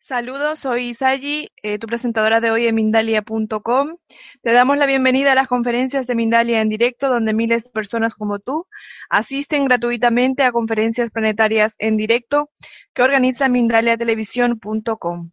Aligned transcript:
Saludos, 0.00 0.60
soy 0.60 0.90
Isayi, 0.90 1.50
eh, 1.62 1.78
tu 1.78 1.86
presentadora 1.86 2.40
de 2.40 2.50
hoy 2.50 2.66
en 2.66 2.74
Mindalia.com. 2.74 3.96
Te 4.42 4.52
damos 4.52 4.78
la 4.78 4.86
bienvenida 4.86 5.32
a 5.32 5.34
las 5.34 5.48
conferencias 5.48 6.06
de 6.06 6.14
Mindalia 6.14 6.60
en 6.62 6.68
directo, 6.68 7.08
donde 7.08 7.34
miles 7.34 7.64
de 7.64 7.70
personas 7.70 8.14
como 8.14 8.38
tú 8.38 8.66
asisten 9.10 9.66
gratuitamente 9.66 10.44
a 10.44 10.52
conferencias 10.52 11.10
planetarias 11.10 11.74
en 11.78 11.96
directo 11.96 12.50
que 12.94 13.02
organiza 13.02 13.48
Mindaliatelevisión.com. 13.48 15.30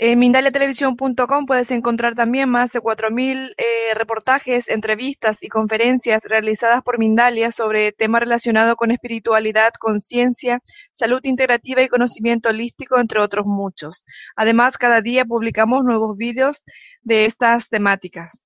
En 0.00 0.20
mindaliatelevisión.com 0.20 1.46
puedes 1.46 1.72
encontrar 1.72 2.14
también 2.14 2.48
más 2.48 2.70
de 2.70 2.80
4.000 2.80 3.54
eh, 3.56 3.94
reportajes, 3.94 4.68
entrevistas 4.68 5.38
y 5.42 5.48
conferencias 5.48 6.22
realizadas 6.22 6.84
por 6.84 7.00
Mindalia 7.00 7.50
sobre 7.50 7.90
temas 7.90 8.20
relacionados 8.20 8.76
con 8.76 8.92
espiritualidad, 8.92 9.72
conciencia, 9.76 10.60
salud 10.92 11.18
integrativa 11.24 11.82
y 11.82 11.88
conocimiento 11.88 12.50
holístico, 12.50 13.00
entre 13.00 13.20
otros 13.20 13.44
muchos. 13.44 14.04
Además, 14.36 14.78
cada 14.78 15.00
día 15.00 15.24
publicamos 15.24 15.82
nuevos 15.82 16.16
vídeos 16.16 16.62
de 17.02 17.24
estas 17.24 17.68
temáticas. 17.68 18.44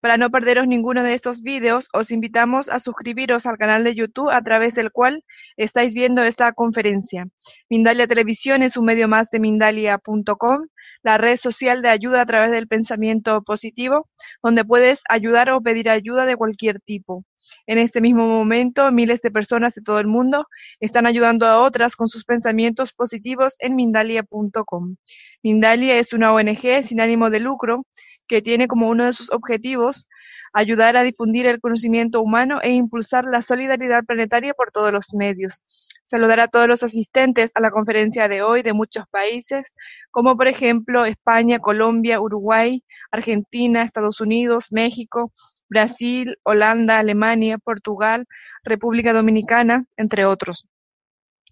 Para 0.00 0.16
no 0.16 0.30
perderos 0.30 0.66
ninguno 0.66 1.02
de 1.02 1.12
estos 1.12 1.42
vídeos, 1.42 1.88
os 1.92 2.10
invitamos 2.10 2.70
a 2.70 2.80
suscribiros 2.80 3.44
al 3.44 3.58
canal 3.58 3.84
de 3.84 3.94
YouTube 3.94 4.30
a 4.30 4.40
través 4.40 4.74
del 4.74 4.92
cual 4.92 5.24
estáis 5.58 5.92
viendo 5.92 6.22
esta 6.22 6.52
conferencia. 6.52 7.26
Mindalia 7.68 8.06
Televisión 8.06 8.62
es 8.62 8.78
un 8.78 8.86
medio 8.86 9.08
más 9.08 9.30
de 9.30 9.40
Mindalia.com 9.40 10.68
la 11.06 11.18
red 11.18 11.36
social 11.36 11.82
de 11.82 11.88
ayuda 11.88 12.20
a 12.20 12.26
través 12.26 12.50
del 12.50 12.66
pensamiento 12.66 13.40
positivo, 13.42 14.08
donde 14.42 14.64
puedes 14.64 15.02
ayudar 15.08 15.50
o 15.50 15.60
pedir 15.60 15.88
ayuda 15.88 16.26
de 16.26 16.34
cualquier 16.34 16.80
tipo. 16.80 17.24
En 17.68 17.78
este 17.78 18.00
mismo 18.00 18.26
momento, 18.26 18.90
miles 18.90 19.22
de 19.22 19.30
personas 19.30 19.76
de 19.76 19.82
todo 19.82 20.00
el 20.00 20.08
mundo 20.08 20.48
están 20.80 21.06
ayudando 21.06 21.46
a 21.46 21.62
otras 21.62 21.94
con 21.94 22.08
sus 22.08 22.24
pensamientos 22.24 22.92
positivos 22.92 23.54
en 23.60 23.76
Mindalia.com. 23.76 24.96
Mindalia 25.44 25.96
es 25.96 26.12
una 26.12 26.32
ONG 26.32 26.82
sin 26.82 27.00
ánimo 27.00 27.30
de 27.30 27.38
lucro 27.38 27.86
que 28.26 28.42
tiene 28.42 28.66
como 28.66 28.88
uno 28.88 29.04
de 29.04 29.12
sus 29.12 29.30
objetivos 29.30 30.08
ayudar 30.56 30.96
a 30.96 31.02
difundir 31.02 31.46
el 31.46 31.60
conocimiento 31.60 32.22
humano 32.22 32.60
e 32.62 32.70
impulsar 32.70 33.26
la 33.26 33.42
solidaridad 33.42 34.04
planetaria 34.06 34.54
por 34.54 34.72
todos 34.72 34.90
los 34.90 35.12
medios. 35.12 35.62
Saludar 36.06 36.40
a 36.40 36.48
todos 36.48 36.66
los 36.66 36.82
asistentes 36.82 37.50
a 37.54 37.60
la 37.60 37.70
conferencia 37.70 38.26
de 38.26 38.40
hoy 38.40 38.62
de 38.62 38.72
muchos 38.72 39.04
países, 39.08 39.74
como 40.10 40.34
por 40.34 40.48
ejemplo 40.48 41.04
España, 41.04 41.58
Colombia, 41.58 42.22
Uruguay, 42.22 42.82
Argentina, 43.10 43.82
Estados 43.82 44.22
Unidos, 44.22 44.68
México, 44.70 45.30
Brasil, 45.68 46.38
Holanda, 46.42 47.00
Alemania, 47.00 47.58
Portugal, 47.58 48.24
República 48.64 49.12
Dominicana, 49.12 49.84
entre 49.98 50.24
otros. 50.24 50.66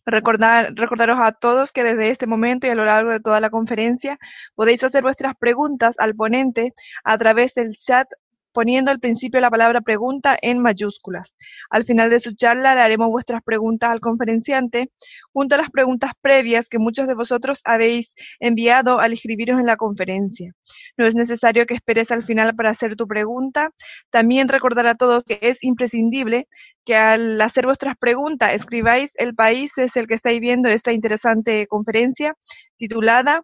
Recordar, 0.06 0.72
recordaros 0.76 1.18
a 1.20 1.32
todos 1.32 1.72
que 1.72 1.84
desde 1.84 2.08
este 2.08 2.26
momento 2.26 2.66
y 2.66 2.70
a 2.70 2.74
lo 2.74 2.86
largo 2.86 3.10
de 3.10 3.20
toda 3.20 3.40
la 3.40 3.50
conferencia 3.50 4.18
podéis 4.54 4.82
hacer 4.82 5.02
vuestras 5.02 5.34
preguntas 5.36 5.94
al 5.98 6.14
ponente 6.14 6.72
a 7.04 7.18
través 7.18 7.52
del 7.52 7.74
chat 7.74 8.06
poniendo 8.54 8.92
al 8.92 9.00
principio 9.00 9.40
la 9.40 9.50
palabra 9.50 9.82
pregunta 9.82 10.38
en 10.40 10.60
mayúsculas. 10.60 11.34
Al 11.68 11.84
final 11.84 12.08
de 12.08 12.20
su 12.20 12.34
charla 12.34 12.74
le 12.74 12.80
haremos 12.80 13.08
vuestras 13.10 13.42
preguntas 13.42 13.90
al 13.90 14.00
conferenciante, 14.00 14.90
junto 15.32 15.56
a 15.56 15.58
las 15.58 15.70
preguntas 15.70 16.12
previas 16.22 16.68
que 16.68 16.78
muchos 16.78 17.08
de 17.08 17.14
vosotros 17.14 17.60
habéis 17.64 18.14
enviado 18.38 19.00
al 19.00 19.12
inscribiros 19.12 19.58
en 19.58 19.66
la 19.66 19.76
conferencia. 19.76 20.54
No 20.96 21.06
es 21.06 21.16
necesario 21.16 21.66
que 21.66 21.74
esperes 21.74 22.12
al 22.12 22.22
final 22.22 22.54
para 22.54 22.70
hacer 22.70 22.94
tu 22.94 23.08
pregunta. 23.08 23.72
También 24.10 24.48
recordar 24.48 24.86
a 24.86 24.94
todos 24.94 25.24
que 25.24 25.38
es 25.42 25.62
imprescindible 25.64 26.46
que 26.84 26.94
al 26.94 27.40
hacer 27.40 27.66
vuestras 27.66 27.96
preguntas 27.98 28.54
escribáis 28.54 29.12
el 29.16 29.34
país 29.34 29.72
desde 29.76 30.00
el 30.00 30.06
que 30.06 30.14
estáis 30.14 30.40
viendo 30.40 30.68
esta 30.68 30.92
interesante 30.92 31.66
conferencia 31.66 32.36
titulada 32.76 33.42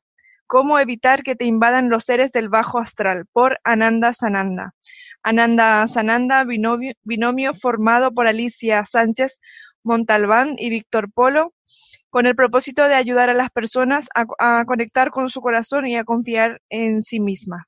Cómo 0.50 0.80
evitar 0.80 1.22
que 1.22 1.36
te 1.36 1.44
invadan 1.44 1.90
los 1.90 2.02
seres 2.02 2.32
del 2.32 2.48
bajo 2.48 2.80
astral, 2.80 3.24
por 3.32 3.60
Ananda 3.62 4.12
Sananda. 4.12 4.74
Ananda 5.22 5.86
Sananda, 5.86 6.44
binomio, 6.44 7.54
formado 7.54 8.12
por 8.12 8.26
Alicia 8.26 8.84
Sánchez 8.84 9.38
Montalbán 9.84 10.56
y 10.58 10.70
Víctor 10.70 11.12
Polo, 11.12 11.54
con 12.08 12.26
el 12.26 12.34
propósito 12.34 12.88
de 12.88 12.96
ayudar 12.96 13.30
a 13.30 13.34
las 13.34 13.50
personas 13.50 14.08
a, 14.12 14.64
conectar 14.64 15.12
con 15.12 15.28
su 15.28 15.40
corazón 15.40 15.86
y 15.86 15.96
a 15.96 16.02
confiar 16.02 16.60
en 16.68 17.00
sí 17.00 17.20
mismas. 17.20 17.62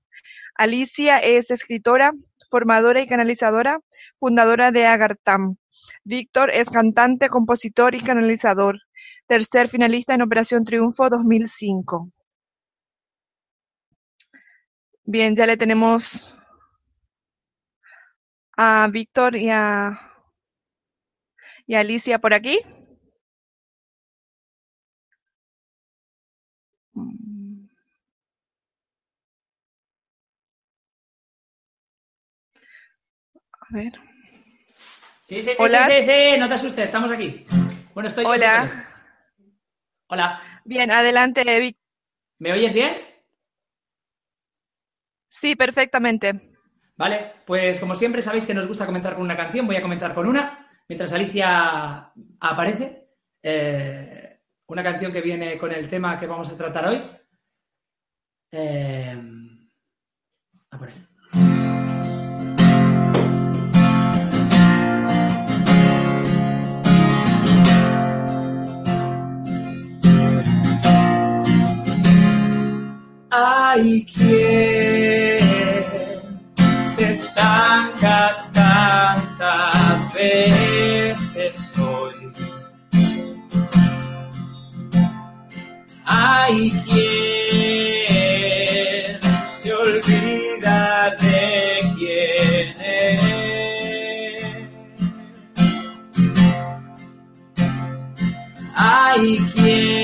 Alicia 0.57 1.19
es 1.19 1.53
escritora, 1.53 2.11
formadora 2.51 3.01
y 3.01 3.07
canalizadora, 3.07 3.79
fundadora 4.19 4.73
de 4.73 4.87
Agartam. 4.87 5.55
Víctor 6.03 6.51
es 6.51 6.69
cantante, 6.69 7.29
compositor 7.29 7.95
y 7.95 8.01
canalizador. 8.01 8.81
Tercer 9.29 9.69
finalista 9.69 10.15
en 10.15 10.23
Operación 10.23 10.65
Triunfo 10.65 11.09
2005. 11.09 12.11
Bien, 15.05 15.35
ya 15.35 15.47
le 15.47 15.57
tenemos 15.57 16.33
a 18.57 18.89
Víctor 18.91 19.35
y 19.35 19.51
a, 19.51 19.99
y 21.67 21.75
a 21.75 21.81
Alicia 21.81 22.21
por 22.21 22.35
aquí. 22.35 22.61
A 33.61 33.75
ver. 33.75 33.93
Sí, 35.25 35.41
sí, 35.41 35.43
sí, 35.43 35.51
Hola. 35.59 35.89
sí, 35.89 36.03
sí, 36.03 36.39
no 36.39 36.47
te 36.47 36.55
asustes, 36.55 36.85
estamos 36.85 37.11
aquí. 37.11 37.45
Bueno, 37.95 38.09
estoy. 38.09 38.25
Hola. 38.25 38.89
Hola. 40.09 40.63
Bien, 40.65 40.91
adelante, 40.91 41.43
Víctor. 41.59 41.83
¿Me 42.39 42.53
oyes 42.53 42.73
bien? 42.73 43.12
Sí, 45.43 45.57
perfectamente. 45.57 46.41
Vale, 46.97 47.33
pues 47.45 47.81
como 47.81 47.97
siempre 47.97 48.23
sabéis 48.23 48.47
que 48.47 48.55
nos 48.55 48.69
gusta 48.69 48.87
comenzar 48.87 49.15
con 49.15 49.25
una 49.25 49.37
canción, 49.37 49.67
voy 49.67 49.75
a 49.75 49.83
comenzar 49.83 50.15
con 50.15 50.29
una, 50.29 50.71
mientras 50.89 51.13
Alicia 51.13 52.13
aparece. 52.39 53.09
Eh, 53.43 54.39
una 54.69 54.85
canción 54.85 55.13
que 55.13 55.21
viene 55.21 55.59
con 55.59 55.73
el 55.73 55.89
tema 55.89 56.17
que 56.17 56.29
vamos 56.29 56.49
a 56.49 56.57
tratar 56.57 56.87
hoy. 56.87 57.03
Eh, 58.53 59.21
a 60.71 60.79
por 60.79 60.89
él. 60.89 60.95
Hay 73.29 74.05
estanca 77.11 78.49
tantas 78.53 80.13
veces 80.15 81.79
hoy. 81.79 82.33
Hay 86.05 86.71
quien 86.87 87.23
se 89.51 89.73
olvida 89.73 91.17
de 91.21 91.81
quién 91.97 92.75
es. 92.81 93.23
Hay 98.75 99.39
quien 99.55 100.02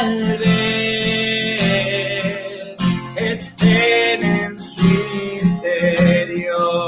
Tal 0.00 0.38
vez 0.38 1.60
estén 3.16 4.22
en 4.22 4.60
su 4.60 4.86
interior. 5.42 6.78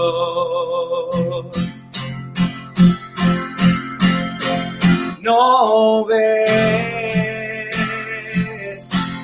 No 5.22 6.04
ves 6.04 6.50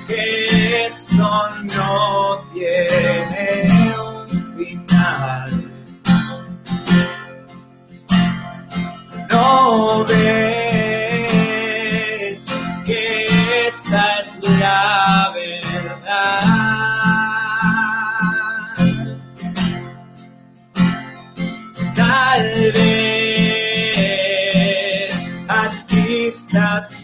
que 0.09 0.87
esto 0.87 1.31
no 1.77 2.45
tiene 2.53 3.95
un 4.01 4.27
final. 4.57 5.51
No 9.31 10.05
ves 10.07 10.56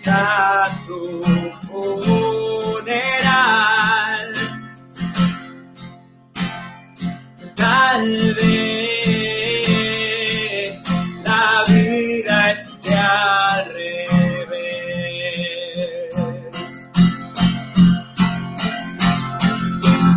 irás 0.03 0.71
tu 0.87 1.23
funeral. 1.67 3.13
Tal 7.55 8.35
vez 8.35 9.63
la 11.25 11.63
vida 11.69 12.51
esté 12.53 12.95
al 12.97 13.65
revés. 13.67 14.53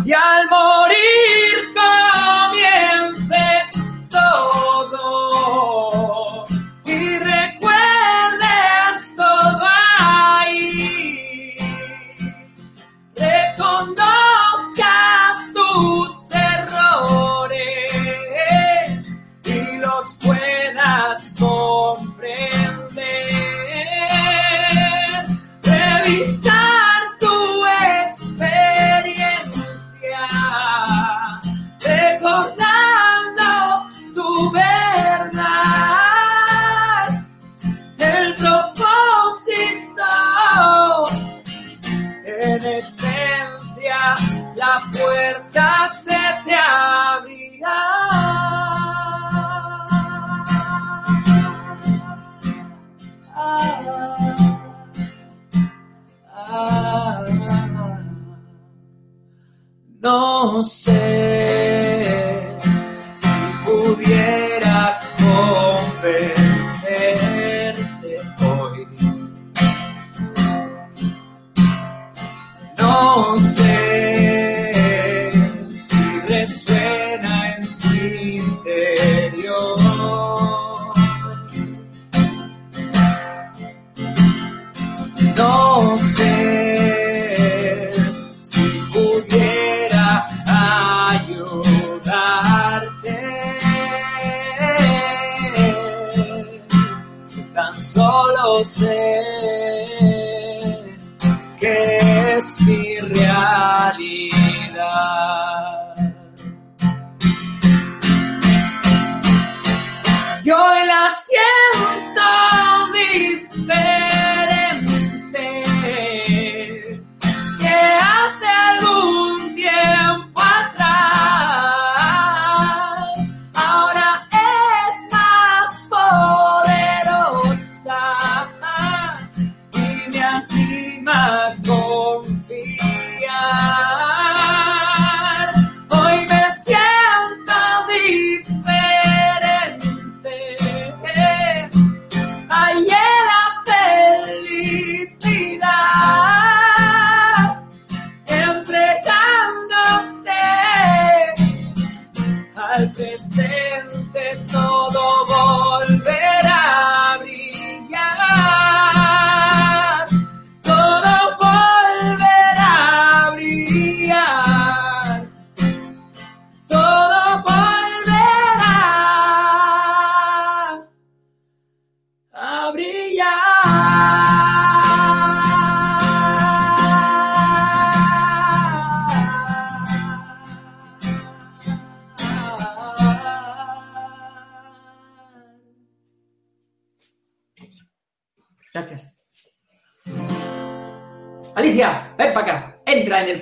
Y 0.04 0.12
al 0.12 0.48
morir 0.50 0.75
se 45.90 46.18
te 46.44 46.54
abrirá. 46.54 48.06
No 60.00 60.62
sé 60.62 62.25
interior. 79.46 79.85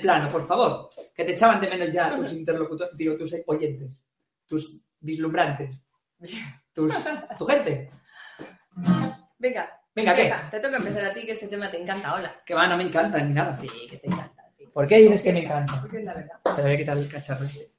Plano, 0.04 0.30
por 0.30 0.46
favor. 0.46 0.90
Que 1.14 1.24
te 1.24 1.32
echaban 1.32 1.60
de 1.60 1.68
menos 1.68 1.90
ya 1.90 2.14
tus 2.14 2.32
interlocutores, 2.32 2.94
digo, 2.96 3.16
tus 3.16 3.34
oyentes, 3.46 4.04
tus 4.46 4.78
vislumbrantes, 5.00 5.82
tus, 6.74 6.94
tu 7.38 7.46
gente. 7.46 7.90
Venga. 9.38 9.80
Venga, 9.94 10.14
¿qué? 10.14 10.22
Venga, 10.24 10.50
te 10.50 10.60
toca 10.60 10.76
empezar 10.76 11.04
a 11.04 11.14
ti, 11.14 11.24
que 11.24 11.32
este 11.32 11.48
tema 11.48 11.70
te 11.70 11.80
encanta. 11.80 12.14
Hola. 12.14 12.34
Que 12.44 12.52
va, 12.52 12.66
no 12.66 12.76
me 12.76 12.82
encanta 12.84 13.18
ni 13.20 13.32
nada. 13.32 13.56
Sí, 13.58 13.68
que 13.88 13.96
te 13.96 14.08
encanta. 14.08 14.42
sí. 14.58 14.66
¿Por 14.66 14.86
qué 14.88 14.98
dices 14.98 15.22
que 15.22 15.32
me 15.32 15.44
encanta? 15.44 15.80
Porque 15.80 15.98
es 15.98 16.04
la 16.04 16.14
verdad. 16.14 16.40
Te 16.56 16.62
voy 16.62 16.72
a 16.72 16.76
quitar 16.76 16.98
el 16.98 17.08
cacharro 17.08 17.44
este. 17.44 17.70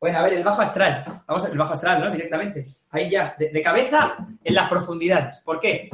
Bueno, 0.00 0.18
a 0.18 0.22
ver, 0.22 0.34
el 0.34 0.44
bajo 0.44 0.60
astral. 0.60 1.22
Vamos 1.26 1.44
a 1.44 1.48
el 1.48 1.56
bajo 1.56 1.72
astral, 1.72 2.00
¿no? 2.00 2.10
Directamente. 2.10 2.66
Ahí 2.90 3.08
ya, 3.08 3.34
de, 3.38 3.50
de 3.50 3.62
cabeza 3.62 4.16
en 4.42 4.54
las 4.54 4.68
profundidades. 4.68 5.38
¿Por 5.40 5.60
qué? 5.60 5.88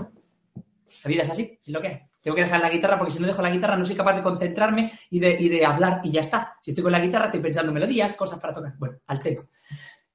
La 1.04 1.08
vida 1.08 1.22
es 1.22 1.30
así, 1.30 1.60
es 1.62 1.68
lo 1.68 1.80
que 1.80 1.88
es. 1.88 2.09
Tengo 2.20 2.34
que 2.34 2.42
dejar 2.42 2.60
la 2.60 2.70
guitarra 2.70 2.98
porque 2.98 3.12
si 3.12 3.20
no 3.20 3.26
dejo 3.26 3.42
la 3.42 3.50
guitarra 3.50 3.76
no 3.76 3.84
soy 3.84 3.96
capaz 3.96 4.14
de 4.14 4.22
concentrarme 4.22 4.92
y 5.10 5.20
de, 5.20 5.36
y 5.40 5.48
de 5.48 5.64
hablar 5.64 6.00
y 6.04 6.10
ya 6.10 6.20
está. 6.20 6.56
Si 6.60 6.70
estoy 6.70 6.82
con 6.82 6.92
la 6.92 7.00
guitarra 7.00 7.26
estoy 7.26 7.40
pensando 7.40 7.72
melodías, 7.72 8.16
cosas 8.16 8.38
para 8.38 8.54
tocar. 8.54 8.74
Bueno, 8.78 8.98
al 9.06 9.18
tema. 9.18 9.46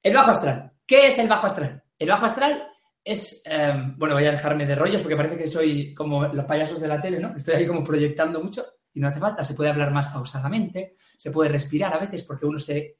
El 0.02 0.14
bajo 0.14 0.30
astral. 0.30 0.72
¿Qué 0.86 1.08
es 1.08 1.18
el 1.18 1.28
bajo 1.28 1.46
astral? 1.46 1.82
El 1.98 2.08
bajo 2.08 2.26
astral 2.26 2.68
es, 3.02 3.42
eh, 3.44 3.74
bueno, 3.96 4.14
voy 4.14 4.24
a 4.24 4.32
dejarme 4.32 4.66
de 4.66 4.74
rollos 4.74 5.02
porque 5.02 5.16
parece 5.16 5.36
que 5.36 5.48
soy 5.48 5.94
como 5.94 6.26
los 6.26 6.44
payasos 6.44 6.80
de 6.80 6.88
la 6.88 7.00
tele, 7.00 7.18
¿no? 7.18 7.36
Estoy 7.36 7.54
ahí 7.54 7.66
como 7.66 7.82
proyectando 7.82 8.42
mucho 8.42 8.64
y 8.92 9.00
no 9.00 9.08
hace 9.08 9.20
falta. 9.20 9.44
Se 9.44 9.54
puede 9.54 9.70
hablar 9.70 9.92
más 9.92 10.08
pausadamente, 10.08 10.94
se 11.18 11.30
puede 11.30 11.50
respirar 11.50 11.92
a 11.92 11.98
veces 11.98 12.22
porque 12.24 12.46
uno 12.46 12.58
se 12.58 12.96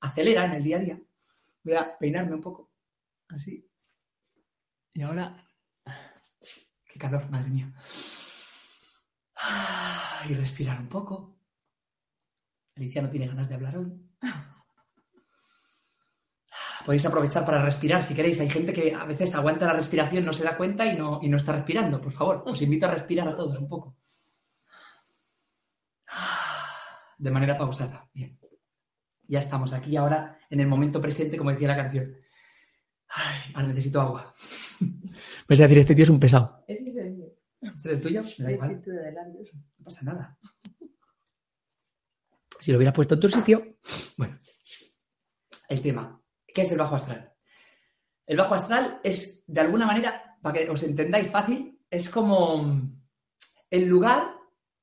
acelera 0.00 0.44
en 0.44 0.52
el 0.52 0.62
día 0.62 0.76
a 0.76 0.80
día. 0.80 1.00
Voy 1.62 1.74
a 1.74 1.98
peinarme 1.98 2.34
un 2.34 2.40
poco, 2.40 2.70
así. 3.28 3.66
Y 4.94 5.02
ahora, 5.02 5.46
calor, 7.00 7.28
madre 7.30 7.50
mía. 7.50 7.72
Y 10.28 10.34
respirar 10.34 10.78
un 10.78 10.88
poco. 10.88 11.40
Alicia 12.76 13.02
no 13.02 13.10
tiene 13.10 13.26
ganas 13.26 13.48
de 13.48 13.54
hablar 13.54 13.76
hoy. 13.78 13.90
Podéis 16.84 17.04
aprovechar 17.06 17.44
para 17.44 17.62
respirar 17.62 18.04
si 18.04 18.14
queréis. 18.14 18.40
Hay 18.40 18.48
gente 18.48 18.72
que 18.72 18.94
a 18.94 19.04
veces 19.04 19.34
aguanta 19.34 19.66
la 19.66 19.72
respiración, 19.72 20.24
no 20.24 20.32
se 20.32 20.44
da 20.44 20.56
cuenta 20.56 20.86
y 20.86 20.96
no, 20.96 21.18
y 21.22 21.28
no 21.28 21.36
está 21.36 21.52
respirando. 21.52 22.00
Por 22.00 22.12
favor, 22.12 22.44
os 22.46 22.62
invito 22.62 22.86
a 22.86 22.90
respirar 22.90 23.28
a 23.28 23.36
todos 23.36 23.58
un 23.58 23.68
poco. 23.68 23.96
De 27.18 27.30
manera 27.30 27.56
pausada. 27.58 28.08
Bien. 28.12 28.38
Ya 29.26 29.38
estamos 29.38 29.72
aquí 29.72 29.96
ahora 29.96 30.38
en 30.48 30.60
el 30.60 30.66
momento 30.66 31.00
presente, 31.00 31.36
como 31.36 31.50
decía 31.50 31.68
la 31.68 31.76
canción. 31.76 32.16
Ay, 33.08 33.52
ahora 33.54 33.68
necesito 33.68 34.00
agua. 34.00 34.34
Vais 35.48 35.60
a 35.60 35.64
decir, 35.64 35.78
este 35.78 35.94
tío 35.94 36.04
es 36.04 36.10
un 36.10 36.20
pesado. 36.20 36.64
Es. 36.66 36.89
¿Este 37.80 37.88
es 37.92 37.96
el 37.96 38.02
tuyo? 38.02 38.22
Me 38.38 38.44
da 38.44 38.52
igual. 38.52 38.82
No 39.78 39.84
pasa 39.84 40.02
nada. 40.04 40.38
Si 42.60 42.72
lo 42.72 42.76
hubiera 42.76 42.92
puesto 42.92 43.14
en 43.14 43.20
tu 43.20 43.28
sitio. 43.30 43.78
Bueno, 44.18 44.38
el 45.70 45.80
tema. 45.80 46.22
¿Qué 46.46 46.60
es 46.60 46.70
el 46.72 46.76
bajo 46.78 46.94
astral? 46.96 47.32
El 48.26 48.36
bajo 48.36 48.54
astral 48.54 49.00
es, 49.02 49.44
de 49.46 49.60
alguna 49.62 49.86
manera, 49.86 50.36
para 50.42 50.58
que 50.58 50.68
os 50.68 50.82
entendáis 50.82 51.30
fácil, 51.30 51.80
es 51.88 52.10
como 52.10 52.82
el 53.70 53.86
lugar 53.86 54.34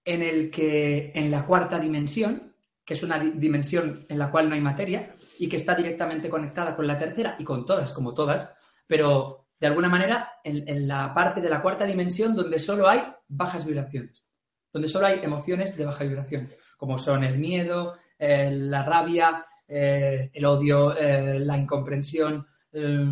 en 0.03 0.23
el 0.23 0.49
que, 0.49 1.11
en 1.13 1.29
la 1.29 1.45
cuarta 1.45 1.77
dimensión, 1.77 2.55
que 2.83 2.95
es 2.95 3.03
una 3.03 3.19
di- 3.19 3.33
dimensión 3.35 4.03
en 4.09 4.17
la 4.17 4.31
cual 4.31 4.49
no 4.49 4.55
hay 4.55 4.61
materia 4.61 5.13
y 5.37 5.47
que 5.47 5.57
está 5.57 5.75
directamente 5.75 6.29
conectada 6.31 6.75
con 6.75 6.87
la 6.87 6.97
tercera 6.97 7.35
y 7.37 7.43
con 7.43 7.63
todas, 7.63 7.93
como 7.93 8.15
todas, 8.15 8.51
pero 8.87 9.46
de 9.59 9.67
alguna 9.67 9.89
manera 9.89 10.31
en, 10.43 10.67
en 10.67 10.87
la 10.87 11.13
parte 11.13 11.41
de 11.41 11.49
la 11.49 11.61
cuarta 11.61 11.85
dimensión 11.85 12.35
donde 12.35 12.59
solo 12.59 12.87
hay 12.87 13.01
bajas 13.27 13.65
vibraciones, 13.65 14.23
donde 14.71 14.87
solo 14.87 15.07
hay 15.07 15.19
emociones 15.23 15.75
de 15.75 15.85
baja 15.85 16.03
vibración, 16.03 16.47
como 16.77 16.97
son 16.97 17.23
el 17.23 17.37
miedo, 17.39 17.95
eh, 18.19 18.51
la 18.51 18.83
rabia, 18.83 19.45
eh, 19.67 20.29
el 20.33 20.45
odio, 20.45 20.95
eh, 20.95 21.39
la 21.39 21.57
incomprensión, 21.57 22.45
eh, 22.71 23.05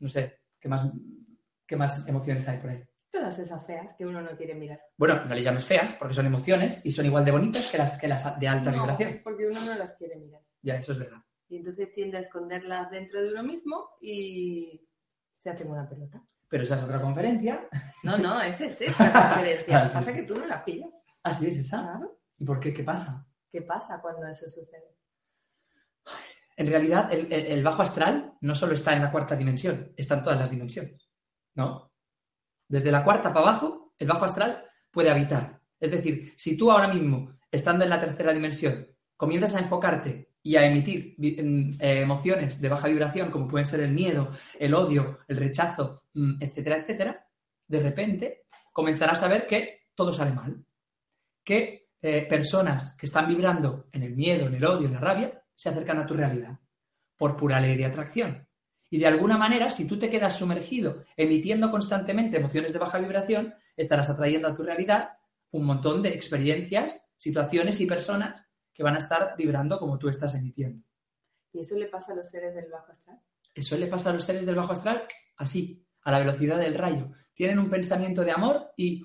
no 0.00 0.08
sé, 0.08 0.40
¿qué 0.60 0.68
más, 0.68 0.90
¿qué 1.66 1.76
más 1.76 2.06
emociones 2.08 2.48
hay 2.48 2.58
por 2.58 2.70
ahí? 2.70 2.82
Todas 3.10 3.38
esas 3.38 3.64
feas 3.66 3.94
que 3.94 4.04
uno 4.04 4.20
no 4.20 4.36
quiere 4.36 4.54
mirar. 4.54 4.80
Bueno, 4.96 5.24
no 5.24 5.34
les 5.34 5.42
llames 5.44 5.64
feas, 5.64 5.94
porque 5.94 6.14
son 6.14 6.26
emociones 6.26 6.80
y 6.84 6.92
son 6.92 7.06
igual 7.06 7.24
de 7.24 7.30
bonitas 7.32 7.68
que 7.68 7.78
las, 7.78 7.98
que 7.98 8.06
las 8.06 8.38
de 8.38 8.48
alta 8.48 8.70
No, 8.70 8.82
vibración. 8.82 9.20
porque 9.24 9.46
uno 9.46 9.60
no 9.64 9.74
las 9.76 9.94
quiere 9.94 10.16
mirar. 10.16 10.42
Ya, 10.62 10.76
eso 10.76 10.92
es 10.92 10.98
verdad. 10.98 11.18
Y 11.48 11.56
entonces 11.56 11.90
tiende 11.94 12.18
a 12.18 12.20
esconderlas 12.20 12.90
dentro 12.90 13.22
de 13.22 13.30
uno 13.32 13.42
mismo 13.42 13.88
y 14.02 14.87
se 15.38 15.50
hace 15.50 15.64
una 15.64 15.88
pelota. 15.88 16.22
Pero 16.48 16.62
esa 16.64 16.76
es 16.76 16.82
otra 16.82 17.00
conferencia. 17.00 17.68
No, 18.02 18.16
no, 18.18 18.40
esa 18.40 18.66
es 18.66 18.80
esta 18.80 19.12
conferencia. 19.34 19.78
Ah, 19.78 19.84
Lo 19.84 19.88
sí, 19.88 19.92
que 19.92 19.98
pasa 19.98 20.04
sí. 20.04 20.10
es 20.10 20.16
que 20.16 20.22
tú 20.26 20.38
no 20.38 20.46
la 20.46 20.64
pillas. 20.64 20.90
Así 21.22 21.46
es 21.48 21.58
esa. 21.58 21.82
Claro. 21.82 22.18
¿Y 22.38 22.44
por 22.44 22.58
qué? 22.60 22.72
¿Qué 22.72 22.84
pasa? 22.84 23.26
¿Qué 23.50 23.62
pasa 23.62 24.00
cuando 24.00 24.26
eso 24.28 24.48
sucede? 24.48 24.96
En 26.56 26.66
realidad, 26.66 27.12
el, 27.12 27.32
el- 27.32 27.46
el 27.46 27.62
bajo 27.64 27.82
astral 27.82 28.34
no 28.40 28.54
solo 28.54 28.74
está 28.74 28.92
en 28.94 29.02
la 29.02 29.12
cuarta 29.12 29.36
dimensión, 29.36 29.92
está 29.96 30.14
en 30.16 30.22
todas 30.22 30.38
las 30.40 30.50
dimensiones. 30.50 31.08
¿No? 31.54 31.92
Desde 32.68 32.90
la 32.92 33.04
cuarta 33.04 33.32
para 33.32 33.46
abajo, 33.48 33.94
el 33.98 34.08
bajo 34.08 34.24
astral 34.24 34.64
puede 34.90 35.10
habitar. 35.10 35.60
Es 35.80 35.90
decir, 35.90 36.34
si 36.36 36.56
tú 36.56 36.70
ahora 36.70 36.88
mismo, 36.88 37.38
estando 37.50 37.84
en 37.84 37.90
la 37.90 38.00
tercera 38.00 38.32
dimensión, 38.32 38.86
comienzas 39.16 39.54
a 39.54 39.60
enfocarte 39.60 40.32
y 40.48 40.56
a 40.56 40.64
emitir 40.64 41.14
em, 41.18 41.76
eh, 41.78 42.00
emociones 42.00 42.58
de 42.58 42.70
baja 42.70 42.88
vibración, 42.88 43.30
como 43.30 43.46
pueden 43.46 43.66
ser 43.66 43.80
el 43.80 43.92
miedo, 43.92 44.30
el 44.58 44.72
odio, 44.72 45.18
el 45.28 45.36
rechazo, 45.36 46.04
mm, 46.14 46.42
etcétera, 46.42 46.78
etcétera, 46.78 47.28
de 47.66 47.80
repente 47.80 48.44
comenzarás 48.72 49.22
a 49.22 49.28
ver 49.28 49.46
que 49.46 49.88
todo 49.94 50.10
sale 50.10 50.32
mal. 50.32 50.64
Que 51.44 51.90
eh, 52.00 52.26
personas 52.26 52.96
que 52.96 53.04
están 53.04 53.28
vibrando 53.28 53.88
en 53.92 54.04
el 54.04 54.16
miedo, 54.16 54.46
en 54.46 54.54
el 54.54 54.64
odio, 54.64 54.86
en 54.86 54.94
la 54.94 55.00
rabia, 55.00 55.44
se 55.54 55.68
acercan 55.68 55.98
a 55.98 56.06
tu 56.06 56.14
realidad 56.14 56.58
por 57.18 57.36
pura 57.36 57.60
ley 57.60 57.76
de 57.76 57.84
atracción. 57.84 58.48
Y 58.88 58.96
de 58.96 59.06
alguna 59.06 59.36
manera, 59.36 59.70
si 59.70 59.86
tú 59.86 59.98
te 59.98 60.08
quedas 60.08 60.36
sumergido 60.36 61.04
emitiendo 61.14 61.70
constantemente 61.70 62.38
emociones 62.38 62.72
de 62.72 62.78
baja 62.78 62.98
vibración, 62.98 63.54
estarás 63.76 64.08
atrayendo 64.08 64.48
a 64.48 64.54
tu 64.54 64.62
realidad 64.62 65.10
un 65.50 65.66
montón 65.66 66.00
de 66.00 66.14
experiencias, 66.14 67.02
situaciones 67.18 67.82
y 67.82 67.86
personas 67.86 68.47
que 68.78 68.84
van 68.84 68.94
a 68.94 68.98
estar 69.00 69.34
vibrando 69.36 69.76
como 69.76 69.98
tú 69.98 70.08
estás 70.08 70.36
emitiendo. 70.36 70.86
¿Y 71.52 71.58
eso 71.58 71.76
le 71.76 71.86
pasa 71.86 72.12
a 72.12 72.14
los 72.14 72.30
seres 72.30 72.54
del 72.54 72.70
bajo 72.70 72.92
astral? 72.92 73.20
Eso 73.52 73.76
le 73.76 73.88
pasa 73.88 74.10
a 74.10 74.12
los 74.12 74.22
seres 74.24 74.46
del 74.46 74.54
bajo 74.54 74.70
astral 74.72 75.02
así, 75.36 75.84
a 76.02 76.12
la 76.12 76.20
velocidad 76.20 76.58
del 76.60 76.76
rayo. 76.76 77.10
Tienen 77.34 77.58
un 77.58 77.68
pensamiento 77.68 78.22
de 78.22 78.30
amor 78.30 78.70
y 78.76 79.02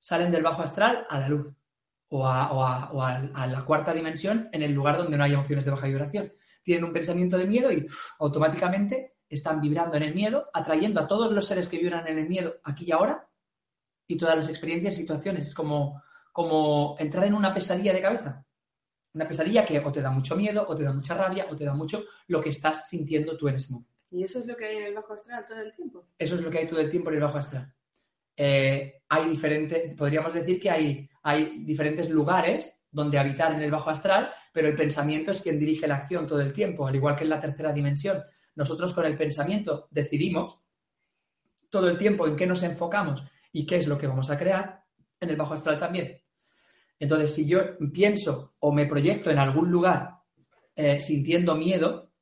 salen 0.00 0.32
del 0.32 0.42
bajo 0.42 0.62
astral 0.62 1.06
a 1.08 1.20
la 1.20 1.28
luz 1.28 1.62
o, 2.08 2.26
a, 2.26 2.50
o 2.50 2.64
a- 2.64 2.90
o 2.90 3.00
a- 3.02 3.30
a 3.34 3.46
la 3.46 3.64
cuarta 3.64 3.94
dimensión 3.94 4.48
en 4.50 4.62
el 4.62 4.72
lugar 4.72 4.96
donde 4.98 5.16
no 5.16 5.22
hay 5.22 5.34
emociones 5.34 5.64
de 5.64 5.70
baja 5.70 5.86
vibración. 5.86 6.32
Tienen 6.64 6.82
un 6.84 6.92
pensamiento 6.92 7.38
de 7.38 7.46
miedo 7.46 7.70
y 7.70 7.86
automáticamente 8.18 9.18
están 9.28 9.60
vibrando 9.60 9.96
en 9.96 10.02
el 10.02 10.14
miedo, 10.16 10.50
atrayendo 10.52 11.00
a 11.00 11.06
todos 11.06 11.30
los 11.30 11.46
seres 11.46 11.68
que 11.68 11.78
vibran 11.78 12.08
en 12.08 12.18
el 12.18 12.28
miedo 12.28 12.56
aquí 12.64 12.86
y 12.88 12.90
ahora 12.90 13.28
y 14.08 14.16
todas 14.16 14.34
las 14.36 14.48
experiencias 14.48 14.94
y 14.94 15.02
situaciones. 15.02 15.46
Es 15.46 15.54
como, 15.54 16.02
como 16.32 16.96
entrar 16.98 17.26
en 17.26 17.34
una 17.34 17.54
pesadilla 17.54 17.92
de 17.92 18.02
cabeza. 18.02 18.44
Una 19.18 19.26
pesadilla 19.26 19.64
que 19.64 19.80
o 19.80 19.90
te 19.90 20.00
da 20.00 20.12
mucho 20.12 20.36
miedo, 20.36 20.64
o 20.68 20.76
te 20.76 20.84
da 20.84 20.92
mucha 20.92 21.12
rabia, 21.12 21.48
o 21.50 21.56
te 21.56 21.64
da 21.64 21.74
mucho 21.74 22.04
lo 22.28 22.40
que 22.40 22.50
estás 22.50 22.88
sintiendo 22.88 23.36
tú 23.36 23.48
en 23.48 23.56
ese 23.56 23.72
momento. 23.72 23.92
¿Y 24.12 24.22
eso 24.22 24.38
es 24.38 24.46
lo 24.46 24.56
que 24.56 24.66
hay 24.66 24.76
en 24.76 24.84
el 24.84 24.94
bajo 24.94 25.12
astral 25.12 25.44
todo 25.48 25.60
el 25.60 25.74
tiempo? 25.74 26.06
Eso 26.16 26.36
es 26.36 26.40
lo 26.40 26.48
que 26.48 26.58
hay 26.58 26.68
todo 26.68 26.78
el 26.78 26.88
tiempo 26.88 27.10
en 27.10 27.16
el 27.16 27.22
bajo 27.22 27.36
astral. 27.36 27.74
Eh, 28.36 29.02
hay 29.08 29.28
diferentes, 29.28 29.92
podríamos 29.96 30.32
decir 30.32 30.60
que 30.60 30.70
hay, 30.70 31.10
hay 31.24 31.64
diferentes 31.64 32.08
lugares 32.10 32.80
donde 32.92 33.18
habitar 33.18 33.52
en 33.52 33.60
el 33.60 33.72
bajo 33.72 33.90
astral, 33.90 34.30
pero 34.52 34.68
el 34.68 34.76
pensamiento 34.76 35.32
es 35.32 35.40
quien 35.40 35.58
dirige 35.58 35.88
la 35.88 35.96
acción 35.96 36.24
todo 36.24 36.40
el 36.40 36.52
tiempo, 36.52 36.86
al 36.86 36.94
igual 36.94 37.16
que 37.16 37.24
en 37.24 37.30
la 37.30 37.40
tercera 37.40 37.72
dimensión. 37.72 38.22
Nosotros 38.54 38.94
con 38.94 39.04
el 39.04 39.16
pensamiento 39.16 39.88
decidimos 39.90 40.62
todo 41.70 41.88
el 41.88 41.98
tiempo 41.98 42.28
en 42.28 42.36
qué 42.36 42.46
nos 42.46 42.62
enfocamos 42.62 43.24
y 43.52 43.66
qué 43.66 43.78
es 43.78 43.88
lo 43.88 43.98
que 43.98 44.06
vamos 44.06 44.30
a 44.30 44.38
crear, 44.38 44.84
en 45.18 45.30
el 45.30 45.36
bajo 45.36 45.54
astral 45.54 45.76
también. 45.76 46.22
Entonces, 46.98 47.34
si 47.34 47.46
yo 47.46 47.60
pienso 47.92 48.54
o 48.58 48.72
me 48.72 48.86
proyecto 48.86 49.30
en 49.30 49.38
algún 49.38 49.70
lugar 49.70 50.18
eh, 50.74 51.00
sintiendo 51.00 51.54
miedo, 51.54 52.12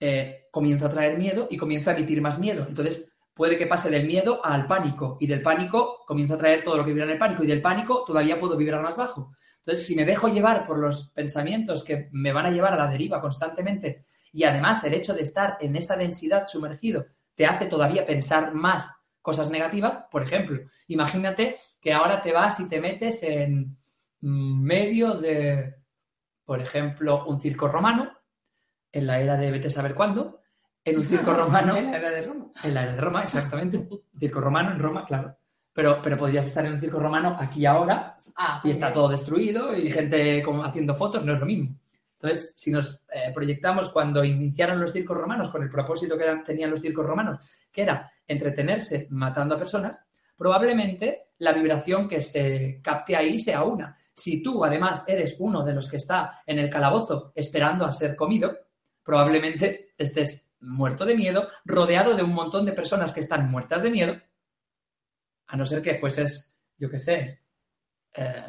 eh, 0.00 0.48
comienzo 0.50 0.86
a 0.86 0.90
traer 0.90 1.18
miedo 1.18 1.48
y 1.50 1.56
comienzo 1.56 1.90
a 1.90 1.94
emitir 1.94 2.20
más 2.20 2.38
miedo. 2.38 2.66
Entonces, 2.68 3.10
puede 3.34 3.56
que 3.56 3.66
pase 3.66 3.90
del 3.90 4.06
miedo 4.06 4.44
al 4.44 4.66
pánico 4.66 5.16
y 5.20 5.26
del 5.26 5.42
pánico 5.42 6.04
comienzo 6.06 6.34
a 6.34 6.38
traer 6.38 6.64
todo 6.64 6.76
lo 6.76 6.84
que 6.84 6.90
vibra 6.90 7.04
en 7.04 7.12
el 7.12 7.18
pánico 7.18 7.44
y 7.44 7.46
del 7.46 7.62
pánico 7.62 8.04
todavía 8.06 8.38
puedo 8.38 8.56
vibrar 8.56 8.82
más 8.82 8.96
bajo. 8.96 9.32
Entonces, 9.58 9.86
si 9.86 9.94
me 9.94 10.04
dejo 10.04 10.28
llevar 10.28 10.66
por 10.66 10.78
los 10.78 11.10
pensamientos 11.12 11.84
que 11.84 12.08
me 12.12 12.32
van 12.32 12.46
a 12.46 12.50
llevar 12.50 12.74
a 12.74 12.76
la 12.76 12.88
deriva 12.88 13.20
constantemente 13.20 14.04
y 14.32 14.44
además 14.44 14.82
el 14.84 14.94
hecho 14.94 15.14
de 15.14 15.22
estar 15.22 15.56
en 15.60 15.76
esa 15.76 15.96
densidad 15.96 16.46
sumergido 16.46 17.06
te 17.34 17.46
hace 17.46 17.66
todavía 17.66 18.04
pensar 18.04 18.54
más 18.54 18.90
cosas 19.20 19.50
negativas, 19.50 20.04
por 20.10 20.22
ejemplo, 20.22 20.60
imagínate 20.88 21.56
que 21.80 21.92
ahora 21.92 22.20
te 22.20 22.32
vas 22.32 22.58
y 22.58 22.68
te 22.68 22.80
metes 22.80 23.22
en 23.22 23.78
medio 24.22 25.14
de, 25.14 25.74
por 26.44 26.60
ejemplo, 26.60 27.24
un 27.26 27.40
circo 27.40 27.68
romano, 27.68 28.10
en 28.92 29.06
la 29.06 29.20
era 29.20 29.36
de 29.36 29.50
vete 29.50 29.68
a 29.68 29.70
saber 29.70 29.94
cuándo, 29.94 30.40
en 30.84 30.98
un 30.98 31.06
circo 31.06 31.32
romano, 31.34 31.76
En 31.76 31.90
la 31.92 31.98
era 31.98 32.10
de 32.10 32.22
Roma. 32.22 32.46
en 32.62 32.74
la 32.74 32.82
era 32.82 32.92
de 32.94 33.00
Roma, 33.00 33.22
exactamente, 33.22 33.76
un 33.78 34.00
circo 34.18 34.40
romano 34.40 34.72
en 34.72 34.78
Roma, 34.78 35.04
claro, 35.04 35.36
pero, 35.72 36.00
pero 36.02 36.18
podrías 36.18 36.46
estar 36.46 36.64
en 36.66 36.72
un 36.74 36.80
circo 36.80 36.98
romano 36.98 37.36
aquí 37.38 37.60
y 37.60 37.66
ahora 37.66 38.16
Ah, 38.34 38.62
y 38.64 38.70
está 38.70 38.86
muy 38.86 38.94
todo 38.94 39.08
destruido 39.08 39.76
y 39.76 39.90
gente 39.90 40.42
como 40.42 40.64
haciendo 40.64 40.94
fotos, 40.94 41.22
no 41.24 41.34
es 41.34 41.40
lo 41.40 41.44
mismo. 41.44 41.76
Entonces, 42.14 42.52
si 42.56 42.70
nos 42.70 43.02
eh, 43.12 43.30
proyectamos 43.34 43.90
cuando 43.90 44.24
iniciaron 44.24 44.80
los 44.80 44.92
circos 44.92 45.18
romanos 45.18 45.50
con 45.50 45.62
el 45.62 45.68
propósito 45.70 46.16
que 46.16 46.24
eran- 46.24 46.42
tenían 46.42 46.70
los 46.70 46.80
circos 46.80 47.04
romanos, 47.04 47.40
que 47.70 47.82
era 47.82 48.10
entretenerse 48.26 49.06
matando 49.10 49.54
a 49.54 49.58
personas, 49.58 50.00
probablemente 50.36 51.26
la 51.38 51.52
vibración 51.52 52.08
que 52.08 52.20
se 52.22 52.80
capte 52.82 53.16
ahí 53.16 53.38
sea 53.38 53.64
una. 53.64 53.96
Si 54.14 54.42
tú, 54.42 54.64
además, 54.64 55.04
eres 55.06 55.36
uno 55.38 55.64
de 55.64 55.74
los 55.74 55.88
que 55.88 55.96
está 55.96 56.42
en 56.46 56.58
el 56.58 56.70
calabozo 56.70 57.32
esperando 57.34 57.86
a 57.86 57.92
ser 57.92 58.14
comido, 58.14 58.56
probablemente 59.02 59.94
estés 59.96 60.52
muerto 60.60 61.04
de 61.04 61.16
miedo, 61.16 61.48
rodeado 61.64 62.14
de 62.14 62.22
un 62.22 62.34
montón 62.34 62.64
de 62.64 62.72
personas 62.72 63.12
que 63.12 63.20
están 63.20 63.50
muertas 63.50 63.82
de 63.82 63.90
miedo, 63.90 64.14
a 65.46 65.56
no 65.56 65.66
ser 65.66 65.82
que 65.82 65.98
fueses, 65.98 66.60
yo 66.78 66.88
qué 66.88 66.98
sé, 66.98 67.40
eh, 68.14 68.44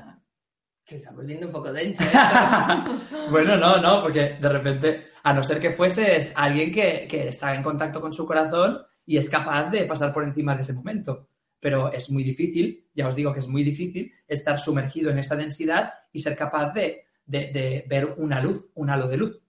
Se 0.85 0.97
está 0.97 1.11
volviendo 1.11 1.47
un 1.47 1.53
poco 1.53 1.71
denso. 1.71 2.03
esto. 2.03 3.29
bueno, 3.31 3.57
no, 3.57 3.79
no, 3.79 4.01
porque 4.01 4.37
de 4.39 4.49
repente, 4.49 5.07
a 5.23 5.33
no 5.33 5.43
ser 5.43 5.59
que 5.59 5.71
fueses 5.71 6.33
alguien 6.35 6.71
que, 6.71 7.07
que 7.09 7.29
está 7.29 7.55
en 7.55 7.63
contacto 7.63 8.01
con 8.01 8.13
su 8.13 8.25
corazón 8.25 8.85
y 9.05 9.17
es 9.17 9.29
capaz 9.29 9.69
de 9.69 9.85
pasar 9.85 10.13
por 10.13 10.23
encima 10.23 10.55
de 10.55 10.61
ese 10.61 10.73
momento. 10.73 11.29
Pero 11.63 11.91
es 11.93 12.11
muy 12.11 12.23
difícil, 12.23 12.89
ya 12.93 13.07
os 13.07 13.15
digo 13.15 13.33
que 13.33 13.39
es 13.39 13.47
muy 13.47 13.63
difícil 13.63 14.11
estar 14.27 14.59
sumergido 14.59 15.09
en 15.11 15.17
esa 15.17 15.35
densidad 15.37 15.93
y 16.11 16.19
ser 16.19 16.35
capaz 16.35 16.73
de, 16.73 17.05
de- 17.25 17.51
de 17.53 17.85
ver 17.89 18.15
una 18.17 18.41
luz, 18.41 18.69
un 18.75 18.89
halo 18.89 19.07
de 19.07 19.17
luz. 19.17 19.41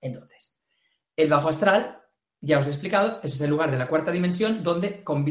Entonces, 0.00 0.56
el 1.14 1.28
bajo 1.28 1.50
astral, 1.50 2.00
ya 2.40 2.58
os 2.58 2.66
he 2.66 2.70
explicado, 2.70 3.20
es 3.22 3.38
el 3.40 3.50
lugar 3.50 3.70
de 3.70 3.76
la 3.78 3.86
cuarta 3.86 4.10
dimensión 4.10 4.62
donde 4.62 4.86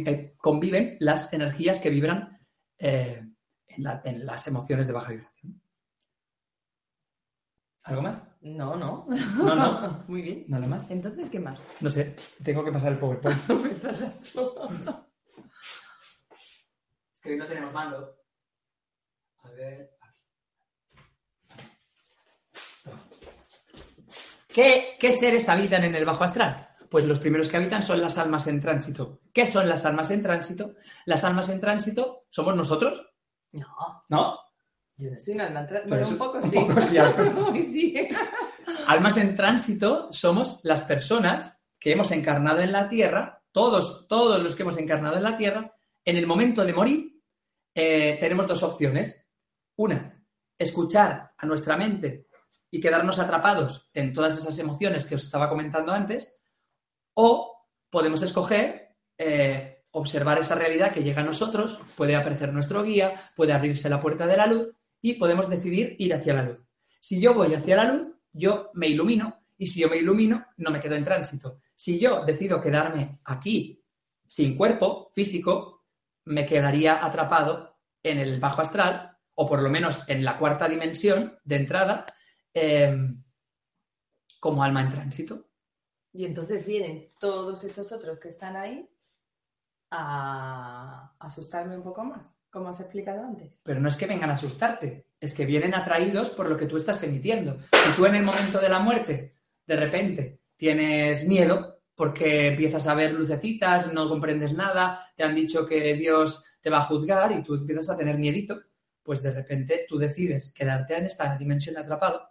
eh, 0.06 0.34
conviven 0.38 0.98
las 1.00 1.34
energías 1.34 1.80
que 1.80 1.90
vibran 1.90 2.40
eh, 2.78 3.26
en, 3.68 3.84
la- 3.84 4.02
en 4.06 4.26
las 4.28 4.48
emociones 4.48 4.86
de 4.86 4.94
baja 4.94 5.12
vibración. 5.12 5.60
¿Algo 7.84 8.02
más? 8.04 8.22
No, 8.42 8.76
no. 8.76 9.08
No, 9.10 9.56
no. 9.56 10.04
Muy 10.08 10.22
bien. 10.22 10.46
¿Nada 10.50 10.68
más? 10.68 10.86
Entonces, 10.92 11.30
¿qué 11.32 11.40
más? 11.40 11.60
No 11.82 11.90
sé, 11.90 12.16
tengo 12.44 12.64
que 12.64 12.72
pasar 12.72 12.92
el 12.92 13.00
PowerPoint. 13.00 13.40
Es 17.20 17.24
que 17.24 17.32
hoy 17.32 17.38
no 17.38 17.48
tenemos 17.48 17.74
mando. 17.74 18.16
A 19.44 19.50
ver. 19.52 19.92
¿Qué, 24.48 24.96
¿Qué 25.00 25.14
seres 25.14 25.48
habitan 25.50 25.84
en 25.84 25.96
el 25.96 26.06
bajo 26.06 26.24
astral? 26.24 26.70
Pues 26.90 27.06
los 27.06 27.20
primeros 27.20 27.50
que 27.50 27.58
habitan 27.58 27.84
son 27.84 28.02
las 28.02 28.18
almas 28.18 28.48
en 28.48 28.62
tránsito. 28.62 29.20
¿Qué 29.34 29.46
son 29.46 29.68
las 29.68 29.86
almas 29.86 30.10
en 30.12 30.24
tránsito? 30.24 30.76
Las 31.06 31.24
almas 31.24 31.50
en 31.50 31.60
tránsito 31.62 32.26
somos 32.30 32.56
nosotros, 32.56 33.12
No, 33.52 34.06
¿no? 34.10 34.40
yo 34.98 35.12
no 35.12 35.20
soy 35.20 35.34
un 35.36 35.42
alma 35.42 35.68
Bueno, 35.88 36.04
es 36.04 36.10
un 36.12 36.18
poco 36.18 36.38
un 36.40 36.50
sí. 36.50 36.56
poco 36.58 36.82
sí, 36.82 36.98
sí. 37.74 38.10
Almas 38.88 39.18
en 39.18 39.36
tránsito 39.36 40.08
somos 40.12 40.62
las 40.64 40.84
personas 40.84 41.64
que 41.80 41.92
hemos 41.92 42.12
encarnado 42.12 42.60
en 42.62 42.72
la 42.72 42.90
Tierra, 42.90 43.44
todos, 43.52 44.08
todos 44.08 44.42
los 44.42 44.56
que 44.56 44.64
hemos 44.64 44.78
encarnado 44.78 45.18
en 45.18 45.24
la 45.24 45.38
Tierra, 45.38 45.76
en 46.10 46.18
el 46.18 46.26
momento 46.26 46.66
de 46.66 46.74
morir, 46.74 47.22
eh, 47.76 48.18
tenemos 48.20 48.48
dos 48.48 48.64
opciones. 48.64 49.28
Una, 49.76 50.26
escuchar 50.58 51.34
a 51.38 51.46
nuestra 51.46 51.78
mente 51.78 52.26
y 52.72 52.82
quedarnos 52.82 53.20
atrapados 53.20 53.92
en 53.94 54.12
todas 54.12 54.36
esas 54.36 54.58
emociones 54.58 55.06
que 55.06 55.16
os 55.16 55.24
estaba 55.24 55.48
comentando 55.48 55.92
antes, 55.92 56.42
o 57.14 57.68
podemos 57.92 58.24
escoger 58.24 58.96
eh, 59.20 59.84
observar 59.92 60.40
esa 60.40 60.56
realidad 60.56 60.92
que 60.92 61.04
llega 61.04 61.22
a 61.22 61.26
nosotros, 61.26 61.80
puede 61.96 62.16
aparecer 62.16 62.52
nuestro 62.54 62.82
guía, 62.82 63.32
puede 63.36 63.54
abrirse 63.54 63.88
la 63.88 64.00
puerta 64.00 64.26
de 64.26 64.38
la 64.38 64.48
luz 64.48 64.74
y 65.02 65.14
podemos 65.14 65.48
decidir 65.48 65.96
ir 66.00 66.16
hacia 66.16 66.34
la 66.34 66.44
luz. 66.44 66.66
Si 67.00 67.22
yo 67.22 67.36
voy 67.36 67.54
hacia 67.54 67.76
la 67.76 67.94
luz, 67.94 68.08
yo 68.34 68.72
me 68.74 68.88
ilumino 68.88 69.44
y 69.60 69.68
si 69.68 69.82
yo 69.82 69.90
me 69.90 69.98
ilumino, 69.98 70.48
no 70.58 70.72
me 70.72 70.80
quedo 70.80 70.96
en 70.96 71.04
tránsito. 71.04 71.60
Si 71.76 72.00
yo 72.00 72.26
decido 72.26 72.60
quedarme 72.60 73.20
aquí 73.26 73.84
sin 74.28 74.56
cuerpo 74.56 75.12
físico, 75.14 75.79
me 76.30 76.46
quedaría 76.46 77.04
atrapado 77.04 77.80
en 78.04 78.20
el 78.20 78.40
bajo 78.40 78.62
astral 78.62 79.18
o 79.34 79.48
por 79.48 79.62
lo 79.62 79.70
menos 79.70 80.08
en 80.08 80.24
la 80.24 80.38
cuarta 80.38 80.68
dimensión 80.68 81.38
de 81.44 81.56
entrada, 81.56 82.06
eh, 82.54 82.96
como 84.40 84.64
alma 84.64 84.82
en 84.82 84.90
tránsito. 84.90 85.50
Y 86.12 86.26
entonces 86.26 86.66
vienen 86.66 87.10
todos 87.20 87.64
esos 87.64 87.92
otros 87.92 88.20
que 88.20 88.30
están 88.30 88.56
ahí 88.56 88.88
a 89.92 91.16
asustarme 91.20 91.78
un 91.78 91.84
poco 91.84 92.04
más, 92.04 92.38
como 92.52 92.70
has 92.70 92.80
explicado 92.80 93.24
antes. 93.24 93.60
Pero 93.64 93.80
no 93.80 93.90
es 93.90 93.98
que 93.98 94.06
vengan 94.06 94.30
a 94.30 94.34
asustarte, 94.34 95.08
es 95.20 95.34
que 95.34 95.46
vienen 95.46 95.74
atraídos 95.74 96.30
por 96.30 96.48
lo 96.48 96.58
que 96.58 96.68
tú 96.68 96.78
estás 96.78 97.02
emitiendo. 97.02 97.58
Si 97.72 97.92
tú 97.96 98.06
en 98.06 98.16
el 98.16 98.24
momento 98.24 98.60
de 98.60 98.70
la 98.70 98.80
muerte, 98.80 99.36
de 99.66 99.76
repente, 99.76 100.42
tienes 100.58 101.28
miedo 101.28 101.79
porque 102.00 102.48
empiezas 102.48 102.88
a 102.88 102.96
ver 102.96 103.12
lucecitas, 103.12 103.92
no 103.92 104.08
comprendes 104.08 104.54
nada, 104.54 105.12
te 105.18 105.24
han 105.24 105.36
dicho 105.36 105.66
que 105.66 105.96
Dios 105.96 106.46
te 106.62 106.70
va 106.70 106.78
a 106.78 106.86
juzgar 106.86 107.30
y 107.34 107.44
tú 107.44 107.56
empiezas 107.56 107.90
a 107.90 107.98
tener 107.98 108.18
miedito, 108.18 108.58
pues 109.04 109.22
de 109.22 109.34
repente 109.34 109.86
tú 109.86 109.98
decides 109.98 110.54
quedarte 110.54 110.96
en 110.96 111.08
esta 111.08 111.36
dimensión 111.36 111.76
atrapado. 111.76 112.22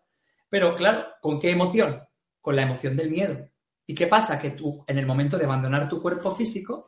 Pero 0.48 0.74
claro, 0.74 1.08
¿con 1.20 1.38
qué 1.38 1.50
emoción? 1.50 2.02
Con 2.40 2.56
la 2.56 2.62
emoción 2.62 2.96
del 2.96 3.10
miedo. 3.10 3.46
¿Y 3.86 3.94
qué 3.94 4.06
pasa? 4.06 4.40
Que 4.40 4.52
tú, 4.52 4.82
en 4.86 4.96
el 4.96 5.04
momento 5.04 5.36
de 5.36 5.44
abandonar 5.44 5.86
tu 5.86 6.00
cuerpo 6.00 6.34
físico, 6.34 6.86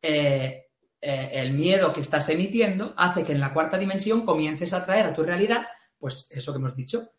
eh, 0.00 0.66
eh, 1.00 1.30
el 1.32 1.54
miedo 1.54 1.92
que 1.92 2.02
estás 2.02 2.28
emitiendo 2.28 2.94
hace 2.96 3.24
que 3.24 3.32
en 3.32 3.40
la 3.40 3.52
cuarta 3.52 3.76
dimensión 3.76 4.24
comiences 4.24 4.72
a 4.74 4.86
traer 4.86 5.06
a 5.06 5.12
tu 5.12 5.24
realidad, 5.24 5.66
pues 5.98 6.28
eso 6.30 6.52
que 6.52 6.60
hemos 6.60 6.76
dicho, 6.76 7.10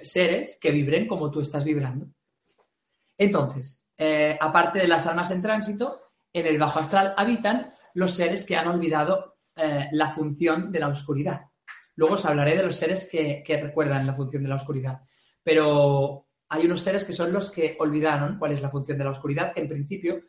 seres 0.00 0.58
que 0.58 0.70
vibren 0.70 1.06
como 1.06 1.30
tú 1.30 1.42
estás 1.42 1.64
vibrando. 1.64 2.06
Entonces, 3.18 3.87
eh, 3.98 4.38
aparte 4.40 4.78
de 4.78 4.88
las 4.88 5.06
almas 5.06 5.30
en 5.30 5.42
tránsito, 5.42 6.12
en 6.32 6.46
el 6.46 6.58
bajo 6.58 6.78
astral 6.78 7.14
habitan 7.16 7.72
los 7.94 8.14
seres 8.14 8.44
que 8.44 8.56
han 8.56 8.68
olvidado 8.68 9.34
la 9.90 10.12
función 10.12 10.70
de 10.70 10.78
la 10.78 10.86
oscuridad. 10.86 11.46
Luego 11.96 12.14
os 12.14 12.24
hablaré 12.24 12.56
de 12.56 12.62
los 12.62 12.76
seres 12.76 13.08
que, 13.10 13.42
recuerdan 13.60 14.06
la 14.06 14.14
función 14.14 14.44
de 14.44 14.48
la 14.48 14.54
oscuridad. 14.54 15.00
Pero 15.42 16.28
hay 16.48 16.64
unos 16.64 16.80
seres 16.80 17.04
que 17.04 17.12
son 17.12 17.32
los 17.32 17.50
que 17.50 17.76
olvidaron 17.80 18.38
cuál 18.38 18.52
es 18.52 18.62
la 18.62 18.70
función 18.70 18.98
de 18.98 19.02
la 19.02 19.10
oscuridad, 19.10 19.52
en 19.56 19.68
principio 19.68 20.20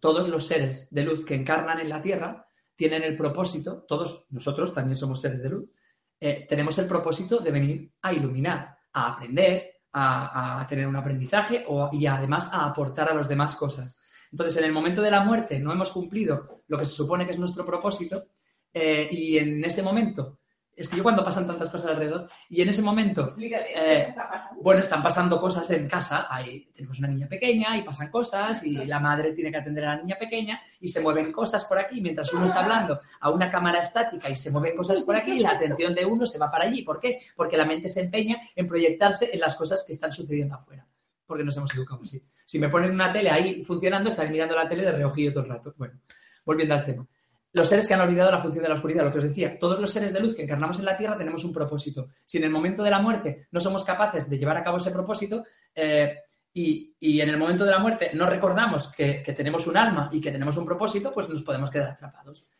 todos 0.00 0.28
los 0.28 0.46
seres 0.46 0.88
de 0.90 1.04
luz 1.04 1.24
que 1.24 1.34
encarnan 1.34 1.80
en 1.80 1.88
la 1.88 2.02
Tierra 2.02 2.46
tienen 2.74 3.02
el 3.02 3.16
propósito, 3.16 3.84
todos 3.86 4.26
nosotros 4.30 4.72
también 4.72 4.96
somos 4.96 5.20
seres 5.20 5.42
de 5.42 5.50
luz, 5.50 5.70
eh, 6.18 6.46
tenemos 6.48 6.78
el 6.78 6.86
propósito 6.86 7.38
de 7.38 7.50
venir 7.50 7.92
a 8.00 8.12
iluminar, 8.12 8.74
a 8.94 9.12
aprender, 9.12 9.79
a, 9.92 10.64
tener 10.68 10.86
un 10.86 10.96
aprendizaje 10.96 11.64
y 11.92 12.06
además 12.06 12.50
a 12.52 12.66
aportar 12.66 13.10
a 13.10 13.14
los 13.14 13.28
demás 13.28 13.56
cosas. 13.56 13.96
Entonces, 14.30 14.56
en 14.58 14.64
el 14.64 14.72
momento 14.72 15.02
de 15.02 15.10
la 15.10 15.24
muerte 15.24 15.58
no 15.58 15.72
hemos 15.72 15.90
cumplido 15.90 16.62
lo 16.68 16.78
que 16.78 16.86
se 16.86 16.92
supone 16.92 17.26
que 17.26 17.32
es 17.32 17.38
nuestro 17.38 17.66
propósito 17.66 18.26
eh, 18.72 19.08
y 19.10 19.38
en 19.38 19.64
ese 19.64 19.82
momento 19.82 20.39
es 20.80 20.88
que 20.88 20.96
yo 20.96 21.02
cuando 21.02 21.22
pasan 21.22 21.46
tantas 21.46 21.68
cosas 21.68 21.90
alrededor 21.90 22.26
y 22.48 22.62
en 22.62 22.70
ese 22.70 22.80
momento, 22.80 23.34
eh, 23.38 24.14
bueno, 24.62 24.80
están 24.80 25.02
pasando 25.02 25.38
cosas 25.38 25.70
en 25.72 25.86
casa, 25.86 26.26
Ahí 26.30 26.70
tenemos 26.74 26.98
una 27.00 27.08
niña 27.08 27.28
pequeña 27.28 27.76
y 27.76 27.82
pasan 27.82 28.10
cosas 28.10 28.64
y 28.64 28.86
la 28.86 28.98
madre 28.98 29.32
tiene 29.34 29.50
que 29.50 29.58
atender 29.58 29.84
a 29.84 29.94
la 29.94 30.02
niña 30.02 30.16
pequeña 30.18 30.62
y 30.80 30.88
se 30.88 31.00
mueven 31.00 31.32
cosas 31.32 31.66
por 31.66 31.78
aquí 31.78 32.00
mientras 32.00 32.32
uno 32.32 32.46
está 32.46 32.60
hablando 32.60 32.98
a 33.20 33.30
una 33.30 33.50
cámara 33.50 33.82
estática 33.82 34.30
y 34.30 34.36
se 34.36 34.50
mueven 34.50 34.74
cosas 34.74 35.02
por 35.02 35.14
aquí 35.14 35.32
y 35.32 35.40
la 35.40 35.50
atención 35.50 35.94
de 35.94 36.06
uno 36.06 36.24
se 36.24 36.38
va 36.38 36.50
para 36.50 36.64
allí. 36.64 36.80
¿Por 36.80 36.98
qué? 36.98 37.18
Porque 37.36 37.58
la 37.58 37.66
mente 37.66 37.90
se 37.90 38.00
empeña 38.00 38.38
en 38.56 38.66
proyectarse 38.66 39.28
en 39.34 39.40
las 39.40 39.56
cosas 39.56 39.84
que 39.86 39.92
están 39.92 40.12
sucediendo 40.12 40.54
afuera. 40.54 40.86
Porque 41.26 41.44
nos 41.44 41.54
hemos 41.58 41.74
educado 41.74 42.00
así. 42.02 42.24
Si 42.46 42.58
me 42.58 42.70
ponen 42.70 42.92
una 42.92 43.12
tele 43.12 43.30
ahí 43.30 43.62
funcionando, 43.64 44.08
estaré 44.08 44.30
mirando 44.30 44.56
la 44.56 44.66
tele 44.66 44.84
de 44.84 44.92
reojillo 44.92 45.34
todo 45.34 45.44
el 45.44 45.50
rato. 45.50 45.74
Bueno, 45.76 46.00
volviendo 46.46 46.74
al 46.74 46.86
tema 46.86 47.06
los 47.52 47.68
seres 47.68 47.86
que 47.86 47.94
han 47.94 48.00
olvidado 48.00 48.30
la 48.30 48.38
función 48.38 48.62
de 48.62 48.68
la 48.68 48.76
oscuridad, 48.76 49.04
lo 49.04 49.12
que 49.12 49.18
os 49.18 49.24
decía, 49.24 49.58
todos 49.58 49.80
los 49.80 49.90
seres 49.90 50.12
de 50.12 50.20
luz 50.20 50.36
que 50.36 50.42
encarnamos 50.42 50.78
en 50.78 50.84
la 50.84 50.96
Tierra 50.96 51.16
tenemos 51.16 51.44
un 51.44 51.52
propósito. 51.52 52.08
Si 52.24 52.38
en 52.38 52.44
el 52.44 52.50
momento 52.50 52.82
de 52.82 52.90
la 52.90 53.00
muerte 53.00 53.48
no 53.50 53.60
somos 53.60 53.84
capaces 53.84 54.30
de 54.30 54.38
llevar 54.38 54.56
a 54.56 54.62
cabo 54.62 54.76
ese 54.76 54.92
propósito 54.92 55.44
eh, 55.74 56.18
y, 56.52 57.20
en 57.20 57.28
el 57.28 57.36
momento 57.36 57.64
de 57.64 57.70
la 57.70 57.78
muerte 57.78 58.10
no 58.14 58.26
recordamos 58.26 58.88
que, 58.88 59.24
tenemos 59.36 59.66
un 59.66 59.76
alma 59.76 60.10
y 60.12 60.20
que 60.20 60.30
tenemos 60.30 60.56
un 60.56 60.64
propósito, 60.64 61.12
pues 61.12 61.28
nos 61.28 61.42
podemos 61.42 61.70
quedar 61.70 61.90
atrapados. 61.90 62.50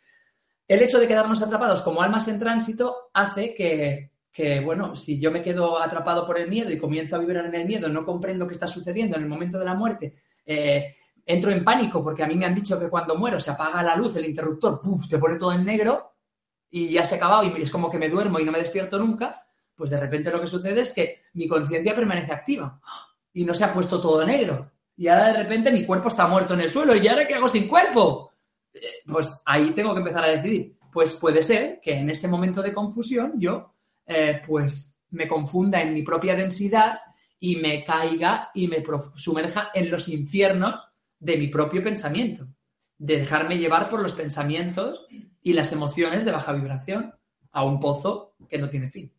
El 0.66 0.82
hecho 0.82 0.98
de 0.98 1.08
quedarnos 1.08 1.42
atrapados 1.42 1.82
como 1.82 2.02
almas 2.02 2.26
en 2.28 2.38
tránsito 2.38 3.10
hace 3.12 3.54
que, 3.54 4.60
bueno, 4.64 4.96
si 4.96 5.20
yo 5.20 5.30
me 5.30 5.42
quedo 5.42 5.80
atrapado 5.80 6.26
por 6.26 6.38
el 6.38 6.48
miedo 6.48 6.70
y 6.70 6.78
comienzo 6.78 7.16
a 7.16 7.18
vibrar 7.20 7.46
en 7.46 7.54
el 7.54 7.66
miedo, 7.66 7.88
no 7.88 8.04
comprendo 8.04 8.46
qué 8.46 8.54
está 8.54 8.66
sucediendo 8.66 9.16
en 9.16 9.22
el 9.22 9.28
momento 9.28 9.58
de 9.58 9.64
la 9.64 9.74
muerte, 9.74 10.14
eh, 10.46 10.94
entro 11.26 11.50
en 11.50 11.64
pánico 11.64 12.02
porque 12.02 12.22
a 12.22 12.26
mí 12.26 12.34
me 12.34 12.46
han 12.46 12.54
dicho 12.54 12.78
que 12.78 12.88
cuando 12.88 13.16
muero 13.16 13.38
se 13.38 13.50
apaga 13.50 13.82
la 13.82 13.96
luz, 13.96 14.16
el 14.16 14.26
interruptor, 14.26 14.80
¡puf! 14.80 15.08
te 15.08 15.18
pone 15.18 15.36
todo 15.36 15.52
en 15.52 15.64
negro 15.64 16.14
y 16.70 16.88
ya 16.88 17.04
se 17.04 17.14
ha 17.14 17.18
acabado 17.18 17.44
y 17.44 17.62
es 17.62 17.70
como 17.70 17.90
que 17.90 17.98
me 17.98 18.08
duermo 18.08 18.38
y 18.38 18.44
no 18.44 18.52
me 18.52 18.58
despierto 18.58 18.98
nunca, 18.98 19.46
pues 19.74 19.90
de 19.90 20.00
repente 20.00 20.30
lo 20.30 20.40
que 20.40 20.46
sucede 20.46 20.80
es 20.80 20.90
que 20.90 21.22
mi 21.34 21.48
conciencia 21.48 21.94
permanece 21.94 22.32
activa 22.32 22.80
y 23.32 23.44
no 23.44 23.54
se 23.54 23.64
ha 23.64 23.72
puesto 23.72 24.00
todo 24.00 24.24
negro. 24.24 24.70
Y 24.96 25.08
ahora 25.08 25.28
de 25.28 25.42
repente 25.42 25.72
mi 25.72 25.86
cuerpo 25.86 26.08
está 26.08 26.26
muerto 26.26 26.54
en 26.54 26.60
el 26.60 26.70
suelo 26.70 26.94
y 26.94 27.08
ahora 27.08 27.26
¿qué 27.26 27.34
hago 27.34 27.48
sin 27.48 27.66
cuerpo? 27.66 28.32
Eh, 28.72 29.02
pues 29.06 29.42
ahí 29.46 29.70
tengo 29.72 29.92
que 29.94 30.00
empezar 30.00 30.24
a 30.24 30.28
decidir. 30.28 30.76
Pues 30.92 31.14
puede 31.14 31.42
ser 31.42 31.80
que 31.80 31.94
en 31.94 32.10
ese 32.10 32.28
momento 32.28 32.62
de 32.62 32.74
confusión 32.74 33.34
yo 33.38 33.74
eh, 34.06 34.42
pues 34.46 35.02
me 35.10 35.26
confunda 35.26 35.80
en 35.80 35.94
mi 35.94 36.02
propia 36.02 36.34
densidad 36.34 37.00
y 37.38 37.56
me 37.56 37.84
caiga 37.84 38.50
y 38.54 38.68
me 38.68 38.84
sumerja 39.14 39.70
en 39.72 39.90
los 39.90 40.08
infiernos 40.08 40.74
de 41.20 41.36
mi 41.36 41.48
propio 41.48 41.84
pensamiento, 41.84 42.48
de 42.98 43.18
dejarme 43.18 43.58
llevar 43.58 43.88
por 43.88 44.00
los 44.00 44.14
pensamientos 44.14 45.06
y 45.42 45.52
las 45.52 45.70
emociones 45.72 46.24
de 46.24 46.32
baja 46.32 46.52
vibración 46.52 47.14
a 47.52 47.64
un 47.64 47.78
pozo 47.78 48.34
que 48.48 48.58
no 48.58 48.68
tiene 48.68 48.90
fin. 48.90 49.12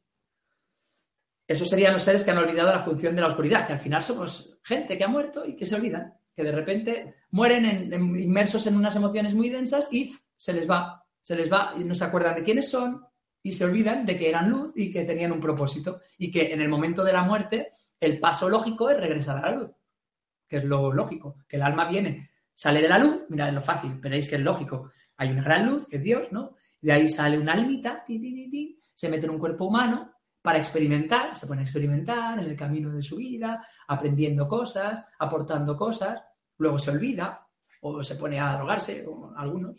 Esos 1.48 1.70
serían 1.70 1.94
los 1.94 2.04
seres 2.04 2.24
que 2.24 2.32
han 2.32 2.38
olvidado 2.38 2.72
la 2.72 2.84
función 2.84 3.16
de 3.16 3.22
la 3.22 3.28
oscuridad, 3.28 3.68
que 3.68 3.74
al 3.74 3.80
final 3.80 4.04
somos 4.04 4.58
gente 4.64 4.98
que 4.98 5.04
ha 5.04 5.10
muerto 5.10 5.46
y 5.46 5.56
que 5.56 5.66
se 5.66 5.76
olvidan, 5.76 6.14
que 6.36 6.44
de 6.44 6.52
repente 6.52 7.16
mueren 7.32 7.94
inmersos 8.20 8.66
en 8.68 8.76
unas 8.76 8.96
emociones 8.96 9.34
muy 9.34 9.50
densas 9.50 9.92
y 9.92 10.16
se 10.38 10.54
les 10.54 10.70
va, 10.70 11.06
se 11.22 11.36
les 11.36 11.52
va 11.52 11.74
y 11.78 11.84
no 11.84 11.94
se 11.94 12.06
acuerdan 12.06 12.36
de 12.36 12.44
quiénes 12.44 12.70
son 12.70 13.06
y 13.44 13.54
se 13.54 13.66
olvidan 13.66 14.06
de 14.06 14.18
que 14.18 14.30
eran 14.30 14.50
luz 14.50 14.72
y 14.76 14.92
que 14.92 15.04
tenían 15.04 15.32
un 15.32 15.42
propósito 15.42 16.02
y 16.18 16.32
que 16.32 16.54
en 16.54 16.62
el 16.62 16.70
momento 16.70 17.04
de 17.04 17.14
la 17.14 17.24
muerte 17.24 17.74
el 18.00 18.20
paso 18.20 18.50
lógico 18.50 18.90
es 18.90 18.98
regresar 18.98 19.44
a 19.44 19.52
la 19.52 19.58
luz 19.58 19.72
que 20.52 20.58
es 20.58 20.66
lo 20.66 20.92
lógico, 20.92 21.38
que 21.48 21.56
el 21.56 21.62
alma 21.62 21.88
viene, 21.88 22.30
sale 22.54 22.82
de 22.82 22.90
la 22.90 22.98
luz, 22.98 23.24
mira, 23.30 23.48
es 23.48 23.54
lo 23.54 23.62
fácil, 23.62 23.94
veréis 24.02 24.28
que 24.28 24.36
es 24.36 24.42
lógico. 24.42 24.92
Hay 25.16 25.32
una 25.32 25.44
gran 25.44 25.66
luz, 25.66 25.88
que 25.88 25.96
es 25.96 26.04
Dios, 26.04 26.30
¿no? 26.34 26.58
De 26.82 26.92
ahí 26.92 27.08
sale 27.08 27.40
una 27.40 27.54
almita, 27.54 28.04
se 28.94 29.08
mete 29.08 29.28
en 29.28 29.32
un 29.32 29.40
cuerpo 29.40 29.64
humano 29.64 30.12
para 30.42 30.58
experimentar, 30.58 31.38
se 31.38 31.48
pone 31.48 31.62
a 31.62 31.64
experimentar 31.64 32.38
en 32.38 32.50
el 32.50 32.58
camino 32.58 32.94
de 32.94 33.02
su 33.02 33.16
vida, 33.16 33.66
aprendiendo 33.88 34.46
cosas, 34.46 35.06
aportando 35.20 35.78
cosas, 35.78 36.22
luego 36.58 36.78
se 36.78 36.92
olvida 36.92 37.48
o 37.80 38.04
se 38.04 38.16
pone 38.16 38.42
a 38.42 38.52
drogarse, 38.58 39.06
como 39.06 39.34
algunos. 39.38 39.78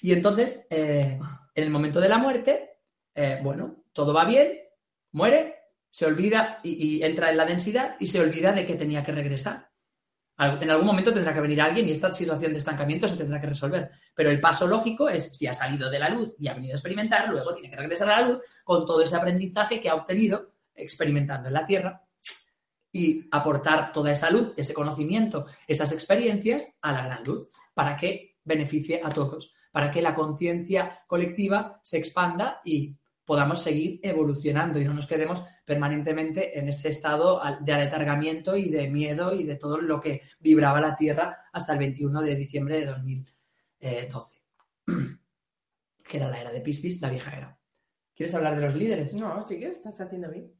Y 0.00 0.12
entonces, 0.14 0.62
eh, 0.70 1.18
en 1.54 1.64
el 1.64 1.70
momento 1.70 2.00
de 2.00 2.08
la 2.08 2.16
muerte, 2.16 2.78
eh, 3.14 3.40
bueno, 3.42 3.84
todo 3.92 4.14
va 4.14 4.24
bien, 4.24 4.58
muere, 5.10 5.56
se 5.90 6.06
olvida 6.06 6.60
y, 6.62 7.02
entra 7.02 7.30
en 7.30 7.36
la 7.36 7.44
densidad 7.44 7.96
y 8.00 8.06
se 8.06 8.18
olvida 8.18 8.52
de 8.52 8.66
que 8.66 8.76
tenía 8.76 9.04
que 9.04 9.12
regresar. 9.12 9.71
En 10.38 10.70
algún 10.70 10.86
momento 10.86 11.12
tendrá 11.12 11.32
que 11.32 11.40
venir 11.40 11.60
alguien 11.60 11.86
y 11.86 11.92
esta 11.92 12.10
situación 12.10 12.52
de 12.52 12.58
estancamiento 12.58 13.06
se 13.06 13.16
tendrá 13.16 13.40
que 13.40 13.48
resolver. 13.48 13.90
Pero 14.14 14.30
el 14.30 14.40
paso 14.40 14.66
lógico 14.66 15.08
es, 15.08 15.36
si 15.36 15.46
ha 15.46 15.54
salido 15.54 15.90
de 15.90 15.98
la 15.98 16.08
luz 16.08 16.34
y 16.38 16.48
ha 16.48 16.54
venido 16.54 16.72
a 16.72 16.76
experimentar, 16.76 17.28
luego 17.28 17.52
tiene 17.52 17.70
que 17.70 17.76
regresar 17.76 18.10
a 18.10 18.20
la 18.20 18.28
luz 18.28 18.40
con 18.64 18.86
todo 18.86 19.02
ese 19.02 19.14
aprendizaje 19.14 19.80
que 19.80 19.88
ha 19.88 19.94
obtenido 19.94 20.54
experimentando 20.74 21.48
en 21.48 21.54
la 21.54 21.64
Tierra 21.64 22.02
y 22.90 23.28
aportar 23.30 23.92
toda 23.92 24.12
esa 24.12 24.30
luz, 24.30 24.52
ese 24.56 24.74
conocimiento, 24.74 25.46
esas 25.66 25.92
experiencias 25.92 26.76
a 26.80 26.92
la 26.92 27.04
gran 27.04 27.24
luz 27.24 27.48
para 27.74 27.96
que 27.96 28.36
beneficie 28.44 29.00
a 29.02 29.10
todos, 29.10 29.54
para 29.70 29.90
que 29.90 30.02
la 30.02 30.14
conciencia 30.14 31.02
colectiva 31.06 31.80
se 31.82 31.98
expanda 31.98 32.60
y 32.64 32.96
podamos 33.24 33.62
seguir 33.62 34.00
evolucionando 34.02 34.78
y 34.78 34.84
no 34.84 34.94
nos 34.94 35.06
quedemos 35.06 35.42
permanentemente 35.64 36.58
en 36.58 36.68
ese 36.68 36.88
estado 36.88 37.40
de 37.60 37.72
aletargamiento 37.72 38.56
y 38.56 38.68
de 38.68 38.88
miedo 38.88 39.34
y 39.34 39.44
de 39.44 39.56
todo 39.56 39.78
lo 39.80 40.00
que 40.00 40.22
vibraba 40.40 40.80
la 40.80 40.96
Tierra 40.96 41.44
hasta 41.52 41.72
el 41.72 41.78
21 41.78 42.22
de 42.22 42.34
diciembre 42.34 42.80
de 42.80 42.86
2012, 42.86 44.42
que 46.08 46.16
era 46.16 46.28
la 46.28 46.40
era 46.40 46.52
de 46.52 46.60
Piscis, 46.60 47.00
la 47.00 47.10
vieja 47.10 47.36
era. 47.36 47.58
¿Quieres 48.14 48.34
hablar 48.34 48.56
de 48.56 48.62
los 48.62 48.74
líderes? 48.74 49.12
No, 49.14 49.46
sí 49.46 49.58
que 49.58 49.68
estás 49.68 50.00
haciendo 50.00 50.30
bien. 50.30 50.52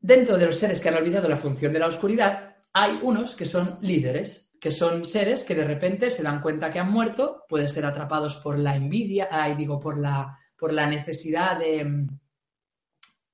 Dentro 0.00 0.36
de 0.38 0.46
los 0.46 0.56
seres 0.56 0.80
que 0.80 0.88
han 0.88 0.96
olvidado 0.96 1.28
la 1.28 1.36
función 1.36 1.72
de 1.72 1.78
la 1.78 1.86
oscuridad, 1.86 2.56
hay 2.72 2.98
unos 3.02 3.34
que 3.34 3.46
son 3.46 3.78
líderes, 3.80 4.52
que 4.60 4.72
son 4.72 5.04
seres 5.04 5.44
que 5.44 5.54
de 5.54 5.64
repente 5.64 6.10
se 6.10 6.22
dan 6.22 6.40
cuenta 6.40 6.70
que 6.70 6.78
han 6.78 6.90
muerto, 6.90 7.44
pueden 7.48 7.68
ser 7.68 7.84
atrapados 7.84 8.36
por 8.36 8.58
la 8.58 8.76
envidia, 8.76 9.28
ay, 9.30 9.56
digo, 9.56 9.78
por 9.80 9.98
la 9.98 10.36
por 10.58 10.72
la 10.72 10.86
necesidad 10.86 11.58
de 11.58 11.84
mm, 11.84 12.08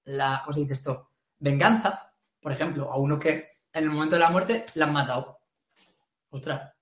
la, 0.04 0.40
¿cómo 0.44 0.52
se 0.54 0.60
dice 0.60 0.74
esto? 0.74 1.10
Venganza, 1.38 2.12
por 2.40 2.52
ejemplo, 2.52 2.90
a 2.92 2.96
uno 2.98 3.18
que 3.18 3.48
en 3.72 3.84
el 3.84 3.90
momento 3.90 4.16
de 4.16 4.20
la 4.20 4.30
muerte 4.30 4.66
la 4.74 4.84
han 4.86 4.92
matado. 4.92 5.38
Ostras, 6.30 6.72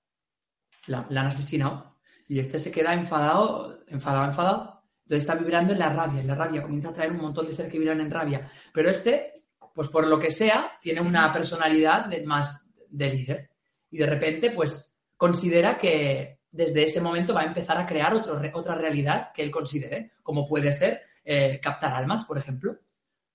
la, 0.87 1.07
han 1.09 1.17
asesinado. 1.27 1.97
Y 2.27 2.39
este 2.39 2.59
se 2.59 2.71
queda 2.71 2.93
enfadado, 2.93 3.83
enfadado, 3.87 4.25
enfadado. 4.25 4.83
Entonces 5.05 5.23
está 5.23 5.35
vibrando 5.35 5.73
en 5.73 5.79
la 5.79 5.89
rabia, 5.89 6.21
en 6.21 6.27
la 6.27 6.35
rabia. 6.35 6.61
Comienza 6.61 6.89
a 6.89 6.93
traer 6.93 7.11
un 7.11 7.21
montón 7.21 7.47
de 7.47 7.53
seres 7.53 7.71
que 7.71 7.79
vibran 7.79 8.01
en 8.01 8.11
rabia. 8.11 8.49
Pero 8.73 8.89
este 8.89 9.33
pues 9.73 9.87
por 9.87 10.07
lo 10.07 10.19
que 10.19 10.31
sea, 10.31 10.71
tiene 10.81 11.01
una 11.01 11.31
personalidad 11.33 12.05
de- 12.05 12.23
más 12.25 12.69
de 12.89 13.09
líder. 13.09 13.49
Y 13.89 13.97
de 13.97 14.05
repente, 14.05 14.51
pues 14.51 14.99
considera 15.17 15.77
que 15.77 16.39
desde 16.53 16.83
ese 16.83 17.01
momento 17.01 17.33
va 17.33 17.41
a 17.41 17.45
empezar 17.45 17.77
a 17.77 17.85
crear 17.85 18.13
otra 18.13 18.75
realidad 18.75 19.31
que 19.33 19.41
él 19.41 19.49
considere, 19.49 20.11
como 20.21 20.47
puede 20.47 20.71
ser 20.71 21.01
eh, 21.25 21.59
captar 21.59 21.93
almas, 21.93 22.25
por 22.25 22.37
ejemplo. 22.37 22.77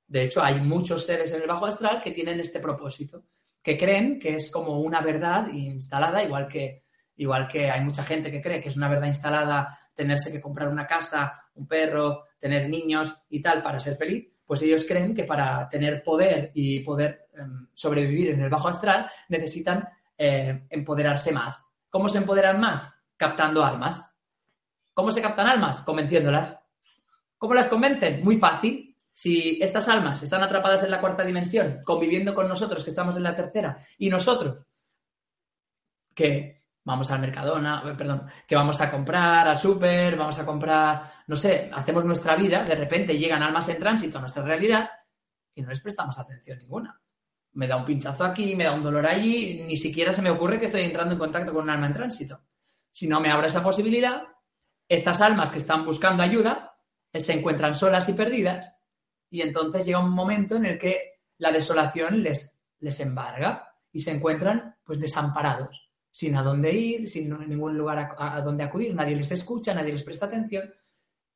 De 0.06 0.22
hecho, 0.22 0.42
hay 0.42 0.60
muchos 0.60 1.04
seres 1.04 1.32
en 1.32 1.42
el 1.42 1.48
bajo 1.48 1.66
astral 1.66 2.00
que 2.02 2.12
tienen 2.12 2.38
este 2.38 2.60
propósito, 2.60 3.24
que 3.60 3.76
creen 3.76 4.20
que 4.20 4.36
es 4.36 4.50
como 4.52 4.78
una 4.78 5.00
verdad 5.00 5.48
instalada, 5.52 6.22
igual 6.22 6.46
que, 6.46 6.84
igual 7.16 7.48
que 7.48 7.68
hay 7.68 7.82
mucha 7.82 8.04
gente 8.04 8.30
que 8.30 8.40
cree 8.40 8.62
que 8.62 8.68
es 8.68 8.76
una 8.76 8.88
verdad 8.88 9.08
instalada 9.08 9.76
tenerse 9.94 10.30
que 10.30 10.40
comprar 10.40 10.68
una 10.68 10.86
casa, 10.86 11.32
un 11.54 11.66
perro, 11.66 12.26
tener 12.38 12.70
niños 12.70 13.12
y 13.28 13.42
tal 13.42 13.64
para 13.64 13.80
ser 13.80 13.96
feliz, 13.96 14.28
pues 14.46 14.62
ellos 14.62 14.84
creen 14.86 15.12
que 15.12 15.24
para 15.24 15.68
tener 15.68 16.04
poder 16.04 16.52
y 16.54 16.80
poder 16.80 17.26
em, 17.34 17.66
sobrevivir 17.74 18.30
en 18.30 18.42
el 18.42 18.48
bajo 18.48 18.68
astral 18.68 19.10
necesitan 19.28 19.88
eh, 20.16 20.66
empoderarse 20.70 21.32
más. 21.32 21.64
¿Cómo 21.90 22.08
se 22.08 22.18
empoderan 22.18 22.60
más? 22.60 22.97
Captando 23.18 23.62
almas. 23.62 24.02
¿Cómo 24.94 25.10
se 25.12 25.20
captan 25.20 25.48
almas? 25.48 25.82
Convenciéndolas. 25.82 26.56
¿Cómo 27.36 27.52
las 27.52 27.68
convencen? 27.68 28.24
Muy 28.24 28.38
fácil. 28.38 28.96
Si 29.12 29.60
estas 29.60 29.88
almas 29.88 30.22
están 30.22 30.42
atrapadas 30.42 30.82
en 30.84 30.90
la 30.90 31.00
cuarta 31.00 31.24
dimensión, 31.24 31.82
conviviendo 31.84 32.34
con 32.34 32.48
nosotros 32.48 32.82
que 32.82 32.90
estamos 32.90 33.16
en 33.16 33.24
la 33.24 33.36
tercera, 33.36 33.76
y 33.98 34.08
nosotros 34.08 34.64
que 36.14 36.62
vamos 36.84 37.10
al 37.10 37.20
Mercadona, 37.20 37.82
eh, 37.86 37.94
perdón, 37.96 38.26
que 38.46 38.56
vamos 38.56 38.80
a 38.80 38.90
comprar 38.90 39.46
al 39.46 39.56
súper, 39.56 40.16
vamos 40.16 40.38
a 40.38 40.46
comprar, 40.46 41.12
no 41.26 41.36
sé, 41.36 41.70
hacemos 41.72 42.04
nuestra 42.04 42.34
vida, 42.34 42.64
de 42.64 42.74
repente 42.74 43.18
llegan 43.18 43.42
almas 43.42 43.68
en 43.68 43.78
tránsito 43.78 44.18
a 44.18 44.22
nuestra 44.22 44.42
realidad 44.42 44.88
y 45.54 45.62
no 45.62 45.68
les 45.68 45.80
prestamos 45.80 46.18
atención 46.18 46.58
ninguna. 46.58 46.98
Me 47.52 47.68
da 47.68 47.76
un 47.76 47.84
pinchazo 47.84 48.24
aquí, 48.24 48.56
me 48.56 48.64
da 48.64 48.72
un 48.72 48.82
dolor 48.82 49.06
allí, 49.06 49.64
ni 49.66 49.76
siquiera 49.76 50.12
se 50.12 50.22
me 50.22 50.30
ocurre 50.30 50.58
que 50.58 50.66
estoy 50.66 50.82
entrando 50.82 51.12
en 51.12 51.18
contacto 51.18 51.52
con 51.52 51.64
un 51.64 51.70
alma 51.70 51.88
en 51.88 51.92
tránsito. 51.92 52.40
Si 52.98 53.06
no 53.06 53.20
me 53.20 53.30
abro 53.30 53.46
esa 53.46 53.62
posibilidad, 53.62 54.24
estas 54.88 55.20
almas 55.20 55.52
que 55.52 55.60
están 55.60 55.84
buscando 55.84 56.20
ayuda 56.20 56.74
eh, 57.12 57.20
se 57.20 57.32
encuentran 57.34 57.72
solas 57.72 58.08
y 58.08 58.14
perdidas 58.14 58.74
y 59.30 59.40
entonces 59.42 59.86
llega 59.86 60.00
un 60.00 60.10
momento 60.10 60.56
en 60.56 60.66
el 60.66 60.78
que 60.80 61.20
la 61.36 61.52
desolación 61.52 62.24
les, 62.24 62.60
les 62.80 62.98
embarga 62.98 63.72
y 63.92 64.00
se 64.00 64.10
encuentran 64.10 64.74
pues 64.82 64.98
desamparados, 64.98 65.92
sin 66.10 66.34
a 66.34 66.42
dónde 66.42 66.72
ir, 66.72 67.08
sin 67.08 67.30
ningún 67.48 67.78
lugar 67.78 68.16
a, 68.18 68.40
donde 68.40 68.64
acudir, 68.64 68.92
nadie 68.96 69.14
les 69.14 69.30
escucha, 69.30 69.72
nadie 69.72 69.92
les 69.92 70.02
presta 70.02 70.26
atención 70.26 70.68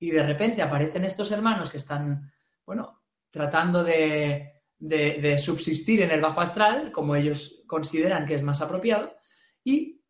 y 0.01 0.11
de 0.11 0.27
repente 0.27 0.63
aparecen 0.63 1.05
estos 1.05 1.31
hermanos 1.31 1.71
que 1.71 1.77
están, 1.77 2.29
bueno, 2.67 3.03
tratando 3.31 3.85
de, 3.85 4.65
de- 4.81 5.21
de 5.23 5.39
subsistir 5.39 6.03
en 6.03 6.11
el 6.11 6.21
bajo 6.21 6.41
astral, 6.41 6.91
como 6.91 7.15
ellos 7.15 7.63
consideran 7.69 8.27
que 8.27 8.35
es 8.35 8.43
más 8.43 8.61
apropiado, 8.61 9.15
y 9.63 10.02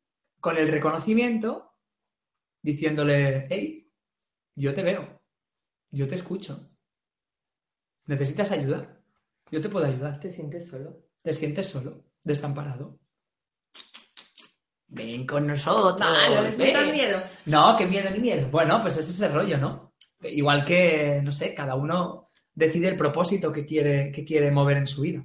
con 0.43 0.59
el 0.59 0.67
reconocimiento 0.69 1.79
diciéndole, 2.61 3.47
hey, 3.49 3.89
yo 4.57 4.75
te 4.75 4.83
veo, 4.83 5.23
yo 5.93 6.09
te 6.09 6.17
escucho, 6.17 6.69
necesitas 8.07 8.51
ayuda, 8.51 9.01
yo 9.53 9.61
te 9.63 9.69
puedo 9.69 9.87
ayudar, 9.87 10.19
¿Te 10.19 10.31
sientes 10.31 10.67
solo? 10.67 11.01
te 11.23 11.33
sientes 11.33 11.69
solo, 11.69 12.07
desamparado. 12.25 12.99
Ven 14.89 15.25
con 15.25 15.47
nosotros. 15.47 16.01
No, 16.01 16.43
no 16.43 16.93
miedo. 16.93 17.23
No, 17.47 17.77
qué 17.79 17.87
miedo 17.87 18.11
ni 18.11 18.19
miedo. 18.19 18.49
Bueno, 18.51 18.83
pues 18.83 18.97
ese 18.97 19.13
es 19.13 19.21
el 19.21 19.33
rollo, 19.33 19.59
¿no? 19.59 19.95
Igual 20.23 20.65
que, 20.65 21.21
no 21.23 21.31
sé, 21.31 21.55
cada 21.55 21.77
uno 21.77 22.31
decide 22.53 22.89
el 22.89 22.97
propósito 22.97 23.53
que 23.53 23.65
quiere, 23.65 24.11
que 24.11 24.25
quiere 24.25 24.51
mover 24.51 24.79
en 24.79 24.89
su 24.89 25.03
vida. 25.03 25.25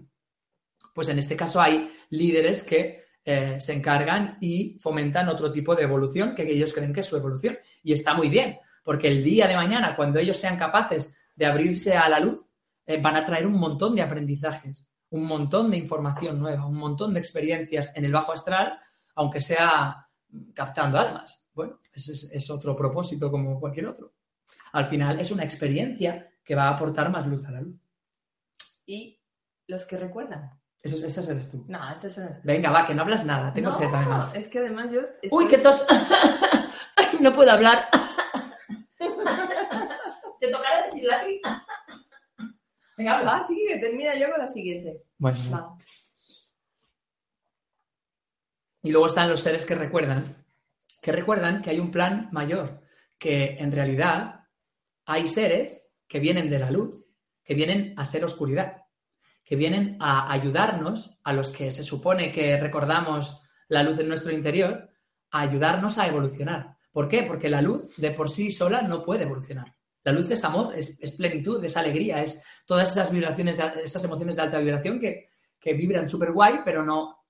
Pues 0.93 1.09
en 1.09 1.17
este 1.17 1.35
caso 1.35 1.59
hay 1.59 1.91
líderes 2.11 2.61
que 2.61 3.06
eh, 3.29 3.59
se 3.59 3.73
encargan 3.73 4.37
y 4.39 4.79
fomentan 4.79 5.27
otro 5.27 5.51
tipo 5.51 5.75
de 5.75 5.83
evolución 5.83 6.33
que 6.33 6.43
ellos 6.43 6.73
creen 6.73 6.93
que 6.93 7.01
es 7.01 7.05
su 7.05 7.17
evolución. 7.17 7.57
Y 7.83 7.91
está 7.91 8.13
muy 8.13 8.29
bien, 8.29 8.57
porque 8.85 9.09
el 9.09 9.21
día 9.21 9.49
de 9.49 9.55
mañana, 9.57 9.97
cuando 9.97 10.17
ellos 10.17 10.37
sean 10.37 10.57
capaces 10.57 11.13
de 11.35 11.45
abrirse 11.45 11.97
a 11.97 12.07
la 12.07 12.21
luz, 12.21 12.47
eh, 12.85 13.01
van 13.01 13.17
a 13.17 13.25
traer 13.25 13.45
un 13.45 13.59
montón 13.59 13.95
de 13.95 14.01
aprendizajes, 14.01 14.87
un 15.09 15.25
montón 15.25 15.69
de 15.69 15.75
información 15.75 16.39
nueva, 16.39 16.65
un 16.65 16.77
montón 16.77 17.13
de 17.13 17.19
experiencias 17.19 17.91
en 17.97 18.05
el 18.05 18.13
bajo 18.13 18.31
astral, 18.31 18.79
aunque 19.15 19.41
sea 19.41 20.07
captando 20.53 20.97
almas. 20.97 21.49
Bueno, 21.53 21.81
ese 21.91 22.13
es, 22.13 22.31
es 22.31 22.49
otro 22.49 22.77
propósito 22.77 23.29
como 23.29 23.59
cualquier 23.59 23.87
otro. 23.87 24.13
Al 24.71 24.87
final 24.87 25.19
es 25.19 25.31
una 25.31 25.43
experiencia 25.43 26.29
que 26.45 26.55
va 26.55 26.69
a 26.69 26.75
aportar 26.75 27.11
más 27.11 27.27
luz 27.27 27.45
a 27.45 27.51
la 27.51 27.59
luz. 27.59 27.75
Y 28.85 29.19
los 29.67 29.83
que 29.83 29.97
recuerdan. 29.97 30.56
Eso, 30.81 31.05
ese 31.05 31.31
eres 31.31 31.51
tú. 31.51 31.65
No, 31.67 31.91
ese 31.91 32.07
es 32.07 32.17
el 32.17 32.29
Venga, 32.43 32.71
va, 32.71 32.85
que 32.85 32.93
no 32.93 33.01
hablas 33.01 33.25
nada. 33.25 33.53
Tengo 33.53 33.71
no, 33.71 33.77
sed 33.77 33.89
además. 33.93 34.31
Es 34.35 34.47
que 34.47 34.59
además 34.59 34.87
yo. 34.91 35.01
Uy, 35.31 35.47
qué 35.47 35.57
tos. 35.57 35.85
Ay, 36.95 37.17
no 37.19 37.33
puedo 37.33 37.51
hablar. 37.51 37.89
¿Te 40.39 40.51
tocará 40.51 40.85
decirlo 40.87 41.13
a 41.13 41.21
ti? 41.21 41.41
Venga, 42.97 43.45
sí, 43.47 43.65
que 43.67 43.77
termina 43.79 44.15
yo 44.15 44.29
con 44.31 44.39
la 44.39 44.47
siguiente. 44.47 45.03
Bueno, 45.17 45.37
Va. 45.53 45.77
Y 48.81 48.91
luego 48.91 49.07
están 49.07 49.29
los 49.29 49.41
seres 49.41 49.65
que 49.65 49.75
recuerdan, 49.75 50.45
que 51.01 51.11
recuerdan 51.11 51.61
que 51.61 51.71
hay 51.71 51.79
un 51.79 51.91
plan 51.91 52.29
mayor, 52.31 52.81
que 53.17 53.57
en 53.59 53.71
realidad 53.71 54.45
hay 55.05 55.27
seres 55.27 55.91
que 56.07 56.19
vienen 56.19 56.49
de 56.49 56.59
la 56.59 56.71
luz, 56.71 57.05
que 57.43 57.53
vienen 57.53 57.93
a 57.97 58.05
ser 58.05 58.23
oscuridad, 58.23 58.86
que 59.47 59.55
vienen 59.55 59.95
a 60.01 60.29
ayudarnos, 60.29 61.17
a 61.23 61.31
los 61.31 61.51
que 61.51 61.71
se 61.71 61.81
supone 61.81 62.33
que 62.33 62.57
recordamos 62.57 63.43
la 63.69 63.81
luz 63.81 63.97
en 63.99 64.09
nuestro 64.09 64.33
interior, 64.33 64.89
a 65.31 65.39
ayudarnos 65.39 65.97
a 65.97 66.05
evolucionar. 66.05 66.75
¿Por 66.91 67.07
qué? 67.07 67.23
Porque 67.23 67.49
la 67.49 67.61
luz 67.61 67.95
de 67.95 68.11
por 68.11 68.29
sí 68.29 68.51
sola 68.51 68.81
no 68.81 69.05
puede 69.05 69.23
evolucionar. 69.23 69.73
La 70.03 70.11
luz 70.11 70.29
es 70.31 70.43
amor, 70.43 70.75
es, 70.75 71.01
es 71.01 71.13
plenitud, 71.13 71.63
es 71.63 71.77
alegría, 71.77 72.21
es 72.21 72.43
todas 72.65 72.91
esas 72.91 73.09
vibraciones, 73.09 73.55
de, 73.55 73.83
esas 73.85 74.03
emociones 74.03 74.35
de 74.35 74.41
alta 74.41 74.59
vibración 74.59 74.99
que, 74.99 75.29
que 75.57 75.73
vibran 75.73 76.09
súper 76.09 76.33
guay, 76.33 76.59
pero 76.65 76.83
no, 76.83 77.23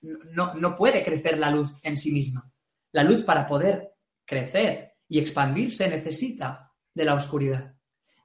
no, 0.00 0.54
no 0.54 0.76
puede 0.76 1.02
crecer 1.02 1.38
la 1.38 1.50
luz 1.50 1.72
en 1.82 1.96
sí 1.96 2.12
misma. 2.12 2.48
La 2.92 3.02
luz 3.02 3.24
para 3.24 3.48
poder 3.48 3.94
crecer 4.24 4.92
y 5.08 5.18
expandirse 5.18 5.88
necesita 5.88 6.72
de 6.94 7.04
la 7.04 7.14
oscuridad. 7.14 7.74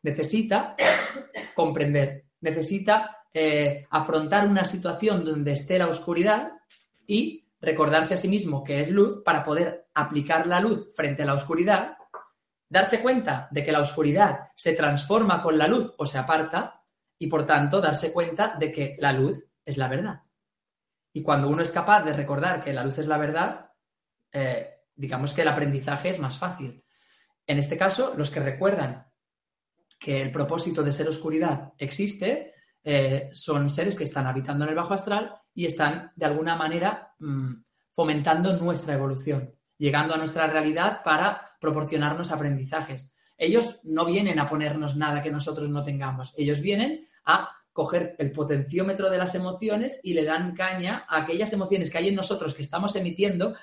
Necesita 0.04 0.76
comprender, 1.56 2.27
necesita 2.42 3.24
eh, 3.34 3.86
afrontar 3.90 4.48
una 4.48 4.66
situación 4.66 5.24
donde 5.24 5.54
esté 5.54 5.78
la 5.78 5.88
oscuridad 5.88 6.54
y 7.06 7.48
recordarse 7.60 8.14
a 8.14 8.18
sí 8.18 8.28
mismo 8.28 8.64
que 8.64 8.80
es 8.80 8.90
luz 8.90 9.24
para 9.24 9.44
poder 9.44 9.88
aplicar 9.94 10.48
la 10.48 10.60
luz 10.60 10.92
frente 10.96 11.24
a 11.24 11.26
la 11.26 11.34
oscuridad, 11.34 11.98
darse 12.70 13.02
cuenta 13.02 13.48
de 13.52 13.64
que 13.64 13.72
la 13.72 13.82
oscuridad 13.82 14.50
se 14.56 14.74
transforma 14.74 15.42
con 15.42 15.58
la 15.58 15.68
luz 15.68 15.94
o 15.98 16.06
se 16.06 16.18
aparta 16.18 16.84
y 17.18 17.28
por 17.28 17.46
tanto 17.46 17.82
darse 17.82 18.12
cuenta 18.12 18.56
de 18.60 18.72
que 18.72 18.96
la 19.00 19.14
luz 19.14 19.44
es 19.66 19.78
la 19.78 19.88
verdad. 19.88 20.22
Y 21.14 21.24
cuando 21.24 21.50
uno 21.50 21.62
es 21.62 21.72
capaz 21.72 22.04
de 22.04 22.14
recordar 22.14 22.64
que 22.64 22.74
la 22.74 22.84
luz 22.84 23.00
es 23.00 23.08
la 23.08 23.18
verdad, 23.18 23.72
eh, 24.32 24.82
digamos 24.96 25.34
que 25.34 25.42
el 25.42 25.48
aprendizaje 25.48 26.10
es 26.10 26.20
más 26.20 26.38
fácil. 26.38 26.84
En 27.46 27.58
este 27.58 27.78
caso, 27.78 28.14
los 28.18 28.30
que 28.30 28.40
recuerdan 28.40 29.08
que 29.98 30.22
el 30.22 30.32
propósito 30.32 30.84
de 30.84 30.92
ser 30.92 31.08
oscuridad 31.08 31.74
existe, 31.78 32.54
eh, 32.84 33.30
son 33.34 33.70
seres 33.70 33.96
que 33.96 34.04
están 34.04 34.28
habitando 34.28 34.64
en 34.64 34.70
el 34.70 34.76
bajo 34.76 34.94
astral 34.94 35.36
y 35.54 35.66
están 35.66 36.12
de 36.16 36.26
alguna 36.26 36.56
manera 36.56 37.14
mmm, 37.20 37.54
fomentando 37.92 38.56
nuestra 38.58 38.94
evolución, 38.94 39.54
llegando 39.78 40.14
a 40.14 40.18
nuestra 40.18 40.48
realidad 40.48 41.02
para 41.04 41.58
proporcionarnos 41.60 42.32
aprendizajes. 42.32 43.16
Ellos 43.38 43.80
no 43.84 44.06
vienen 44.06 44.40
a 44.40 44.48
ponernos 44.48 44.96
nada 44.96 45.22
que 45.22 45.32
nosotros 45.32 45.70
no 45.70 45.84
tengamos, 45.84 46.34
ellos 46.38 46.62
vienen 46.62 47.08
a 47.26 47.50
coger 47.74 48.16
el 48.18 48.32
potenciómetro 48.32 49.10
de 49.10 49.20
las 49.20 49.36
emociones 49.36 50.00
y 50.02 50.14
le 50.14 50.24
dan 50.24 50.56
caña 50.56 51.06
a 51.08 51.22
aquellas 51.22 51.54
emociones 51.54 51.92
que 51.92 52.00
hay 52.00 52.08
en 52.08 52.16
nosotros 52.16 52.56
que 52.56 52.64
estamos 52.64 52.96
emitiendo, 52.96 53.54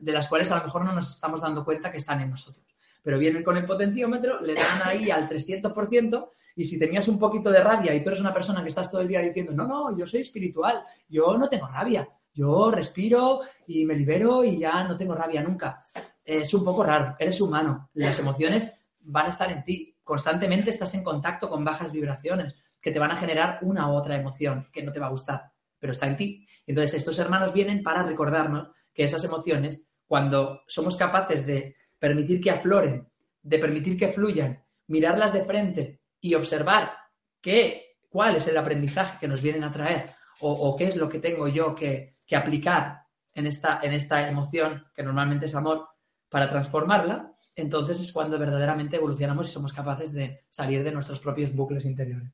de 0.00 0.12
las 0.12 0.26
cuales 0.26 0.50
a 0.50 0.58
lo 0.58 0.64
mejor 0.64 0.84
no 0.84 0.92
nos 0.92 1.14
estamos 1.14 1.40
dando 1.40 1.64
cuenta 1.64 1.92
que 1.92 1.98
están 1.98 2.20
en 2.20 2.30
nosotros. 2.30 2.71
Pero 3.02 3.18
vienen 3.18 3.42
con 3.42 3.56
el 3.56 3.66
potenciómetro, 3.66 4.40
le 4.40 4.54
dan 4.54 4.80
ahí 4.84 5.10
al 5.10 5.28
300% 5.28 6.28
y 6.56 6.64
si 6.64 6.78
tenías 6.78 7.08
un 7.08 7.18
poquito 7.18 7.50
de 7.50 7.62
rabia 7.62 7.94
y 7.94 8.02
tú 8.02 8.10
eres 8.10 8.20
una 8.20 8.32
persona 8.32 8.62
que 8.62 8.68
estás 8.68 8.90
todo 8.90 9.00
el 9.00 9.08
día 9.08 9.20
diciendo, 9.20 9.52
no, 9.52 9.66
no, 9.66 9.96
yo 9.96 10.06
soy 10.06 10.20
espiritual, 10.20 10.82
yo 11.08 11.36
no 11.36 11.48
tengo 11.48 11.66
rabia, 11.66 12.08
yo 12.32 12.70
respiro 12.70 13.40
y 13.66 13.84
me 13.84 13.94
libero 13.94 14.44
y 14.44 14.58
ya 14.58 14.84
no 14.84 14.96
tengo 14.96 15.14
rabia 15.14 15.42
nunca. 15.42 15.84
Es 16.24 16.52
un 16.54 16.64
poco 16.64 16.84
raro, 16.84 17.16
eres 17.18 17.40
humano, 17.40 17.90
las 17.94 18.18
emociones 18.18 18.84
van 19.00 19.26
a 19.26 19.30
estar 19.30 19.50
en 19.50 19.64
ti, 19.64 19.96
constantemente 20.04 20.70
estás 20.70 20.94
en 20.94 21.02
contacto 21.02 21.48
con 21.48 21.64
bajas 21.64 21.90
vibraciones 21.90 22.54
que 22.80 22.90
te 22.90 22.98
van 22.98 23.12
a 23.12 23.16
generar 23.16 23.58
una 23.62 23.88
u 23.88 23.94
otra 23.94 24.18
emoción 24.18 24.68
que 24.72 24.82
no 24.82 24.92
te 24.92 25.00
va 25.00 25.06
a 25.06 25.10
gustar, 25.10 25.52
pero 25.78 25.92
está 25.92 26.06
en 26.06 26.16
ti. 26.16 26.46
Entonces 26.66 26.98
estos 26.98 27.18
hermanos 27.18 27.52
vienen 27.52 27.82
para 27.82 28.02
recordarnos 28.02 28.70
que 28.92 29.04
esas 29.04 29.24
emociones, 29.24 29.86
cuando 30.06 30.62
somos 30.66 30.96
capaces 30.96 31.46
de 31.46 31.76
permitir 32.02 32.40
que 32.40 32.50
afloren, 32.50 33.08
de 33.44 33.58
permitir 33.60 33.96
que 33.96 34.08
fluyan, 34.08 34.60
mirarlas 34.88 35.32
de 35.32 35.44
frente 35.44 36.00
y 36.20 36.34
observar 36.34 36.94
que 37.40 37.94
cuál 38.08 38.34
es 38.34 38.48
el 38.48 38.58
aprendizaje 38.58 39.18
que 39.20 39.28
nos 39.28 39.40
vienen 39.40 39.62
a 39.62 39.70
traer 39.70 40.10
o, 40.40 40.74
qué 40.76 40.86
es 40.88 40.96
lo 40.96 41.08
que 41.08 41.20
tengo 41.20 41.46
yo 41.46 41.76
que, 41.76 42.16
que 42.26 42.34
aplicar 42.34 43.04
en 43.32 43.46
esta, 43.46 43.78
en 43.84 43.92
esta 43.92 44.28
emoción, 44.28 44.84
que 44.92 45.04
normalmente 45.04 45.46
es 45.46 45.54
amor, 45.54 45.86
para 46.28 46.48
transformarla, 46.48 47.32
entonces 47.54 48.00
es 48.00 48.12
cuando 48.12 48.36
verdaderamente 48.36 48.96
evolucionamos 48.96 49.48
y 49.48 49.52
somos 49.52 49.72
capaces 49.72 50.12
de 50.12 50.46
salir 50.50 50.82
de 50.82 50.90
nuestros 50.90 51.20
propios 51.20 51.54
bucles 51.54 51.84
interiores. 51.84 52.32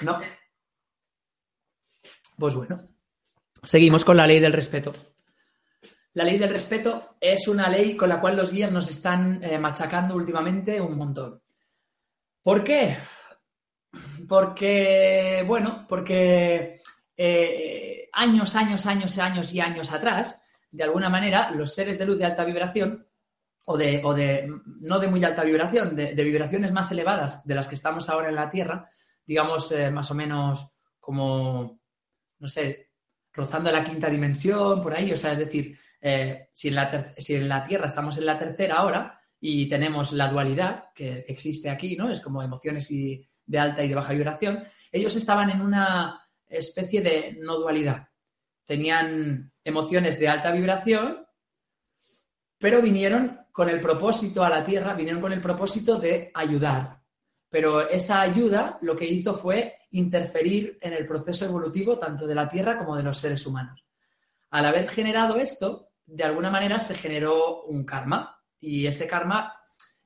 ¿No? 0.00 0.20
Pues 2.38 2.54
bueno, 2.54 2.88
seguimos 3.62 4.06
con 4.06 4.16
la 4.16 4.26
ley 4.26 4.40
del 4.40 4.54
respeto. 4.54 4.94
La 6.16 6.24
ley 6.24 6.38
del 6.38 6.48
respeto 6.48 7.16
es 7.20 7.46
una 7.46 7.68
ley 7.68 7.94
con 7.94 8.08
la 8.08 8.18
cual 8.18 8.38
los 8.38 8.50
guías 8.50 8.72
nos 8.72 8.88
están 8.88 9.44
eh, 9.44 9.58
machacando 9.58 10.14
últimamente 10.16 10.80
un 10.80 10.96
montón. 10.96 11.42
¿Por 12.42 12.64
qué? 12.64 12.96
Porque, 14.26 15.44
bueno, 15.46 15.84
porque 15.86 16.80
eh, 17.14 18.08
años, 18.14 18.56
años, 18.56 18.86
años, 18.86 19.18
años 19.18 19.52
y 19.52 19.60
años 19.60 19.92
atrás, 19.92 20.42
de 20.70 20.84
alguna 20.84 21.10
manera, 21.10 21.50
los 21.50 21.74
seres 21.74 21.98
de 21.98 22.06
luz 22.06 22.18
de 22.18 22.24
alta 22.24 22.46
vibración, 22.46 23.06
o 23.66 23.76
de, 23.76 24.00
o 24.02 24.14
de 24.14 24.50
no 24.80 24.98
de 24.98 25.08
muy 25.08 25.22
alta 25.22 25.44
vibración, 25.44 25.94
de, 25.94 26.14
vibraciones 26.14 26.72
más 26.72 26.90
elevadas 26.92 27.44
de 27.44 27.54
las 27.54 27.68
que 27.68 27.74
estamos 27.74 28.08
ahora 28.08 28.30
en 28.30 28.36
la 28.36 28.48
Tierra, 28.48 28.88
digamos, 29.26 29.70
eh, 29.70 29.90
más 29.90 30.10
o 30.10 30.14
menos 30.14 30.78
como, 30.98 31.78
no 32.38 32.48
sé, 32.48 32.92
rozando 33.34 33.70
la 33.70 33.84
quinta 33.84 34.08
dimensión, 34.08 34.80
por 34.80 34.94
ahí, 34.94 35.12
o 35.12 35.16
sea, 35.18 35.32
es 35.34 35.40
decir, 35.40 35.78
eh, 36.08 36.50
si, 36.52 36.68
en 36.68 37.48
la 37.48 37.64
Tierra 37.64 37.88
estamos 37.88 38.16
en 38.16 38.26
la 38.26 38.38
tercera 38.38 38.76
ahora 38.76 39.20
y 39.40 39.68
tenemos 39.68 40.12
la 40.12 40.28
dualidad 40.28 40.84
que 40.94 41.24
existe 41.26 41.68
aquí, 41.68 41.96
¿no? 41.96 42.12
Es 42.12 42.20
como 42.20 42.44
emociones 42.44 42.88
de 42.88 43.58
alta 43.58 43.82
y 43.82 43.88
de 43.88 43.94
baja 43.96 44.12
vibración, 44.12 44.62
ellos 44.92 45.16
estaban 45.16 45.50
en 45.50 45.60
una 45.60 46.24
especie 46.46 47.00
de 47.00 47.36
no 47.40 47.56
dualidad. 47.56 48.06
Tenían 48.64 49.50
emociones 49.64 50.20
de 50.20 50.28
alta 50.28 50.52
vibración, 50.52 51.26
pero 52.56 52.80
vinieron 52.80 53.40
con 53.50 53.68
el 53.68 53.80
propósito 53.80 54.44
a 54.44 54.48
la 54.48 54.62
Tierra, 54.62 54.94
vinieron 54.94 55.20
con 55.20 55.32
el 55.32 55.40
propósito 55.40 55.98
de 55.98 56.30
ayudar. 56.34 57.00
Pero 57.50 57.88
esa 57.88 58.20
ayuda 58.20 58.78
lo 58.80 58.94
que 58.94 59.06
hizo 59.06 59.34
fue 59.34 59.74
interferir 59.90 60.78
en 60.80 60.92
el 60.92 61.04
proceso 61.04 61.46
evolutivo 61.46 61.98
tanto 61.98 62.28
de 62.28 62.34
la 62.36 62.48
Tierra 62.48 62.78
como 62.78 62.96
de 62.96 63.02
los 63.02 63.18
seres 63.18 63.44
humanos. 63.44 63.84
Al 64.50 64.66
haber 64.66 64.88
generado 64.88 65.36
esto, 65.36 65.85
de 66.06 66.24
alguna 66.24 66.50
manera 66.50 66.78
se 66.80 66.94
generó 66.94 67.64
un 67.64 67.84
karma 67.84 68.40
y 68.60 68.86
este 68.86 69.06
karma 69.06 69.52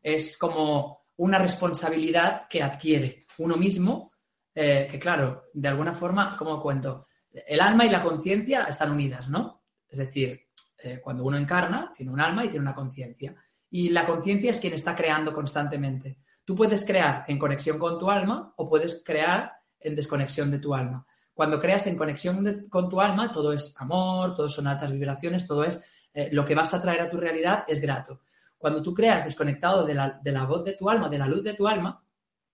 es 0.02 0.38
como 0.38 1.06
una 1.16 1.38
responsabilidad 1.38 2.48
que 2.48 2.62
adquiere 2.62 3.26
uno 3.38 3.56
mismo, 3.56 4.12
eh, 4.54 4.88
que 4.90 4.98
claro, 4.98 5.44
de 5.52 5.68
alguna 5.68 5.92
forma, 5.92 6.36
como 6.36 6.60
cuento, 6.60 7.06
el 7.30 7.60
alma 7.60 7.84
y 7.84 7.90
la 7.90 8.02
conciencia 8.02 8.64
están 8.64 8.90
unidas, 8.90 9.28
¿no? 9.28 9.62
Es 9.88 9.98
decir, 9.98 10.48
eh, 10.82 11.00
cuando 11.02 11.24
uno 11.24 11.36
encarna, 11.36 11.92
tiene 11.94 12.12
un 12.12 12.20
alma 12.20 12.44
y 12.44 12.48
tiene 12.48 12.62
una 12.62 12.74
conciencia. 12.74 13.34
Y 13.70 13.90
la 13.90 14.06
conciencia 14.06 14.50
es 14.50 14.60
quien 14.60 14.72
está 14.72 14.96
creando 14.96 15.32
constantemente. 15.32 16.18
Tú 16.44 16.56
puedes 16.56 16.84
crear 16.84 17.24
en 17.28 17.38
conexión 17.38 17.78
con 17.78 17.98
tu 17.98 18.10
alma 18.10 18.52
o 18.56 18.68
puedes 18.68 19.02
crear 19.04 19.52
en 19.78 19.94
desconexión 19.94 20.50
de 20.50 20.58
tu 20.58 20.74
alma. 20.74 21.06
Cuando 21.40 21.59
creas 21.59 21.87
en 21.87 21.96
conexión 21.96 22.68
con 22.68 22.90
tu 22.90 23.00
alma, 23.00 23.33
todo 23.33 23.55
es 23.55 23.74
amor, 23.79 24.35
todo 24.35 24.46
son 24.50 24.66
altas 24.66 24.92
vibraciones, 24.92 25.46
todo 25.46 25.64
es 25.64 25.83
eh, 26.12 26.29
lo 26.33 26.44
que 26.44 26.55
vas 26.55 26.74
a 26.74 26.83
traer 26.83 27.00
a 27.00 27.09
tu 27.09 27.16
realidad 27.16 27.64
es 27.66 27.81
grato. 27.81 28.20
Cuando 28.59 28.83
tú 28.83 28.92
creas 28.92 29.24
desconectado 29.24 29.87
de 29.87 29.94
la, 29.94 30.20
de 30.22 30.33
la 30.33 30.44
voz 30.44 30.62
de 30.66 30.74
tu 30.74 30.90
alma, 30.90 31.09
de 31.09 31.16
la 31.16 31.26
luz 31.26 31.42
de 31.42 31.55
tu 31.55 31.66
alma, 31.66 32.05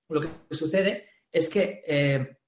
lo 0.09 0.21
que 0.21 0.29
sucede 0.53 1.09
es 1.33 1.49
que 1.49 1.83
eh, 1.85 2.39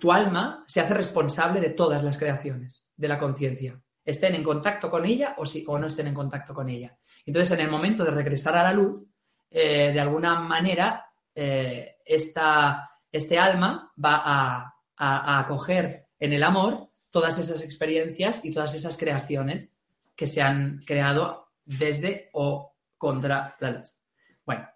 tu 0.00 0.10
alma 0.10 0.64
se 0.66 0.80
hace 0.80 0.94
responsable 0.94 1.60
de 1.60 1.70
todas 1.70 2.02
las 2.02 2.18
creaciones 2.18 2.90
de 2.96 3.06
la 3.06 3.16
conciencia, 3.16 3.80
estén 4.04 4.34
en 4.34 4.42
contacto 4.42 4.90
con 4.90 5.04
ella 5.04 5.36
o, 5.38 5.46
si, 5.46 5.64
o 5.64 5.78
no 5.78 5.86
estén 5.86 6.08
en 6.08 6.14
contacto 6.14 6.52
con 6.52 6.68
ella. 6.68 6.98
Entonces, 7.24 7.56
en 7.56 7.64
el 7.64 7.70
momento 7.70 8.02
de 8.02 8.10
regresar 8.10 8.56
a 8.56 8.64
la 8.64 8.72
luz, 8.72 9.08
eh, 9.48 9.92
de 9.92 10.00
alguna 10.00 10.40
manera, 10.40 11.06
eh, 11.32 11.98
este 12.04 13.38
alma 13.38 13.92
va 13.96 14.22
a, 14.24 14.77
a, 14.98 15.38
acoger 15.38 16.06
en 16.18 16.32
el 16.32 16.42
amor 16.42 16.90
todas 17.10 17.38
esas 17.38 17.62
experiencias 17.62 18.44
y 18.44 18.52
todas 18.52 18.74
esas 18.74 18.96
creaciones 18.96 19.72
que 20.14 20.26
se 20.26 20.42
han 20.42 20.82
creado 20.84 21.48
desde 21.64 22.28
o 22.32 22.74
contra 22.96 23.56
la 23.60 23.70
luz. 23.70 23.98
Bueno, 24.44 24.68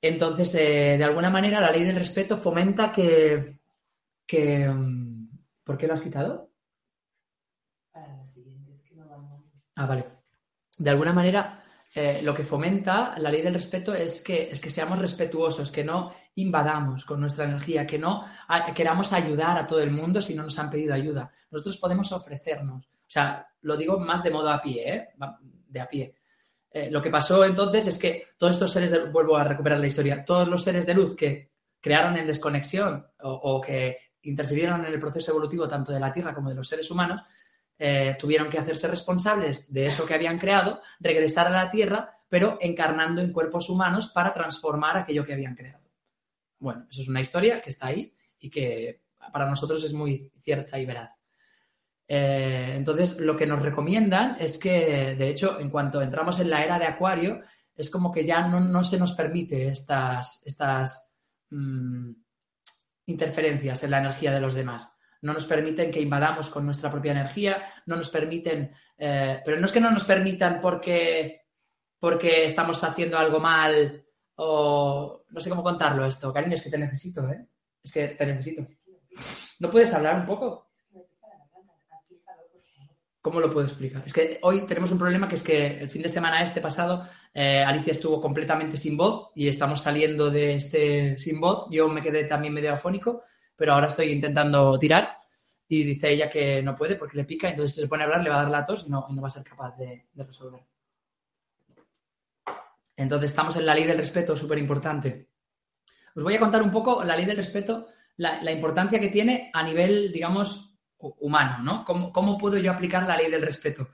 entonces, 0.00 0.54
eh, 0.56 0.96
de 0.98 1.04
alguna 1.04 1.30
manera, 1.30 1.60
la 1.60 1.70
ley 1.70 1.84
del 1.84 1.96
respeto 1.96 2.36
fomenta 2.36 2.92
que, 2.92 3.60
que... 4.26 4.68
Mm, 4.68 5.28
¿Por 5.62 5.78
qué 5.78 5.86
lo 5.86 5.94
has 5.94 6.02
quitado? 6.02 6.50
Ah, 9.76 9.86
vale. 9.86 10.04
De 10.76 10.90
alguna 10.90 11.12
manera, 11.12 11.61
eh, 11.94 12.20
lo 12.22 12.32
que 12.32 12.44
fomenta 12.44 13.14
la 13.18 13.30
ley 13.30 13.42
del 13.42 13.54
respeto 13.54 13.94
es 13.94 14.22
que, 14.22 14.50
es 14.50 14.60
que 14.60 14.70
seamos 14.70 14.98
respetuosos, 14.98 15.70
que 15.70 15.84
no 15.84 16.12
invadamos 16.36 17.04
con 17.04 17.20
nuestra 17.20 17.44
energía, 17.44 17.86
que 17.86 17.98
no 17.98 18.24
queramos 18.74 19.12
ayudar 19.12 19.58
a 19.58 19.66
todo 19.66 19.80
el 19.80 19.90
mundo 19.90 20.22
si 20.22 20.34
no 20.34 20.42
nos 20.42 20.58
han 20.58 20.70
pedido 20.70 20.94
ayuda. 20.94 21.30
Nosotros 21.50 21.76
podemos 21.76 22.10
ofrecernos. 22.12 22.86
O 22.86 23.10
sea, 23.12 23.46
lo 23.60 23.76
digo 23.76 23.98
más 24.00 24.22
de 24.22 24.30
modo 24.30 24.50
a 24.50 24.62
pie, 24.62 24.94
¿eh? 24.94 25.08
de 25.68 25.80
a 25.80 25.86
pie. 25.86 26.14
Eh, 26.70 26.90
lo 26.90 27.02
que 27.02 27.10
pasó 27.10 27.44
entonces 27.44 27.86
es 27.86 27.98
que 27.98 28.28
todos 28.38 28.54
estos 28.54 28.72
seres, 28.72 28.90
de, 28.90 29.00
vuelvo 29.10 29.36
a 29.36 29.44
recuperar 29.44 29.78
la 29.78 29.86
historia, 29.86 30.24
todos 30.24 30.48
los 30.48 30.64
seres 30.64 30.86
de 30.86 30.94
luz 30.94 31.14
que 31.14 31.50
crearon 31.78 32.16
en 32.16 32.26
desconexión 32.26 33.06
o, 33.20 33.60
que 33.60 34.12
interfirieron 34.22 34.84
en 34.84 34.92
el 34.92 35.00
proceso 35.00 35.32
evolutivo 35.32 35.68
tanto 35.68 35.92
de 35.92 36.00
la 36.00 36.12
Tierra 36.12 36.32
como 36.32 36.48
de 36.48 36.54
los 36.54 36.66
seres 36.66 36.90
humanos, 36.90 37.20
eh, 37.84 38.16
tuvieron 38.16 38.48
que 38.48 38.60
hacerse 38.60 38.86
responsables 38.86 39.72
de 39.72 39.82
eso 39.82 40.06
que 40.06 40.14
habían 40.14 40.38
creado, 40.38 40.80
regresar 41.00 41.48
a 41.48 41.64
la 41.64 41.68
Tierra, 41.68 42.16
pero 42.28 42.56
encarnando 42.60 43.20
en 43.20 43.32
cuerpos 43.32 43.68
humanos 43.68 44.06
para 44.06 44.32
transformar 44.32 44.96
aquello 44.96 45.24
que 45.24 45.32
habían 45.32 45.56
creado. 45.56 45.82
Bueno, 46.60 46.86
eso 46.88 47.02
es 47.02 47.08
una 47.08 47.20
historia 47.20 47.60
que 47.60 47.70
está 47.70 47.88
ahí 47.88 48.14
y 48.38 48.50
que 48.50 49.02
para 49.32 49.46
nosotros 49.46 49.82
es 49.82 49.92
muy 49.94 50.30
cierta 50.38 50.78
y 50.78 50.86
veraz. 50.86 51.10
Eh, 52.06 52.74
entonces, 52.76 53.18
lo 53.18 53.36
que 53.36 53.48
nos 53.48 53.60
recomiendan 53.60 54.36
es 54.38 54.58
que, 54.58 55.16
de 55.18 55.28
hecho, 55.28 55.58
en 55.58 55.68
cuanto 55.68 56.00
entramos 56.00 56.38
en 56.38 56.50
la 56.50 56.62
era 56.62 56.78
de 56.78 56.86
Acuario, 56.86 57.40
es 57.74 57.90
como 57.90 58.12
que 58.12 58.24
ya 58.24 58.46
no, 58.46 58.84
se 58.84 58.96
nos 58.96 59.12
permite 59.14 59.66
estas, 59.66 60.46
estas 60.46 61.18
mm, 61.50 62.12
interferencias 63.06 63.82
en 63.82 63.90
la 63.90 63.98
energía 63.98 64.30
de 64.30 64.40
los 64.40 64.54
demás. 64.54 64.88
No 65.22 65.32
nos 65.32 65.46
permiten 65.46 65.90
que 65.90 66.00
invadamos 66.00 66.48
con 66.48 66.64
nuestra 66.64 66.90
propia 66.90 67.12
energía, 67.12 67.64
no 67.86 67.96
nos 67.96 68.10
permiten, 68.10 68.72
eh, 68.98 69.40
pero 69.44 69.58
no 69.58 69.66
es 69.66 69.72
que 69.72 69.80
no 69.80 69.90
nos 69.90 70.04
permitan 70.04 70.60
porque, 70.60 71.46
porque 71.98 72.44
estamos 72.44 72.82
haciendo 72.84 73.18
algo 73.18 73.40
mal 73.40 74.04
o 74.36 75.24
no 75.30 75.40
sé 75.40 75.48
cómo 75.48 75.62
contarlo 75.62 76.04
esto. 76.04 76.32
Cariño, 76.32 76.54
es 76.54 76.62
que 76.62 76.70
te 76.70 76.78
necesito, 76.78 77.28
¿eh? 77.28 77.46
Es 77.82 77.92
que 77.92 78.08
te 78.08 78.26
necesito. 78.26 78.64
¿No 79.60 79.70
puedes 79.70 79.92
hablar 79.94 80.16
un 80.16 80.26
poco? 80.26 80.72
¿Cómo 83.22 83.38
lo 83.38 83.52
puedo 83.52 83.66
explicar? 83.66 84.02
Es 84.04 84.12
que 84.12 84.40
hoy 84.42 84.66
tenemos 84.66 84.90
un 84.90 84.98
problema 84.98 85.28
que 85.28 85.36
es 85.36 85.44
que 85.44 85.78
el 85.78 85.88
fin 85.88 86.02
de 86.02 86.08
semana 86.08 86.42
este 86.42 86.60
pasado 86.60 87.08
eh, 87.32 87.62
Alicia 87.62 87.92
estuvo 87.92 88.20
completamente 88.20 88.76
sin 88.76 88.96
voz 88.96 89.30
y 89.36 89.46
estamos 89.46 89.80
saliendo 89.80 90.28
de 90.28 90.54
este 90.54 91.16
sin 91.18 91.40
voz. 91.40 91.68
Yo 91.70 91.86
me 91.86 92.02
quedé 92.02 92.24
también 92.24 92.52
medio 92.52 92.74
afónico, 92.74 93.22
pero 93.56 93.74
ahora 93.74 93.88
estoy 93.88 94.12
intentando 94.12 94.78
tirar 94.78 95.18
y 95.68 95.84
dice 95.84 96.10
ella 96.10 96.28
que 96.28 96.62
no 96.62 96.76
puede 96.76 96.96
porque 96.96 97.16
le 97.16 97.24
pica, 97.24 97.48
entonces 97.48 97.82
se 97.82 97.88
pone 97.88 98.02
a 98.02 98.06
hablar, 98.06 98.22
le 98.22 98.30
va 98.30 98.40
a 98.40 98.42
dar 98.42 98.50
la 98.50 98.64
tos 98.64 98.86
y 98.86 98.90
no, 98.90 99.06
va 99.20 99.28
a 99.28 99.30
ser 99.30 99.44
capaz 99.44 99.76
de, 99.76 100.06
resolver. 100.14 100.60
Entonces 102.96 103.30
estamos 103.30 103.56
en 103.56 103.66
la 103.66 103.74
ley 103.74 103.84
del 103.84 103.98
respeto, 103.98 104.36
súper 104.36 104.58
importante. 104.58 105.28
Os 106.14 106.22
voy 106.22 106.34
a 106.34 106.40
contar 106.40 106.62
un 106.62 106.70
poco 106.70 107.02
la 107.04 107.16
ley 107.16 107.24
del 107.24 107.38
respeto, 107.38 107.88
la 108.16 108.52
importancia 108.52 109.00
que 109.00 109.08
tiene 109.08 109.50
a 109.52 109.62
nivel, 109.62 110.12
digamos, 110.12 110.72
humano, 111.02 111.58
¿no? 111.62 111.84
¿Cómo, 111.84 112.38
puedo 112.38 112.58
yo 112.58 112.70
aplicar 112.70 113.06
la 113.06 113.16
ley 113.16 113.30
del 113.30 113.42
respeto? 113.42 113.90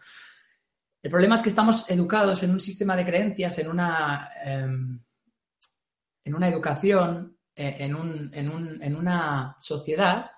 El 1.02 1.10
problema 1.10 1.36
es 1.36 1.42
que 1.42 1.48
estamos 1.48 1.88
educados 1.90 2.42
en 2.42 2.50
un 2.50 2.60
sistema 2.60 2.96
de 2.96 3.04
creencias, 3.04 3.58
en 3.58 3.68
una, 3.68 4.30
em, 4.44 5.00
en 6.24 6.34
una 6.34 6.48
educación, 6.48 7.37
eh, 7.60 7.76
en, 7.80 8.30
en, 8.32 8.96
una 8.96 9.56
sociedad 9.58 10.30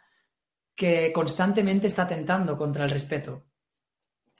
que 0.75 1.13
constantemente 1.13 1.87
está 1.87 2.07
tentando 2.07 2.57
contra 2.57 2.85
el 2.85 2.91
respeto 2.91 3.45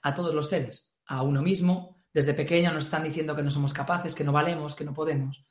a 0.01 0.15
todos 0.15 0.35
los 0.35 0.49
seres, 0.49 0.97
a 1.05 1.23
uno 1.23 1.43
mismo. 1.43 2.03
Desde 2.11 2.33
pequeño 2.33 2.73
nos 2.73 2.85
están 2.85 3.05
diciendo 3.05 3.37
que 3.37 3.43
no 3.43 3.51
somos 3.51 3.75
capaces, 3.75 4.15
que 4.15 4.25
no 4.25 4.33
valemos, 4.33 4.75
que 4.75 4.87
no 4.87 4.95
podemos, 4.95 5.45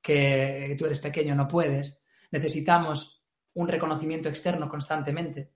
que 0.00 0.76
tú 0.78 0.86
eres 0.86 1.00
pequeño, 1.00 1.34
no 1.34 1.48
puedes. 1.48 1.98
Necesitamos 2.30 3.24
un 3.54 3.66
reconocimiento 3.66 4.28
externo 4.28 4.68
constantemente 4.68 5.50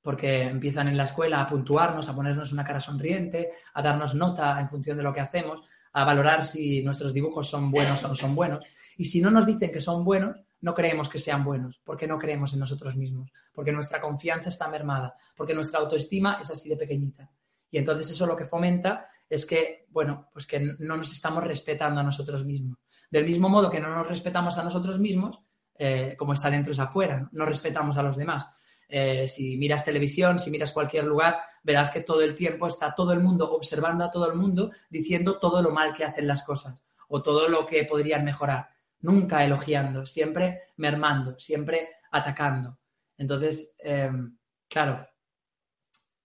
porque 0.00 0.42
empiezan 0.44 0.86
en 0.86 0.96
la 0.96 1.02
escuela 1.02 1.40
a 1.40 1.48
puntuarnos, 1.48 2.08
a 2.08 2.14
ponernos 2.14 2.52
una 2.52 2.62
cara 2.62 2.78
sonriente, 2.78 3.50
a 3.74 3.82
darnos 3.82 4.14
nota 4.14 4.60
en 4.60 4.68
función 4.68 4.96
de 4.96 5.02
lo 5.02 5.12
que 5.12 5.20
hacemos, 5.20 5.62
a 5.92 6.04
valorar 6.04 6.44
si 6.44 6.80
nuestros 6.84 7.12
dibujos 7.12 7.50
son 7.50 7.72
buenos 7.72 8.04
o 8.04 8.08
no 8.08 8.14
son 8.14 8.36
buenos. 8.36 8.64
Y 8.96 9.06
si 9.06 9.20
no 9.20 9.32
nos 9.32 9.46
dicen 9.46 9.72
que 9.72 9.80
son 9.80 10.04
buenos, 10.04 10.36
no 10.60 10.74
creemos 10.74 11.08
que 11.08 11.18
sean 11.18 11.44
buenos, 11.44 11.80
porque 11.84 12.06
no 12.06 12.18
creemos 12.18 12.52
en 12.52 12.60
nosotros 12.60 12.96
mismos, 12.96 13.32
porque 13.52 13.72
nuestra 13.72 14.00
confianza 14.00 14.48
está 14.48 14.68
mermada, 14.68 15.14
porque 15.36 15.54
nuestra 15.54 15.80
autoestima 15.80 16.38
es 16.40 16.50
así 16.50 16.68
de 16.68 16.76
pequeñita. 16.76 17.30
Y 17.70 17.78
entonces 17.78 18.10
eso 18.10 18.26
lo 18.26 18.36
que 18.36 18.44
fomenta 18.44 19.08
es 19.28 19.46
que, 19.46 19.86
bueno, 19.90 20.28
pues 20.32 20.46
que 20.46 20.60
no 20.78 20.96
nos 20.96 21.12
estamos 21.12 21.44
respetando 21.44 22.00
a 22.00 22.04
nosotros 22.04 22.44
mismos. 22.44 22.78
Del 23.10 23.24
mismo 23.24 23.48
modo 23.48 23.70
que 23.70 23.80
no 23.80 23.94
nos 23.94 24.08
respetamos 24.08 24.58
a 24.58 24.64
nosotros 24.64 24.98
mismos, 24.98 25.38
eh, 25.78 26.14
como 26.18 26.34
está 26.34 26.50
dentro 26.50 26.72
es 26.72 26.78
afuera, 26.78 27.28
no 27.32 27.46
respetamos 27.46 27.96
a 27.96 28.02
los 28.02 28.16
demás. 28.16 28.46
Eh, 28.88 29.28
si 29.28 29.56
miras 29.56 29.84
televisión, 29.84 30.40
si 30.40 30.50
miras 30.50 30.72
cualquier 30.72 31.04
lugar, 31.04 31.40
verás 31.62 31.90
que 31.90 32.00
todo 32.00 32.22
el 32.22 32.34
tiempo 32.34 32.66
está 32.66 32.92
todo 32.94 33.12
el 33.12 33.20
mundo 33.20 33.52
observando 33.52 34.04
a 34.04 34.10
todo 34.10 34.30
el 34.30 34.36
mundo, 34.36 34.72
diciendo 34.90 35.38
todo 35.38 35.62
lo 35.62 35.70
mal 35.70 35.94
que 35.94 36.04
hacen 36.04 36.26
las 36.26 36.42
cosas 36.42 36.82
o 37.08 37.22
todo 37.22 37.48
lo 37.48 37.66
que 37.66 37.84
podrían 37.84 38.24
mejorar. 38.24 38.69
Nunca 39.02 39.44
elogiando, 39.44 40.06
siempre 40.06 40.62
mermando, 40.76 41.38
siempre 41.38 41.88
atacando. 42.10 42.78
Entonces, 43.16 43.74
em, 43.78 44.36
claro, 44.68 45.06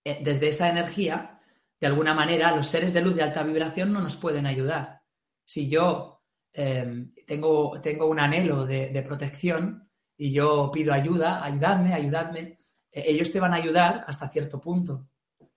eh, 0.04 0.20
desde 0.24 0.50
esa 0.50 0.70
energía, 0.70 1.40
de 1.80 1.88
alguna 1.88 2.14
manera, 2.14 2.56
los 2.56 2.68
seres 2.68 2.94
de 2.94 3.02
luz 3.02 3.16
de 3.16 3.24
alta 3.24 3.44
vibración 3.44 3.92
no 3.92 4.02
nos 4.02 4.16
pueden 4.16 4.46
ayudar. 4.46 5.02
Si 5.44 5.70
yo 5.70 6.24
em, 6.54 7.14
tengo, 7.28 7.80
tengo, 7.82 8.08
un 8.08 8.20
anhelo 8.20 8.66
de, 8.66 9.04
protección 9.06 9.90
y 10.18 10.32
yo 10.32 10.72
pido 10.72 10.94
ayuda, 10.94 11.44
ayudadme, 11.44 11.94
ayudadme, 11.94 12.60
eh, 12.92 13.04
ellos 13.08 13.32
te 13.32 13.40
van 13.40 13.54
a 13.54 13.58
ayudar 13.58 14.06
hasta 14.08 14.30
cierto 14.30 14.62
punto, 14.62 15.10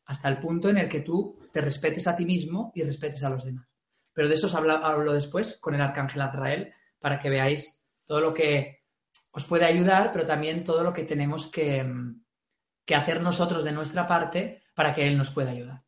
hasta 0.06 0.28
el 0.28 0.38
punto 0.38 0.68
en 0.68 0.78
el 0.78 0.88
que 0.88 1.00
tú 1.00 1.38
te 1.52 1.60
respetes 1.60 2.06
a 2.08 2.16
ti 2.16 2.24
mismo 2.24 2.72
y 2.74 2.82
respetes 2.82 3.22
a 3.22 3.30
los 3.30 3.44
demás. 3.44 3.76
Pero 4.12 4.28
de 4.28 4.34
eso 4.34 4.46
os 4.46 4.54
hablo, 4.54 5.12
después 5.12 5.58
con 5.60 5.74
el 5.74 5.80
arcángel 5.80 6.22
Azrael 6.22 6.72
para 7.00 7.18
que 7.18 7.30
veáis 7.30 7.86
todo 8.06 8.20
lo 8.20 8.34
que 8.34 8.78
os 9.30 9.44
puede 9.44 9.66
ayudar, 9.66 10.10
pero 10.12 10.26
también 10.26 10.64
todo 10.64 10.82
lo 10.82 10.92
que 10.92 11.04
tenemos 11.04 11.48
que, 11.48 11.86
hacer 12.94 13.20
nosotros 13.20 13.62
de 13.64 13.72
nuestra 13.72 14.06
parte 14.06 14.62
para 14.74 14.94
que 14.94 15.06
Él 15.06 15.16
nos 15.16 15.30
pueda 15.30 15.50
ayudar. 15.50 15.82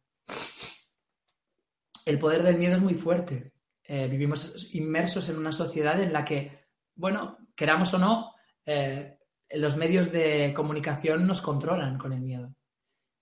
El 2.04 2.18
poder 2.18 2.42
del 2.42 2.58
miedo 2.58 2.76
es 2.76 2.82
muy 2.82 2.94
fuerte. 2.94 3.52
Eh, 3.82 4.06
vivimos 4.06 4.72
inmersos 4.74 5.28
en 5.28 5.38
una 5.38 5.52
sociedad 5.52 6.00
en 6.00 6.12
la 6.12 6.24
que, 6.24 6.66
bueno, 6.94 7.38
queramos 7.56 7.92
o 7.94 7.98
no, 7.98 8.34
eh, 8.66 9.18
los 9.50 9.76
medios 9.76 10.12
de 10.12 10.52
comunicación 10.54 11.26
nos 11.26 11.40
controlan 11.40 11.98
con 11.98 12.12
el 12.12 12.20
miedo. 12.20 12.54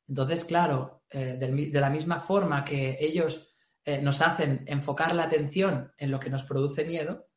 Entonces, 0.09 0.45
claro, 0.45 1.05
eh, 1.11 1.37
de 1.39 1.81
la 1.81 1.91
misma 1.91 2.21
forma 2.21 2.65
que 2.65 2.99
ellos 3.01 3.55
nos 4.03 4.21
hacen 4.21 4.65
enfocar 4.67 5.15
la 5.15 5.25
atención 5.25 5.95
en 5.97 6.11
lo 6.11 6.21
que 6.21 6.29
nos 6.29 6.45
produce 6.45 6.85
miedo, 6.85 7.28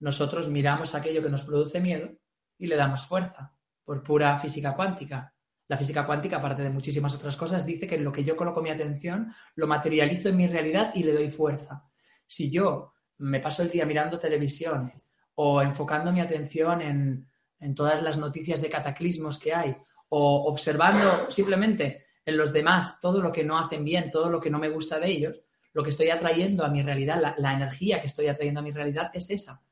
nosotros 0.00 0.48
miramos 0.48 0.94
aquello 0.94 1.22
que 1.22 1.30
nos 1.30 1.42
produce 1.42 1.80
miedo 1.80 2.10
y 2.58 2.66
le 2.66 2.76
damos 2.76 3.06
fuerza 3.06 3.54
por 3.84 4.02
pura 4.02 4.36
física 4.38 4.74
cuántica. 4.74 5.32
La 5.68 5.76
física 5.76 6.06
cuántica, 6.06 6.36
aparte 6.36 6.62
de 6.62 6.70
muchísimas 6.70 7.14
otras 7.14 7.36
cosas, 7.36 7.66
dice 7.66 7.86
que 7.86 7.96
en 7.96 8.04
lo 8.04 8.12
que 8.12 8.24
yo 8.24 8.36
coloco 8.36 8.62
mi 8.62 8.70
atención 8.70 9.32
lo 9.54 9.66
materializo 9.66 10.28
en 10.28 10.36
mi 10.36 10.46
realidad 10.46 10.92
y 10.94 11.02
le 11.02 11.12
doy 11.12 11.28
fuerza. 11.28 11.84
Si 12.26 12.50
yo 12.50 12.92
me 13.18 13.40
paso 13.40 13.62
el 13.62 13.70
día 13.70 13.86
mirando 13.86 14.18
televisión 14.18 14.92
o 15.36 15.62
enfocando 15.62 16.12
mi 16.12 16.20
atención 16.20 16.82
en, 16.82 17.26
todas 17.74 18.02
las 18.02 18.16
noticias 18.16 18.60
de 18.60 18.70
cataclismos 18.70 19.38
que 19.38 19.54
hay 19.54 19.76
o 20.10 20.44
observando 20.44 21.30
simplemente 21.30 22.06
en 22.24 22.36
los 22.36 22.52
demás 22.52 23.00
todo 23.00 23.20
lo 23.20 23.32
que 23.32 23.44
no 23.44 23.58
hacen 23.58 23.84
bien, 23.84 24.10
todo 24.10 24.30
lo 24.30 24.40
que 24.40 24.50
no 24.50 24.58
me 24.58 24.68
gusta 24.68 25.00
de 25.00 25.10
ellos, 25.10 25.40
lo 25.72 25.82
que 25.82 25.90
estoy 25.90 26.10
atrayendo 26.10 26.64
a 26.64 26.68
mi 26.68 26.82
realidad, 26.82 27.34
la, 27.36 27.54
energía 27.54 28.00
que 28.00 28.06
estoy 28.06 28.28
atrayendo 28.28 28.60
a 28.60 28.62
mi 28.62 28.72
realidad 28.72 29.10
es 29.12 29.30
esa. 29.30 29.62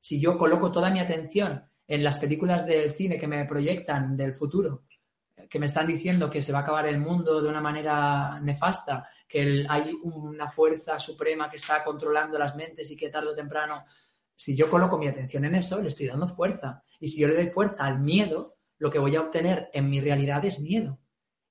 Si 0.00 0.20
yo 0.20 0.38
coloco 0.38 0.72
toda 0.72 0.90
mi 0.90 1.00
atención 1.00 1.64
en 1.86 2.04
las 2.04 2.18
películas 2.18 2.66
del 2.66 2.90
cine 2.90 3.18
que 3.18 3.26
me 3.26 3.44
proyectan 3.44 4.16
del 4.16 4.34
futuro, 4.34 4.84
que 5.48 5.58
me 5.58 5.66
están 5.66 5.86
diciendo 5.86 6.28
que 6.28 6.42
se 6.42 6.52
va 6.52 6.58
a 6.58 6.62
acabar 6.62 6.86
el 6.86 6.98
mundo 6.98 7.40
de 7.40 7.48
una 7.48 7.60
manera 7.60 8.38
nefasta, 8.40 9.08
que 9.26 9.64
hay 9.68 9.92
una 10.02 10.48
fuerza 10.48 10.98
suprema 10.98 11.48
que 11.48 11.56
está 11.56 11.82
controlando 11.82 12.38
las 12.38 12.56
mentes 12.56 12.90
y 12.90 12.96
que 12.96 13.08
tarde 13.08 13.28
o 13.28 13.34
temprano, 13.34 13.84
si 14.34 14.54
yo 14.54 14.70
coloco 14.70 14.98
mi 14.98 15.08
atención 15.08 15.44
en 15.44 15.54
eso, 15.54 15.80
le 15.80 15.88
estoy 15.88 16.06
dando 16.06 16.28
fuerza. 16.28 16.82
Y 17.00 17.08
si 17.08 17.20
yo 17.20 17.28
le 17.28 17.34
doy 17.34 17.48
fuerza 17.48 17.84
al 17.84 18.00
miedo, 18.00 18.54
lo 18.78 18.90
que 18.90 18.98
voy 18.98 19.16
a 19.16 19.20
obtener 19.20 19.68
en 19.72 19.90
mi 19.90 20.00
realidad 20.00 20.44
es 20.44 20.60
miedo. 20.60 20.98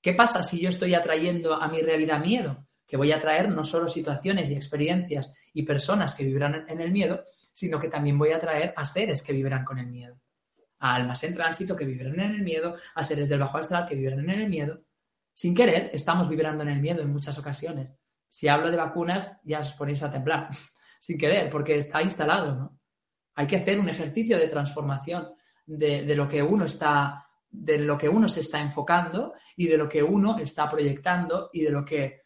¿Qué 0.01 0.13
pasa 0.13 0.43
si 0.43 0.60
yo 0.60 0.69
estoy 0.69 0.93
atrayendo 0.93 1.55
a 1.55 1.67
mi 1.67 1.81
realidad 1.81 2.23
miedo? 2.23 2.67
que 2.88 2.97
voy 2.97 3.12
a 3.12 3.19
traer 3.19 3.49
no 3.49 3.63
solo 3.63 3.89
situaciones 3.89 4.49
y 4.49 4.55
experiencias 4.55 5.33
y 5.53 5.63
personas 5.63 6.15
que 6.15 6.23
vivirán 6.23 6.65
en 6.69 6.79
el 6.79 6.91
miedo, 6.91 7.23
sino 7.57 7.79
que 7.79 7.89
también 7.89 8.19
voy 8.19 8.33
a 8.33 8.37
traer 8.37 8.71
a 8.77 8.85
seres 8.85 9.23
que 9.23 9.33
vivirán 9.33 9.65
con 9.65 9.79
el 9.79 9.87
miedo, 9.87 10.21
a 10.77 10.93
almas 10.93 11.23
en 11.23 11.33
tránsito 11.33 11.75
que 11.75 11.85
vivirán 11.85 12.19
en 12.19 12.35
el 12.35 12.43
miedo, 12.43 12.75
a 12.93 13.03
seres 13.03 13.27
del 13.27 13.39
bajo 13.39 13.57
astral 13.57 13.87
que 13.87 13.95
vivirán 13.95 14.29
en 14.29 14.41
el 14.41 14.47
miedo. 14.47 14.83
Sin 15.33 15.55
querer, 15.55 15.89
estamos 15.91 16.29
vibrando 16.29 16.61
en 16.61 16.69
el 16.69 16.79
miedo 16.79 17.01
en 17.01 17.11
muchas 17.11 17.35
ocasiones. 17.39 17.91
Si 18.29 18.47
hablo 18.47 18.69
de 18.69 18.77
vacunas, 18.77 19.39
ya 19.43 19.61
os 19.61 19.73
ponéis 19.73 20.03
a 20.03 20.11
temblar, 20.11 20.49
sin 21.01 21.17
querer, 21.17 21.49
porque 21.49 21.79
está 21.79 21.99
instalado, 22.03 22.55
¿no? 22.55 22.79
Hay 23.33 23.47
que 23.47 23.55
hacer 23.55 23.79
un 23.79 23.89
ejercicio 23.89 24.37
de 24.37 24.49
transformación 24.49 25.27
de, 25.65 26.15
lo 26.15 26.27
que 26.27 26.43
uno 26.43 26.65
está 26.65 27.25
de 27.49 27.79
lo 27.79 27.97
que 27.97 28.08
uno 28.08 28.29
se 28.29 28.41
está 28.41 28.62
enfocando 28.62 29.33
y 29.55 29.65
de 29.65 29.77
lo 29.77 29.89
que 29.89 30.03
uno 30.03 30.37
está 30.37 30.69
proyectando 30.69 31.49
y 31.51 31.63
de 31.63 31.71
lo 31.71 31.83
que 31.83 32.21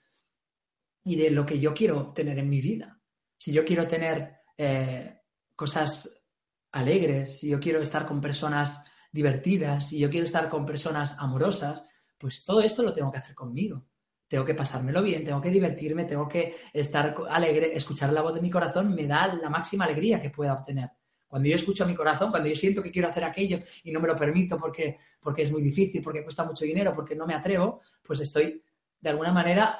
y 1.05 1.15
de 1.15 1.31
lo 1.31 1.45
que 1.45 1.57
yo 1.57 1.73
quiero 1.73 2.01
obtener 2.01 2.37
en 2.37 2.49
mi 2.49 2.59
vida. 2.59 2.99
Si 3.37 3.53
yo 3.53 3.63
quiero 3.63 3.87
tener 3.87 4.41
eh, 4.57 5.20
cosas 5.61 6.25
alegres, 6.71 7.37
si 7.37 7.49
yo 7.49 7.59
quiero 7.59 7.83
estar 7.83 8.07
con 8.07 8.19
personas 8.19 8.83
divertidas, 9.11 9.89
si 9.89 9.99
yo 9.99 10.09
quiero 10.09 10.25
estar 10.25 10.49
con 10.49 10.65
personas 10.65 11.15
amorosas, 11.19 11.85
pues 12.17 12.43
todo 12.43 12.61
esto 12.61 12.81
lo 12.81 12.95
tengo 12.95 13.11
que 13.11 13.19
hacer 13.19 13.35
conmigo. 13.35 13.85
Tengo 14.27 14.43
que 14.43 14.55
pasármelo 14.55 15.03
bien, 15.03 15.23
tengo 15.23 15.39
que 15.39 15.51
divertirme, 15.51 16.05
tengo 16.05 16.27
que 16.27 16.55
estar 16.73 17.15
alegre, 17.29 17.77
escuchar 17.77 18.11
la 18.11 18.23
voz 18.23 18.33
de 18.33 18.41
mi 18.41 18.49
corazón 18.49 18.95
me 18.95 19.05
da 19.05 19.35
la 19.35 19.51
máxima 19.51 19.85
alegría 19.85 20.19
que 20.19 20.31
pueda 20.31 20.55
obtener. 20.55 20.89
Cuando 21.27 21.47
yo 21.47 21.55
escucho 21.55 21.83
a 21.83 21.87
mi 21.87 21.93
corazón, 21.93 22.31
cuando 22.31 22.49
yo 22.49 22.55
siento 22.55 22.81
que 22.81 22.89
quiero 22.89 23.09
hacer 23.09 23.23
aquello 23.23 23.59
y 23.83 23.91
no 23.91 23.99
me 23.99 24.07
lo 24.07 24.15
permito 24.15 24.57
porque, 24.57 24.97
porque 25.19 25.43
es 25.43 25.51
muy 25.51 25.61
difícil, 25.61 26.01
porque 26.01 26.23
cuesta 26.23 26.43
mucho 26.43 26.65
dinero, 26.65 26.91
porque 26.95 27.15
no 27.15 27.27
me 27.27 27.35
atrevo, 27.35 27.81
pues 28.01 28.19
estoy 28.21 28.63
de 28.99 29.09
alguna 29.11 29.31
manera 29.31 29.79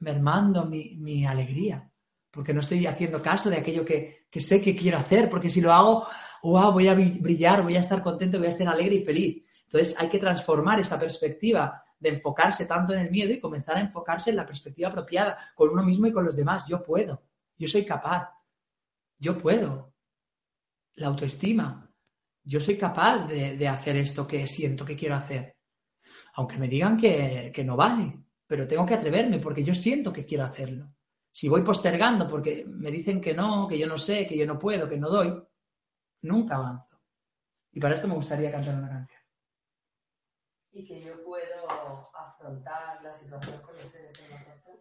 mermando 0.00 0.66
mi, 0.66 1.24
alegría, 1.24 1.90
porque 2.36 2.52
no 2.52 2.60
estoy 2.60 2.84
haciendo 2.86 3.22
caso 3.22 3.48
de 3.48 3.56
aquello 3.56 3.82
que, 3.82 4.26
sé 4.34 4.60
que 4.60 4.76
quiero 4.76 4.98
hacer, 4.98 5.30
porque 5.30 5.48
si 5.48 5.62
lo 5.62 5.72
hago, 5.72 6.06
wow, 6.42 6.70
voy 6.70 6.86
a 6.86 6.92
brillar, 6.94 7.62
voy 7.62 7.76
a 7.76 7.80
estar 7.80 8.02
contento, 8.02 8.36
voy 8.36 8.48
a 8.48 8.50
estar 8.50 8.68
alegre 8.68 8.96
y 8.96 9.04
feliz. 9.04 9.42
Entonces 9.64 9.98
hay 9.98 10.10
que 10.10 10.18
transformar 10.18 10.78
esa 10.78 10.98
perspectiva 10.98 11.82
de 11.98 12.10
enfocarse 12.10 12.66
tanto 12.66 12.92
en 12.92 13.00
el 13.00 13.10
miedo 13.10 13.32
y 13.32 13.40
comenzar 13.40 13.78
a 13.78 13.80
enfocarse 13.80 14.28
en 14.28 14.36
la 14.36 14.44
perspectiva 14.44 14.90
apropiada, 14.90 15.38
con 15.54 15.70
uno 15.70 15.82
mismo 15.82 16.08
y 16.08 16.12
con 16.12 16.26
los 16.26 16.36
demás. 16.36 16.66
Yo 16.68 16.82
puedo, 16.82 17.22
yo 17.56 17.66
soy 17.66 17.86
capaz, 17.86 18.28
yo 19.18 19.38
puedo. 19.38 19.94
La 20.96 21.06
autoestima, 21.06 21.90
yo 22.44 22.60
soy 22.60 22.76
capaz 22.76 23.28
de, 23.28 23.66
hacer 23.66 23.96
esto 23.96 24.26
que 24.28 24.46
siento 24.46 24.84
que 24.84 24.94
quiero 24.94 25.14
hacer. 25.14 25.56
Aunque 26.34 26.58
me 26.58 26.68
digan 26.68 26.98
que, 26.98 27.50
que 27.54 27.64
no 27.64 27.76
vale, 27.76 28.12
pero 28.46 28.68
tengo 28.68 28.84
que 28.84 28.92
atreverme 28.92 29.38
porque 29.38 29.64
yo 29.64 29.74
siento 29.74 30.12
que 30.12 30.26
quiero 30.26 30.44
hacerlo. 30.44 30.95
Si 31.36 31.50
voy 31.50 31.60
postergando 31.60 32.26
porque 32.26 32.64
me 32.66 32.90
dicen 32.90 33.20
que 33.20 33.34
no, 33.34 33.68
que 33.68 33.78
yo 33.78 33.86
no 33.86 33.98
sé, 33.98 34.26
que 34.26 34.38
yo 34.38 34.46
no 34.46 34.58
puedo, 34.58 34.88
que 34.88 34.96
no 34.96 35.10
doy, 35.10 35.38
nunca 36.22 36.56
avanzo. 36.56 36.98
Y 37.72 37.78
para 37.78 37.94
esto 37.94 38.08
me 38.08 38.14
gustaría 38.14 38.50
cantar 38.50 38.74
una 38.74 38.88
canción. 38.88 39.20
Y 40.72 40.86
que 40.86 40.98
yo 41.02 41.22
puedo 41.22 41.68
afrontar 42.14 43.02
la 43.02 43.12
situación 43.12 43.60
con 43.60 43.74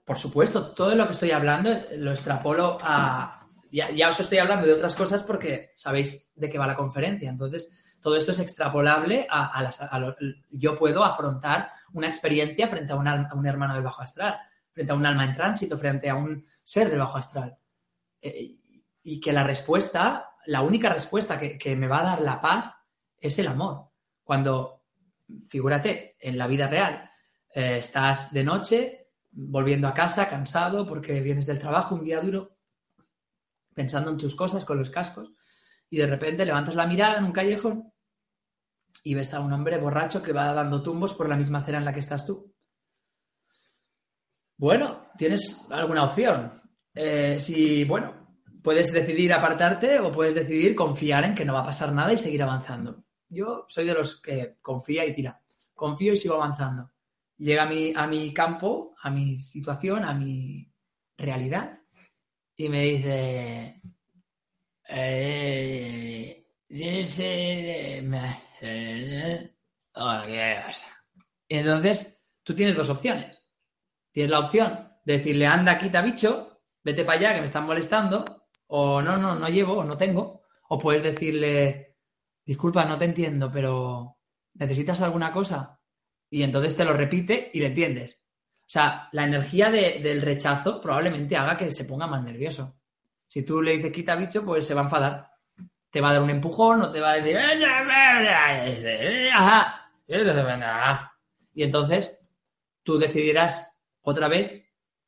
Por 0.06 0.18
supuesto, 0.18 0.74
todo 0.74 0.96
lo 0.96 1.06
que 1.08 1.12
estoy 1.12 1.32
hablando 1.32 1.72
lo 1.98 2.12
extrapolo 2.12 2.78
a... 2.82 3.50
Ya, 3.70 3.92
ya 3.92 4.08
os 4.08 4.22
estoy 4.22 4.38
hablando 4.38 4.66
de 4.66 4.76
otras 4.76 4.96
cosas 4.96 5.24
porque 5.24 5.74
sabéis 5.76 6.32
de 6.36 6.50
qué 6.50 6.58
va 6.58 6.68
la 6.68 6.78
conferencia. 6.78 7.30
Entonces, 7.30 7.70
todo 8.00 8.16
esto 8.16 8.32
es 8.32 8.40
extrapolable 8.40 9.28
a, 9.30 9.62
las, 9.62 9.82
yo 10.52 10.78
puedo 10.78 11.04
afrontar 11.04 11.72
una 11.92 12.08
experiencia 12.08 12.70
frente 12.70 12.94
a 12.94 12.96
un, 12.96 13.46
hermano 13.46 13.74
del 13.74 13.84
bajo 13.84 14.04
astral, 14.04 14.40
frente 14.76 14.92
a 14.92 14.96
un 14.96 15.06
alma 15.06 15.24
en 15.24 15.32
tránsito, 15.32 15.78
frente 15.78 16.10
a 16.10 16.16
un 16.16 16.46
ser 16.62 16.90
del 16.90 17.00
bajo 17.00 17.18
astral. 17.18 17.58
Eh, 18.22 18.58
y 19.04 19.20
que 19.22 19.32
la 19.32 19.46
respuesta, 19.46 20.32
la 20.48 20.62
única 20.64 20.90
respuesta 20.90 21.40
que, 21.40 21.76
me 21.78 21.88
va 21.88 22.02
a 22.02 22.04
dar 22.04 22.22
la 22.22 22.42
paz 22.42 22.74
es 23.18 23.40
el 23.40 23.48
amor. 23.48 23.92
Cuando, 24.22 24.84
figúrate, 25.48 26.18
en 26.20 26.38
la 26.38 26.48
vida 26.48 26.68
real, 26.68 27.10
eh, 27.54 27.78
estás 27.78 28.34
de 28.34 28.44
noche, 28.44 29.08
volviendo 29.32 29.88
a 29.88 29.94
casa, 29.94 30.28
cansado 30.28 30.86
porque 30.86 31.22
vienes 31.22 31.46
del 31.46 31.60
trabajo, 31.60 31.96
un 31.96 32.04
día 32.04 32.20
duro, 32.20 32.58
pensando 33.74 34.12
en 34.12 34.18
tus 34.18 34.36
cosas 34.36 34.66
con 34.66 34.78
los 34.78 34.90
cascos, 34.90 35.32
y 35.90 35.98
de 35.98 36.08
repente 36.08 36.46
levantas 36.46 36.76
la 36.76 36.88
mirada 36.88 37.18
en 37.18 37.24
un 37.24 37.32
callejón 37.32 37.94
y 39.06 39.14
ves 39.14 39.34
a 39.34 39.40
un 39.40 39.54
hombre 39.54 39.78
borracho 39.78 40.22
que 40.22 40.34
va 40.34 40.52
dando 40.52 40.84
tumbos 40.84 41.14
por 41.14 41.30
la 41.30 41.38
misma 41.38 41.60
acera 41.60 41.78
en 41.78 41.86
la 41.86 41.94
que 41.94 42.02
estás 42.02 42.26
tú. 42.26 42.55
Bueno, 44.58 45.08
tienes 45.18 45.68
alguna 45.70 46.06
opción. 46.06 46.62
Eh, 46.94 47.40
si, 47.40 47.84
bueno, 47.84 48.38
puedes 48.64 48.92
decidir 48.92 49.34
apartarte 49.34 50.00
o 50.00 50.12
puedes 50.12 50.34
decidir 50.34 50.76
confiar 50.76 51.26
en 51.26 51.36
que 51.36 51.46
no 51.46 51.54
va 51.54 51.62
a 51.62 51.66
pasar 51.66 51.92
nada 51.92 52.14
y 52.14 52.18
seguir 52.18 52.42
avanzando. 52.42 53.04
Yo 53.28 53.66
soy 53.68 53.86
de 53.86 53.94
los 53.94 54.22
que 54.22 54.58
confía 54.62 55.06
y 55.06 55.14
tira. 55.14 55.42
Confío 55.74 56.14
y 56.14 56.18
sigo 56.18 56.36
avanzando. 56.36 56.92
Llega 57.38 57.64
a 57.64 57.70
mi, 57.70 57.94
a 57.94 58.08
mi 58.08 58.34
campo, 58.34 58.96
a 59.02 59.10
mi 59.10 59.38
situación, 59.40 60.06
a 60.06 60.14
mi 60.14 60.72
realidad 61.18 61.80
y 62.56 62.70
me 62.70 62.82
dice... 62.82 63.82
Eh, 64.88 66.46
entonces 71.50 72.22
tú 72.44 72.56
tienes 72.56 72.76
dos 72.76 72.90
opciones. 72.90 73.45
Tienes 74.16 74.32
la 74.32 74.40
opción 74.40 74.94
de 75.04 75.18
decirle, 75.18 75.46
anda, 75.46 75.78
quita 75.78 76.02
bicho, 76.02 76.62
vete 76.82 77.04
para 77.04 77.20
allá 77.20 77.34
que 77.34 77.42
me 77.42 77.48
están 77.48 77.66
molestando, 77.66 78.24
o 78.68 79.02
no, 79.02 79.18
no, 79.18 79.36
no 79.36 79.50
llevo, 79.50 79.74
o 79.80 79.84
no 79.84 79.98
tengo. 79.98 80.44
O 80.70 80.80
puedes 80.80 81.04
decirle, 81.04 81.98
disculpa, 82.46 82.86
no 82.86 82.98
te 82.98 83.04
entiendo, 83.04 83.52
pero 83.52 84.16
¿necesitas 84.54 85.02
alguna 85.02 85.34
cosa? 85.34 85.78
Y 86.30 86.44
entonces 86.44 86.78
te 86.78 86.86
lo 86.86 86.94
repite 86.94 87.52
y 87.54 87.60
le 87.60 87.66
entiendes. 87.68 88.22
O 88.62 88.68
sea, 88.70 89.10
la 89.12 89.26
energía 89.26 89.70
de- 89.70 90.00
del 90.02 90.22
rechazo 90.22 90.80
probablemente 90.80 91.36
haga 91.36 91.58
que 91.58 91.70
se 91.70 91.84
ponga 91.84 92.08
más 92.08 92.24
nervioso. 92.24 92.78
Si 93.28 93.44
tú 93.44 93.62
le 93.62 93.76
dices 93.76 93.92
quita 93.92 94.16
bicho, 94.16 94.46
pues 94.46 94.66
se 94.66 94.74
va 94.74 94.80
a 94.80 94.84
enfadar. 94.86 95.30
Te 95.92 96.00
va 96.00 96.12
a 96.12 96.14
dar 96.14 96.22
un 96.22 96.30
empujón 96.30 96.82
o 96.84 96.90
te 96.92 97.02
va 97.02 97.12
a 97.12 97.16
decir... 97.16 97.38
Y 101.54 101.64
entonces 101.64 102.18
tú 102.82 102.98
decidirás 102.98 103.75
otra 104.06 104.28
vez 104.28 104.64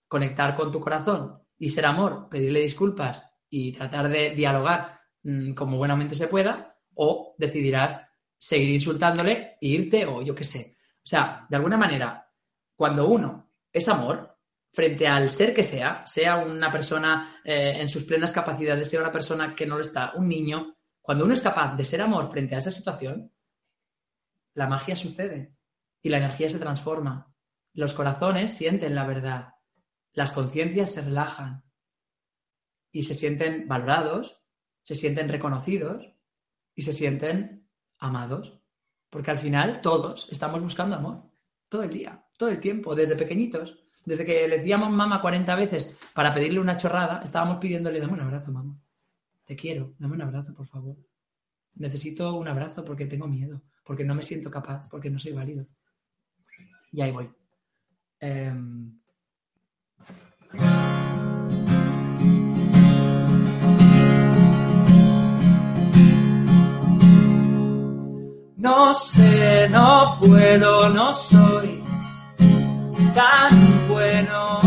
conectar 0.07 0.55
con 0.55 0.71
tu 0.71 0.79
corazón 0.79 1.41
y 1.57 1.69
ser 1.69 1.85
amor, 1.85 2.27
pedirle 2.29 2.61
disculpas 2.61 3.23
y 3.49 3.71
tratar 3.71 4.09
de 4.09 4.31
dialogar 4.31 4.99
mm, 5.23 5.53
como 5.53 5.77
buenamente 5.77 6.15
se 6.15 6.27
pueda, 6.27 6.75
o 6.95 7.35
decidirás 7.37 8.01
seguir 8.37 8.69
insultándole 8.69 9.57
e 9.61 9.67
irte 9.67 10.05
o 10.05 10.21
yo 10.21 10.35
qué 10.35 10.43
sé. 10.43 10.77
O 10.97 11.07
sea, 11.07 11.45
de 11.49 11.55
alguna 11.55 11.77
manera, 11.77 12.29
cuando 12.75 13.07
uno 13.07 13.51
es 13.71 13.87
amor, 13.87 14.35
frente 14.71 15.07
al 15.07 15.29
ser 15.29 15.53
que 15.53 15.63
sea, 15.63 16.05
sea 16.05 16.37
una 16.37 16.71
persona 16.71 17.41
eh, 17.43 17.77
en 17.79 17.87
sus 17.87 18.03
plenas 18.03 18.31
capacidades, 18.31 18.89
sea 18.89 19.01
una 19.01 19.11
persona 19.11 19.55
que 19.55 19.65
no 19.65 19.75
lo 19.75 19.81
está, 19.81 20.11
un 20.15 20.27
niño, 20.27 20.75
cuando 21.01 21.25
uno 21.25 21.33
es 21.33 21.41
capaz 21.41 21.75
de 21.75 21.85
ser 21.85 22.01
amor 22.01 22.29
frente 22.29 22.55
a 22.55 22.57
esa 22.57 22.71
situación, 22.71 23.31
la 24.53 24.67
magia 24.67 24.95
sucede 24.95 25.55
y 26.01 26.09
la 26.09 26.17
energía 26.17 26.49
se 26.49 26.59
transforma. 26.59 27.33
Los 27.77 27.93
corazones 27.93 28.57
sienten 28.57 28.95
la 28.95 29.05
verdad, 29.05 29.53
las 30.13 30.33
conciencias 30.33 30.93
se 30.93 31.03
relajan 31.03 31.63
y 32.91 33.03
se 33.03 33.13
sienten 33.13 33.67
valorados, 33.67 34.41
se 34.81 34.95
sienten 34.95 35.29
reconocidos 35.29 36.11
y 36.73 36.81
se 36.81 36.91
sienten 36.91 37.69
amados. 37.99 38.59
Porque 39.11 39.29
al 39.29 39.37
final 39.37 39.79
todos 39.79 40.27
estamos 40.31 40.59
buscando 40.59 40.95
amor, 40.95 41.29
todo 41.69 41.83
el 41.83 41.91
día, 41.91 42.25
todo 42.35 42.49
el 42.49 42.59
tiempo, 42.59 42.95
desde 42.95 43.15
pequeñitos. 43.15 43.77
Desde 44.03 44.25
que 44.25 44.47
le 44.47 44.57
decíamos 44.57 44.89
mamá 44.89 45.21
40 45.21 45.55
veces 45.55 45.95
para 46.15 46.33
pedirle 46.33 46.59
una 46.59 46.77
chorrada, 46.77 47.21
estábamos 47.23 47.59
pidiéndole, 47.59 47.99
dame 47.99 48.13
un 48.13 48.21
abrazo, 48.21 48.51
mamá. 48.51 48.75
Te 49.45 49.55
quiero, 49.55 49.93
dame 49.99 50.15
un 50.15 50.23
abrazo, 50.23 50.55
por 50.55 50.65
favor. 50.65 50.97
Necesito 51.75 52.33
un 52.37 52.47
abrazo 52.47 52.83
porque 52.83 53.05
tengo 53.05 53.27
miedo, 53.27 53.61
porque 53.83 54.03
no 54.03 54.15
me 54.15 54.23
siento 54.23 54.49
capaz, 54.49 54.89
porque 54.89 55.11
no 55.11 55.19
soy 55.19 55.33
válido. 55.33 55.67
Y 56.91 57.01
ahí 57.01 57.11
voy. 57.11 57.36
Em, 58.19 58.77
No 68.57 68.93
sé, 68.93 69.69
no 69.69 70.17
puedo, 70.19 70.89
no 70.89 71.13
soy 71.13 71.83
tan 73.13 73.87
bueno. 73.87 74.59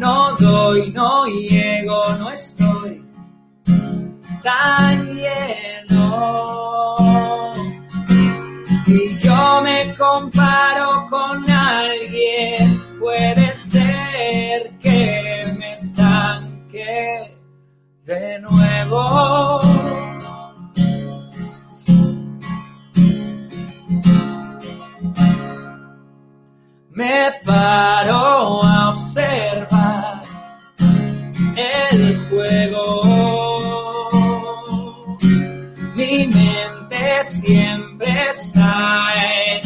No 0.00 0.36
doy, 0.36 0.90
no 0.90 1.26
llego, 1.26 2.12
no 2.18 2.30
estoy 2.30 3.04
tan 4.42 5.14
lleno. 5.14 6.96
Comparo 9.98 11.06
con 11.08 11.50
alguien, 11.50 12.82
puede 13.00 13.54
ser 13.54 14.70
que 14.78 15.54
me 15.58 15.72
estanque 15.72 17.34
de 18.04 18.38
nuevo. 18.40 19.60
Me 26.90 27.32
paro 27.44 28.62
a 28.62 28.90
observar 28.90 30.22
el 31.56 32.18
juego. 32.28 33.02
Mi 35.94 36.26
mente 36.28 37.24
siempre 37.24 38.30
está 38.30 39.08
en 39.14 39.65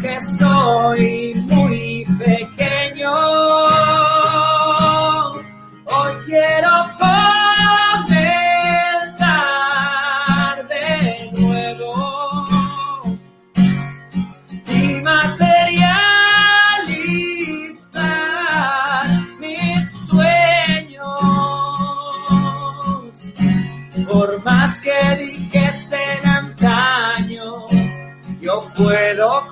que 0.00 0.20
soy 0.20 1.34
muy 1.48 2.04
pequeño. 2.18 3.71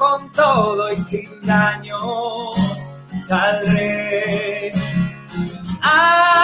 Con 0.00 0.32
todo 0.32 0.90
y 0.94 0.98
sin 0.98 1.28
daños 1.42 2.56
saldré 3.22 4.72
adelante. 5.82 6.40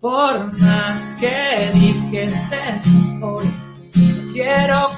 Por 0.00 0.52
más 0.58 1.16
que 1.20 1.70
dijesen 1.74 3.22
hoy, 3.22 3.48
quiero 4.32 4.91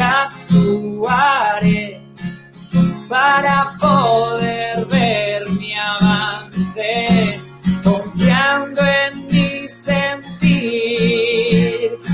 actuaré 0.00 2.00
para 3.08 3.72
poder 3.78 4.84
ver 4.86 5.48
mi 5.50 5.74
avance, 5.74 7.40
confiando 7.84 8.80
en 8.80 9.26
mi 9.26 9.68
sentir, 9.68 10.50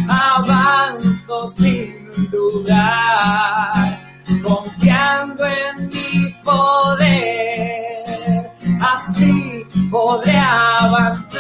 avanzo 0.09 1.49
sin 1.51 2.11
dudar, 2.33 4.01
confiando 4.43 5.47
en 5.47 5.89
mi 5.89 6.35
poder, 6.43 8.51
así 8.81 9.65
podré 9.89 10.37
avanzar. 10.37 11.39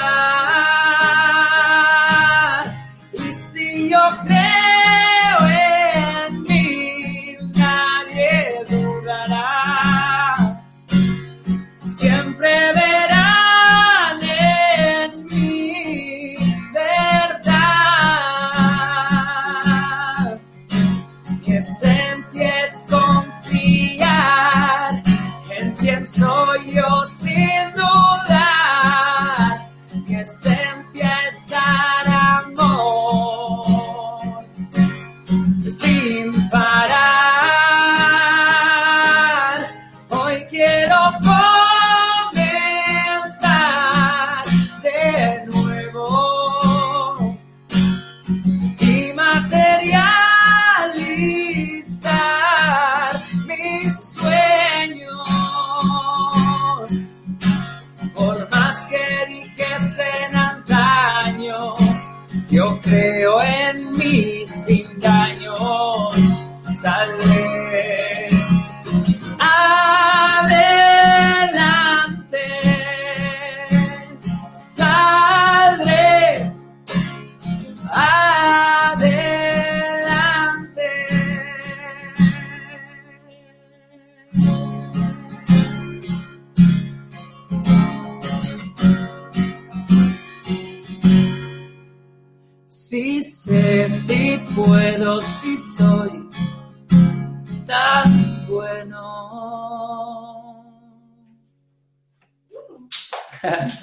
Y 3.12 3.34
si 3.34 3.90
yo 3.90 3.98
puedo, 94.64 95.20
sí 95.22 95.56
soy 95.56 96.28
tan 97.66 98.46
bueno. 98.48 99.04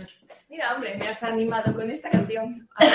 Mira, 0.49 0.73
hombre, 0.73 0.97
me 0.97 1.07
has 1.09 1.21
animado 1.23 1.73
con 1.75 1.89
esta 1.89 2.09
canción. 2.09 2.67
A 2.75 2.83
ver 2.83 2.93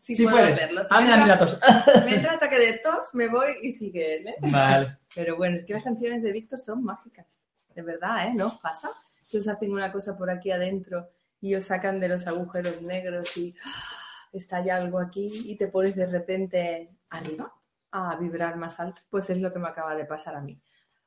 si 0.00 0.16
si 0.16 0.16
Sí 0.16 0.24
puedo. 0.24 0.54
Si 0.54 0.62
Ah, 0.90 1.00
me 1.00 1.16
mira, 1.22 1.38
tos. 1.38 1.58
Me 2.04 2.14
entra 2.16 2.34
ataque 2.34 2.58
de 2.58 2.78
tos, 2.78 3.14
me 3.14 3.28
voy 3.28 3.56
y 3.62 3.72
sigue 3.72 4.16
él, 4.16 4.28
¿eh? 4.28 4.36
Vale. 4.40 4.98
Pero 5.14 5.36
bueno, 5.36 5.56
es 5.56 5.64
que 5.64 5.72
las 5.74 5.82
canciones 5.82 6.22
de 6.22 6.32
Víctor 6.32 6.58
son 6.60 6.84
mágicas. 6.84 7.26
De 7.74 7.82
verdad, 7.82 8.28
¿eh? 8.28 8.32
¿No 8.34 8.48
os 8.48 8.58
pasa? 8.60 8.90
Que 9.30 9.38
os 9.38 9.48
hacen 9.48 9.72
una 9.72 9.90
cosa 9.92 10.16
por 10.16 10.30
aquí 10.30 10.50
adentro 10.50 11.08
y 11.40 11.54
os 11.54 11.64
sacan 11.66 12.00
de 12.00 12.08
los 12.08 12.26
agujeros 12.26 12.82
negros 12.82 13.36
y 13.36 13.54
¡ah! 13.64 13.97
Estalla 14.32 14.76
algo 14.76 14.98
aquí 14.98 15.30
y 15.46 15.56
te 15.56 15.68
pones 15.68 15.94
de 15.96 16.06
repente 16.06 16.90
arriba 17.10 17.52
a 17.90 18.16
vibrar 18.16 18.56
más 18.56 18.78
alto. 18.80 19.02
Pues 19.08 19.30
es 19.30 19.38
lo 19.38 19.52
que 19.52 19.58
me 19.58 19.68
acaba 19.68 19.94
de 19.94 20.04
pasar 20.04 20.36
a 20.36 20.40
mí. 20.40 20.60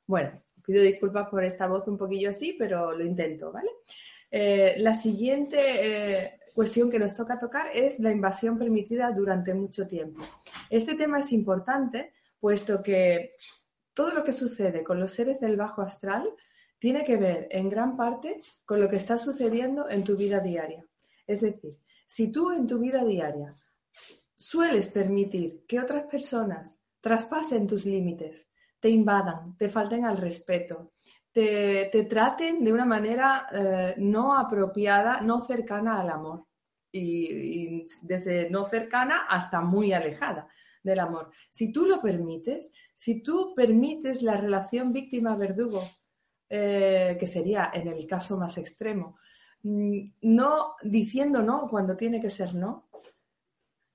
Bueno, 0.05 0.41
pido 0.63 0.81
disculpas 0.81 1.29
por 1.29 1.43
esta 1.43 1.67
voz 1.67 1.87
un 1.87 1.97
poquillo 1.97 2.29
así, 2.29 2.55
pero 2.57 2.91
lo 2.91 3.03
intento, 3.05 3.51
¿vale? 3.51 3.69
Eh, 4.29 4.75
la 4.77 4.93
siguiente 4.93 5.57
eh, 5.59 6.39
cuestión 6.53 6.89
que 6.89 6.99
nos 6.99 7.15
toca 7.15 7.39
tocar 7.39 7.67
es 7.73 7.99
la 7.99 8.11
invasión 8.11 8.57
permitida 8.57 9.11
durante 9.11 9.53
mucho 9.53 9.87
tiempo. 9.87 10.21
Este 10.69 10.95
tema 10.95 11.19
es 11.19 11.31
importante 11.31 12.13
puesto 12.39 12.81
que 12.81 13.35
todo 13.93 14.13
lo 14.13 14.23
que 14.23 14.33
sucede 14.33 14.83
con 14.83 14.99
los 14.99 15.13
seres 15.13 15.39
del 15.39 15.57
bajo 15.57 15.81
astral 15.81 16.29
tiene 16.79 17.03
que 17.03 17.17
ver 17.17 17.47
en 17.51 17.69
gran 17.69 17.95
parte 17.95 18.41
con 18.65 18.79
lo 18.79 18.89
que 18.89 18.95
está 18.95 19.17
sucediendo 19.17 19.89
en 19.89 20.03
tu 20.03 20.15
vida 20.17 20.39
diaria. 20.39 20.83
Es 21.27 21.41
decir, 21.41 21.77
si 22.11 22.29
tú 22.29 22.51
en 22.51 22.67
tu 22.67 22.77
vida 22.77 23.05
diaria 23.05 23.57
sueles 24.35 24.89
permitir 24.89 25.63
que 25.65 25.79
otras 25.79 26.03
personas 26.07 26.83
traspasen 26.99 27.65
tus 27.65 27.85
límites, 27.85 28.49
te 28.81 28.89
invadan, 28.89 29.55
te 29.55 29.69
falten 29.69 30.03
al 30.03 30.17
respeto, 30.17 30.91
te, 31.31 31.87
te 31.89 32.03
traten 32.03 32.65
de 32.65 32.73
una 32.73 32.83
manera 32.83 33.47
eh, 33.53 33.95
no 33.99 34.37
apropiada, 34.37 35.21
no 35.21 35.41
cercana 35.41 36.01
al 36.01 36.09
amor. 36.09 36.47
Y, 36.91 37.87
desde 38.01 38.49
no 38.49 38.65
cercana 38.65 39.25
hasta 39.29 39.61
muy 39.61 39.93
alejada 39.93 40.49
del 40.83 40.99
amor. 40.99 41.31
Si 41.49 41.71
tú 41.71 41.85
lo 41.85 42.01
permites, 42.01 42.73
si 42.97 43.23
tú 43.23 43.53
permites 43.55 44.21
la 44.21 44.35
relación 44.35 44.91
víctima-verdugo, 44.91 45.81
eh, 46.49 47.15
que 47.17 47.25
sería 47.25 47.71
en 47.73 47.87
el 47.87 48.05
caso 48.05 48.37
más 48.37 48.57
extremo, 48.57 49.15
no 49.63 50.75
diciendo 50.81 51.41
no 51.41 51.67
cuando 51.69 51.95
tiene 51.95 52.19
que 52.19 52.29
ser 52.29 52.55
no, 52.55 52.89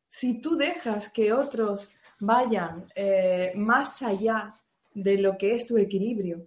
si 0.08 0.40
tú 0.40 0.56
dejas 0.56 1.10
que 1.10 1.32
otros 1.32 1.90
vayan 2.20 2.86
eh, 2.94 3.52
más 3.54 4.02
allá 4.02 4.54
de 4.94 5.18
lo 5.18 5.36
que 5.36 5.54
es 5.54 5.66
tu 5.66 5.76
equilibrio 5.76 6.46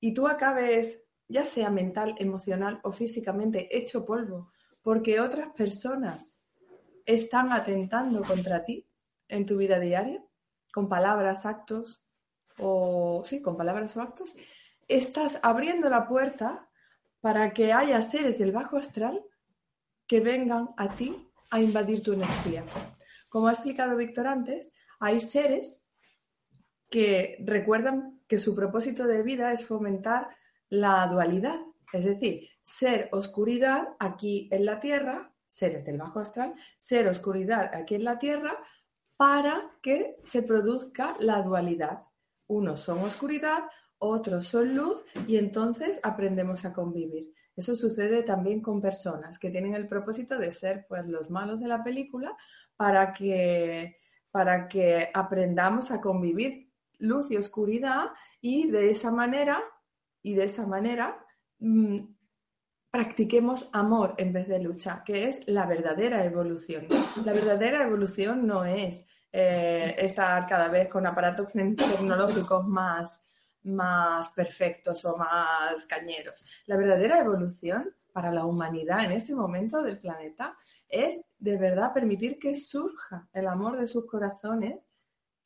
y 0.00 0.14
tú 0.14 0.28
acabes, 0.28 1.02
ya 1.26 1.44
sea 1.44 1.70
mental, 1.70 2.14
emocional 2.18 2.78
o 2.84 2.92
físicamente, 2.92 3.76
hecho 3.76 4.04
polvo, 4.04 4.52
porque 4.82 5.20
otras 5.20 5.52
personas 5.54 6.40
están 7.04 7.52
atentando 7.52 8.22
contra 8.22 8.64
ti 8.64 8.86
en 9.28 9.44
tu 9.46 9.56
vida 9.56 9.80
diaria, 9.80 10.24
con 10.72 10.88
palabras, 10.88 11.44
actos, 11.44 12.04
o 12.58 13.22
sí, 13.24 13.42
con 13.42 13.56
palabras 13.56 13.96
o 13.96 14.02
actos, 14.02 14.36
estás 14.86 15.40
abriendo 15.42 15.90
la 15.90 16.06
puerta 16.06 16.67
para 17.20 17.52
que 17.52 17.72
haya 17.72 18.02
seres 18.02 18.38
del 18.38 18.52
bajo 18.52 18.76
astral 18.76 19.22
que 20.06 20.20
vengan 20.20 20.70
a 20.76 20.94
ti 20.94 21.30
a 21.50 21.60
invadir 21.60 22.02
tu 22.02 22.12
energía. 22.12 22.64
Como 23.28 23.48
ha 23.48 23.52
explicado 23.52 23.96
Víctor 23.96 24.26
antes, 24.26 24.72
hay 25.00 25.20
seres 25.20 25.84
que 26.90 27.36
recuerdan 27.44 28.20
que 28.26 28.38
su 28.38 28.54
propósito 28.54 29.06
de 29.06 29.22
vida 29.22 29.52
es 29.52 29.64
fomentar 29.64 30.28
la 30.70 31.06
dualidad, 31.06 31.60
es 31.92 32.04
decir, 32.04 32.48
ser 32.62 33.08
oscuridad 33.12 33.88
aquí 33.98 34.48
en 34.50 34.64
la 34.64 34.80
Tierra, 34.80 35.32
seres 35.46 35.84
del 35.84 35.98
bajo 35.98 36.20
astral, 36.20 36.54
ser 36.76 37.08
oscuridad 37.08 37.74
aquí 37.74 37.94
en 37.94 38.04
la 38.04 38.18
Tierra 38.18 38.58
para 39.16 39.72
que 39.82 40.16
se 40.22 40.42
produzca 40.42 41.16
la 41.20 41.42
dualidad. 41.42 42.04
Unos 42.46 42.80
son 42.80 43.00
oscuridad, 43.00 43.64
otros 43.98 44.46
son 44.48 44.74
luz 44.74 45.02
y 45.26 45.36
entonces 45.36 46.00
aprendemos 46.02 46.64
a 46.64 46.72
convivir. 46.72 47.32
Eso 47.56 47.74
sucede 47.74 48.22
también 48.22 48.60
con 48.60 48.80
personas 48.80 49.38
que 49.38 49.50
tienen 49.50 49.74
el 49.74 49.88
propósito 49.88 50.38
de 50.38 50.52
ser 50.52 50.86
pues, 50.88 51.04
los 51.06 51.28
malos 51.28 51.58
de 51.60 51.66
la 51.66 51.82
película 51.82 52.36
para 52.76 53.12
que, 53.12 53.96
para 54.30 54.68
que 54.68 55.10
aprendamos 55.12 55.90
a 55.90 56.00
convivir 56.00 56.70
luz 56.98 57.30
y 57.30 57.36
oscuridad 57.36 58.06
y 58.40 58.70
de 58.70 58.90
esa 58.90 59.10
manera, 59.10 59.60
y 60.22 60.34
de 60.34 60.44
esa 60.44 60.66
manera 60.66 61.18
mmm, 61.58 61.98
practiquemos 62.90 63.68
amor 63.72 64.14
en 64.18 64.32
vez 64.32 64.48
de 64.48 64.60
lucha, 64.60 65.02
que 65.04 65.28
es 65.28 65.46
la 65.46 65.66
verdadera 65.66 66.24
evolución. 66.24 66.86
La 67.24 67.32
verdadera 67.32 67.82
evolución 67.82 68.46
no 68.46 68.64
es 68.64 69.08
eh, 69.32 69.94
estar 69.98 70.46
cada 70.46 70.68
vez 70.68 70.88
con 70.88 71.06
aparatos 71.06 71.52
tecnológicos 71.52 72.66
más, 72.66 73.27
más 73.68 74.30
perfectos 74.30 75.04
o 75.04 75.16
más 75.16 75.84
cañeros. 75.86 76.44
La 76.66 76.76
verdadera 76.76 77.18
evolución 77.18 77.94
para 78.12 78.32
la 78.32 78.44
humanidad 78.44 79.04
en 79.04 79.12
este 79.12 79.34
momento 79.34 79.82
del 79.82 79.98
planeta 79.98 80.56
es 80.88 81.20
de 81.38 81.56
verdad 81.56 81.92
permitir 81.92 82.38
que 82.38 82.56
surja 82.56 83.28
el 83.32 83.46
amor 83.46 83.78
de 83.78 83.86
sus 83.86 84.06
corazones 84.06 84.80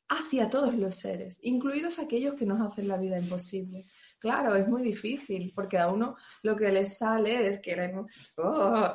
hacia 0.09 0.49
todos 0.49 0.73
los 0.75 0.95
seres, 0.95 1.39
incluidos 1.43 1.99
aquellos 1.99 2.35
que 2.35 2.45
nos 2.45 2.61
hacen 2.61 2.87
la 2.87 2.97
vida 2.97 3.19
imposible. 3.19 3.85
Claro, 4.19 4.55
es 4.55 4.67
muy 4.67 4.83
difícil 4.83 5.51
porque 5.53 5.77
a 5.77 5.89
uno 5.89 6.15
lo 6.43 6.55
que 6.55 6.71
le 6.71 6.85
sale 6.85 7.47
es 7.47 7.59
querer, 7.59 7.93
oh, 8.37 8.93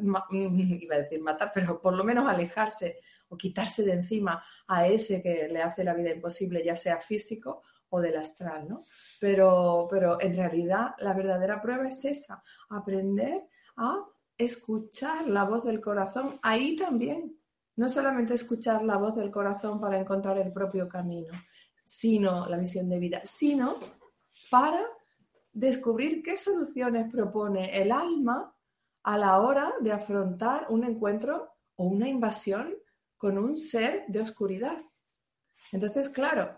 ma, 0.00 0.24
iba 0.30 0.96
a 0.96 1.00
decir 1.00 1.20
matar, 1.20 1.52
pero 1.54 1.80
por 1.80 1.96
lo 1.96 2.04
menos 2.04 2.28
alejarse 2.28 3.00
o 3.28 3.36
quitarse 3.36 3.82
de 3.82 3.92
encima 3.92 4.42
a 4.66 4.86
ese 4.86 5.22
que 5.22 5.48
le 5.48 5.62
hace 5.62 5.84
la 5.84 5.94
vida 5.94 6.10
imposible, 6.10 6.62
ya 6.64 6.76
sea 6.76 6.98
físico 6.98 7.62
o 7.90 8.00
del 8.00 8.16
astral, 8.16 8.68
¿no? 8.68 8.84
Pero, 9.20 9.86
pero 9.90 10.20
en 10.20 10.36
realidad 10.36 10.94
la 10.98 11.14
verdadera 11.14 11.60
prueba 11.60 11.88
es 11.88 12.04
esa, 12.04 12.42
aprender 12.70 13.48
a 13.76 14.04
escuchar 14.36 15.26
la 15.28 15.44
voz 15.44 15.64
del 15.64 15.80
corazón 15.80 16.38
ahí 16.42 16.76
también. 16.76 17.36
No 17.76 17.88
solamente 17.88 18.34
escuchar 18.34 18.82
la 18.82 18.96
voz 18.96 19.14
del 19.14 19.30
corazón 19.30 19.80
para 19.80 19.98
encontrar 19.98 20.38
el 20.38 20.52
propio 20.52 20.88
camino, 20.88 21.32
sino 21.84 22.46
la 22.48 22.56
visión 22.56 22.88
de 22.88 22.98
vida, 22.98 23.20
sino 23.24 23.76
para 24.50 24.84
descubrir 25.52 26.22
qué 26.22 26.36
soluciones 26.36 27.10
propone 27.10 27.80
el 27.80 27.92
alma 27.92 28.54
a 29.04 29.16
la 29.18 29.40
hora 29.40 29.72
de 29.80 29.92
afrontar 29.92 30.66
un 30.70 30.84
encuentro 30.84 31.52
o 31.76 31.84
una 31.84 32.08
invasión 32.08 32.74
con 33.16 33.38
un 33.38 33.56
ser 33.56 34.04
de 34.08 34.20
oscuridad. 34.20 34.78
Entonces, 35.72 36.08
claro, 36.08 36.57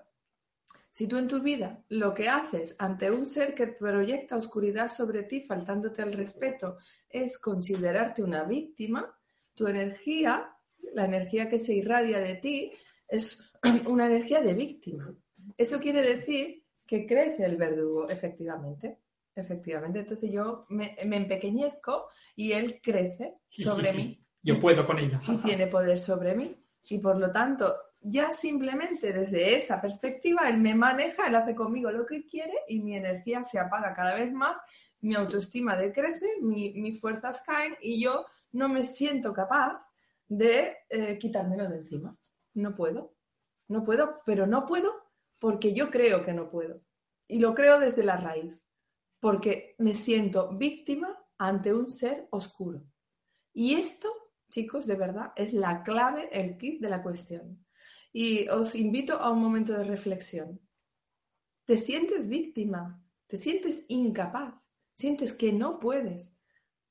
si 0.93 1.07
tú 1.07 1.19
en 1.19 1.29
tu 1.29 1.41
vida 1.41 1.83
lo 1.89 2.13
que 2.13 2.29
haces 2.29 2.75
ante 2.79 3.11
un 3.11 3.27
ser 3.27 3.55
que 3.55 3.69
proyecta 3.69 4.37
oscuridad 4.37 4.89
sobre 4.89 5.23
ti, 5.23 5.43
faltándote 5.43 6.03
el 6.03 6.13
respeto, 6.13 6.77
es 7.09 7.39
considerarte 7.39 8.23
una 8.23 8.45
víctima, 8.45 9.17
tu 9.55 9.67
energía, 9.67 10.51
la 10.95 11.05
energía 11.05 11.49
que 11.49 11.59
se 11.59 11.75
irradia 11.75 12.19
de 12.19 12.35
ti, 12.37 12.73
es 13.07 13.53
una 13.87 14.07
energía 14.07 14.41
de 14.41 14.55
víctima. 14.55 15.15
Eso 15.57 15.79
quiere 15.79 16.03
decir 16.03 16.65
que 16.87 17.07
crece 17.07 17.45
el 17.45 17.57
verdugo, 17.57 18.09
efectivamente. 18.09 18.99
Efectivamente, 19.33 20.01
entonces 20.01 20.31
yo 20.33 20.67
me, 20.71 20.97
me 21.07 21.17
empequeñezco 21.17 22.09
y 22.35 22.53
él 22.53 22.81
crece 22.83 23.37
sobre 23.49 23.93
mí 23.93 24.27
Yo 24.43 24.59
puedo 24.59 24.85
con 24.85 24.99
ella. 24.99 25.23
y 25.27 25.37
tiene 25.37 25.69
poder 25.69 25.99
sobre 25.99 26.35
mí. 26.35 26.55
Y 26.89 26.99
por 26.99 27.17
lo 27.17 27.31
tanto, 27.31 27.73
ya 28.01 28.31
simplemente 28.31 29.13
desde 29.13 29.57
esa 29.57 29.81
perspectiva, 29.81 30.49
él 30.49 30.59
me 30.59 30.75
maneja, 30.75 31.27
él 31.27 31.35
hace 31.35 31.55
conmigo 31.55 31.91
lo 31.91 32.07
que 32.07 32.25
quiere 32.25 32.55
y 32.69 32.81
mi 32.81 32.97
energía 32.97 33.43
se 33.43 33.59
apaga 33.59 33.95
cada 33.95 34.15
vez 34.15 34.33
más, 34.33 34.57
mi 35.01 35.15
autoestima 35.15 35.77
decrece, 35.77 36.27
mi, 36.41 36.73
mis 36.75 37.01
fuerzas 37.01 37.43
caen 37.43 37.77
y 37.81 38.03
yo 38.03 38.27
no 38.53 38.69
me 38.69 38.85
siento 38.85 39.33
capaz 39.33 39.83
de 40.27 40.77
eh, 40.89 41.19
quitármelo 41.19 41.69
de 41.69 41.79
encima. 41.79 42.17
no 42.55 42.75
puedo. 42.75 43.15
No 43.69 43.85
puedo, 43.85 44.21
pero 44.27 44.49
no 44.49 44.67
puedo 44.67 44.93
porque 45.39 45.73
yo 45.73 45.91
creo 45.91 46.25
que 46.25 46.33
no 46.33 46.51
puedo. 46.51 46.83
Y 47.29 47.39
lo 47.39 47.55
creo 47.55 47.79
desde 47.79 48.03
la 48.03 48.17
raíz, 48.17 48.65
porque 49.21 49.77
me 49.79 49.95
siento 49.95 50.51
víctima 50.57 51.17
ante 51.39 51.73
un 51.73 51.91
ser 51.91 52.27
oscuro. 52.31 52.83
Y 53.53 53.75
esto, 53.75 54.09
chicos, 54.49 54.87
de 54.87 54.97
verdad, 54.97 55.33
es 55.37 55.53
la 55.53 55.83
clave, 55.85 56.29
el 56.33 56.59
kit 56.59 56.81
de 56.81 56.91
la 56.91 57.03
cuestión. 57.03 57.65
Y 58.13 58.49
os 58.49 58.75
invito 58.75 59.15
a 59.15 59.31
un 59.31 59.41
momento 59.41 59.73
de 59.73 59.85
reflexión. 59.85 60.61
Te 61.65 61.77
sientes 61.77 62.29
víctima, 62.29 63.03
te 63.27 63.37
sientes 63.37 63.87
incapaz, 63.89 64.55
sientes 64.93 65.33
que 65.33 65.53
no 65.53 65.79
puedes 65.79 66.37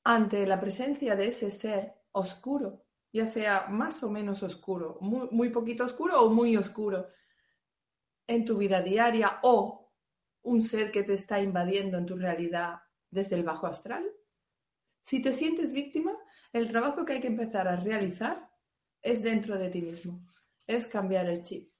ante 0.04 0.46
la 0.46 0.60
presencia 0.60 1.14
de 1.16 1.28
ese 1.28 1.50
ser 1.50 1.94
oscuro, 2.12 2.84
ya 3.12 3.26
sea 3.26 3.68
más 3.68 4.02
o 4.02 4.10
menos 4.10 4.42
oscuro, 4.42 4.98
muy, 5.00 5.50
poquito 5.50 5.84
oscuro 5.84 6.22
o 6.22 6.30
muy 6.30 6.56
oscuro 6.56 7.08
en 8.26 8.44
tu 8.44 8.56
vida 8.56 8.80
diaria 8.80 9.40
o 9.42 9.92
un 10.42 10.62
ser 10.62 10.90
que 10.90 11.02
te 11.02 11.14
está 11.14 11.40
invadiendo 11.40 11.98
en 11.98 12.06
tu 12.06 12.16
realidad 12.16 12.80
desde 13.10 13.36
el 13.36 13.42
bajo 13.42 13.66
astral. 13.66 14.10
Si 15.02 15.20
te 15.20 15.32
sientes 15.32 15.72
víctima, 15.72 16.16
el 16.52 16.68
trabajo 16.68 17.04
que 17.04 17.14
hay 17.14 17.20
que 17.20 17.26
empezar 17.26 17.68
a 17.68 17.76
realizar 17.76 18.50
es 19.02 19.22
dentro 19.22 19.58
de 19.58 19.70
ti 19.70 19.82
mismo, 19.82 20.26
es 20.70 20.86
cambiar 20.86 21.28
el 21.28 21.42
chip. 21.42 21.70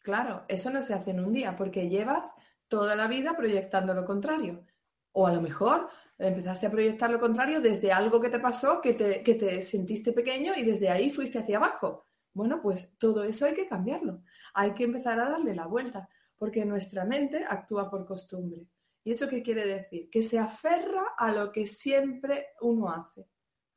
Claro, 0.00 0.44
eso 0.48 0.70
no 0.70 0.82
se 0.82 0.94
hace 0.94 1.10
en 1.10 1.20
un 1.20 1.32
día 1.32 1.56
porque 1.56 1.88
llevas 1.88 2.32
toda 2.68 2.94
la 2.94 3.06
vida 3.06 3.36
proyectando 3.36 3.94
lo 3.94 4.04
contrario. 4.04 4.64
O 5.12 5.26
a 5.26 5.32
lo 5.32 5.40
mejor 5.40 5.88
empezaste 6.18 6.66
a 6.66 6.70
proyectar 6.70 7.10
lo 7.10 7.18
contrario 7.18 7.60
desde 7.60 7.92
algo 7.92 8.20
que 8.20 8.30
te 8.30 8.38
pasó, 8.38 8.80
que 8.80 8.94
te, 8.94 9.22
que 9.22 9.34
te 9.34 9.62
sentiste 9.62 10.12
pequeño 10.12 10.52
y 10.56 10.62
desde 10.62 10.88
ahí 10.88 11.10
fuiste 11.10 11.38
hacia 11.38 11.56
abajo. 11.56 12.06
Bueno, 12.32 12.60
pues 12.62 12.96
todo 12.98 13.24
eso 13.24 13.46
hay 13.46 13.54
que 13.54 13.66
cambiarlo. 13.66 14.22
Hay 14.54 14.72
que 14.72 14.84
empezar 14.84 15.18
a 15.18 15.30
darle 15.30 15.54
la 15.54 15.66
vuelta, 15.66 16.08
porque 16.38 16.64
nuestra 16.64 17.04
mente 17.04 17.44
actúa 17.44 17.90
por 17.90 18.06
costumbre. 18.06 18.66
¿Y 19.02 19.12
eso 19.12 19.28
qué 19.28 19.42
quiere 19.42 19.66
decir? 19.66 20.08
Que 20.10 20.22
se 20.22 20.38
aferra 20.38 21.14
a 21.16 21.32
lo 21.32 21.50
que 21.50 21.66
siempre 21.66 22.48
uno 22.60 22.90
hace, 22.90 23.26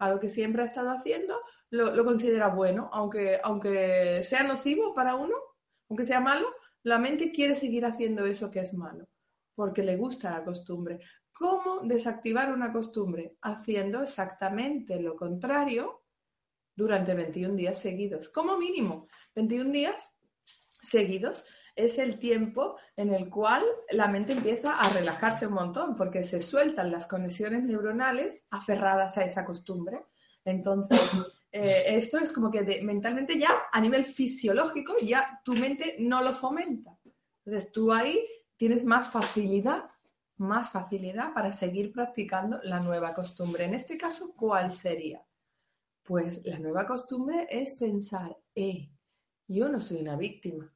a 0.04 0.10
lo 0.10 0.20
que 0.20 0.28
siempre 0.28 0.62
ha 0.62 0.66
estado 0.66 0.92
haciendo, 0.92 1.40
lo, 1.70 2.04
considera 2.04 2.50
bueno, 2.50 2.90
aunque, 2.92 3.40
aunque 3.42 4.22
sea 4.22 4.44
nocivo 4.44 4.94
para 4.94 5.16
uno, 5.16 5.36
aunque 5.90 6.04
sea 6.04 6.20
malo, 6.20 6.48
la 6.84 7.00
mente 7.00 7.32
quiere 7.32 7.56
seguir 7.56 7.86
haciendo 7.86 8.26
eso 8.26 8.52
que 8.52 8.60
es 8.60 8.74
malo, 8.74 9.08
porque 9.56 9.82
le 9.82 9.96
gusta 9.96 10.32
la 10.32 10.44
costumbre. 10.44 11.00
¿Cómo 11.32 11.80
desactivar 11.84 12.52
una 12.52 12.72
costumbre? 12.72 13.38
Haciendo 13.42 14.04
exactamente 14.04 15.00
lo 15.00 15.16
contrario 15.16 16.04
durante 16.76 17.14
21 17.14 17.56
días 17.56 17.80
seguidos. 17.80 18.28
Como 18.28 18.58
mínimo, 18.58 19.08
21 19.36 19.72
días 19.72 20.18
seguidos 20.82 21.46
es 21.76 21.98
el 21.98 22.20
tiempo 22.20 22.78
en 22.96 23.14
el 23.14 23.30
cual 23.30 23.64
la 23.92 24.08
mente 24.08 24.34
empieza 24.34 24.80
a 24.80 24.90
relajarse 24.94 25.48
un 25.48 25.54
montón, 25.54 25.96
porque 25.96 26.24
se 26.24 26.42
sueltan 26.42 26.92
las 26.92 27.08
conexiones 27.08 27.64
neuronales 27.64 28.48
aferradas 28.52 29.18
a 29.18 29.26
esa 29.26 29.44
costumbre. 29.46 30.06
Entonces, 30.46 31.00
eh, 31.52 31.86
esto 31.88 32.18
es 32.18 32.32
como 32.32 32.52
que 32.52 32.82
mentalmente 32.84 33.38
ya 33.38 33.64
a 33.72 33.80
nivel 33.80 34.06
fisiológico 34.06 34.96
ya 35.02 35.42
tu 35.44 35.54
mente 35.54 35.98
no 36.00 36.22
lo 36.22 36.34
fomenta. 36.34 36.98
Entonces, 37.46 37.72
tú 37.72 37.92
ahí 37.92 38.24
tienes 38.56 38.84
más 38.84 39.10
facilidad 39.10 39.86
más 40.38 40.72
facilidad 40.72 41.34
para 41.34 41.52
seguir 41.52 41.92
practicando 41.92 42.60
la 42.64 42.80
nueva 42.80 43.14
costumbre. 43.14 43.66
En 43.66 43.74
este 43.74 43.98
caso, 43.98 44.34
¿cuál 44.36 44.72
sería? 44.72 45.24
Pues 46.04 46.46
la 46.46 46.60
nueva 46.60 46.86
costumbre 46.86 47.48
es 47.50 47.76
pensar, 47.76 48.38
eh, 48.56 48.90
yo 49.48 49.70
no 49.70 49.80
soy 49.80 50.02
una 50.02 50.18
víctima 50.18 50.73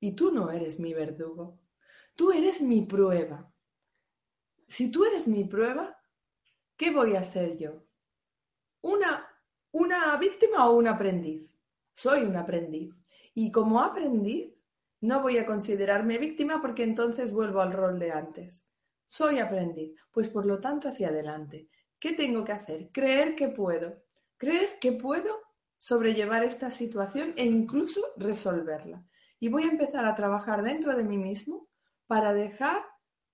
y 0.00 0.12
tú 0.12 0.32
no 0.32 0.50
eres 0.50 0.80
mi 0.80 0.94
verdugo, 0.94 1.60
tú 2.16 2.32
eres 2.32 2.60
mi 2.60 2.82
prueba. 2.82 3.52
Si 4.66 4.90
tú 4.90 5.04
eres 5.04 5.28
mi 5.28 5.44
prueba, 5.44 5.98
¿qué 6.76 6.90
voy 6.90 7.16
a 7.16 7.22
ser 7.22 7.58
yo? 7.58 7.84
¿Una, 8.80 9.28
una 9.72 10.16
víctima 10.16 10.68
o 10.68 10.76
un 10.76 10.88
aprendiz? 10.88 11.50
Soy 11.94 12.22
un 12.22 12.36
aprendiz. 12.36 12.94
Y 13.34 13.52
como 13.52 13.80
aprendiz, 13.80 14.54
no 15.02 15.22
voy 15.22 15.38
a 15.38 15.46
considerarme 15.46 16.18
víctima 16.18 16.60
porque 16.60 16.82
entonces 16.82 17.32
vuelvo 17.32 17.60
al 17.60 17.72
rol 17.72 17.98
de 17.98 18.10
antes. 18.10 18.66
Soy 19.06 19.38
aprendiz, 19.38 19.98
pues 20.10 20.28
por 20.28 20.46
lo 20.46 20.60
tanto 20.60 20.88
hacia 20.88 21.08
adelante. 21.08 21.68
¿Qué 21.98 22.12
tengo 22.12 22.44
que 22.44 22.52
hacer? 22.52 22.90
Creer 22.92 23.34
que 23.34 23.48
puedo. 23.48 24.02
Creer 24.36 24.78
que 24.80 24.92
puedo 24.92 25.40
sobrellevar 25.76 26.44
esta 26.44 26.70
situación 26.70 27.34
e 27.36 27.44
incluso 27.44 28.02
resolverla. 28.16 29.04
Y 29.40 29.48
voy 29.48 29.64
a 29.64 29.70
empezar 29.70 30.04
a 30.04 30.14
trabajar 30.14 30.62
dentro 30.62 30.94
de 30.94 31.02
mí 31.02 31.18
mismo 31.18 31.68
para 32.06 32.32
dejar 32.32 32.82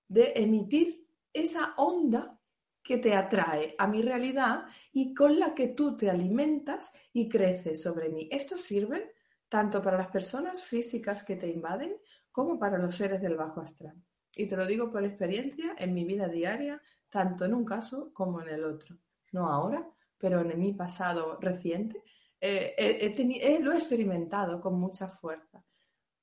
de 0.07 0.33
emitir 0.35 1.07
esa 1.33 1.73
onda 1.77 2.39
que 2.81 2.97
te 2.97 3.13
atrae 3.13 3.75
a 3.77 3.85
mi 3.85 4.01
realidad 4.01 4.63
y 4.93 5.13
con 5.13 5.37
la 5.37 5.53
que 5.53 5.67
tú 5.67 5.97
te 5.97 6.09
alimentas 6.09 6.93
y 7.11 7.27
creces 7.27 7.81
sobre 7.81 8.07
mí. 8.07 8.29
Esto 8.31 8.57
sirve 8.57 9.13
tanto 9.49 9.81
para 9.81 9.97
las 9.97 10.07
personas 10.07 10.63
físicas 10.63 11.23
que 11.23 11.35
te 11.35 11.49
invaden 11.49 11.97
como 12.31 12.57
para 12.57 12.77
los 12.77 12.95
seres 12.95 13.21
del 13.21 13.35
bajo 13.35 13.59
astral. 13.59 14.01
Y 14.33 14.47
te 14.47 14.55
lo 14.55 14.65
digo 14.65 14.89
por 14.89 15.03
experiencia 15.03 15.75
en 15.77 15.93
mi 15.93 16.05
vida 16.05 16.29
diaria, 16.29 16.81
tanto 17.09 17.43
en 17.43 17.53
un 17.53 17.65
caso 17.65 18.13
como 18.13 18.41
en 18.41 18.49
el 18.49 18.63
otro. 18.63 18.95
No 19.33 19.51
ahora, 19.51 19.85
pero 20.17 20.39
en 20.39 20.57
mi 20.59 20.73
pasado 20.73 21.37
reciente, 21.41 22.03
eh, 22.39 23.59
lo 23.61 23.73
he 23.73 23.75
experimentado 23.75 24.61
con 24.61 24.79
mucha 24.79 25.09
fuerza. 25.09 25.63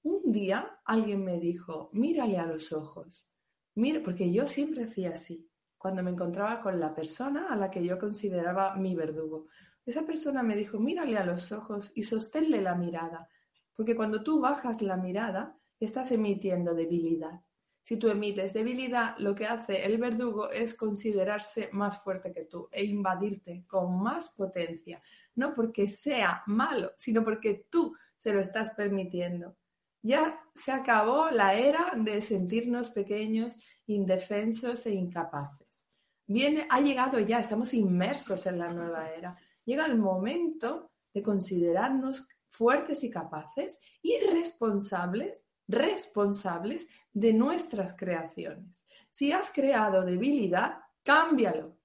Un 0.05 0.33
día 0.33 0.81
alguien 0.85 1.25
me 1.25 1.41
dijo, 1.41 1.89
mírale 1.95 2.37
a 2.37 2.45
los 2.45 2.75
ojos, 2.75 3.27
mira, 3.75 4.03
porque 4.05 4.31
yo 4.31 4.47
siempre 4.47 4.85
hacía 4.85 5.13
así, 5.13 5.49
cuando 5.79 6.03
me 6.03 6.11
encontraba 6.11 6.61
con 6.61 6.79
la 6.79 6.95
persona 6.95 7.47
a 7.49 7.57
la 7.57 7.71
que 7.71 7.83
yo 7.83 7.99
consideraba 7.99 8.77
mi 8.77 8.95
verdugo. 8.95 9.47
Esa 9.87 10.03
persona 10.03 10.43
me 10.43 10.57
dijo, 10.57 10.79
mírale 10.79 11.17
a 11.17 11.25
los 11.25 11.53
ojos 11.53 11.91
y 11.95 12.03
sosténle 12.03 12.61
la 12.61 12.75
mirada, 12.75 13.31
porque 13.75 13.97
cuando 13.97 14.23
tú 14.23 14.41
bajas 14.41 14.83
la 14.83 14.99
mirada, 14.99 15.59
estás 15.81 16.13
emitiendo 16.13 16.75
debilidad. 16.75 17.41
Si 17.83 17.97
tú 17.97 18.11
emites 18.11 18.53
debilidad, 18.53 19.17
lo 19.17 19.35
que 19.35 19.47
hace 19.47 19.87
el 19.87 19.97
verdugo 19.97 20.51
es 20.51 20.75
considerarse 20.75 21.71
más 21.73 22.03
fuerte 22.03 22.31
que 22.31 22.45
tú 22.45 22.69
e 22.71 22.85
invadirte 22.85 23.65
con 23.67 24.03
más 24.03 24.35
potencia, 24.37 25.03
no 25.37 25.55
porque 25.55 25.89
sea 25.89 26.43
malo, 26.47 26.93
sino 26.99 27.25
porque 27.25 27.67
tú 27.71 27.97
se 28.19 28.35
lo 28.35 28.41
estás 28.41 28.75
permitiendo. 28.75 29.57
Ya 30.05 30.39
se 30.55 30.71
acabó 30.71 31.31
la 31.31 31.55
era 31.55 31.95
de 31.97 32.23
sentirnos 32.23 32.91
pequeños, 32.91 33.59
indefensos 33.87 34.87
e 34.87 34.95
incapaces. 34.95 35.89
Viene, 36.27 36.69
ha 36.71 36.81
llegado 36.81 37.19
ya, 37.19 37.41
estamos 37.41 37.75
inmersos 37.75 38.47
en 38.47 38.59
la 38.61 38.73
nueva 38.73 39.11
era 39.11 39.37
llega 39.65 39.87
el 39.87 39.99
momento 39.99 40.93
de 41.13 41.23
considerarnos 41.23 42.27
fuertes 42.51 43.03
y 43.05 43.11
capaces 43.11 43.81
y 44.03 44.19
responsables, 44.31 45.51
responsables 45.67 46.87
de 47.13 47.33
nuestras 47.33 47.95
creaciones. 47.95 48.87
Si 49.11 49.33
has 49.33 49.51
creado 49.51 50.05
debilidad, 50.05 50.79
cámbialo. 51.03 51.79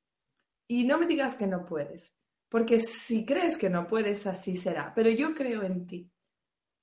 Y 0.67 0.83
no 0.83 0.99
me 0.99 1.07
digas 1.07 1.35
que 1.35 1.47
no 1.47 1.65
puedes, 1.65 2.13
porque 2.47 2.81
si 2.81 3.25
crees 3.25 3.57
que 3.57 3.69
no 3.69 3.87
puedes, 3.87 4.27
así 4.27 4.55
será. 4.55 4.93
Pero 4.93 5.09
yo 5.09 5.33
creo 5.33 5.63
en 5.63 5.87
ti 5.87 6.11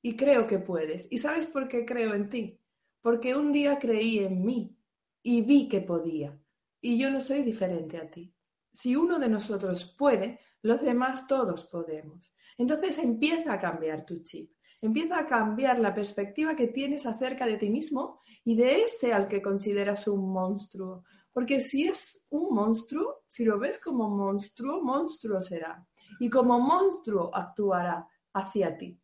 y 0.02 0.16
creo 0.16 0.46
que 0.46 0.58
puedes. 0.58 1.08
¿Y 1.10 1.18
sabes 1.18 1.46
por 1.46 1.68
qué 1.68 1.84
creo 1.84 2.14
en 2.14 2.28
ti? 2.28 2.60
Porque 3.00 3.34
un 3.34 3.52
día 3.52 3.78
creí 3.78 4.20
en 4.20 4.44
mí 4.44 4.76
y 5.22 5.42
vi 5.42 5.68
que 5.68 5.80
podía. 5.80 6.38
Y 6.80 6.98
yo 6.98 7.10
no 7.10 7.20
soy 7.20 7.42
diferente 7.42 7.98
a 7.98 8.10
ti. 8.10 8.32
Si 8.72 8.94
uno 8.94 9.18
de 9.18 9.28
nosotros 9.28 9.94
puede, 9.98 10.40
los 10.62 10.82
demás 10.82 11.26
todos 11.26 11.64
podemos. 11.64 12.34
Entonces 12.58 12.98
empieza 12.98 13.52
a 13.52 13.60
cambiar 13.60 14.04
tu 14.04 14.22
chip, 14.22 14.52
empieza 14.82 15.18
a 15.18 15.26
cambiar 15.26 15.78
la 15.78 15.94
perspectiva 15.94 16.56
que 16.56 16.68
tienes 16.68 17.06
acerca 17.06 17.46
de 17.46 17.56
ti 17.56 17.70
mismo 17.70 18.20
y 18.44 18.56
de 18.56 18.82
ese 18.82 19.12
al 19.12 19.26
que 19.26 19.42
consideras 19.42 20.06
un 20.08 20.32
monstruo. 20.32 21.04
Porque 21.32 21.60
si 21.60 21.86
es 21.86 22.26
un 22.30 22.54
monstruo, 22.54 23.24
si 23.28 23.44
lo 23.44 23.58
ves 23.58 23.78
como 23.78 24.08
monstruo, 24.08 24.82
monstruo 24.82 25.40
será. 25.40 25.86
Y 26.18 26.30
como 26.30 26.58
monstruo 26.58 27.30
actuará 27.34 28.06
hacia 28.32 28.76
ti. 28.76 28.98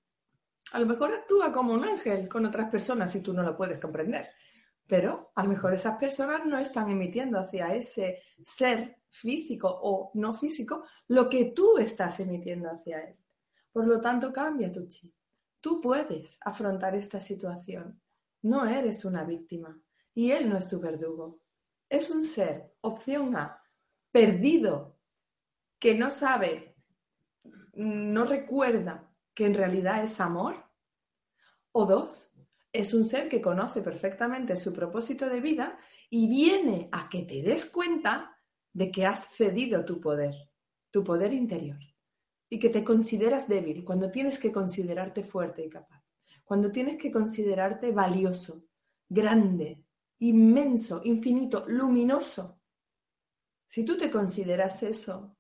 A 0.73 0.79
lo 0.79 0.87
mejor 0.87 1.13
actúa 1.13 1.53
como 1.53 1.75
un 1.75 1.85
ángel 1.85 2.29
con 2.29 2.47
otras 2.47 2.71
personas 2.71 3.15
y 3.15 3.21
tú 3.21 3.35
no 3.35 3.43
lo 3.43 3.55
puedes 3.55 3.79
comprender. 3.79 4.31
Pero 4.87 5.31
a 5.35 5.43
lo 5.43 5.51
mejor 5.51 5.75
esas 5.75 5.99
personas 5.99 6.47
no 6.47 6.59
están 6.59 6.91
emitiendo 6.91 7.39
hacia 7.39 7.75
ese 7.75 8.23
ser 8.43 9.03
físico 9.11 9.69
o 9.69 10.11
no 10.15 10.33
físico 10.33 10.85
lo 11.09 11.29
que 11.29 11.53
tú 11.55 11.77
estás 11.77 12.21
emitiendo 12.21 12.71
hacia 12.71 13.01
él. 13.01 13.17
Por 13.71 13.87
lo 13.87 14.01
tanto, 14.01 14.33
cambia 14.33 14.73
tu 14.73 14.87
chip. 14.87 15.15
Tú 15.61 15.79
puedes 15.81 16.39
afrontar 16.41 16.95
esta 16.97 17.21
situación. 17.21 18.01
No 18.43 18.67
eres 18.67 19.05
una 19.05 19.25
víctima 19.25 19.79
y 20.15 20.31
él 20.31 20.49
no 20.49 20.57
es 20.57 20.69
tu 20.69 20.81
verdugo. 20.81 21.41
Es 21.89 22.11
un 22.11 22.25
ser, 22.25 22.75
opción 22.81 23.37
A, 23.37 23.63
perdido, 24.11 24.97
que 25.79 25.95
no 25.95 26.11
sabe, 26.11 26.77
no 27.75 28.25
recuerda 28.25 29.12
que 29.35 29.47
en 29.47 29.55
realidad 29.55 30.03
es 30.03 30.21
amor? 30.21 30.65
O 31.73 31.87
dos, 31.87 32.31
es 32.73 32.95
un 32.95 33.05
ser 33.05 33.29
que 33.29 33.41
conoce 33.41 33.83
perfectamente 33.83 34.57
su 34.57 34.73
propósito 34.73 35.29
de 35.29 35.41
vida 35.41 35.79
y 36.09 36.29
viene 36.29 36.89
a 36.93 37.09
que 37.09 37.23
te 37.23 37.43
des 37.43 37.67
cuenta 37.67 38.37
de 38.73 38.91
que 38.91 39.07
has 39.07 39.29
cedido 39.29 39.85
tu 39.85 40.01
poder, 40.01 40.35
tu 40.91 41.05
poder 41.05 41.33
interior, 41.33 41.79
y 42.49 42.59
que 42.59 42.71
te 42.71 42.85
consideras 42.85 43.49
débil 43.49 43.85
cuando 43.85 44.11
tienes 44.11 44.39
que 44.39 44.53
considerarte 44.53 45.25
fuerte 45.25 45.65
y 45.65 45.71
capaz, 45.71 46.03
cuando 46.45 46.71
tienes 46.71 46.99
que 46.99 47.11
considerarte 47.11 47.93
valioso, 47.93 48.65
grande, 49.09 49.85
inmenso, 50.19 51.01
infinito, 51.05 51.65
luminoso. 51.67 52.61
Si 53.69 53.85
tú 53.85 53.97
te 53.97 54.11
consideras 54.11 54.83
eso, 54.83 55.37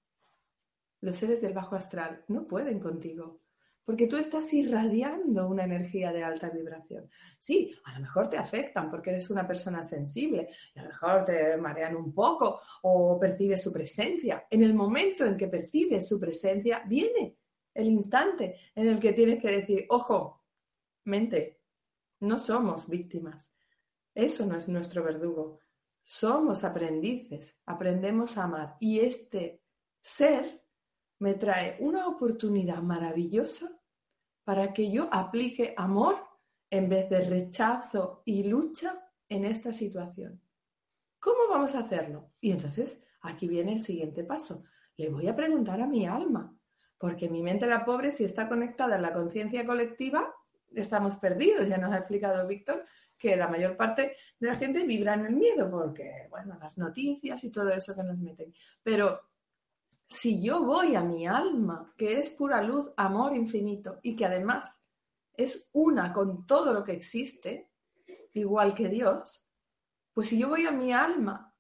los 1.03 1.16
seres 1.16 1.43
del 1.43 1.53
bajo 1.53 1.76
astral 1.76 2.24
no 2.28 2.47
pueden 2.47 2.80
contigo, 2.80 3.41
porque 3.84 4.06
tú 4.06 4.16
estás 4.16 4.52
irradiando 4.54 5.48
una 5.48 5.64
energía 5.64 6.12
de 6.12 6.22
alta 6.22 6.50
vibración. 6.50 7.08
Sí, 7.38 7.74
a 7.84 7.94
lo 7.94 8.00
mejor 8.00 8.28
te 8.28 8.38
afectan 8.38 8.90
porque 8.90 9.10
eres 9.10 9.30
una 9.30 9.46
persona 9.46 9.82
sensible, 9.82 10.48
y 10.74 10.78
a 10.78 10.82
lo 10.82 10.88
mejor 10.90 11.24
te 11.24 11.56
marean 11.56 11.96
un 11.96 12.14
poco 12.14 12.60
o 12.82 13.18
percibes 13.18 13.62
su 13.62 13.72
presencia. 13.72 14.46
En 14.50 14.62
el 14.62 14.74
momento 14.74 15.24
en 15.24 15.36
que 15.36 15.48
percibes 15.48 16.06
su 16.06 16.20
presencia, 16.20 16.82
viene 16.86 17.36
el 17.74 17.88
instante 17.88 18.56
en 18.74 18.86
el 18.86 19.00
que 19.00 19.12
tienes 19.12 19.40
que 19.40 19.50
decir, 19.50 19.86
ojo, 19.88 20.44
mente, 21.04 21.60
no 22.20 22.38
somos 22.38 22.88
víctimas. 22.88 23.54
Eso 24.14 24.46
no 24.46 24.56
es 24.56 24.68
nuestro 24.68 25.02
verdugo. 25.02 25.58
Somos 26.04 26.64
aprendices, 26.64 27.58
aprendemos 27.66 28.36
a 28.38 28.44
amar. 28.44 28.76
Y 28.80 29.00
este 29.00 29.62
ser 30.00 30.61
me 31.22 31.34
trae 31.34 31.76
una 31.78 32.08
oportunidad 32.08 32.82
maravillosa 32.82 33.70
para 34.42 34.72
que 34.72 34.90
yo 34.90 35.08
aplique 35.12 35.72
amor 35.76 36.16
en 36.68 36.88
vez 36.88 37.08
de 37.08 37.24
rechazo 37.24 38.22
y 38.24 38.42
lucha 38.42 39.08
en 39.28 39.44
esta 39.44 39.72
situación. 39.72 40.42
¿Cómo 41.20 41.46
vamos 41.48 41.76
a 41.76 41.78
hacerlo? 41.78 42.32
Y 42.40 42.50
entonces 42.50 43.00
aquí 43.20 43.46
viene 43.46 43.72
el 43.72 43.82
siguiente 43.82 44.24
paso. 44.24 44.64
Le 44.96 45.10
voy 45.10 45.28
a 45.28 45.36
preguntar 45.36 45.80
a 45.80 45.86
mi 45.86 46.08
alma, 46.08 46.52
porque 46.98 47.28
mi 47.28 47.40
mente 47.40 47.68
la 47.68 47.84
pobre, 47.84 48.10
si 48.10 48.24
está 48.24 48.48
conectada 48.48 48.96
en 48.96 49.02
la 49.02 49.12
conciencia 49.12 49.64
colectiva, 49.64 50.34
estamos 50.74 51.18
perdidos. 51.18 51.68
Ya 51.68 51.78
nos 51.78 51.92
ha 51.92 51.98
explicado 51.98 52.48
Víctor 52.48 52.84
que 53.16 53.36
la 53.36 53.46
mayor 53.46 53.76
parte 53.76 54.16
de 54.40 54.48
la 54.48 54.56
gente 54.56 54.82
vibra 54.84 55.14
en 55.14 55.26
el 55.26 55.36
miedo, 55.36 55.70
porque, 55.70 56.26
bueno, 56.30 56.58
las 56.60 56.76
noticias 56.76 57.44
y 57.44 57.52
todo 57.52 57.72
eso 57.72 57.94
que 57.94 58.02
nos 58.02 58.18
meten. 58.18 58.52
Pero 58.82 59.31
si 60.12 60.40
yo 60.40 60.64
voy 60.64 60.94
a 60.94 61.02
mi 61.02 61.26
alma, 61.26 61.92
que 61.96 62.18
es 62.18 62.30
pura 62.30 62.62
luz, 62.62 62.92
amor 62.96 63.34
infinito, 63.34 63.98
y 64.02 64.14
que 64.14 64.26
además 64.26 64.84
es 65.34 65.68
una 65.72 66.12
con 66.12 66.46
todo 66.46 66.72
lo 66.72 66.84
que 66.84 66.92
existe, 66.92 67.70
igual 68.34 68.74
que 68.74 68.88
Dios, 68.88 69.46
pues 70.12 70.28
si 70.28 70.38
yo 70.38 70.50
voy 70.50 70.66
a 70.66 70.70
mi 70.70 70.92
alma 70.92 71.54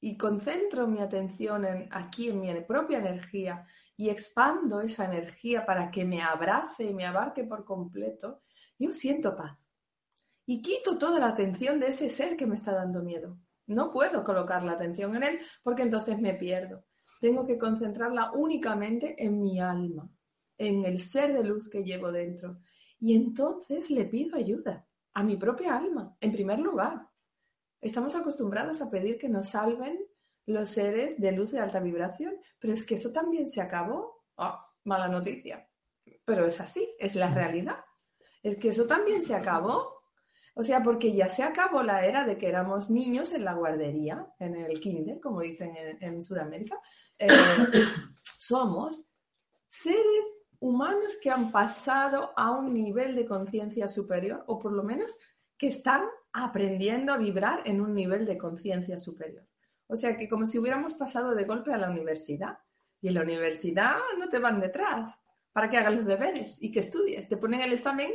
y 0.00 0.16
concentro 0.16 0.86
mi 0.86 1.00
atención 1.00 1.64
en, 1.66 1.88
aquí 1.92 2.30
en 2.30 2.40
mi 2.40 2.52
propia 2.62 2.98
energía 2.98 3.66
y 3.96 4.08
expando 4.08 4.80
esa 4.80 5.04
energía 5.04 5.66
para 5.66 5.90
que 5.90 6.04
me 6.04 6.22
abrace 6.22 6.84
y 6.84 6.94
me 6.94 7.06
abarque 7.06 7.44
por 7.44 7.64
completo, 7.64 8.40
yo 8.78 8.92
siento 8.92 9.36
paz. 9.36 9.58
Y 10.46 10.62
quito 10.62 10.96
toda 10.96 11.20
la 11.20 11.28
atención 11.28 11.78
de 11.78 11.88
ese 11.88 12.08
ser 12.08 12.36
que 12.36 12.46
me 12.46 12.54
está 12.54 12.72
dando 12.72 13.02
miedo. 13.02 13.38
No 13.66 13.92
puedo 13.92 14.24
colocar 14.24 14.64
la 14.64 14.72
atención 14.72 15.14
en 15.16 15.22
él 15.22 15.40
porque 15.62 15.82
entonces 15.82 16.18
me 16.18 16.34
pierdo 16.34 16.84
tengo 17.20 17.46
que 17.46 17.58
concentrarla 17.58 18.32
únicamente 18.32 19.14
en 19.22 19.40
mi 19.40 19.60
alma, 19.60 20.10
en 20.58 20.84
el 20.84 20.98
ser 21.00 21.32
de 21.32 21.44
luz 21.44 21.68
que 21.68 21.84
llevo 21.84 22.10
dentro. 22.10 22.60
Y 22.98 23.14
entonces 23.14 23.90
le 23.90 24.04
pido 24.06 24.36
ayuda 24.36 24.86
a 25.12 25.22
mi 25.22 25.36
propia 25.36 25.76
alma, 25.76 26.16
en 26.20 26.32
primer 26.32 26.58
lugar. 26.58 27.08
Estamos 27.80 28.14
acostumbrados 28.14 28.82
a 28.82 28.90
pedir 28.90 29.18
que 29.18 29.28
nos 29.28 29.50
salven 29.50 29.98
los 30.46 30.70
seres 30.70 31.20
de 31.20 31.32
luz 31.32 31.52
de 31.52 31.60
alta 31.60 31.80
vibración, 31.80 32.34
pero 32.58 32.74
es 32.74 32.84
que 32.84 32.94
eso 32.94 33.12
también 33.12 33.46
se 33.46 33.60
acabó. 33.60 34.24
Ah, 34.36 34.66
mala 34.84 35.08
noticia. 35.08 35.68
Pero 36.24 36.46
es 36.46 36.60
así, 36.60 36.94
es 36.98 37.14
la 37.14 37.32
realidad. 37.32 37.84
Es 38.42 38.56
que 38.56 38.68
eso 38.68 38.86
también 38.86 39.22
se 39.22 39.34
acabó. 39.34 39.99
O 40.54 40.62
sea, 40.62 40.82
porque 40.82 41.12
ya 41.12 41.28
se 41.28 41.42
acabó 41.42 41.82
la 41.82 42.04
era 42.04 42.24
de 42.24 42.36
que 42.36 42.48
éramos 42.48 42.90
niños 42.90 43.32
en 43.32 43.44
la 43.44 43.54
guardería, 43.54 44.26
en 44.38 44.56
el 44.56 44.80
kinder, 44.80 45.20
como 45.20 45.40
dicen 45.40 45.74
en, 45.76 46.22
Sudamérica. 46.22 46.78
Eh, 47.18 47.28
somos 48.38 49.06
seres 49.68 50.46
humanos 50.58 51.16
que 51.22 51.30
han 51.30 51.50
pasado 51.50 52.32
a 52.36 52.50
un 52.50 52.74
nivel 52.74 53.14
de 53.16 53.26
conciencia 53.26 53.88
superior, 53.88 54.44
o 54.46 54.58
por 54.58 54.72
lo 54.72 54.82
menos 54.82 55.16
que 55.56 55.68
están 55.68 56.02
aprendiendo 56.32 57.12
a 57.12 57.18
vibrar 57.18 57.62
en 57.64 57.80
un 57.80 57.94
nivel 57.94 58.26
de 58.26 58.38
conciencia 58.38 58.98
superior. 58.98 59.46
O 59.86 59.96
sea, 59.96 60.16
que 60.16 60.28
como 60.28 60.46
si 60.46 60.58
hubiéramos 60.58 60.94
pasado 60.94 61.34
de 61.34 61.44
golpe 61.44 61.72
a 61.72 61.78
la 61.78 61.90
universidad. 61.90 62.58
Y 63.02 63.08
en 63.08 63.14
la 63.14 63.22
universidad 63.22 63.96
no 64.18 64.28
te 64.28 64.38
van 64.38 64.60
detrás 64.60 65.18
para 65.52 65.68
que 65.68 65.78
hagas 65.78 65.94
los 65.94 66.04
deberes 66.04 66.56
y 66.60 66.70
que 66.70 66.80
estudies. 66.80 67.28
Te 67.28 67.36
ponen 67.36 67.62
el 67.62 67.72
examen 67.72 68.10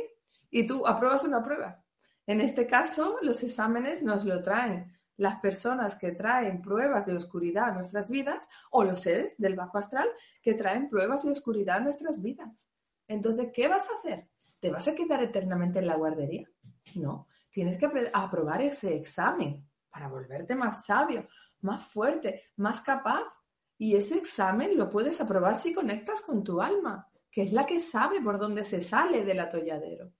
y 0.50 0.66
tú 0.66 0.86
apruebas 0.86 1.24
o 1.24 1.28
no 1.28 1.38
apruebas. 1.38 1.85
En 2.26 2.40
este 2.40 2.66
caso, 2.66 3.18
los 3.22 3.42
exámenes 3.42 4.02
nos 4.02 4.24
lo 4.24 4.42
traen 4.42 4.96
las 5.16 5.40
personas 5.40 5.94
que 5.94 6.12
traen 6.12 6.60
pruebas 6.60 7.06
de 7.06 7.16
oscuridad 7.16 7.70
a 7.70 7.72
nuestras 7.72 8.10
vidas 8.10 8.48
o 8.70 8.84
los 8.84 9.00
seres 9.00 9.36
del 9.38 9.54
bajo 9.54 9.78
astral 9.78 10.08
que 10.42 10.54
traen 10.54 10.88
pruebas 10.88 11.24
de 11.24 11.30
oscuridad 11.30 11.76
a 11.76 11.80
nuestras 11.80 12.20
vidas. 12.20 12.68
Entonces, 13.08 13.50
¿qué 13.54 13.68
vas 13.68 13.88
a 13.88 13.98
hacer? 13.98 14.28
¿Te 14.60 14.70
vas 14.70 14.86
a 14.88 14.94
quedar 14.94 15.22
eternamente 15.22 15.78
en 15.78 15.86
la 15.86 15.96
guardería? 15.96 16.48
No, 16.94 17.28
tienes 17.50 17.78
que 17.78 18.10
aprobar 18.12 18.62
ese 18.62 18.94
examen 18.94 19.66
para 19.90 20.08
volverte 20.08 20.54
más 20.54 20.84
sabio, 20.84 21.26
más 21.60 21.84
fuerte, 21.84 22.42
más 22.56 22.80
capaz. 22.80 23.24
Y 23.78 23.94
ese 23.94 24.18
examen 24.18 24.76
lo 24.76 24.90
puedes 24.90 25.20
aprobar 25.20 25.56
si 25.56 25.72
conectas 25.72 26.20
con 26.20 26.42
tu 26.42 26.60
alma, 26.60 27.08
que 27.30 27.42
es 27.42 27.52
la 27.52 27.66
que 27.66 27.78
sabe 27.78 28.20
por 28.20 28.38
dónde 28.38 28.64
se 28.64 28.80
sale 28.80 29.24
del 29.24 29.40
atolladero. 29.40 30.12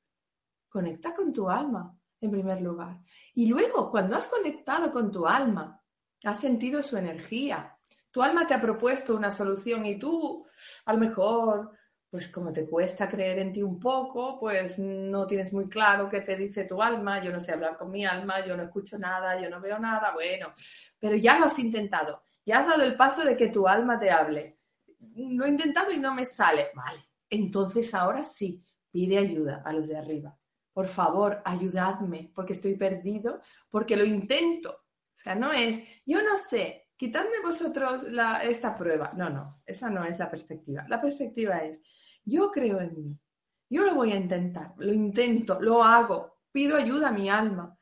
Conecta 0.68 1.14
con 1.14 1.32
tu 1.32 1.48
alma, 1.48 1.95
en 2.20 2.30
primer 2.30 2.60
lugar. 2.60 2.98
Y 3.34 3.46
luego, 3.46 3.90
cuando 3.90 4.16
has 4.16 4.26
conectado 4.26 4.92
con 4.92 5.10
tu 5.10 5.26
alma, 5.26 5.82
has 6.24 6.40
sentido 6.40 6.82
su 6.82 6.96
energía, 6.96 7.76
tu 8.10 8.22
alma 8.22 8.46
te 8.46 8.54
ha 8.54 8.60
propuesto 8.60 9.14
una 9.14 9.30
solución 9.30 9.84
y 9.84 9.98
tú, 9.98 10.46
a 10.86 10.92
lo 10.92 10.98
mejor, 10.98 11.72
pues 12.08 12.28
como 12.28 12.52
te 12.52 12.66
cuesta 12.66 13.08
creer 13.08 13.40
en 13.40 13.52
ti 13.52 13.62
un 13.62 13.78
poco, 13.78 14.38
pues 14.40 14.78
no 14.78 15.26
tienes 15.26 15.52
muy 15.52 15.68
claro 15.68 16.08
qué 16.08 16.22
te 16.22 16.36
dice 16.36 16.64
tu 16.64 16.80
alma, 16.80 17.22
yo 17.22 17.30
no 17.30 17.40
sé 17.40 17.52
hablar 17.52 17.76
con 17.76 17.90
mi 17.90 18.06
alma, 18.06 18.44
yo 18.44 18.56
no 18.56 18.62
escucho 18.62 18.98
nada, 18.98 19.38
yo 19.38 19.50
no 19.50 19.60
veo 19.60 19.78
nada, 19.78 20.12
bueno, 20.12 20.52
pero 20.98 21.16
ya 21.16 21.38
lo 21.38 21.46
has 21.46 21.58
intentado, 21.58 22.22
ya 22.44 22.60
has 22.60 22.66
dado 22.66 22.82
el 22.82 22.96
paso 22.96 23.22
de 23.22 23.36
que 23.36 23.48
tu 23.48 23.68
alma 23.68 23.98
te 23.98 24.10
hable. 24.10 24.60
Lo 25.14 25.44
he 25.44 25.48
intentado 25.48 25.92
y 25.92 25.98
no 25.98 26.14
me 26.14 26.24
sale, 26.24 26.70
vale, 26.74 27.00
entonces 27.28 27.92
ahora 27.92 28.24
sí, 28.24 28.62
pide 28.90 29.18
ayuda 29.18 29.62
a 29.64 29.72
los 29.72 29.88
de 29.88 29.98
arriba 29.98 30.36
por 30.76 30.88
favor, 30.88 31.40
ayudadme, 31.42 32.30
porque 32.34 32.52
estoy 32.52 32.74
perdido, 32.74 33.40
porque 33.70 33.96
lo 33.96 34.04
intento. 34.04 34.68
O 34.68 35.18
sea, 35.18 35.34
no 35.34 35.50
es, 35.50 35.82
yo 36.04 36.22
no 36.22 36.36
sé, 36.36 36.90
quitadme 36.98 37.40
vosotros 37.42 38.02
esta 38.42 38.76
prueba. 38.76 39.10
No, 39.16 39.30
no, 39.30 39.62
esa 39.64 39.88
no 39.88 40.04
es 40.04 40.18
la 40.18 40.28
perspectiva. 40.28 40.84
La 40.86 41.00
perspectiva 41.00 41.64
es, 41.64 41.80
yo 42.26 42.50
creo 42.52 42.78
en 42.82 42.94
mí, 42.94 43.18
yo 43.70 43.84
lo 43.86 43.94
voy 43.94 44.12
a 44.12 44.16
intentar, 44.16 44.74
lo 44.76 44.92
intento, 44.92 45.58
lo 45.62 45.82
hago, 45.82 46.40
pido 46.52 46.76
ayuda 46.76 47.08
a 47.08 47.12
mi 47.12 47.30
alma 47.30 47.74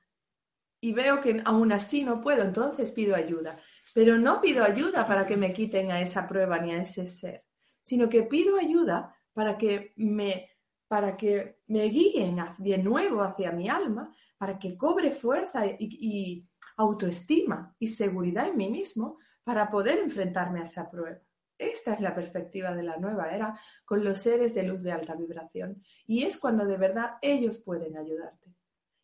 y 0.81 0.93
veo 0.93 1.21
que 1.21 1.43
aún 1.45 1.73
así 1.73 2.05
no 2.05 2.21
puedo, 2.21 2.45
entonces 2.45 2.93
pido 2.93 3.17
ayuda. 3.17 3.59
Pero 3.93 4.19
no 4.19 4.41
pido 4.41 4.63
ayuda 4.63 5.05
para 5.05 5.27
que 5.27 5.37
me 5.37 5.53
quiten 5.53 5.91
a 5.91 6.01
esa 6.01 6.29
prueba 6.29 6.61
ni 6.61 6.71
a 6.71 6.83
ese 6.83 7.09
ser, 7.09 7.43
sino 7.83 8.09
que 8.09 8.23
pido 8.23 8.57
ayuda 8.57 9.17
para 9.33 9.59
que 9.59 9.95
me 9.97 10.54
para 10.95 11.17
que 11.17 11.59
me 11.67 11.89
guíen 11.89 12.37
de 12.57 12.79
nuevo 12.79 13.21
hacia 13.21 13.51
mi 13.51 13.69
alma, 13.69 14.15
para 14.39 14.61
que 14.61 14.77
cobre 14.77 15.11
fuerza 15.11 15.67
y, 15.67 16.49
autoestima 16.77 17.75
y 17.81 17.89
seguridad 17.89 18.47
en 18.47 18.57
mí 18.57 18.71
mismo 18.71 19.19
para 19.43 19.69
poder 19.69 19.99
enfrentarme 19.99 20.61
a 20.61 20.63
esa 20.63 20.89
prueba. 20.89 21.19
Esta 21.59 21.95
es 21.95 22.01
la 22.01 22.15
perspectiva 22.15 22.73
de 22.73 22.85
la 22.85 22.97
nueva 22.99 23.35
era 23.35 23.59
con 23.85 24.05
los 24.05 24.19
seres 24.19 24.55
de 24.55 24.63
luz 24.63 24.85
de 24.85 24.93
alta 24.93 25.17
vibración. 25.17 25.83
Y 26.07 26.23
es 26.23 26.39
cuando 26.39 26.65
de 26.65 26.77
verdad 26.77 27.17
ellos 27.23 27.59
pueden 27.59 27.99
ayudarte. 27.99 28.55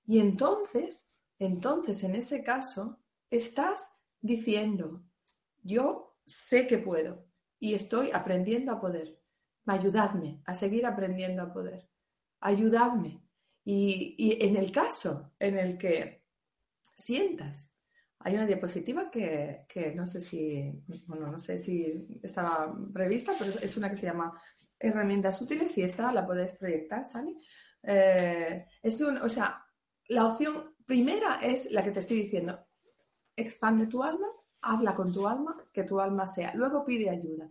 Y 0.06 0.20
entonces, 0.20 1.10
entonces 1.40 2.04
en 2.04 2.14
ese 2.14 2.44
caso, 2.44 3.00
estás 3.30 3.90
diciendo, 4.20 5.02
yo 5.64 6.16
sé 6.24 6.68
que 6.68 6.78
puedo 6.78 7.26
y 7.58 7.74
estoy 7.74 8.12
aprendiendo 8.12 8.70
a 8.70 8.80
poder 8.80 9.19
ayudadme 9.70 10.42
a 10.44 10.54
seguir 10.54 10.84
aprendiendo 10.86 11.42
a 11.42 11.52
poder, 11.52 11.88
ayudadme. 12.40 13.22
Y, 13.64 14.38
en 14.40 14.56
el 14.56 14.72
caso 14.72 15.32
en 15.38 15.58
el 15.58 15.78
que 15.78 16.24
sientas, 16.96 17.72
hay 18.18 18.34
una 18.34 18.46
diapositiva 18.46 19.10
que, 19.10 19.92
no 19.94 20.06
sé 20.06 20.20
si, 20.20 20.82
bueno, 21.06 21.28
no 21.28 21.38
sé 21.38 21.58
si 21.58 22.20
estaba 22.22 22.74
prevista, 22.92 23.32
pero 23.38 23.52
es 23.62 23.76
una 23.76 23.88
que 23.88 23.96
se 23.96 24.06
llama 24.06 24.40
herramientas 24.78 25.40
útiles 25.40 25.76
y 25.78 25.82
esta 25.82 26.10
la 26.12 26.26
puedes 26.26 26.52
proyectar, 26.54 27.04
Sani. 27.04 27.38
Eh, 27.82 28.66
es 28.82 29.00
un, 29.00 29.18
o 29.18 29.28
sea, 29.28 29.64
la 30.08 30.26
opción 30.26 30.74
primera 30.84 31.36
es 31.36 31.70
la 31.70 31.84
que 31.84 31.92
te 31.92 32.00
estoy 32.00 32.22
diciendo. 32.22 32.58
Expande 33.36 33.86
tu 33.86 34.02
alma, 34.02 34.26
habla 34.62 34.94
con 34.94 35.12
tu 35.12 35.26
alma, 35.28 35.56
que 35.72 35.84
tu 35.84 36.00
alma 36.00 36.26
sea. 36.26 36.52
Luego 36.54 36.84
pide 36.84 37.08
ayuda. 37.08 37.48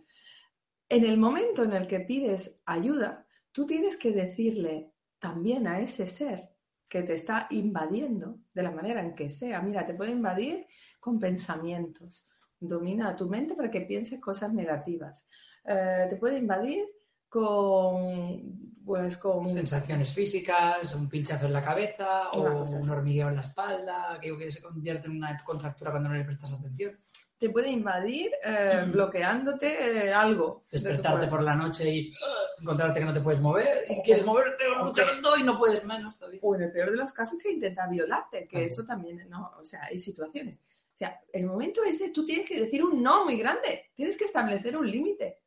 En 0.90 1.04
el 1.04 1.18
momento 1.18 1.62
en 1.62 1.72
el 1.72 1.86
que 1.86 2.00
pides 2.00 2.60
ayuda, 2.66 3.24
tú 3.52 3.64
tienes 3.64 3.96
que 3.96 4.10
decirle 4.10 4.92
también 5.20 5.68
a 5.68 5.78
ese 5.78 6.08
ser 6.08 6.50
que 6.88 7.04
te 7.04 7.14
está 7.14 7.46
invadiendo, 7.50 8.40
de 8.52 8.64
la 8.64 8.72
manera 8.72 9.00
en 9.00 9.14
que 9.14 9.30
sea. 9.30 9.62
Mira, 9.62 9.86
te 9.86 9.94
puede 9.94 10.10
invadir 10.10 10.66
con 10.98 11.20
pensamientos. 11.20 12.26
Domina 12.58 13.14
tu 13.14 13.28
mente 13.28 13.54
para 13.54 13.70
que 13.70 13.82
pienses 13.82 14.20
cosas 14.20 14.52
negativas. 14.52 15.28
Eh, 15.64 16.08
te 16.10 16.16
puede 16.16 16.38
invadir 16.38 16.84
con, 17.28 18.74
pues, 18.84 19.16
con 19.16 19.48
Sensaciones 19.48 20.12
físicas, 20.12 20.92
un 20.96 21.08
pinchazo 21.08 21.46
en 21.46 21.52
la 21.52 21.64
cabeza 21.64 22.30
o 22.30 22.64
un 22.64 22.90
hormigueo 22.90 23.28
en 23.28 23.36
la 23.36 23.42
espalda, 23.42 24.18
que, 24.20 24.36
que 24.36 24.50
se 24.50 24.60
convierte 24.60 25.06
en 25.06 25.18
una 25.18 25.36
contractura 25.36 25.92
cuando 25.92 26.08
no 26.08 26.16
le 26.16 26.24
prestas 26.24 26.52
atención. 26.52 26.98
Te 27.40 27.48
puede 27.48 27.70
invadir 27.70 28.30
eh, 28.44 28.84
bloqueándote 28.86 30.08
eh, 30.08 30.12
algo. 30.12 30.64
de 30.70 30.78
Despertarte 30.78 31.20
cuerpo. 31.20 31.36
por 31.36 31.42
la 31.42 31.54
noche 31.54 31.90
y 31.90 32.12
¡ah! 32.22 32.60
encontrarte 32.60 33.00
que 33.00 33.06
no 33.06 33.14
te 33.14 33.22
puedes 33.22 33.40
mover 33.40 33.84
y 33.88 34.02
quieres 34.02 34.26
moverte 34.26 34.64
luchando 34.68 35.38
y 35.38 35.42
no 35.42 35.58
puedes 35.58 35.82
menos 35.84 36.18
todavía. 36.18 36.40
O 36.42 36.54
en 36.54 36.64
el 36.64 36.70
peor 36.72 36.90
de 36.90 36.98
los 36.98 37.14
casos 37.14 37.38
que 37.42 37.50
intenta 37.50 37.86
violarte, 37.86 38.40
que 38.40 38.46
También. 38.46 38.66
eso 38.66 38.84
también, 38.84 39.30
no, 39.30 39.52
o 39.58 39.64
sea, 39.64 39.84
hay 39.84 39.98
situaciones. 39.98 40.58
O 40.92 40.96
sea, 40.98 41.18
el 41.32 41.46
momento 41.46 41.82
ese 41.82 42.10
tú 42.10 42.26
tienes 42.26 42.46
que 42.46 42.60
decir 42.60 42.84
un 42.84 43.02
no 43.02 43.24
muy 43.24 43.38
grande, 43.38 43.90
tienes 43.94 44.18
que 44.18 44.26
establecer 44.26 44.76
un 44.76 44.90
límite, 44.90 45.38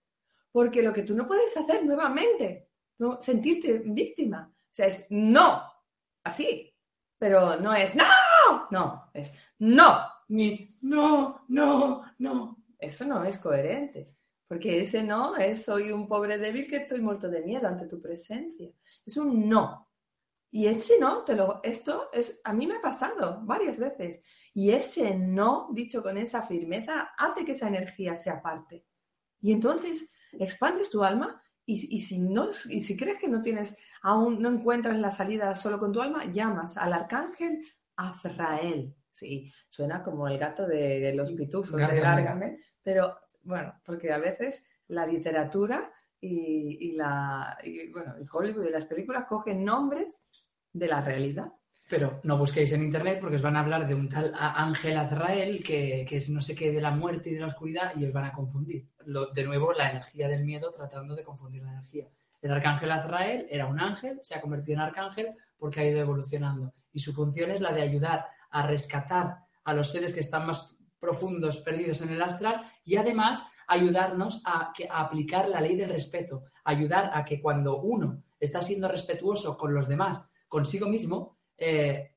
porque 0.52 0.82
lo 0.82 0.92
que 0.92 1.04
tú 1.04 1.14
no 1.16 1.28
puedes 1.28 1.56
hacer 1.56 1.86
nuevamente, 1.86 2.70
no 2.98 3.22
sentirte 3.22 3.84
víctima, 3.86 4.52
o 4.52 4.76
sea, 4.76 4.88
es 4.88 5.06
no, 5.12 5.62
así, 6.24 6.76
pero 7.20 7.60
no 7.60 7.72
es 7.72 7.94
no, 7.94 8.04
no, 8.72 9.12
es 9.14 9.32
no, 9.60 10.00
Ni 10.30 10.78
no, 10.82 11.46
no, 11.50 12.04
no. 12.20 12.64
eso 12.80 13.06
no 13.06 13.24
es 13.24 13.38
coherente, 13.38 14.16
porque 14.48 14.80
ese 14.82 15.04
no 15.04 15.36
es 15.38 15.64
soy 15.64 15.92
un 15.92 16.08
pobre 16.08 16.38
débil 16.38 16.68
que 16.68 16.78
estoy 16.78 17.02
muerto 17.02 17.30
de 17.30 17.42
miedo 17.42 17.68
ante 17.68 17.88
tu 17.88 18.02
presencia, 18.02 18.72
es 19.06 19.18
un 19.18 19.48
no. 19.48 19.90
Y 20.52 20.68
ese 20.68 21.00
no, 21.00 21.24
te 21.24 21.36
lo, 21.36 21.62
esto 21.64 22.10
es, 22.14 22.40
a 22.44 22.54
mí 22.54 22.68
me 22.68 22.76
ha 22.76 22.82
pasado 22.82 23.42
varias 23.44 23.80
veces. 23.80 24.22
Y 24.54 24.70
ese 24.70 25.16
no, 25.16 25.70
dicho 25.74 26.04
con 26.04 26.16
esa 26.16 26.44
firmeza, 26.44 27.14
hace 27.18 27.44
que 27.44 27.54
esa 27.54 27.70
energía 27.70 28.16
se 28.16 28.30
aparte. 28.30 28.86
Y 29.42 29.52
entonces 29.52 30.12
expandes 30.32 30.92
tu 30.92 31.04
alma 31.04 31.42
y, 31.66 31.96
y 31.96 32.00
si, 32.02 32.20
no, 32.20 32.50
y 32.70 32.84
si 32.84 32.96
crees 32.96 33.18
que 33.18 33.30
no 33.30 33.42
tienes, 33.42 33.76
aún 34.04 34.44
no 34.44 34.50
encuentras 34.50 35.00
la 35.00 35.10
salida 35.10 35.56
solo 35.56 35.80
con 35.80 35.92
tu 35.92 36.02
alma, 36.02 36.26
llamas 36.26 36.78
al 36.78 36.94
arcángel 36.94 37.66
Azrael. 37.96 38.96
Sí, 39.14 39.52
suena 39.70 40.02
como 40.04 40.28
el 40.28 40.38
gato 40.38 40.66
de, 40.68 41.00
de 41.00 41.14
los 41.14 41.32
pitufos, 41.32 41.76
de 41.76 41.82
Gárgame. 41.86 42.24
Gárgame, 42.24 42.58
pero 42.82 43.18
bueno, 43.44 43.74
porque 43.86 44.12
a 44.12 44.18
veces 44.18 44.64
la 44.88 45.06
literatura 45.06 45.92
y, 46.20 46.90
y 46.90 46.92
la, 46.94 47.58
y, 47.64 47.92
bueno, 47.92 48.16
y 48.20 48.26
Hollywood 48.32 48.66
y 48.68 48.72
las 48.72 48.86
películas 48.86 49.26
cogen 49.26 49.64
nombres 49.64 50.24
de 50.72 50.88
la 50.88 51.02
realidad. 51.02 51.52
Pero 51.90 52.22
no 52.24 52.38
busquéis 52.38 52.72
en 52.72 52.82
internet 52.82 53.20
porque 53.20 53.36
os 53.36 53.42
van 53.42 53.56
a 53.58 53.60
hablar 53.60 53.86
de 53.86 53.94
un 53.94 54.08
tal 54.10 54.34
Ángel 54.36 54.98
Azrael 54.98 55.64
que, 55.64 56.06
que 56.08 56.16
es 56.18 56.30
no 56.30 56.42
sé 56.42 56.56
qué 56.56 56.72
de 56.72 56.82
la 56.82 56.92
muerte 56.92 57.30
y 57.30 57.34
de 57.36 57.42
la 57.42 57.48
oscuridad 57.48 57.92
y 57.96 58.06
os 58.06 58.14
van 58.14 58.24
a 58.26 58.32
confundir. 58.32 58.88
Lo- 59.06 59.28
de 59.28 59.44
nuevo, 59.44 59.74
la 59.74 59.92
energía 59.92 60.28
del 60.30 60.44
miedo 60.46 60.72
tratando 60.72 61.14
de 61.14 61.24
confundir 61.24 61.62
la 61.62 61.74
energía. 61.74 62.08
El 62.42 62.52
arcángel 62.52 62.90
Azrael 62.92 63.46
era 63.50 63.68
un 63.68 63.80
ángel, 63.80 64.20
se 64.24 64.34
ha 64.34 64.42
convertido 64.42 64.76
en 64.76 64.80
arcángel 64.80 65.36
porque 65.58 65.82
ha 65.82 65.86
ido 65.86 66.00
evolucionando. 66.00 66.74
Y 66.94 67.00
su 67.00 67.14
función 67.14 67.52
es 67.52 67.60
la 67.62 67.74
de 67.74 67.82
ayudar 67.82 68.26
a 68.54 68.66
rescatar 68.66 69.40
a 69.66 69.74
los 69.74 69.92
seres 69.92 70.14
que 70.14 70.22
están 70.22 70.48
más 70.48 70.78
profundos, 71.00 71.58
perdidos 71.58 72.00
en 72.02 72.10
el 72.14 72.22
astral, 72.22 72.64
y 72.86 72.96
además 72.96 73.46
ayudarnos 73.68 74.42
a, 74.46 74.74
aplicar 74.90 75.50
la 75.50 75.60
ley 75.60 75.76
del 75.76 75.90
respeto, 75.90 76.44
ayudar 76.64 77.12
a 77.14 77.26
que 77.26 77.42
cuando 77.42 77.82
uno 77.82 78.24
está 78.40 78.62
siendo 78.62 78.88
respetuoso 78.88 79.58
con 79.58 79.74
los 79.74 79.88
demás, 79.88 80.26
consigo 80.48 80.88
mismo, 80.88 81.38
eh, 81.58 82.16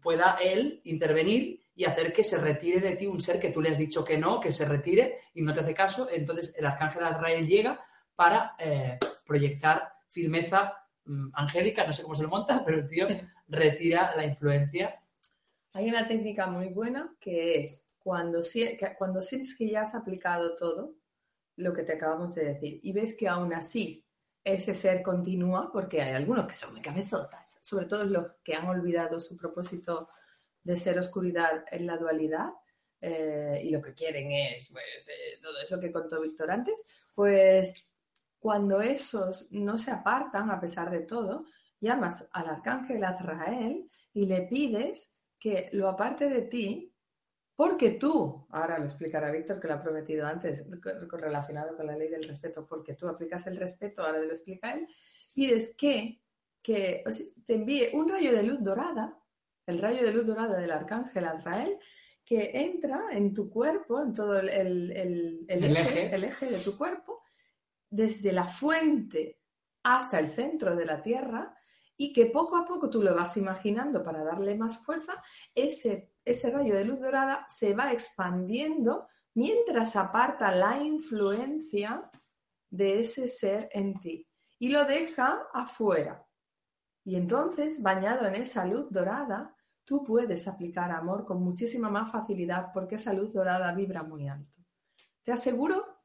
pueda 0.00 0.38
él 0.40 0.80
intervenir 0.84 1.60
y 1.74 1.84
hacer 1.84 2.12
que 2.12 2.24
se 2.24 2.38
retire 2.38 2.80
de 2.80 2.96
ti 2.96 3.06
un 3.06 3.20
ser 3.20 3.40
que 3.40 3.50
tú 3.50 3.60
le 3.60 3.70
has 3.70 3.78
dicho 3.78 4.04
que 4.04 4.18
no, 4.18 4.38
que 4.40 4.52
se 4.52 4.66
retire 4.66 5.18
y 5.34 5.42
no 5.42 5.54
te 5.54 5.60
hace 5.60 5.74
caso. 5.74 6.08
Entonces 6.10 6.54
el 6.56 6.66
arcángel 6.66 7.04
Azrael 7.04 7.46
llega 7.46 7.82
para 8.14 8.54
eh, 8.58 8.98
proyectar 9.24 9.94
firmeza 10.08 10.74
mm, 11.06 11.30
angélica, 11.34 11.86
no 11.86 11.92
sé 11.92 12.02
cómo 12.02 12.14
se 12.14 12.22
lo 12.22 12.28
monta, 12.28 12.62
pero 12.66 12.78
el 12.78 12.86
tío 12.86 13.06
retira 13.48 14.14
la 14.14 14.26
influencia. 14.26 15.01
Hay 15.74 15.88
una 15.88 16.06
técnica 16.06 16.46
muy 16.46 16.68
buena 16.68 17.14
que 17.20 17.60
es 17.60 17.86
cuando, 17.98 18.40
que- 18.42 18.94
cuando 18.98 19.22
sientes 19.22 19.56
que 19.56 19.68
ya 19.70 19.82
has 19.82 19.94
aplicado 19.94 20.54
todo 20.56 20.94
lo 21.56 21.72
que 21.72 21.82
te 21.82 21.94
acabamos 21.94 22.34
de 22.34 22.44
decir 22.46 22.80
y 22.82 22.92
ves 22.92 23.16
que 23.16 23.28
aún 23.28 23.52
así 23.54 24.04
ese 24.44 24.74
ser 24.74 25.02
continúa, 25.02 25.70
porque 25.72 26.02
hay 26.02 26.12
algunos 26.14 26.46
que 26.46 26.54
son 26.54 26.72
muy 26.72 26.82
cabezotas, 26.82 27.58
sobre 27.62 27.86
todo 27.86 28.04
los 28.04 28.32
que 28.42 28.54
han 28.54 28.68
olvidado 28.68 29.20
su 29.20 29.36
propósito 29.36 30.08
de 30.62 30.76
ser 30.76 30.98
oscuridad 30.98 31.64
en 31.70 31.86
la 31.86 31.96
dualidad 31.96 32.50
eh, 33.00 33.60
y 33.64 33.70
lo 33.70 33.80
que 33.80 33.94
quieren 33.94 34.32
es 34.32 34.70
pues, 34.70 34.84
eh, 35.08 35.38
todo 35.40 35.58
eso 35.60 35.80
que 35.80 35.92
contó 35.92 36.20
Víctor 36.20 36.50
antes, 36.50 36.84
pues 37.14 37.88
cuando 38.38 38.80
esos 38.80 39.50
no 39.52 39.78
se 39.78 39.90
apartan 39.92 40.50
a 40.50 40.60
pesar 40.60 40.90
de 40.90 41.00
todo, 41.00 41.44
llamas 41.80 42.28
al 42.32 42.48
arcángel 42.48 43.04
Azrael 43.04 43.88
y 44.12 44.26
le 44.26 44.42
pides 44.42 45.14
que 45.42 45.68
lo 45.72 45.88
aparte 45.88 46.28
de 46.28 46.42
ti 46.42 46.94
porque 47.56 47.90
tú, 47.90 48.46
ahora 48.50 48.78
lo 48.78 48.84
explicará 48.86 49.30
Víctor 49.32 49.58
que 49.60 49.66
lo 49.68 49.74
ha 49.74 49.82
prometido 49.82 50.26
antes, 50.26 50.64
relacionado 51.10 51.76
con 51.76 51.86
la 51.86 51.96
ley 51.96 52.08
del 52.08 52.24
respeto, 52.24 52.64
porque 52.66 52.94
tú 52.94 53.08
aplicas 53.08 53.46
el 53.46 53.56
respeto, 53.56 54.02
ahora 54.02 54.20
lo 54.20 54.32
explica 54.32 54.72
él, 54.72 54.86
pides 55.34 55.74
que, 55.76 56.22
que 56.62 57.02
o 57.06 57.10
sea, 57.12 57.26
te 57.46 57.54
envíe 57.54 57.88
un 57.92 58.08
rayo 58.08 58.32
de 58.32 58.42
luz 58.44 58.62
dorada, 58.62 59.18
el 59.66 59.78
rayo 59.80 60.02
de 60.02 60.12
luz 60.12 60.26
dorada 60.26 60.58
del 60.58 60.70
arcángel 60.70 61.24
Azrael, 61.24 61.76
que 62.24 62.50
entra 62.54 63.08
en 63.12 63.34
tu 63.34 63.50
cuerpo, 63.50 64.00
en 64.00 64.12
todo 64.12 64.38
el, 64.38 64.48
el- 64.48 64.92
el- 64.92 65.44
el 65.48 65.64
El 65.64 65.76
eje, 65.76 66.06
eje. 66.06 66.14
el 66.14 66.24
eje 66.24 66.46
de 66.46 66.58
tu 66.58 66.76
cuerpo, 66.78 67.22
desde 67.90 68.32
la 68.32 68.46
fuente 68.48 69.40
hasta 69.82 70.18
el 70.20 70.30
centro 70.30 70.74
de 70.76 70.86
la 70.86 71.02
Tierra, 71.02 71.54
y 72.02 72.12
que 72.12 72.26
poco 72.26 72.56
a 72.56 72.64
poco 72.64 72.90
tú 72.90 73.00
lo 73.00 73.14
vas 73.14 73.36
imaginando 73.36 74.02
para 74.02 74.24
darle 74.24 74.56
más 74.56 74.76
fuerza, 74.78 75.22
ese, 75.54 76.10
ese 76.24 76.50
rayo 76.50 76.74
de 76.74 76.84
luz 76.84 76.98
dorada 76.98 77.46
se 77.48 77.74
va 77.74 77.92
expandiendo 77.92 79.06
mientras 79.34 79.94
aparta 79.94 80.50
la 80.50 80.82
influencia 80.82 82.10
de 82.68 82.98
ese 82.98 83.28
ser 83.28 83.68
en 83.70 84.00
ti 84.00 84.28
y 84.58 84.70
lo 84.70 84.84
deja 84.84 85.46
afuera. 85.54 86.26
Y 87.04 87.14
entonces, 87.14 87.80
bañado 87.80 88.26
en 88.26 88.34
esa 88.34 88.64
luz 88.64 88.90
dorada, 88.90 89.54
tú 89.84 90.02
puedes 90.02 90.48
aplicar 90.48 90.90
amor 90.90 91.24
con 91.24 91.40
muchísima 91.40 91.88
más 91.88 92.10
facilidad 92.10 92.72
porque 92.74 92.96
esa 92.96 93.12
luz 93.12 93.32
dorada 93.32 93.72
vibra 93.72 94.02
muy 94.02 94.26
alto. 94.26 94.60
Te 95.22 95.30
aseguro 95.30 96.01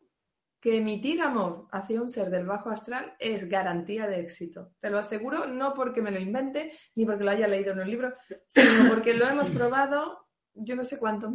que 0.60 0.78
emitir 0.78 1.22
amor 1.22 1.68
hacia 1.72 2.02
un 2.02 2.10
ser 2.10 2.30
del 2.30 2.46
bajo 2.46 2.70
astral 2.70 3.16
es 3.20 3.48
garantía 3.48 4.08
de 4.08 4.20
éxito. 4.22 4.74
Te 4.80 4.90
lo 4.90 4.98
aseguro 5.00 5.46
no 5.48 5.74
porque 5.74 6.02
me 6.02 6.12
lo 6.12 6.20
invente 6.20 6.74
ni 6.96 7.06
porque 7.06 7.24
lo 7.24 7.32
haya 7.32 7.48
leído 7.48 7.74
en 7.74 7.80
un 7.80 7.90
libro, 7.90 8.14
sino 8.48 8.90
porque 8.90 9.14
lo 9.14 9.28
hemos 9.28 9.50
probado 9.50 10.26
yo 10.60 10.76
no 10.76 10.84
sé 10.84 10.98
cuántos 10.98 11.32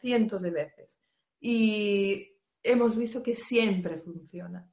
cientos 0.00 0.40
de 0.40 0.50
veces. 0.50 0.98
Y 1.38 2.38
hemos 2.62 2.96
visto 2.96 3.22
que 3.22 3.34
siempre 3.36 3.98
funciona. 3.98 4.66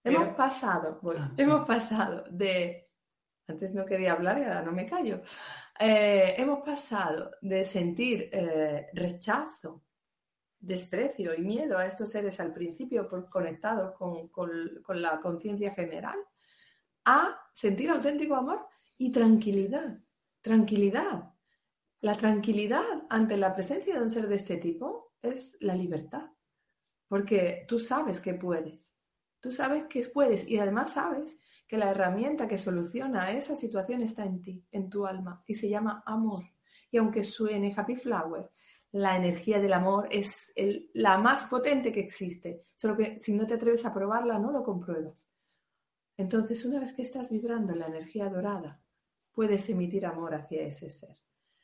Pero- 0.00 0.22
Hemos 0.22 0.36
pasado, 0.36 1.00
bueno, 1.02 1.24
Ah, 1.24 1.32
sí. 1.36 1.42
hemos 1.42 1.66
pasado 1.66 2.24
de, 2.30 2.88
antes 3.48 3.74
no 3.74 3.84
quería 3.84 4.12
hablar 4.12 4.38
y 4.38 4.42
ahora 4.44 4.62
no 4.62 4.70
me 4.72 4.86
callo, 4.86 5.20
Eh, 5.78 6.34
hemos 6.38 6.60
pasado 6.64 7.32
de 7.42 7.64
sentir 7.64 8.30
eh, 8.32 8.86
rechazo, 8.94 9.82
desprecio 10.66 11.34
y 11.34 11.42
miedo 11.42 11.78
a 11.78 11.86
estos 11.86 12.10
seres 12.10 12.40
al 12.40 12.52
principio 12.52 13.08
por 13.08 13.28
conectados 13.30 13.94
con, 13.94 14.28
con- 14.28 14.82
la 15.00 15.20
conciencia 15.20 15.72
general, 15.72 16.18
a 17.04 17.38
sentir 17.54 17.90
auténtico 17.90 18.34
amor 18.34 18.66
y 18.98 19.10
tranquilidad. 19.12 19.98
Tranquilidad. 20.40 21.32
La 22.00 22.16
tranquilidad 22.16 22.84
ante 23.08 23.36
la 23.36 23.54
presencia 23.54 23.94
de 23.94 24.02
un 24.02 24.10
ser 24.10 24.28
de 24.28 24.36
este 24.36 24.56
tipo 24.56 25.14
es 25.22 25.56
la 25.60 25.74
libertad. 25.74 26.30
Porque 27.08 27.64
tú 27.68 27.78
sabes 27.78 28.20
que 28.20 28.34
puedes. 28.34 28.98
Tú 29.40 29.52
sabes 29.52 29.84
que 29.84 30.02
puedes 30.08 30.48
y 30.48 30.58
además 30.58 30.94
sabes 30.94 31.38
que 31.68 31.78
la 31.78 31.90
herramienta 31.90 32.48
que 32.48 32.58
soluciona 32.58 33.30
esa 33.30 33.56
situación 33.56 34.02
está 34.02 34.24
en 34.24 34.42
ti, 34.42 34.66
en 34.72 34.90
tu 34.90 35.06
alma, 35.06 35.42
y 35.46 35.54
se 35.54 35.68
llama 35.68 36.02
amor. 36.04 36.44
Y 36.90 36.96
aunque 36.98 37.22
suene 37.22 37.74
Happy 37.76 37.96
Flower, 37.96 38.50
la 38.92 39.16
energía 39.16 39.60
del 39.60 39.72
amor 39.72 40.08
es 40.10 40.52
la 40.94 41.18
más 41.18 41.46
potente 41.46 41.92
que 41.92 42.00
existe. 42.00 42.64
Solo 42.74 42.96
que 42.96 43.20
si 43.20 43.34
no 43.34 43.46
te 43.46 43.54
atreves 43.54 43.84
a 43.84 43.92
probarla, 43.92 44.38
no 44.38 44.50
lo 44.50 44.62
compruebas. 44.62 45.28
Entonces, 46.16 46.64
una 46.64 46.80
vez 46.80 46.94
que 46.94 47.02
estás 47.02 47.30
vibrando 47.30 47.74
la 47.74 47.86
energía 47.86 48.28
dorada, 48.28 48.80
puedes 49.32 49.68
emitir 49.68 50.06
amor 50.06 50.34
hacia 50.34 50.62
ese 50.62 50.90
ser. 50.90 51.16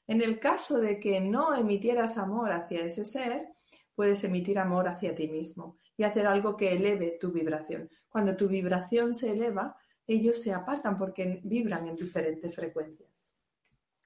En 0.07 0.21
el 0.21 0.39
caso 0.39 0.79
de 0.79 1.01
que 1.01 1.21
no 1.21 1.55
emitieras 1.55 2.19
amor 2.19 2.53
hacia 2.53 2.85
ese 2.85 3.05
ser, 3.05 3.49
puedes 3.95 4.23
emitir 4.25 4.59
amor 4.59 4.89
hacia 4.89 5.15
ti 5.15 5.29
mismo 5.29 5.79
y 5.97 6.05
hacer 6.05 6.27
algo 6.27 6.57
que 6.57 6.73
eleve 6.73 7.17
tu 7.21 7.33
vibración. 7.33 7.89
Cuando 8.09 8.37
tu 8.37 8.49
vibración 8.49 9.15
se 9.15 9.33
eleva, 9.33 9.77
ellos 10.07 10.41
se 10.41 10.53
apartan 10.53 10.99
porque 10.99 11.41
vibran 11.45 11.89
en 11.89 11.97
diferentes 11.97 12.55
frecuencias. 12.55 13.31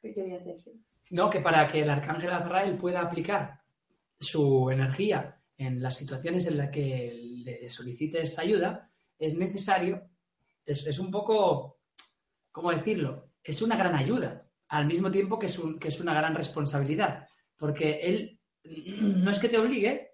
¿Qué 0.01 0.15
querías 0.15 0.45
decir? 0.45 0.75
No, 1.11 1.31
que 1.31 1.41
para 1.41 1.69
que 1.69 1.83
el 1.83 1.91
arcángel 1.91 2.31
Azrael 2.31 2.77
pueda 2.77 3.01
aplicar 3.01 3.61
su 4.19 4.71
energía 4.71 5.41
en 5.57 5.81
las 5.83 5.97
situaciones 5.97 6.47
en 6.47 6.59
las 6.59 6.71
que 6.71 7.21
le 7.45 7.71
solicites 7.71 8.39
ayuda, 8.39 8.91
es 9.19 9.37
necesario, 9.37 10.11
es, 10.65 10.87
es 10.87 10.99
un 10.99 11.11
poco, 11.11 11.79
¿cómo 12.51 12.71
decirlo? 12.73 13.31
Es 13.43 13.63
una 13.63 13.77
gran 13.77 13.95
ayuda, 13.95 14.47
al 14.69 14.87
mismo 14.87 15.11
tiempo 15.11 15.39
que 15.39 15.47
es, 15.47 15.59
un- 15.59 15.79
que 15.79 15.89
es 15.89 16.01
una 16.01 16.13
gran 16.15 16.35
responsabilidad, 16.35 17.27
porque 17.57 18.01
él 18.03 18.41
no 18.65 19.31
es 19.31 19.39
que 19.39 19.49
te 19.49 19.59
obligue, 19.59 20.11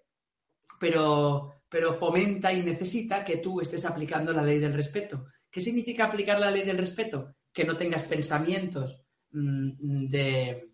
pero, 0.79 1.53
pero 1.69 1.93
fomenta 1.95 2.53
y 2.53 2.61
necesita 2.61 3.23
que 3.25 3.37
tú 3.37 3.61
estés 3.61 3.85
aplicando 3.85 4.31
la 4.31 4.43
ley 4.43 4.59
del 4.59 4.73
respeto. 4.73 5.25
¿Qué 5.49 5.61
significa 5.61 6.05
aplicar 6.05 6.39
la 6.39 6.51
ley 6.51 6.63
del 6.63 6.77
respeto? 6.77 7.35
Que 7.51 7.63
no 7.65 7.77
tengas 7.77 8.03
pensamientos 8.05 9.03
mm, 9.31 10.07
de 10.09 10.72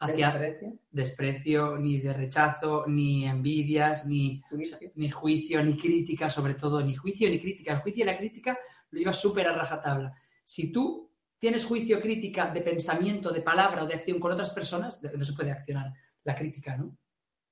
hacia 0.00 0.32
Desprecio, 0.32 0.78
desprecio, 0.90 1.78
ni 1.78 2.00
de 2.00 2.12
rechazo, 2.12 2.84
ni 2.86 3.26
envidias, 3.26 4.06
ni 4.06 4.40
juicio. 4.48 4.78
ni 4.94 5.10
juicio, 5.10 5.64
ni 5.64 5.76
crítica, 5.76 6.28
sobre 6.30 6.54
todo, 6.54 6.82
ni 6.82 6.94
juicio 6.94 7.28
ni 7.28 7.40
crítica. 7.40 7.72
El 7.72 7.80
juicio 7.80 8.04
y 8.04 8.06
la 8.06 8.16
crítica 8.16 8.58
lo 8.90 8.98
llevas 8.98 9.18
súper 9.18 9.48
a 9.48 9.54
rajatabla. 9.54 10.14
Si 10.44 10.72
tú 10.72 11.12
tienes 11.38 11.64
juicio, 11.64 12.00
crítica 12.00 12.50
de 12.50 12.60
pensamiento, 12.60 13.32
de 13.32 13.42
palabra 13.42 13.84
o 13.84 13.86
de 13.86 13.94
acción 13.94 14.18
con 14.18 14.32
otras 14.32 14.50
personas, 14.50 15.00
no 15.02 15.24
se 15.24 15.32
puede 15.32 15.50
accionar 15.50 15.92
la 16.24 16.34
crítica, 16.34 16.76
¿no? 16.76 16.96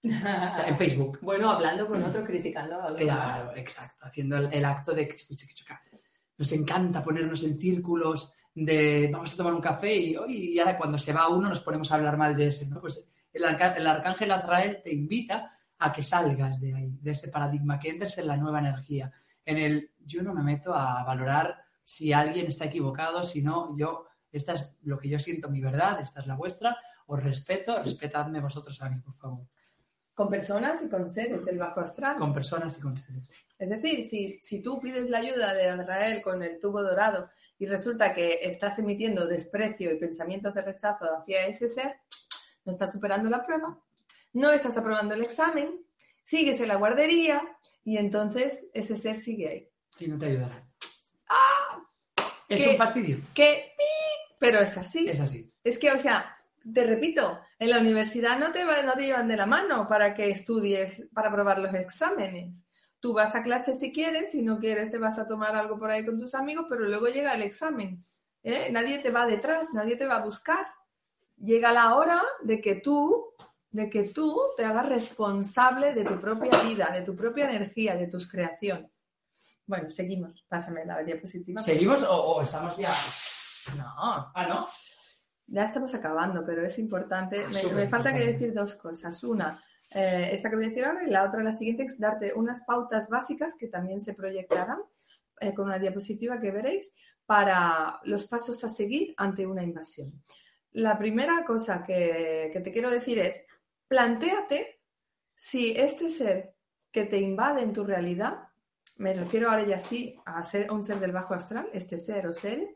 O 0.05 0.09
sea, 0.55 0.66
en 0.68 0.76
Facebook. 0.76 1.18
Bueno, 1.22 1.51
hablando 1.51 1.87
con 1.87 2.03
otro, 2.03 2.24
criticando 2.24 2.76
a 2.80 2.87
alguien. 2.87 3.09
Claro, 3.09 3.57
exacto, 3.57 4.05
haciendo 4.05 4.37
el, 4.37 4.53
el 4.53 4.64
acto 4.64 4.93
de. 4.93 5.14
Nos 6.37 6.53
encanta 6.53 7.03
ponernos 7.03 7.43
en 7.45 7.59
círculos 7.59 8.35
de 8.55 9.09
vamos 9.13 9.33
a 9.33 9.37
tomar 9.37 9.53
un 9.55 9.61
café 9.61 9.95
y, 9.95 10.17
y 10.29 10.59
ahora 10.59 10.77
cuando 10.79 10.97
se 10.99 11.13
va 11.13 11.29
uno 11.29 11.49
nos 11.49 11.61
ponemos 11.61 11.91
a 11.91 11.97
hablar 11.97 12.17
mal 12.17 12.37
de 12.37 12.49
ese, 12.49 12.67
¿no? 12.69 12.81
Pues 12.81 13.05
el, 13.33 13.45
arca- 13.45 13.75
el 13.77 13.87
arcángel 13.87 14.31
Azrael 14.31 14.81
te 14.83 14.93
invita 14.93 15.51
a 15.79 15.93
que 15.93 16.03
salgas 16.03 16.61
de 16.61 16.73
ahí, 16.75 16.97
de 17.01 17.11
ese 17.11 17.29
paradigma, 17.29 17.79
que 17.79 17.91
entres 17.91 18.17
en 18.19 18.29
la 18.29 18.37
nueva 18.37 18.61
energía, 18.61 19.13
en 19.45 19.59
el 19.59 19.91
yo 20.05 20.23
no 20.23 20.33
me 20.33 20.43
meto 20.43 20.73
a 20.75 21.03
valorar 21.05 21.57
si 21.83 22.13
alguien 22.13 22.47
está 22.47 22.67
equivocado, 22.67 23.25
si 23.25 23.43
no, 23.43 23.77
yo, 23.77 24.07
esta 24.31 24.53
es 24.55 24.77
lo 24.83 24.99
que 24.99 25.09
yo 25.09 25.19
siento, 25.19 25.51
mi 25.51 25.61
verdad, 25.61 26.01
esta 26.01 26.21
es 26.21 26.27
la 26.27 26.37
vuestra, 26.37 26.77
os 27.07 27.23
respeto, 27.23 27.83
respetadme 27.83 28.41
vosotros 28.41 28.81
a 28.83 28.89
mí, 28.89 29.01
por 29.01 29.15
favor, 29.17 29.47
Con 30.15 30.31
personas 30.31 30.81
y 30.83 30.89
con 30.89 31.11
seres 31.11 31.45
del 31.45 31.59
bajo 31.59 31.81
astral. 31.81 32.17
con 32.17 32.33
personas 32.33 32.79
y 32.79 32.81
con 32.81 32.97
seres. 32.97 33.29
Es 33.59 33.69
decir, 33.69 34.03
si, 34.05 34.39
si 34.41 34.63
tú 34.63 34.81
pides 34.81 35.11
la 35.11 35.19
ayuda 35.19 35.53
de 35.53 35.69
Azrael 35.69 36.23
con 36.23 36.43
el 36.43 36.59
tubo 36.59 36.83
dorado 36.83 37.29
y 37.59 37.67
resulta 37.67 38.13
que 38.15 38.41
estás 38.43 38.79
emitiendo 38.79 39.27
desprecio 39.27 39.93
y 39.93 39.99
pensamientos 39.99 40.55
de 40.55 40.63
rechazo 40.63 41.05
hacia 41.17 41.47
ese 41.47 41.69
ser, 41.69 41.97
no 42.65 42.73
estás 42.73 42.93
superando 42.93 43.29
la 43.31 43.45
prueba, 43.45 43.79
no 44.33 44.51
estás 44.53 44.77
aprobando 44.77 45.15
el 45.15 45.23
examen, 45.23 45.81
sigues 46.25 46.61
en 46.61 46.69
la 46.69 46.77
guardería 46.77 47.43
y 47.85 47.99
entonces 47.99 48.67
ese 48.75 48.97
ser 48.97 49.17
sigue 49.17 49.49
ahí. 49.49 49.69
y 49.99 50.09
no 50.09 50.19
te 50.19 50.27
ayudará. 50.27 50.67
es 52.49 52.63
¿Qué? 52.63 52.71
un 52.71 52.77
fastidio. 52.77 53.19
Que 53.35 53.73
pero 54.39 54.59
es 54.61 54.77
así. 54.77 55.09
Es 55.09 55.21
así. 55.21 55.51
Es 55.63 55.79
que, 55.79 55.91
o 55.91 55.99
sea, 55.99 56.37
te 56.73 56.85
repito, 56.85 57.41
en 57.59 57.71
la 57.71 57.79
universidad 57.79 58.39
no 58.39 58.53
te, 58.53 58.65
va- 58.65 58.83
no 58.83 58.93
te 58.95 59.03
llevan 59.07 59.29
de 59.29 59.37
la 59.37 59.47
mano 59.47 59.89
para 59.89 60.15
que 60.15 60.29
estudies, 60.31 61.09
para 61.15 61.33
probar 61.33 61.59
los 61.59 61.73
exámenes. 61.75 62.64
Tú 63.05 63.13
vas 63.13 63.35
a 63.35 63.43
clase 63.43 63.75
si 63.75 63.93
quieres, 63.93 64.31
si 64.31 64.41
no 64.41 64.59
quieres 64.59 64.91
te 64.91 64.97
vas 64.97 65.19
a 65.19 65.27
tomar 65.27 65.55
algo 65.55 65.79
por 65.79 65.91
ahí 65.91 66.07
con 66.07 66.19
tus 66.19 66.35
amigos, 66.35 66.65
pero 66.67 66.85
luego 66.89 67.07
llega 67.09 67.35
el 67.35 67.43
examen. 67.43 68.03
¿eh? 68.43 68.71
Nadie 68.73 68.97
te 69.01 69.11
va 69.11 69.27
detrás, 69.27 69.75
nadie 69.75 69.97
te 69.97 70.07
va 70.07 70.17
a 70.17 70.25
buscar. 70.25 70.65
Llega 71.37 71.71
la 71.71 71.97
hora 71.97 72.23
de 72.43 72.63
que 72.63 72.77
tú, 72.77 73.27
de 73.71 73.91
que 73.91 74.05
tú 74.05 74.41
te 74.57 74.65
hagas 74.65 74.89
responsable 74.89 75.93
de 75.93 76.03
tu 76.03 76.19
propia 76.19 76.59
vida, 76.63 76.89
de 76.95 77.03
tu 77.03 77.15
propia 77.15 77.51
energía, 77.51 77.95
de 77.95 78.07
tus 78.07 78.27
creaciones. 78.27 78.91
Bueno, 79.67 79.91
seguimos. 79.91 80.43
Pásame 80.49 80.87
la 80.87 81.03
diapositiva. 81.03 81.61
¿Seguimos 81.61 82.03
o, 82.05 82.37
o 82.37 82.41
estamos 82.41 82.75
ya? 82.79 82.89
No, 83.77 83.85
Ah, 84.35 84.47
¿no? 84.49 84.67
Ya 85.47 85.65
estamos 85.65 85.93
acabando, 85.95 86.43
pero 86.47 86.65
es 86.65 86.79
importante. 86.79 87.45
Ah, 87.45 87.51
Me, 87.53 87.75
me 87.75 87.87
falta 87.87 88.15
que 88.15 88.29
decir 88.33 88.55
dos 88.55 88.77
cosas. 88.77 89.23
Una, 89.25 89.63
eh, 89.91 90.30
esta 90.32 90.51
que 90.51 90.57
voy 90.57 90.66
a 90.66 90.68
decir 90.68 90.85
ahora, 90.85 91.05
y 91.07 91.11
la 91.11 91.24
otra, 91.24 91.43
la 91.43 91.53
siguiente, 91.53 91.85
es 91.85 91.99
darte 91.99 92.32
unas 92.35 92.62
pautas 92.62 93.09
básicas 93.09 93.55
que 93.55 93.68
también 93.68 94.01
se 94.01 94.14
proyectarán 94.14 94.78
eh, 95.41 95.55
con 95.55 95.66
una 95.66 95.78
diapositiva 95.78 96.41
que 96.41 96.51
veréis 96.51 96.95
para 97.26 98.01
los 98.05 98.26
pasos 98.26 98.62
a 98.64 98.68
seguir 98.68 99.14
ante 99.16 99.47
una 99.47 99.62
invasión. 99.62 100.12
La 100.72 100.99
primera 100.99 101.45
cosa 101.45 101.85
que, 101.85 102.51
te 102.53 102.72
quiero 102.72 102.91
decir 102.91 103.18
es, 103.18 103.47
plantéate 103.87 104.80
si 105.35 105.72
este 105.72 106.11
ser 106.11 106.55
que 106.91 107.05
te 107.05 107.18
invade 107.18 107.62
en 107.62 107.72
tu 107.72 107.85
realidad, 107.85 108.49
me 108.97 109.14
refiero 109.14 109.51
ahora 109.51 109.66
ya 109.66 109.78
sí 109.78 110.16
a 110.24 110.45
ser 110.45 110.70
un 110.70 110.85
ser 110.85 110.99
del 110.99 111.12
bajo 111.12 111.35
astral, 111.35 111.68
este 111.72 111.99
ser 111.99 112.26
o 112.26 112.35
seres, 112.35 112.70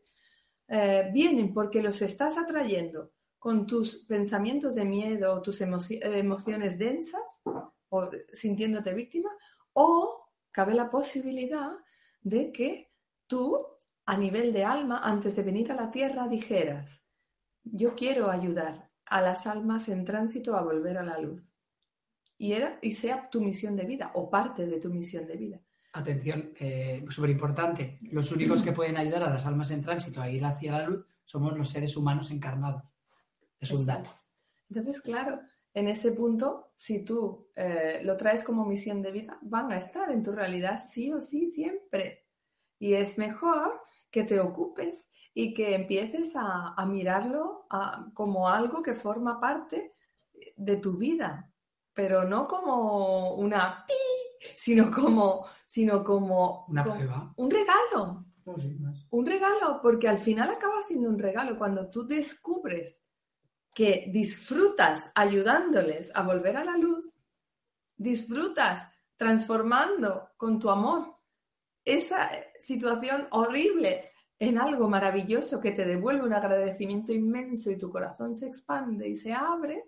eh, 0.69 1.11
vienen 1.13 1.53
porque 1.53 1.83
los 1.83 2.01
estás 2.03 2.39
atrayendo 2.39 3.13
con 3.49 3.67
tus 3.67 4.05
pensamientos 4.05 4.75
de 4.75 4.85
miedo 4.85 5.41
tus 5.41 5.63
emoci- 5.63 5.99
emociones 6.03 6.79
densas 6.79 7.41
o 7.89 8.11
sintiéndote 8.31 8.93
víctima, 8.93 9.31
o 9.73 10.29
cabe 10.51 10.75
la 10.75 10.91
posibilidad 10.91 11.71
de 12.21 12.53
que 12.53 12.93
tú, 13.27 13.67
a 14.05 14.19
nivel 14.19 14.53
de 14.53 14.67
alma, 14.67 15.01
antes 15.03 15.35
de 15.35 15.43
venir 15.43 15.73
a 15.73 15.75
la 15.75 15.91
tierra, 15.91 16.29
dijeras, 16.29 17.03
yo 17.65 17.95
quiero 17.95 18.31
ayudar 18.31 18.91
a 19.07 19.23
las 19.23 19.47
almas 19.47 19.89
en 19.89 20.05
tránsito 20.05 20.55
a 20.55 20.61
volver 20.61 20.99
a 20.99 21.03
la 21.03 21.17
luz. 21.19 21.43
Y, 22.37 22.53
era, 22.53 22.79
y 22.83 22.93
sea 22.93 23.31
tu 23.31 23.41
misión 23.41 23.77
de 23.77 23.87
vida 23.87 24.11
o 24.13 24.29
parte 24.29 24.67
de 24.67 24.79
tu 24.79 24.91
misión 24.91 25.27
de 25.27 25.37
vida. 25.39 25.59
Atención, 25.95 26.53
eh, 26.61 27.03
súper 27.09 27.31
importante. 27.31 27.99
Los 28.13 28.31
únicos 28.31 28.63
que 28.63 28.73
pueden 28.73 28.99
ayudar 28.99 29.23
a 29.23 29.31
las 29.31 29.47
almas 29.47 29.71
en 29.71 29.81
tránsito 29.81 30.21
a 30.21 30.29
ir 30.29 30.45
hacia 30.45 30.73
la 30.73 30.87
luz 30.87 31.07
somos 31.25 31.57
los 31.57 31.71
seres 31.71 31.97
humanos 31.97 32.31
encarnados. 32.31 32.83
Es 33.61 33.71
un 33.71 33.85
dato. 33.87 34.11
Entonces, 34.69 35.01
claro, 35.01 35.41
en 35.75 35.89
ese 35.89 36.13
punto, 36.13 36.73
si 36.77 37.05
tú 37.05 37.51
eh, 37.57 38.01
lo 38.05 38.17
traes 38.17 38.45
como 38.45 38.65
misión 38.65 39.03
de 39.03 39.13
vida, 39.13 39.39
van 39.43 39.73
a 39.73 39.79
estar 39.79 40.11
en 40.11 40.23
tu 40.23 40.33
realidad 40.33 40.79
sí 40.85 41.13
o 41.13 41.21
sí 41.21 41.49
siempre. 41.51 42.27
Y 42.79 42.95
es 42.95 43.19
mejor 43.19 43.81
que 44.11 44.25
te 44.25 44.39
ocupes 44.41 45.11
y 45.35 45.55
que 45.55 45.75
empieces 45.75 46.35
a, 46.37 46.75
a 46.77 46.87
mirarlo 46.87 47.67
a- 47.71 48.11
como 48.15 48.49
algo 48.49 48.83
que 48.83 48.95
forma 48.95 49.41
parte 49.41 49.95
de 50.57 50.77
tu 50.77 50.97
vida, 50.97 51.53
pero 51.93 52.25
no 52.25 52.47
como 52.47 53.35
una 53.35 53.85
pi, 53.87 53.95
sino 54.57 54.91
como, 54.91 55.47
sino 55.67 56.05
como, 56.05 56.67
Una 56.69 56.83
como 56.85 56.95
prueba. 56.97 57.33
un 57.37 57.51
regalo. 57.51 58.25
Sí, 58.59 58.77
más. 58.81 59.07
Un 59.11 59.27
regalo, 59.27 59.81
porque 59.83 60.09
al 60.09 60.19
final 60.19 60.49
acaba 60.51 60.81
siendo 60.81 61.09
un 61.11 61.19
regalo 61.19 61.59
cuando 61.59 61.91
tú 61.91 62.07
descubres 62.07 63.03
que 63.79 64.07
disfrutas 64.09 65.13
ayudándoles 65.15 66.11
a 66.13 66.25
volver 66.25 66.57
a 66.57 66.65
la 66.65 66.77
luz, 66.77 67.15
disfrutas 67.97 68.89
transformando 69.17 70.31
con 70.37 70.59
tu 70.59 70.69
amor 70.69 71.15
esa 71.85 72.29
situación 72.59 73.29
horrible 73.31 74.11
en 74.37 74.59
algo 74.59 74.89
maravilloso 74.89 75.61
que 75.61 75.71
te 75.71 75.85
devuelve 75.85 76.27
un 76.27 76.33
agradecimiento 76.33 77.13
inmenso 77.13 77.71
y 77.71 77.79
tu 77.79 77.89
corazón 77.89 78.35
se 78.35 78.49
expande 78.49 79.09
y 79.09 79.17
se 79.17 79.33
abre, 79.33 79.85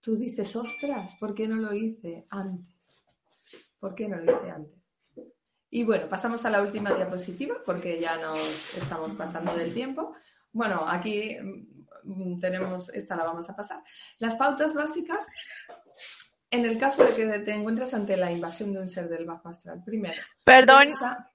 tú 0.00 0.16
dices, 0.16 0.56
ostras, 0.56 1.14
¿por 1.20 1.32
qué 1.32 1.46
no 1.46 1.58
lo 1.58 1.72
hice 1.72 2.26
antes? 2.30 3.04
¿Por 3.78 3.94
qué 3.94 4.08
no 4.08 4.16
lo 4.16 4.36
hice 4.36 4.50
antes? 4.50 4.82
Y 5.70 5.84
bueno, 5.84 6.08
pasamos 6.08 6.44
a 6.44 6.50
la 6.50 6.60
última 6.60 6.92
diapositiva 6.92 7.54
porque 7.64 8.00
ya 8.00 8.16
nos 8.20 8.76
estamos 8.76 9.12
pasando 9.12 9.54
del 9.54 9.72
tiempo. 9.72 10.16
Bueno, 10.50 10.84
aquí 10.88 11.36
tenemos, 12.40 12.88
esta 12.90 13.16
la 13.16 13.24
vamos 13.24 13.48
a 13.50 13.56
pasar. 13.56 13.82
Las 14.18 14.36
pautas 14.36 14.74
básicas 14.74 15.26
en 16.50 16.64
el 16.64 16.78
caso 16.78 17.04
de 17.04 17.14
que 17.14 17.38
te 17.40 17.52
encuentres 17.52 17.92
ante 17.94 18.16
la 18.16 18.30
invasión 18.30 18.72
de 18.72 18.80
un 18.80 18.88
ser 18.88 19.08
del 19.08 19.26
bajo 19.26 19.48
astral. 19.48 19.82
Primero, 19.84 20.22
Perdón, 20.44 20.80
revisa, 20.84 21.32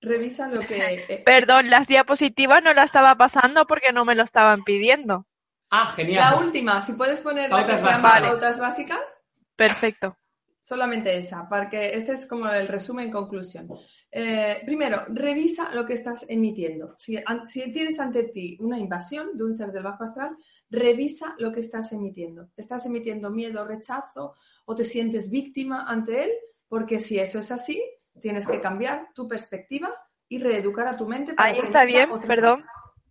revisa 0.00 0.48
lo 0.48 0.60
que... 0.60 1.04
eh, 1.08 1.22
perdón, 1.24 1.70
las 1.70 1.86
diapositivas 1.86 2.62
no 2.62 2.72
las 2.74 2.86
estaba 2.86 3.14
pasando 3.16 3.66
porque 3.66 3.92
no 3.92 4.04
me 4.04 4.14
lo 4.14 4.22
estaban 4.22 4.64
pidiendo. 4.64 5.26
Ah, 5.70 5.86
la 5.86 5.92
genial. 5.92 6.34
última, 6.34 6.80
si 6.80 6.92
puedes 6.94 7.20
poner 7.20 7.50
la 7.52 7.66
que 7.66 7.72
Pautas 7.72 7.80
se 7.80 7.86
llama 7.86 8.08
básicas. 8.10 8.20
pautas 8.20 8.58
básicas, 8.60 9.20
Perfecto. 9.56 10.16
solamente 10.62 11.16
esa, 11.16 11.48
porque 11.48 11.94
este 11.94 12.12
es 12.12 12.26
como 12.26 12.48
el 12.48 12.68
resumen 12.68 13.10
conclusión. 13.10 13.68
Eh, 14.10 14.62
primero, 14.64 15.04
revisa 15.08 15.74
lo 15.74 15.84
que 15.84 15.94
estás 15.94 16.24
emitiendo. 16.28 16.94
Si, 16.98 17.16
an- 17.26 17.46
si 17.46 17.70
tienes 17.72 17.98
ante 18.00 18.22
ti 18.24 18.56
una 18.60 18.78
invasión 18.78 19.36
de 19.36 19.44
un 19.44 19.54
ser 19.54 19.72
del 19.72 19.82
bajo 19.82 20.04
astral, 20.04 20.36
revisa 20.70 21.34
lo 21.38 21.52
que 21.52 21.60
estás 21.60 21.92
emitiendo. 21.92 22.48
¿Estás 22.56 22.86
emitiendo 22.86 23.30
miedo, 23.30 23.66
rechazo 23.66 24.34
o 24.64 24.74
te 24.74 24.84
sientes 24.84 25.30
víctima 25.30 25.84
ante 25.86 26.24
él? 26.24 26.30
Porque 26.68 26.98
si 27.00 27.18
eso 27.18 27.38
es 27.40 27.50
así, 27.52 27.82
tienes 28.20 28.46
que 28.46 28.60
cambiar 28.60 29.08
tu 29.14 29.28
perspectiva 29.28 29.92
y 30.28 30.38
reeducar 30.38 30.88
a 30.88 30.96
tu 30.96 31.06
mente. 31.06 31.34
para 31.34 31.50
Ahí 31.50 31.58
está 31.58 31.84
bien, 31.84 32.08
perdón. 32.26 32.64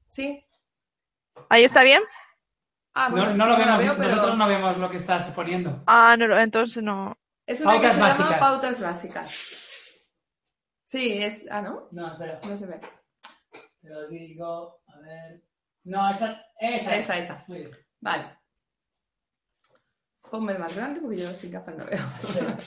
Sí. 0.09 0.43
¿Ahí 1.49 1.63
está 1.65 1.83
bien? 1.83 2.01
Ah, 2.95 3.09
bueno, 3.09 3.35
no, 3.35 3.45
lo 3.45 3.57
vemos, 3.57 3.77
veo, 3.77 3.95
pero 3.97 4.09
nosotros 4.09 4.37
no 4.37 4.47
vemos 4.47 4.77
lo 4.77 4.89
que 4.89 4.97
estás 4.97 5.29
poniendo. 5.31 5.83
Ah, 5.85 6.15
no, 6.17 6.27
no, 6.27 6.39
entonces 6.39 6.81
no. 6.81 7.17
es 7.45 7.59
una 7.61 7.73
Pautas 7.73 7.99
básicas. 7.99 8.39
pautas 8.39 8.79
básicas. 8.79 9.61
Sí, 10.95 11.17
es... 11.21 11.45
Ah, 11.51 11.61
¿no? 11.61 11.89
No, 11.91 12.11
espera, 12.13 12.39
No 12.47 12.57
se 12.57 12.65
ve. 12.65 12.79
te 13.81 13.89
lo 13.89 14.07
digo, 14.07 14.81
a 14.87 14.99
ver. 14.99 15.43
No, 15.83 16.09
esa, 16.09 16.41
esa, 16.59 16.95
Esa, 16.95 17.17
esa. 17.17 17.43
Muy 17.47 17.59
bien. 17.59 17.71
Vale. 17.99 18.37
Ponme 20.31 20.57
más 20.57 20.73
grande 20.75 21.01
porque 21.01 21.17
yo 21.17 21.29
sin 21.31 21.51
gafas 21.51 21.75
no 21.77 21.85
veo. 21.85 21.99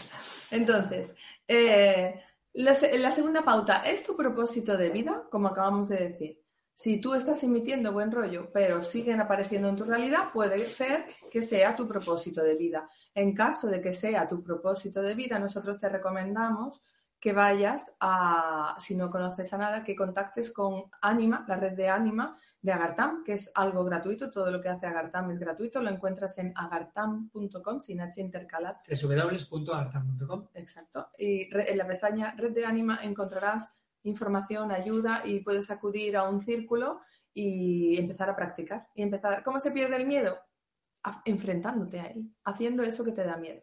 Entonces, 0.51 1.17
eh, 1.47 2.23
la, 2.53 2.75
se- 2.75 2.99
la 2.99 3.11
segunda 3.11 3.43
pauta 3.43 3.83
es 3.89 4.03
tu 4.05 4.15
propósito 4.17 4.77
de 4.77 4.91
vida, 4.91 5.25
como 5.31 5.49
acabamos 5.49 5.89
de 5.89 6.09
decir. 6.11 6.43
Si 6.75 7.01
tú 7.01 7.15
estás 7.15 7.43
emitiendo 7.43 7.93
buen 7.93 8.13
rollo, 8.13 8.51
pero 8.53 8.83
siguen 8.83 9.21
apareciendo 9.21 9.69
en 9.71 9.77
tu 9.77 9.85
realidad, 9.85 10.31
puede 10.33 10.59
ser 10.67 11.07
que 11.31 11.43
sea 11.43 11.75
tu 11.75 11.89
propósito 11.89 12.43
de 12.45 12.55
vida. 12.57 12.89
En 13.15 13.35
caso 13.35 13.67
de 13.69 13.81
que 13.81 13.93
sea 13.93 14.29
tu 14.29 14.45
propósito 14.45 15.03
de 15.03 15.15
vida, 15.15 15.39
nosotros 15.41 15.79
te 15.79 15.89
recomendamos 15.89 16.85
que 17.21 17.33
vayas 17.33 17.97
a, 18.01 18.77
si 18.79 18.95
no 18.95 19.11
conoces 19.11 19.53
a 19.53 19.59
nada, 19.59 19.83
que 19.83 19.97
contactes 19.97 20.53
con 20.53 20.85
Anima, 21.03 21.45
la 21.49 21.57
red 21.57 21.73
de 21.73 21.89
Anima 21.89 22.37
de 22.63 22.73
Agartam, 22.73 23.25
que 23.25 23.33
es 23.33 23.51
algo 23.55 23.83
gratuito. 23.85 24.31
Todo 24.31 24.51
lo 24.53 24.61
que 24.61 24.69
hace 24.69 24.87
Agartam 24.87 25.31
es 25.33 25.39
gratuito. 25.41 25.83
Lo 25.83 25.91
encuentras 25.91 26.39
en 26.39 26.53
agartam.com, 26.57 27.81
sin 27.81 28.01
H 28.01 28.21
intercalada. 28.21 28.81
www.artam.com 28.89 30.49
Exacto. 30.55 31.09
Y 31.19 31.49
en 31.53 31.79
la 31.79 31.87
pestaña 31.87 32.35
Red 32.37 32.53
de 32.53 32.65
Anima 32.67 33.01
encontrarás 33.03 33.73
información, 34.05 34.71
ayuda 34.71 35.23
y 35.25 35.41
puedes 35.41 35.71
acudir 35.71 36.17
a 36.17 36.29
un 36.29 36.41
círculo 36.43 37.01
y 37.35 37.99
empezar 37.99 38.31
a 38.31 38.37
practicar. 38.37 38.89
Y 38.95 39.03
empezar. 39.03 39.43
¿Cómo 39.43 39.59
se 39.61 39.71
pierde 39.73 39.97
el 39.97 40.07
miedo? 40.07 40.39
A- 41.03 41.23
enfrentándote 41.25 42.01
a 42.01 42.07
él, 42.07 42.33
haciendo 42.45 42.83
eso 42.83 43.05
que 43.05 43.13
te 43.13 43.25
da 43.25 43.37
miedo. 43.37 43.63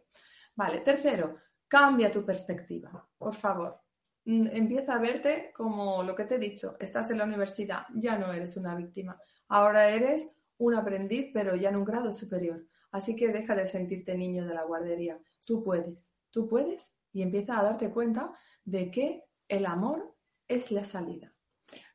Vale, 0.54 0.78
tercero, 0.80 1.36
cambia 1.68 2.10
tu 2.10 2.24
perspectiva, 2.24 3.08
por 3.18 3.34
favor. 3.34 3.80
Mm, 4.24 4.48
Empieza 4.52 4.94
a 4.94 4.98
verte 4.98 5.52
como 5.54 6.02
lo 6.02 6.14
que 6.14 6.24
te 6.24 6.36
he 6.36 6.38
dicho, 6.38 6.76
estás 6.80 7.10
en 7.10 7.18
la 7.18 7.24
universidad, 7.24 7.84
ya 7.94 8.18
no 8.18 8.32
eres 8.32 8.56
una 8.56 8.74
víctima, 8.74 9.20
ahora 9.48 9.88
eres 9.88 10.32
un 10.58 10.74
aprendiz, 10.74 11.30
pero 11.32 11.54
ya 11.54 11.68
en 11.68 11.76
un 11.76 11.84
grado 11.84 12.12
superior. 12.12 12.66
Así 12.92 13.14
que 13.14 13.32
deja 13.32 13.54
de 13.54 13.66
sentirte 13.66 14.16
niño 14.16 14.46
de 14.46 14.54
la 14.54 14.64
guardería. 14.64 15.18
Tú 15.44 15.62
puedes, 15.62 16.14
tú 16.30 16.48
puedes 16.48 16.96
y 17.12 17.22
empieza 17.22 17.58
a 17.58 17.62
darte 17.62 17.90
cuenta 17.90 18.32
de 18.64 18.90
que 18.90 19.24
el 19.48 19.66
amor 19.66 20.16
es 20.48 20.70
la 20.70 20.84
salida. 20.84 21.32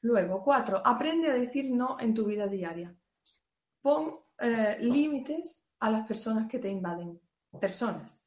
Luego, 0.02 0.43
cuatro, 0.43 0.81
aprende 0.85 1.30
a 1.30 1.34
decir 1.34 1.72
no 1.72 1.98
en 1.99 2.14
tu 2.14 2.26
vida 2.26 2.48
diaria. 2.48 2.95
Pon 3.81 4.14
eh, 4.39 4.77
límites 4.80 5.69
a 5.80 5.89
las 5.89 6.06
personas 6.06 6.48
que 6.48 6.60
te 6.60 6.69
invaden. 6.69 7.19
Personas. 7.60 8.22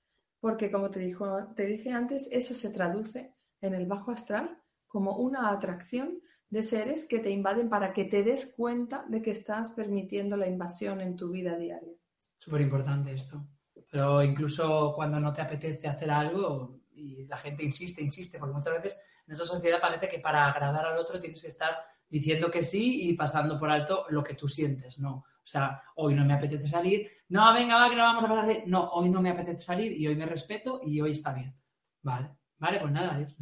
Porque 0.44 0.70
como 0.70 0.90
te, 0.90 1.00
dijo, 1.00 1.54
te 1.56 1.64
dije 1.64 1.90
antes, 1.90 2.28
eso 2.30 2.52
se 2.52 2.68
traduce 2.68 3.34
en 3.62 3.72
el 3.72 3.86
bajo 3.86 4.10
astral 4.10 4.58
como 4.86 5.16
una 5.16 5.50
atracción 5.50 6.20
de 6.50 6.62
seres 6.62 7.06
que 7.06 7.18
te 7.18 7.30
invaden 7.30 7.70
para 7.70 7.94
que 7.94 8.04
te 8.04 8.22
des 8.22 8.52
cuenta 8.54 9.06
de 9.08 9.22
que 9.22 9.30
estás 9.30 9.72
permitiendo 9.72 10.36
la 10.36 10.46
invasión 10.46 11.00
en 11.00 11.16
tu 11.16 11.30
vida 11.30 11.56
diaria. 11.56 11.94
Súper 12.38 12.60
importante 12.60 13.14
esto. 13.14 13.42
Pero 13.90 14.22
incluso 14.22 14.92
cuando 14.94 15.18
no 15.18 15.32
te 15.32 15.40
apetece 15.40 15.88
hacer 15.88 16.10
algo 16.10 16.78
y 16.92 17.24
la 17.24 17.38
gente 17.38 17.64
insiste, 17.64 18.02
insiste, 18.02 18.38
porque 18.38 18.54
muchas 18.54 18.74
veces 18.74 19.00
en 19.26 19.32
esta 19.32 19.46
sociedad 19.46 19.80
parece 19.80 20.10
que 20.10 20.18
para 20.18 20.46
agradar 20.46 20.84
al 20.84 20.98
otro 20.98 21.18
tienes 21.18 21.40
que 21.40 21.48
estar 21.48 21.74
diciendo 22.06 22.50
que 22.50 22.62
sí 22.62 23.08
y 23.08 23.16
pasando 23.16 23.58
por 23.58 23.70
alto 23.70 24.04
lo 24.10 24.22
que 24.22 24.34
tú 24.34 24.46
sientes, 24.46 24.98
¿no? 24.98 25.24
O 25.44 25.46
sea, 25.46 25.82
hoy 25.96 26.14
no 26.14 26.24
me 26.24 26.32
apetece 26.34 26.66
salir, 26.66 27.10
no, 27.28 27.52
venga, 27.52 27.76
va, 27.76 27.90
que 27.90 27.96
no 27.96 28.02
vamos 28.02 28.24
a 28.24 28.28
pasar 28.28 28.46
de... 28.46 28.62
No, 28.66 28.90
hoy 28.92 29.10
no 29.10 29.20
me 29.20 29.30
apetece 29.30 29.62
salir 29.62 29.92
y 29.92 30.06
hoy 30.06 30.16
me 30.16 30.24
respeto 30.24 30.80
y 30.82 31.00
hoy 31.00 31.12
está 31.12 31.34
bien. 31.34 31.54
Vale, 32.02 32.36
vale, 32.58 32.80
pues 32.80 32.92
nada, 32.92 33.14
adiós. 33.14 33.36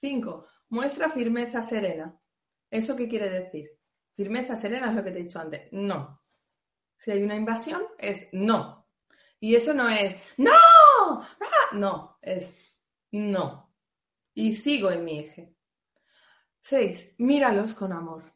5. 0.00 0.46
Muestra 0.70 1.10
firmeza 1.10 1.62
serena. 1.62 2.18
¿Eso 2.70 2.96
qué 2.96 3.08
quiere 3.08 3.28
decir? 3.28 3.70
Firmeza 4.14 4.56
serena 4.56 4.88
es 4.88 4.94
lo 4.94 5.04
que 5.04 5.10
te 5.10 5.18
he 5.18 5.22
dicho 5.22 5.38
antes. 5.38 5.68
No. 5.72 6.22
Si 6.96 7.10
hay 7.10 7.22
una 7.22 7.34
invasión, 7.34 7.82
es 7.98 8.28
no. 8.32 8.88
Y 9.40 9.54
eso 9.54 9.74
no 9.74 9.88
es 9.88 10.16
¡No! 10.38 10.52
No, 11.72 12.18
es 12.22 12.54
no. 13.10 13.74
Y 14.32 14.54
sigo 14.54 14.90
en 14.90 15.04
mi 15.04 15.18
eje. 15.18 15.56
6. 16.60 17.16
Míralos 17.18 17.74
con 17.74 17.92
amor. 17.92 18.33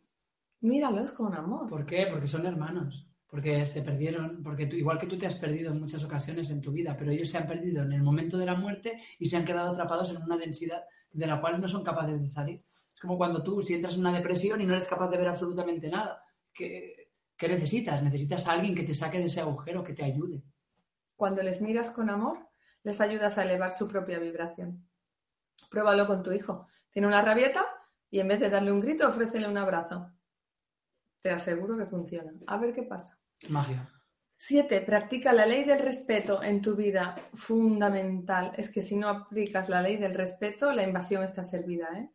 Míralos 0.61 1.13
con 1.13 1.35
amor. 1.35 1.69
¿Por 1.69 1.87
qué? 1.87 2.07
Porque 2.11 2.29
son 2.29 2.47
hermanos. 2.47 3.07
Porque 3.29 3.67
se 3.67 3.83
perdieron, 3.83 4.43
porque 4.43 4.67
tú, 4.67 4.77
igual 4.77 4.99
que 4.99 5.07
tú 5.07 5.19
te 5.19 5.27
has 5.27 5.37
perdido 5.37 5.71
en 5.71 5.81
muchas 5.81 6.03
ocasiones 6.03 6.51
en 6.51 6.63
tu 6.63 6.73
vida, 6.73 6.97
pero 6.97 7.11
ellos 7.11 7.29
se 7.29 7.37
han 7.37 7.47
perdido 7.47 7.83
en 7.83 7.93
el 7.93 8.03
momento 8.03 8.39
de 8.39 8.47
la 8.47 8.55
muerte 8.55 9.03
y 9.19 9.27
se 9.27 9.37
han 9.37 9.45
quedado 9.45 9.71
atrapados 9.71 10.11
en 10.11 10.23
una 10.23 10.39
densidad 10.39 10.83
de 11.13 11.27
la 11.27 11.41
cual 11.41 11.61
no 11.61 11.69
son 11.69 11.85
capaces 11.85 12.23
de 12.23 12.29
salir. 12.29 12.65
Es 12.95 13.01
como 13.01 13.19
cuando 13.19 13.43
tú, 13.43 13.61
si 13.61 13.75
entras 13.75 13.95
en 13.95 14.01
una 14.01 14.13
depresión 14.13 14.61
y 14.61 14.67
no 14.67 14.73
eres 14.73 14.89
capaz 14.89 15.09
de 15.11 15.19
ver 15.19 15.29
absolutamente 15.29 15.89
nada. 15.91 16.23
¿Qué, 16.55 17.11
qué 17.37 17.49
necesitas? 17.49 18.03
Necesitas 18.03 18.47
a 18.47 18.53
alguien 18.53 18.75
que 18.75 18.83
te 18.83 18.95
saque 18.95 19.19
de 19.19 19.27
ese 19.27 19.41
agujero, 19.41 19.85
que 19.85 19.93
te 19.93 20.05
ayude. 20.05 20.43
Cuando 21.15 21.43
les 21.43 21.61
miras 21.61 21.91
con 21.91 22.09
amor, 22.09 22.49
les 22.83 23.01
ayudas 23.01 23.37
a 23.37 23.45
elevar 23.45 23.73
su 23.73 23.87
propia 23.89 24.19
vibración. 24.19 24.89
Pruébalo 25.71 26.07
con 26.07 26.23
tu 26.23 26.33
hijo. 26.33 26.67
Tiene 26.91 27.09
una 27.09 27.23
rabieta 27.23 27.67
y 28.11 28.21
en 28.21 28.29
vez 28.29 28.41
de 28.41 28.49
darle 28.49 28.73
un 28.73 28.81
grito, 28.81 29.07
ofrécele 29.07 29.47
un 29.47 29.59
abrazo. 29.59 30.11
Te 31.23 31.31
aseguro 31.31 31.77
que 31.77 31.87
funciona. 31.87 32.33
A 32.47 32.59
ver 32.59 32.75
qué 32.75 32.83
pasa. 32.83 33.19
Magia. 33.49 33.89
7. 34.39 34.81
Practica 34.83 35.33
la 35.33 35.47
ley 35.47 35.65
del 35.65 35.81
respeto 35.81 36.43
en 36.43 36.63
tu 36.63 36.77
vida. 36.77 37.17
Fundamental. 37.35 38.53
Es 38.57 38.71
que 38.71 38.83
si 38.83 38.97
no 38.97 39.09
aplicas 39.09 39.69
la 39.69 39.83
ley 39.83 39.97
del 39.97 40.15
respeto, 40.15 40.73
la 40.73 40.85
invasión 40.85 41.25
está 41.25 41.43
servida. 41.43 41.89
¿eh? 41.97 42.11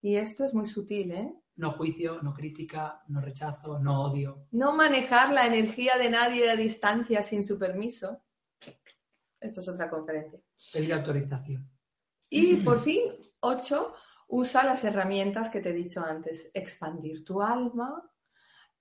Y 0.00 0.16
esto 0.16 0.44
es 0.44 0.54
muy 0.54 0.66
sutil. 0.66 1.12
¿eh? 1.12 1.34
No 1.56 1.70
juicio, 1.72 2.22
no 2.22 2.32
crítica, 2.32 3.02
no 3.08 3.20
rechazo, 3.20 3.78
no 3.78 4.04
odio. 4.04 4.46
No 4.52 4.74
manejar 4.74 5.32
la 5.32 5.46
energía 5.46 5.98
de 5.98 6.08
nadie 6.08 6.50
a 6.50 6.56
distancia 6.56 7.22
sin 7.22 7.44
su 7.44 7.58
permiso. 7.58 8.22
Esto 9.38 9.60
es 9.60 9.68
otra 9.68 9.90
conferencia. 9.90 10.40
Pedir 10.72 10.94
autorización. 10.94 11.70
Y 12.30 12.56
por 12.56 12.80
fin, 12.80 13.02
8. 13.40 13.94
Usa 14.28 14.62
las 14.62 14.84
herramientas 14.84 15.50
que 15.50 15.60
te 15.60 15.70
he 15.70 15.74
dicho 15.74 16.02
antes. 16.02 16.50
Expandir 16.54 17.24
tu 17.24 17.42
alma, 17.42 18.09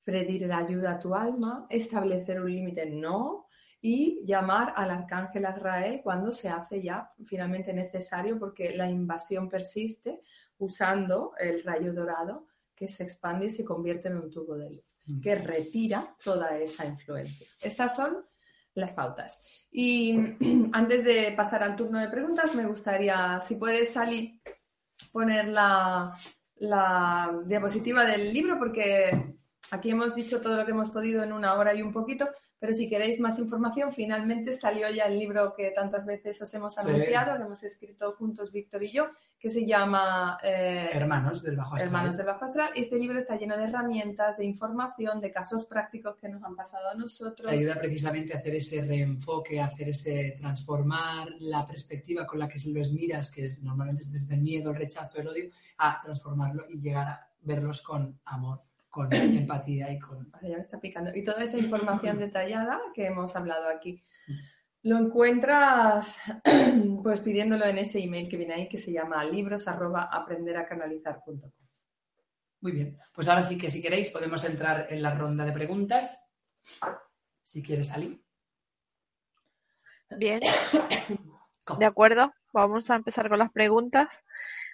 pedir 0.03 0.47
la 0.47 0.57
ayuda 0.57 0.91
a 0.91 0.99
tu 0.99 1.15
alma, 1.15 1.67
establecer 1.69 2.41
un 2.41 2.51
límite 2.51 2.85
no 2.85 3.47
y 3.81 4.25
llamar 4.25 4.73
al 4.75 4.91
arcángel 4.91 5.45
Azrael 5.45 6.01
cuando 6.03 6.31
se 6.33 6.49
hace 6.49 6.81
ya 6.81 7.11
finalmente 7.25 7.73
necesario 7.73 8.37
porque 8.37 8.75
la 8.75 8.89
invasión 8.89 9.49
persiste 9.49 10.19
usando 10.57 11.33
el 11.39 11.63
rayo 11.63 11.93
dorado 11.93 12.47
que 12.75 12.87
se 12.87 13.03
expande 13.03 13.45
y 13.47 13.49
se 13.49 13.65
convierte 13.65 14.09
en 14.09 14.17
un 14.17 14.31
tubo 14.31 14.57
de 14.57 14.69
luz 14.71 14.99
que 15.21 15.35
retira 15.35 16.15
toda 16.23 16.57
esa 16.59 16.85
influencia. 16.85 17.47
Estas 17.59 17.95
son 17.95 18.25
las 18.75 18.91
pautas. 18.91 19.39
Y 19.71 20.15
antes 20.73 21.03
de 21.03 21.33
pasar 21.35 21.63
al 21.63 21.75
turno 21.75 21.99
de 21.99 22.09
preguntas, 22.09 22.53
me 22.53 22.67
gustaría, 22.67 23.39
si 23.41 23.55
puedes 23.55 23.91
salir, 23.91 24.39
poner 25.11 25.47
la, 25.47 26.11
la 26.57 27.41
diapositiva 27.45 28.05
del 28.05 28.31
libro, 28.31 28.57
porque 28.59 29.38
aquí 29.71 29.91
hemos 29.91 30.15
dicho 30.15 30.41
todo 30.41 30.57
lo 30.57 30.65
que 30.65 30.71
hemos 30.71 30.89
podido 30.89 31.23
en 31.23 31.33
una 31.33 31.53
hora 31.55 31.73
y 31.73 31.81
un 31.81 31.91
poquito, 31.91 32.27
pero 32.59 32.73
si 32.73 32.89
queréis 32.89 33.21
más 33.21 33.39
información, 33.39 33.93
finalmente 33.93 34.53
salió 34.53 34.89
ya 34.89 35.05
el 35.05 35.17
libro 35.17 35.53
que 35.55 35.71
tantas 35.71 36.05
veces 36.05 36.41
os 36.41 36.53
hemos 36.53 36.73
Sí. 36.75 36.81
anunciado, 36.81 37.37
lo 37.37 37.45
hemos 37.45 37.63
escrito 37.63 38.11
juntos 38.17 38.51
Víctor 38.51 38.83
y 38.83 38.91
yo, 38.91 39.07
que 39.39 39.49
se 39.49 39.65
llama 39.65 40.37
eh, 40.43 40.89
Hermanos 40.91 41.41
del 41.41 41.55
Bajo 41.55 41.75
Astral. 41.75 41.87
Hermanos 41.87 42.17
del 42.17 42.25
Bajo 42.25 42.43
Astral. 42.43 42.69
Este 42.75 42.97
libro 42.97 43.17
está 43.17 43.37
lleno 43.37 43.55
de 43.57 43.63
herramientas, 43.63 44.37
de 44.37 44.45
información, 44.45 45.21
de 45.21 45.31
casos 45.31 45.65
prácticos 45.65 46.17
que 46.17 46.27
nos 46.27 46.43
han 46.43 46.55
pasado 46.57 46.89
a 46.89 46.95
nosotros. 46.95 47.49
Te 47.49 47.55
ayuda 47.57 47.75
precisamente 47.75 48.33
a 48.33 48.39
hacer 48.39 48.55
ese 48.55 48.81
reenfoque, 48.81 49.61
a 49.61 49.65
hacer 49.67 49.87
ese 49.89 50.35
transformar 50.37 51.29
la 51.39 51.65
perspectiva 51.65 52.25
con 52.27 52.39
la 52.39 52.49
que 52.49 52.59
los 52.69 52.91
miras, 52.91 53.31
que 53.31 53.45
es, 53.45 53.63
normalmente 53.63 54.01
es 54.03 54.11
desde 54.11 54.35
el 54.35 54.41
miedo, 54.41 54.71
el 54.71 54.75
rechazo, 54.75 55.19
el 55.19 55.29
odio, 55.29 55.49
a 55.77 55.97
transformarlo 56.01 56.65
y 56.69 56.81
llegar 56.81 57.07
a 57.07 57.29
verlos 57.41 57.81
con 57.81 58.19
amor, 58.25 58.63
con 58.89 59.13
empatía 59.13 59.91
y 59.91 59.99
con... 59.99 60.31
Vale, 60.31 60.49
ya 60.49 60.55
me 60.55 60.61
está 60.61 60.79
picando. 60.79 61.15
Y 61.15 61.23
toda 61.23 61.43
esa 61.43 61.57
información 61.57 62.17
detallada 62.19 62.79
que 62.93 63.05
hemos 63.05 63.35
hablado 63.35 63.67
aquí. 63.69 64.03
Lo 64.83 64.97
encuentras 64.97 66.17
pues 67.03 67.19
pidiéndolo 67.21 67.65
en 67.65 67.79
ese 67.79 67.99
email 67.99 68.29
que 68.29 68.37
viene 68.37 68.53
ahí 68.53 68.69
que 68.69 68.77
se 68.77 68.91
llama 68.91 69.23
libros@aprenderacanalizar.com. 69.23 71.51
Muy 72.61 72.71
bien. 72.71 72.97
Pues 73.13 73.27
ahora 73.27 73.43
sí 73.43 73.57
que 73.57 73.69
si 73.69 73.81
queréis 73.81 74.09
podemos 74.09 74.43
entrar 74.43 74.87
en 74.89 75.01
la 75.01 75.15
ronda 75.15 75.45
de 75.45 75.53
preguntas. 75.53 76.19
Si 77.43 77.63
quieres 77.63 77.87
salir. 77.87 78.21
Bien, 80.17 80.41
de 81.79 81.85
acuerdo. 81.85 82.33
Vamos 82.51 82.89
a 82.89 82.95
empezar 82.95 83.29
con 83.29 83.39
las 83.39 83.51
preguntas. 83.51 84.07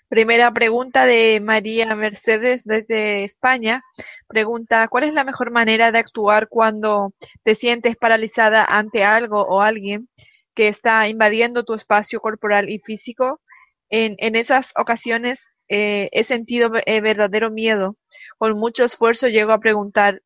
Primera 0.09 0.51
pregunta 0.53 1.05
de 1.05 1.39
María 1.41 1.95
Mercedes 1.95 2.63
desde 2.63 3.23
España. 3.23 3.83
Pregunta, 4.27 4.87
¿cuál 4.87 5.03
es 5.05 5.13
la 5.13 5.23
mejor 5.23 5.51
manera 5.51 5.91
de 5.91 5.99
actuar 5.99 6.47
cuando 6.47 7.13
te 7.43 7.55
sientes 7.55 7.95
paralizada 7.97 8.65
ante 8.65 9.03
algo 9.03 9.41
o 9.41 9.61
alguien 9.61 10.07
que 10.55 10.67
está 10.67 11.07
invadiendo 11.07 11.63
tu 11.63 11.73
espacio 11.73 12.19
corporal 12.19 12.69
y 12.69 12.79
físico? 12.79 13.41
En, 13.89 14.15
en 14.19 14.35
esas 14.35 14.71
ocasiones 14.77 15.47
eh, 15.69 16.09
he 16.11 16.23
sentido 16.23 16.71
eh, 16.85 17.01
verdadero 17.01 17.49
miedo. 17.51 17.95
Con 18.37 18.57
mucho 18.59 18.83
esfuerzo 18.85 19.27
llego 19.27 19.53
a 19.53 19.59
preguntar 19.59 20.21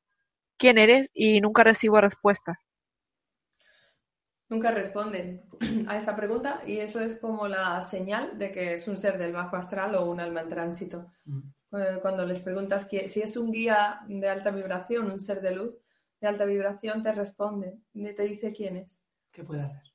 quién 0.57 0.77
eres 0.77 1.11
y 1.13 1.41
nunca 1.41 1.63
recibo 1.63 2.01
respuesta. 2.01 2.59
Nunca 4.49 4.71
responden 4.71 5.43
a 5.87 5.97
esa 5.97 6.15
pregunta 6.15 6.61
y 6.65 6.77
eso 6.77 6.99
es 6.99 7.17
como 7.17 7.47
la 7.47 7.81
señal 7.81 8.37
de 8.37 8.51
que 8.51 8.73
es 8.73 8.87
un 8.87 8.97
ser 8.97 9.17
del 9.17 9.31
bajo 9.31 9.55
astral 9.55 9.95
o 9.95 10.09
un 10.09 10.19
alma 10.19 10.41
en 10.41 10.49
tránsito. 10.49 11.11
Mm. 11.25 11.39
Eh, 11.73 11.99
Cuando 12.01 12.25
les 12.25 12.41
preguntas 12.41 12.85
que, 12.85 13.07
si 13.09 13.21
es 13.21 13.37
un 13.37 13.51
guía 13.51 14.01
de 14.07 14.27
alta 14.27 14.49
vibración, 14.49 15.11
un 15.11 15.19
ser 15.19 15.41
de 15.41 15.51
luz 15.51 15.79
de 16.19 16.27
alta 16.27 16.45
vibración, 16.45 17.01
te 17.03 17.11
responde 17.11 17.79
te 17.93 18.23
dice 18.23 18.51
quién 18.51 18.77
es. 18.77 19.05
¿Qué 19.31 19.43
puede 19.43 19.61
hacer? 19.61 19.88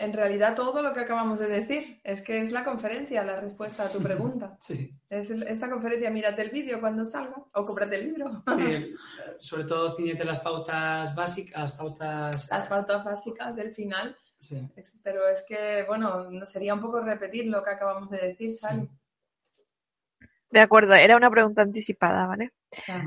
En 0.00 0.12
realidad 0.12 0.54
todo 0.54 0.80
lo 0.80 0.92
que 0.92 1.00
acabamos 1.00 1.40
de 1.40 1.48
decir 1.48 2.00
es 2.04 2.22
que 2.22 2.40
es 2.40 2.52
la 2.52 2.62
conferencia, 2.62 3.24
la 3.24 3.40
respuesta 3.40 3.84
a 3.86 3.90
tu 3.90 4.00
pregunta. 4.00 4.56
Sí. 4.62 4.94
Es 5.10 5.30
esta 5.30 5.68
conferencia, 5.70 6.10
mírate 6.10 6.42
el 6.42 6.50
vídeo 6.50 6.80
cuando 6.80 7.04
salga 7.04 7.34
o 7.52 7.62
cómprate 7.64 7.96
el 7.96 8.04
libro. 8.04 8.42
Sí, 8.56 8.62
el- 8.72 8.96
sobre 9.40 9.64
todo 9.64 9.96
ciñete 9.96 10.24
las 10.24 10.40
pautas 10.40 11.14
básicas, 11.14 11.60
las 11.62 11.72
pautas. 11.72 12.48
Las 12.50 12.66
pautas 12.68 13.04
básicas 13.04 13.56
del 13.56 13.72
final, 13.72 14.16
Sí. 14.38 14.60
pero 15.02 15.26
es 15.28 15.42
que, 15.48 15.84
bueno, 15.88 16.30
no- 16.30 16.46
sería 16.46 16.74
un 16.74 16.80
poco 16.80 17.00
repetir 17.00 17.46
lo 17.46 17.62
que 17.64 17.70
acabamos 17.70 18.08
de 18.10 18.18
decir, 18.18 18.54
Sally. 18.54 18.82
Sí. 18.86 20.26
De 20.50 20.60
acuerdo, 20.60 20.94
era 20.94 21.16
una 21.16 21.30
pregunta 21.30 21.60
anticipada, 21.62 22.26
¿vale? 22.26 22.52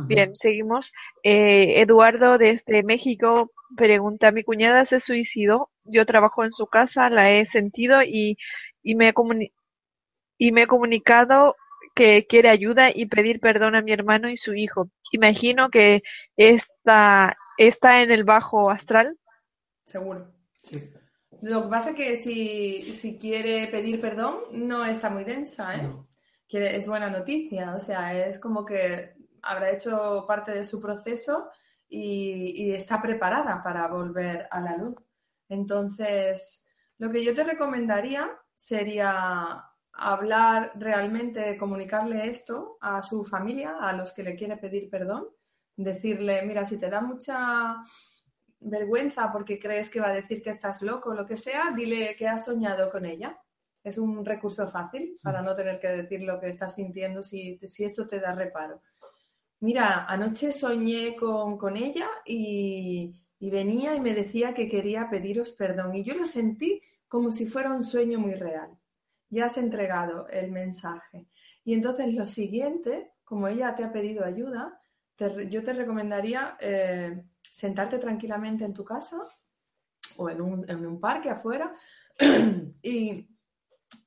Bien, 0.05 0.35
seguimos. 0.35 0.93
Eh, 1.23 1.81
Eduardo 1.81 2.38
desde 2.38 2.84
México 2.84 3.51
pregunta, 3.76 4.31
mi 4.31 4.43
cuñada 4.43 4.85
se 4.85 4.99
suicidó, 4.99 5.70
yo 5.86 6.06
trabajo 6.06 6.44
en 6.44 6.52
su 6.53 6.68
casa, 6.68 7.10
la 7.10 7.32
he 7.32 7.45
sentido 7.45 8.03
y, 8.03 8.38
y 8.84 8.95
me 8.95 9.10
he 9.10 9.14
y 10.38 10.52
me 10.52 10.64
he 10.64 10.68
comunicado 10.68 11.56
que 11.95 12.26
quiere 12.28 12.49
ayuda 12.49 12.90
y 12.94 13.06
pedir 13.08 13.40
perdón 13.40 13.76
a 13.76 13.82
mi 13.82 13.91
hermano 13.94 14.30
y 14.30 14.38
su 14.38 14.53
hijo. 14.56 14.90
Imagino 15.12 15.70
que 15.70 16.03
está, 16.38 17.38
está 17.58 18.02
en 18.02 18.12
el 18.12 18.24
bajo 18.24 18.70
astral. 18.70 19.18
Seguro. 19.86 20.34
Sí. 20.64 20.91
Lo 21.41 21.64
que 21.64 21.70
pasa 21.70 21.90
es 21.91 21.95
que 21.95 22.16
si, 22.18 22.84
si 22.94 23.18
quiere 23.18 23.68
pedir 23.68 23.99
perdón, 23.99 24.41
no 24.52 24.86
está 24.86 25.10
muy 25.10 25.24
densa, 25.24 25.76
¿eh? 25.76 25.84
No. 25.84 26.08
que 26.48 26.76
es 26.76 26.88
buena 26.88 27.10
noticia, 27.10 27.76
o 27.76 27.80
sea, 27.80 28.14
es 28.28 28.40
como 28.40 28.66
que 28.66 29.14
habrá 29.41 29.72
hecho 29.72 30.26
parte 30.28 30.52
de 30.52 30.66
su 30.66 30.80
proceso 30.82 31.49
y, 31.90 32.68
y 32.68 32.74
está 32.74 33.02
preparada 33.02 33.64
para 33.64 33.88
volver 33.88 34.48
a 34.52 34.62
la 34.62 34.78
luz. 34.78 34.95
Entonces, 35.52 36.65
lo 36.98 37.11
que 37.11 37.26
yo 37.26 37.36
te 37.36 37.44
recomendaría 37.44 38.32
sería 38.56 39.61
hablar 39.91 40.72
realmente, 40.76 41.57
comunicarle 41.57 42.30
esto 42.30 42.78
a 42.80 43.03
su 43.03 43.26
familia, 43.26 43.76
a 43.82 43.91
los 43.91 44.14
que 44.14 44.23
le 44.23 44.38
quiere 44.38 44.56
pedir 44.56 44.90
perdón, 44.90 45.28
decirle, 45.76 46.41
mira, 46.44 46.64
si 46.64 46.80
te 46.80 46.90
da 46.90 47.02
mucha 47.02 47.84
vergüenza 48.61 49.30
porque 49.30 49.60
crees 49.60 49.90
que 49.90 49.99
va 49.99 50.07
a 50.07 50.14
decir 50.14 50.41
que 50.41 50.52
estás 50.52 50.82
loco 50.82 51.10
o 51.10 51.15
lo 51.15 51.26
que 51.26 51.36
sea, 51.36 51.73
dile 51.76 52.15
que 52.15 52.30
has 52.30 52.45
soñado 52.45 52.90
con 52.90 53.06
ella. 53.06 53.38
Es 53.84 53.98
un 53.98 54.23
recurso 54.23 54.69
fácil 54.69 55.19
para 55.22 55.41
no 55.41 55.53
tener 55.53 55.82
que 55.82 55.90
decir 55.90 56.22
lo 56.22 56.40
que 56.40 56.48
estás 56.48 56.76
sintiendo 56.76 57.22
si, 57.23 57.60
si 57.68 57.84
eso 57.84 58.07
te 58.07 58.22
da 58.22 58.34
reparo. 58.34 58.82
Mira, 59.60 60.06
anoche 60.06 60.53
soñé 60.53 61.14
con, 61.18 61.57
con 61.57 61.76
ella 61.76 62.07
y, 62.26 63.20
y 63.41 63.49
venía 63.49 63.95
y 63.95 63.99
me 63.99 64.13
decía 64.13 64.53
que 64.53 64.69
quería 64.69 65.09
pediros 65.09 65.49
perdón 65.51 65.95
y 65.95 66.03
yo 66.03 66.15
lo 66.15 66.26
sentí 66.26 66.80
como 67.07 67.31
si 67.31 67.47
fuera 67.47 67.72
un 67.73 67.84
sueño 67.84 68.19
muy 68.19 68.35
real. 68.35 68.69
Ya 69.30 69.45
has 69.45 69.57
entregado 69.57 70.27
el 70.30 70.51
mensaje. 70.51 71.27
Y 71.65 71.73
entonces 71.73 72.13
lo 72.13 72.27
siguiente, 72.27 73.11
como 73.23 73.47
ella 73.47 73.73
te 73.76 73.84
ha 73.84 73.91
pedido 73.91 74.23
ayuda, 74.23 74.80
te- 75.15 75.49
yo 75.49 75.63
te 75.63 75.73
recomendaría 75.73 76.55
eh, 76.59 77.23
sentarte 77.51 77.97
tranquilamente 77.97 78.63
en 78.63 78.76
tu 78.76 78.85
casa 78.85 79.18
o 80.18 80.30
en 80.30 80.39
un, 80.39 80.69
en 80.69 80.85
un 80.85 80.99
parque 80.99 81.31
afuera 81.31 81.73
y 82.84 83.27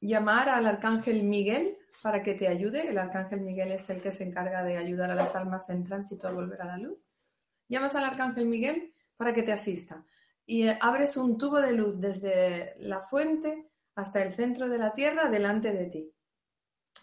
llamar 0.01 0.49
al 0.49 0.67
arcángel 0.67 1.25
Miguel 1.25 1.77
para 2.05 2.23
que 2.23 2.35
te 2.35 2.47
ayude. 2.47 2.89
El 2.89 2.99
arcángel 2.99 3.41
Miguel 3.41 3.73
es 3.73 3.91
el 3.91 4.01
que 4.01 4.13
se 4.13 4.23
encarga 4.23 4.63
de 4.63 4.77
ayudar 4.77 5.11
a 5.11 5.17
las 5.17 5.35
almas 5.35 5.69
en 5.71 5.83
tránsito 5.83 6.29
a 6.29 6.33
volver 6.33 6.63
a 6.63 6.67
la 6.67 6.79
luz. 6.79 6.99
Llamas 7.69 7.97
al 7.97 8.05
arcángel 8.05 8.47
Miguel 8.47 8.94
para 9.17 9.33
que 9.33 9.43
te 9.43 9.53
asista 9.53 10.05
y 10.47 10.69
eh, 10.69 10.79
abres 10.81 11.17
un 11.17 11.39
tubo 11.39 11.61
de 11.61 11.73
luz 11.73 12.01
desde 12.01 12.75
la 12.81 13.01
fuente 13.01 13.71
hasta 13.97 14.23
el 14.23 14.33
centro 14.33 14.69
de 14.69 14.79
la 14.79 14.93
tierra 14.93 15.29
delante 15.31 15.73
de 15.73 15.87
ti. 15.87 16.13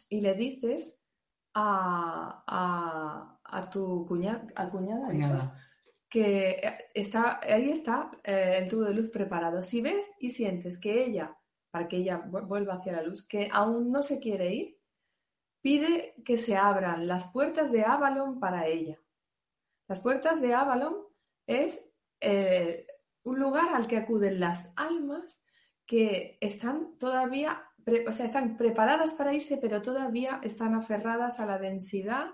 Y 0.09 0.21
le 0.21 0.33
dices 0.35 1.01
a, 1.53 2.43
a- 2.47 3.39
a 3.43 3.69
tu 3.69 4.05
cuñada, 4.05 4.45
a 4.55 4.69
cuñada, 4.69 5.07
¿has 5.07 5.13
dicho? 5.13 5.27
Cuñada. 5.27 5.67
que 6.09 6.49
eh, 6.51 6.77
está, 6.93 7.39
ahí 7.43 7.69
está 7.71 8.11
eh, 8.23 8.55
el 8.59 8.69
tubo 8.69 8.83
de 8.83 8.93
luz 8.93 9.09
preparado. 9.09 9.61
Si 9.61 9.81
ves 9.81 10.11
y 10.19 10.29
sientes 10.31 10.79
que 10.79 11.03
ella, 11.05 11.38
para 11.71 11.88
que 11.88 11.97
ella 11.97 12.21
vu- 12.25 12.45
vuelva 12.47 12.75
hacia 12.75 12.91
la 12.93 13.03
luz, 13.03 13.25
que 13.27 13.49
aún 13.51 13.91
no 13.91 14.01
se 14.03 14.19
quiere 14.19 14.53
ir, 14.53 14.77
pide 15.61 16.13
que 16.25 16.38
se 16.38 16.55
abran 16.57 17.07
las 17.07 17.31
puertas 17.31 17.71
de 17.71 17.83
Avalon 17.85 18.39
para 18.39 18.67
ella. 18.67 18.99
Las 19.88 19.99
puertas 20.01 20.41
de 20.41 20.53
Avalon 20.53 20.95
es 21.47 21.81
eh, 22.22 22.88
un 23.23 23.39
lugar 23.39 23.76
al 23.76 23.88
que 23.88 23.98
acuden 23.98 24.39
las 24.39 24.73
almas 24.76 25.43
que 25.85 26.38
están 26.39 26.98
todavía, 26.98 27.64
o 28.07 28.14
sea, 28.14 28.26
están 28.26 28.57
preparadas 28.57 29.14
para 29.14 29.34
irse, 29.34 29.57
pero 29.57 29.81
todavía 29.81 30.39
están 30.43 30.73
aferradas 30.76 31.39
a 31.39 31.45
la 31.45 31.57
densidad 31.57 32.27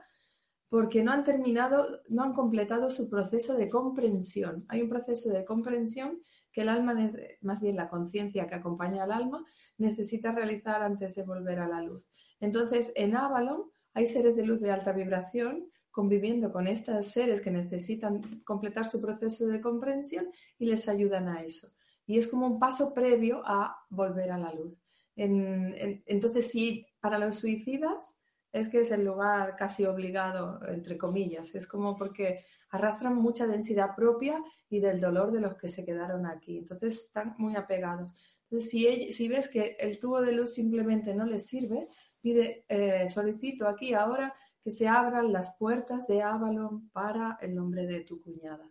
porque 0.69 1.03
no 1.03 1.11
han 1.11 1.23
terminado, 1.23 2.01
no 2.09 2.23
han 2.23 2.33
completado 2.33 2.89
su 2.89 3.09
proceso 3.09 3.55
de 3.55 3.69
comprensión. 3.69 4.65
Hay 4.67 4.81
un 4.81 4.89
proceso 4.89 5.29
de 5.29 5.45
comprensión 5.45 6.21
que 6.51 6.61
el 6.61 6.69
alma, 6.69 6.95
más 7.41 7.61
bien 7.61 7.75
la 7.75 7.89
conciencia 7.89 8.47
que 8.47 8.55
acompaña 8.55 9.03
al 9.03 9.11
alma, 9.11 9.45
necesita 9.77 10.31
realizar 10.31 10.81
antes 10.81 11.15
de 11.15 11.23
volver 11.23 11.59
a 11.59 11.67
la 11.67 11.81
luz. 11.81 12.03
Entonces, 12.39 12.91
en 12.95 13.15
Avalon 13.15 13.63
hay 13.93 14.05
seres 14.05 14.35
de 14.35 14.45
luz 14.45 14.61
de 14.61 14.71
alta 14.71 14.91
vibración 14.91 15.69
conviviendo 15.97 16.51
con 16.51 16.67
estos 16.67 17.07
seres 17.07 17.41
que 17.41 17.49
necesitan 17.49 18.21
completar 18.51 18.85
su 18.85 19.01
proceso 19.01 19.47
de 19.47 19.59
comprensión 19.59 20.25
y 20.59 20.67
les 20.67 20.87
ayudan 20.87 21.27
a 21.27 21.41
eso. 21.41 21.67
Y 22.05 22.19
es 22.19 22.27
como 22.27 22.45
un 22.45 22.59
paso 22.59 22.93
previo 22.93 23.41
a 23.43 23.75
volver 23.89 24.29
a 24.29 24.37
la 24.37 24.53
luz. 24.53 24.77
En- 25.15 25.73
en- 25.83 26.03
entonces, 26.05 26.51
sí, 26.51 26.85
para 26.99 27.17
los 27.17 27.37
suicidas 27.37 28.19
es 28.53 28.69
que 28.69 28.81
es 28.81 28.91
el 28.91 29.03
lugar 29.05 29.55
casi 29.55 29.85
obligado, 29.85 30.59
entre 30.67 30.99
comillas. 30.99 31.55
Es 31.55 31.65
como 31.65 31.97
porque 31.97 32.45
arrastran 32.69 33.15
mucha 33.15 33.47
densidad 33.47 33.95
propia 33.95 34.35
y 34.69 34.79
del 34.79 35.01
dolor 35.01 35.31
de 35.31 35.41
los 35.41 35.55
que 35.57 35.67
se 35.67 35.83
quedaron 35.83 36.27
aquí. 36.27 36.59
Entonces 36.59 36.93
están 37.05 37.33
muy 37.39 37.55
apegados. 37.55 38.11
Entonces, 38.43 38.69
si, 38.69 39.11
si 39.13 39.27
ves 39.27 39.47
que 39.47 39.75
el 39.79 39.97
tubo 39.99 40.21
de 40.21 40.31
luz 40.33 40.53
simplemente 40.53 41.15
no 41.15 41.25
les 41.25 41.47
sirve, 41.47 41.87
pide, 42.21 42.65
eh, 42.69 43.09
solicito 43.09 43.67
aquí 43.67 43.95
ahora 43.95 44.35
que 44.67 44.73
se 44.73 44.85
abran 44.85 45.31
las 45.31 45.55
puertas 45.55 46.07
de 46.07 46.21
Avalon 46.21 46.89
para 46.89 47.37
el 47.39 47.55
nombre 47.55 47.87
de 47.87 48.01
tu 48.01 48.21
cuñada. 48.21 48.69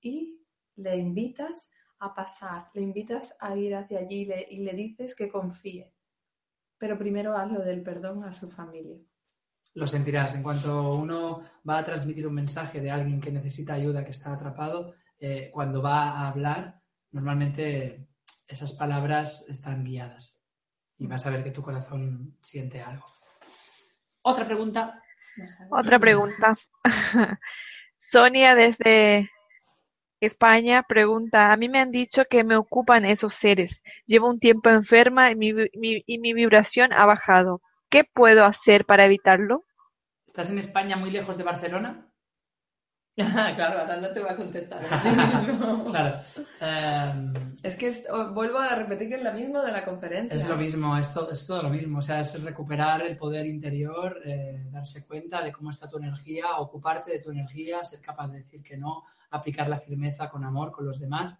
Y 0.00 0.40
le 0.76 0.96
invitas 0.96 1.70
a 1.98 2.14
pasar, 2.14 2.70
le 2.72 2.80
invitas 2.80 3.36
a 3.38 3.54
ir 3.54 3.74
hacia 3.74 3.98
allí 3.98 4.26
y 4.48 4.60
le, 4.60 4.72
dices 4.72 5.14
que 5.14 5.28
confíe. 5.28 5.92
Pero 6.78 6.96
primero 6.96 7.36
haz 7.36 7.52
lo 7.52 7.60
del 7.60 7.82
perdón 7.82 8.24
a 8.24 8.32
su 8.32 8.50
familia. 8.50 8.96
Lo 9.74 9.86
sentirás. 9.86 10.34
En 10.34 10.42
cuanto 10.42 10.94
uno 10.94 11.42
va 11.68 11.76
a 11.76 11.84
transmitir 11.84 12.26
un 12.26 12.36
mensaje 12.36 12.80
de 12.80 12.90
alguien 12.90 13.20
que 13.20 13.30
necesita 13.30 13.74
ayuda, 13.74 14.02
que 14.02 14.12
está 14.12 14.32
atrapado, 14.32 14.94
eh, 15.18 15.50
cuando 15.52 15.82
va 15.82 16.08
a 16.08 16.28
hablar, 16.28 16.80
normalmente 17.10 18.08
esas 18.48 18.72
palabras 18.72 19.44
están 19.46 19.84
guiadas. 19.84 20.38
Y 20.96 21.06
vas 21.06 21.26
a 21.26 21.30
ver 21.30 21.44
que 21.44 21.50
tu 21.50 21.60
corazón 21.60 22.38
siente 22.40 22.80
algo. 22.80 23.04
Otra 24.22 24.46
pregunta. 24.46 25.02
Otra 25.70 25.98
pregunta. 25.98 26.56
Sonia 27.98 28.54
desde 28.54 29.30
España, 30.20 30.82
pregunta, 30.82 31.52
a 31.52 31.56
mí 31.56 31.68
me 31.68 31.78
han 31.80 31.92
dicho 31.92 32.24
que 32.30 32.44
me 32.44 32.56
ocupan 32.56 33.04
esos 33.04 33.34
seres. 33.34 33.82
Llevo 34.06 34.28
un 34.30 34.40
tiempo 34.40 34.70
enferma 34.70 35.30
y 35.30 35.36
mi, 35.36 35.52
mi- 35.54 36.02
y 36.06 36.18
mi 36.18 36.34
vibración 36.34 36.92
ha 36.92 37.06
bajado. 37.06 37.62
¿Qué 37.90 38.04
puedo 38.04 38.44
hacer 38.44 38.86
para 38.86 39.04
evitarlo? 39.06 39.64
¿Estás 40.26 40.50
en 40.50 40.58
España 40.58 40.96
muy 40.98 41.10
lejos 41.10 41.38
de 41.38 41.44
Barcelona? 41.44 42.12
Claro, 43.16 43.80
ahora 43.80 43.96
no 43.98 44.08
te 44.10 44.20
voy 44.20 44.30
a 44.30 44.36
contestar. 44.36 44.80
mismo. 44.82 45.84
Claro. 45.90 46.18
Em, 46.60 47.54
Es 47.62 47.76
que 47.76 47.88
es- 47.88 48.04
vuelvo 48.32 48.58
a 48.58 48.74
repetir 48.74 49.08
que 49.08 49.14
es 49.16 49.22
la 49.22 49.30
misma 49.32 49.62
de 49.64 49.70
la 49.72 49.84
conferencia. 49.84 50.34
Es 50.36 50.48
lo 50.48 50.56
mismo, 50.56 50.96
es, 50.98 51.14
to- 51.14 51.30
es 51.30 51.46
todo 51.46 51.62
lo 51.62 51.70
mismo. 51.70 51.98
O 51.98 52.02
sea, 52.02 52.20
es 52.20 52.42
recuperar 52.42 53.02
el 53.02 53.16
poder 53.16 53.46
interior, 53.46 54.20
eh, 54.24 54.64
darse 54.70 55.06
cuenta 55.06 55.42
de 55.42 55.52
cómo 55.52 55.70
está 55.70 55.88
tu 55.88 55.98
energía, 55.98 56.56
ocuparte 56.58 57.12
de 57.12 57.20
tu 57.20 57.30
energía, 57.30 57.84
ser 57.84 58.00
capaz 58.00 58.28
de 58.28 58.38
decir 58.38 58.62
que 58.62 58.76
no, 58.76 59.04
aplicar 59.30 59.68
la 59.68 59.78
firmeza 59.78 60.28
con 60.28 60.44
amor 60.44 60.72
con 60.72 60.84
los 60.84 60.98
demás. 60.98 61.36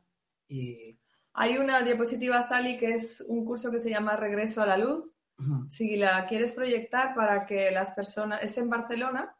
Y 0.46 0.96
Hay 1.32 1.56
una 1.58 1.82
diapositiva, 1.82 2.44
Sally, 2.44 2.78
que 2.78 2.94
es 2.94 3.20
un 3.26 3.44
curso 3.44 3.72
que 3.72 3.80
se 3.80 3.90
llama 3.90 4.14
Regreso 4.16 4.62
a 4.62 4.66
la 4.66 4.76
Luz. 4.76 5.10
Si 5.68 5.96
la 5.96 6.24
quieres 6.26 6.52
proyectar 6.52 7.12
para 7.16 7.44
que 7.44 7.72
las 7.72 7.90
personas... 7.90 8.40
Es 8.44 8.56
en 8.56 8.70
Barcelona, 8.70 9.34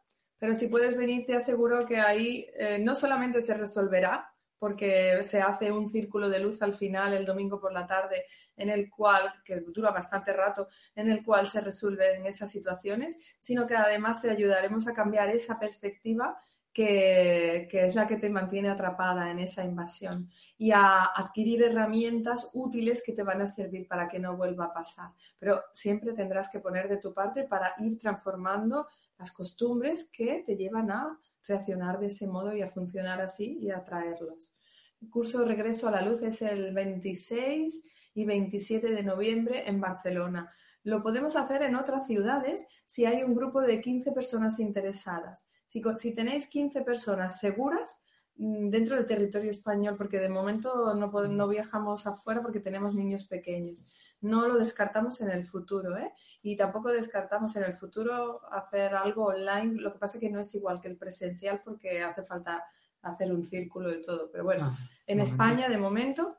pero 0.45 0.55
si 0.55 0.67
puedes 0.67 0.95
venir 0.95 1.25
te 1.25 1.35
aseguro 1.35 1.87
que 1.87 1.99
ahí 1.99 2.47
eh, 2.55 2.79
no 2.79 2.95
solamente 2.95 3.41
se 3.41 3.55
resolverá, 3.55 4.31
porque 4.59 5.23
se 5.23 5.41
hace 5.41 5.73
un 5.73 5.89
círculo 5.89 6.29
de 6.29 6.39
luz 6.39 6.61
al 6.61 6.75
final 6.75 7.15
el 7.15 7.25
domingo 7.25 7.59
por 7.59 7.73
la 7.73 7.87
tarde, 7.87 8.27
en 8.55 8.69
el 8.69 8.91
cual, 8.91 9.33
que 9.43 9.61
dura 9.61 9.91
bastante 9.91 10.35
rato, 10.35 10.69
en 10.95 11.11
el 11.11 11.25
cual 11.25 11.49
se 11.49 11.63
resuelven 11.63 12.27
esas 12.27 12.51
situaciones, 12.51 13.17
sino 13.41 13.67
que 13.67 13.75
además 13.75 14.21
te 14.21 14.29
ayudaremos 14.29 14.87
a 14.87 14.93
cambiar 14.93 15.31
esa 15.31 15.59
perspectiva 15.59 16.37
que, 16.75 17.67
que 17.71 17.87
es 17.87 17.95
la 17.95 18.07
que 18.07 18.19
te 18.19 18.29
mantiene 18.29 18.69
atrapada 18.69 19.31
en 19.31 19.39
esa 19.39 19.65
invasión 19.65 20.29
y 20.59 20.73
a 20.73 21.05
adquirir 21.05 21.63
herramientas 21.63 22.51
útiles 22.53 23.03
que 23.03 23.15
te 23.15 23.23
van 23.23 23.41
a 23.41 23.47
servir 23.47 23.89
para 23.89 24.09
que 24.09 24.19
no 24.19 24.37
vuelva 24.37 24.67
a 24.67 24.75
pasar. 24.75 25.09
Pero 25.39 25.63
siempre 25.73 26.13
tendrás 26.13 26.51
que 26.51 26.61
poner 26.61 26.87
de 26.87 26.99
tu 26.99 27.15
parte 27.15 27.45
para 27.45 27.75
ir 27.79 27.99
transformando 27.99 28.89
las 29.19 29.33
costumbres 29.33 30.09
que 30.13 30.43
te 30.47 30.57
llevan 30.57 30.91
a 30.91 31.19
reaccionar 31.47 31.99
de 31.99 32.07
ese 32.07 32.27
modo 32.27 32.55
y 32.55 32.63
a 32.63 32.69
funcionar 32.69 33.21
así 33.21 33.59
y 33.61 33.71
a 33.71 33.79
atraerlos. 33.79 34.55
El 35.01 35.11
curso 35.11 35.45
Regreso 35.45 35.89
a 35.89 35.91
la 35.91 36.03
Luz 36.03 36.23
es 36.23 36.41
el 36.43 36.73
26 36.73 37.85
y 38.15 38.25
27 38.25 38.89
de 38.93 39.03
noviembre 39.03 39.69
en 39.69 39.81
Barcelona. 39.81 40.51
Lo 40.83 41.03
podemos 41.03 41.37
hacer 41.37 41.63
en 41.63 41.77
otras 41.77 42.07
ciudades 42.07 42.69
si 42.87 43.05
hay 43.05 43.23
un 43.23 43.35
grupo 43.35 43.61
de 43.61 43.81
15 43.81 44.13
personas 44.13 44.61
interesadas. 44.61 45.49
Si, 45.69 46.15
tenéis 46.15 46.47
15 46.47 46.83
personas 46.83 47.41
seguras 47.41 48.03
mm, 48.37 48.69
dentro 48.71 48.95
del 48.95 49.07
territorio 49.07 49.51
español, 49.51 49.97
porque 49.97 50.21
de 50.21 50.29
momento 50.29 50.95
no, 50.95 51.11
no 51.11 51.49
viajamos 51.49 52.07
afuera 52.07 52.43
porque 52.43 52.61
tenemos 52.61 52.95
niños 52.95 53.25
pequeños. 53.25 53.85
No 54.25 54.49
lo 54.49 54.57
descartamos 54.57 55.21
en 55.21 55.31
el 55.31 55.47
futuro, 55.47 55.99
¿eh? 55.99 56.11
Y 56.43 56.57
tampoco 56.57 56.91
descartamos 56.91 57.55
en 57.57 57.65
el 57.65 57.75
futuro 57.75 58.41
hacer 58.51 58.95
algo 58.95 59.27
online. 59.27 59.81
Lo 59.81 59.93
que 59.93 59.99
pasa 59.99 60.17
es 60.17 60.21
que 60.23 60.31
no 60.31 60.41
es 60.41 60.55
igual 60.55 60.81
que 60.81 60.89
el 60.89 60.97
presencial 60.97 61.61
porque 61.63 62.03
hace 62.03 62.23
falta 62.23 62.65
hacer 63.03 63.31
un 63.31 63.45
círculo 63.45 63.95
y 63.95 64.01
todo. 64.01 64.31
Pero 64.31 64.45
bueno, 64.45 64.75
ah, 64.75 64.89
en. 65.07 65.21
España, 65.21 65.69
de 65.69 65.77
momento, 65.77 66.39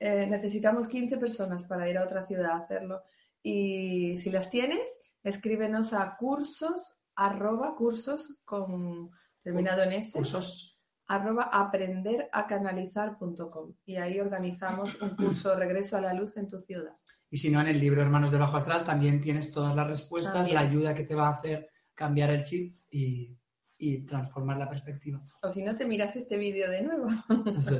eh, 0.00 0.26
necesitamos 0.26 0.88
15 0.88 1.18
personas 1.18 1.64
para 1.64 1.88
ir 1.88 1.98
a 1.98 2.04
otra 2.04 2.26
ciudad 2.26 2.50
a 2.50 2.56
hacerlo. 2.58 3.02
Y 3.42 4.18
si 4.18 4.32
las 4.32 4.50
tienes, 4.50 5.00
escríbenos 5.22 5.92
a 5.92 6.16
cursos, 6.16 7.00
arroba 7.14 7.76
cursos 7.76 8.38
con 8.44 9.10
terminado 9.40 9.84
en 9.84 9.92
S, 9.92 10.18
cursos. 10.18 10.71
Arroba 11.06 11.50
aprenderacanalizar.com. 11.52 13.74
Y 13.84 13.96
ahí 13.96 14.20
organizamos 14.20 15.00
un 15.02 15.10
curso 15.16 15.54
Regreso 15.56 15.96
a 15.96 16.00
la 16.00 16.14
Luz 16.14 16.36
en 16.36 16.48
tu 16.48 16.60
ciudad. 16.60 16.96
Y 17.30 17.38
si 17.38 17.50
no, 17.50 17.60
en 17.60 17.68
el 17.68 17.80
libro 17.80 18.02
Hermanos 18.02 18.30
de 18.30 18.38
Bajo 18.38 18.58
Astral 18.58 18.84
también 18.84 19.20
tienes 19.20 19.52
todas 19.52 19.74
las 19.74 19.86
respuestas, 19.86 20.34
También. 20.34 20.54
la 20.54 20.60
ayuda 20.60 20.94
que 20.94 21.04
te 21.04 21.14
va 21.14 21.28
a 21.28 21.32
hacer 21.32 21.68
cambiar 21.94 22.30
el 22.30 22.44
chip 22.44 22.76
y, 22.90 23.36
y 23.78 24.04
transformar 24.04 24.58
la 24.58 24.68
perspectiva. 24.68 25.20
O 25.42 25.50
si 25.50 25.62
no, 25.62 25.76
te 25.76 25.86
miras 25.86 26.14
este 26.16 26.36
vídeo 26.36 26.70
de 26.70 26.82
nuevo. 26.82 27.08
Sí. 27.60 27.78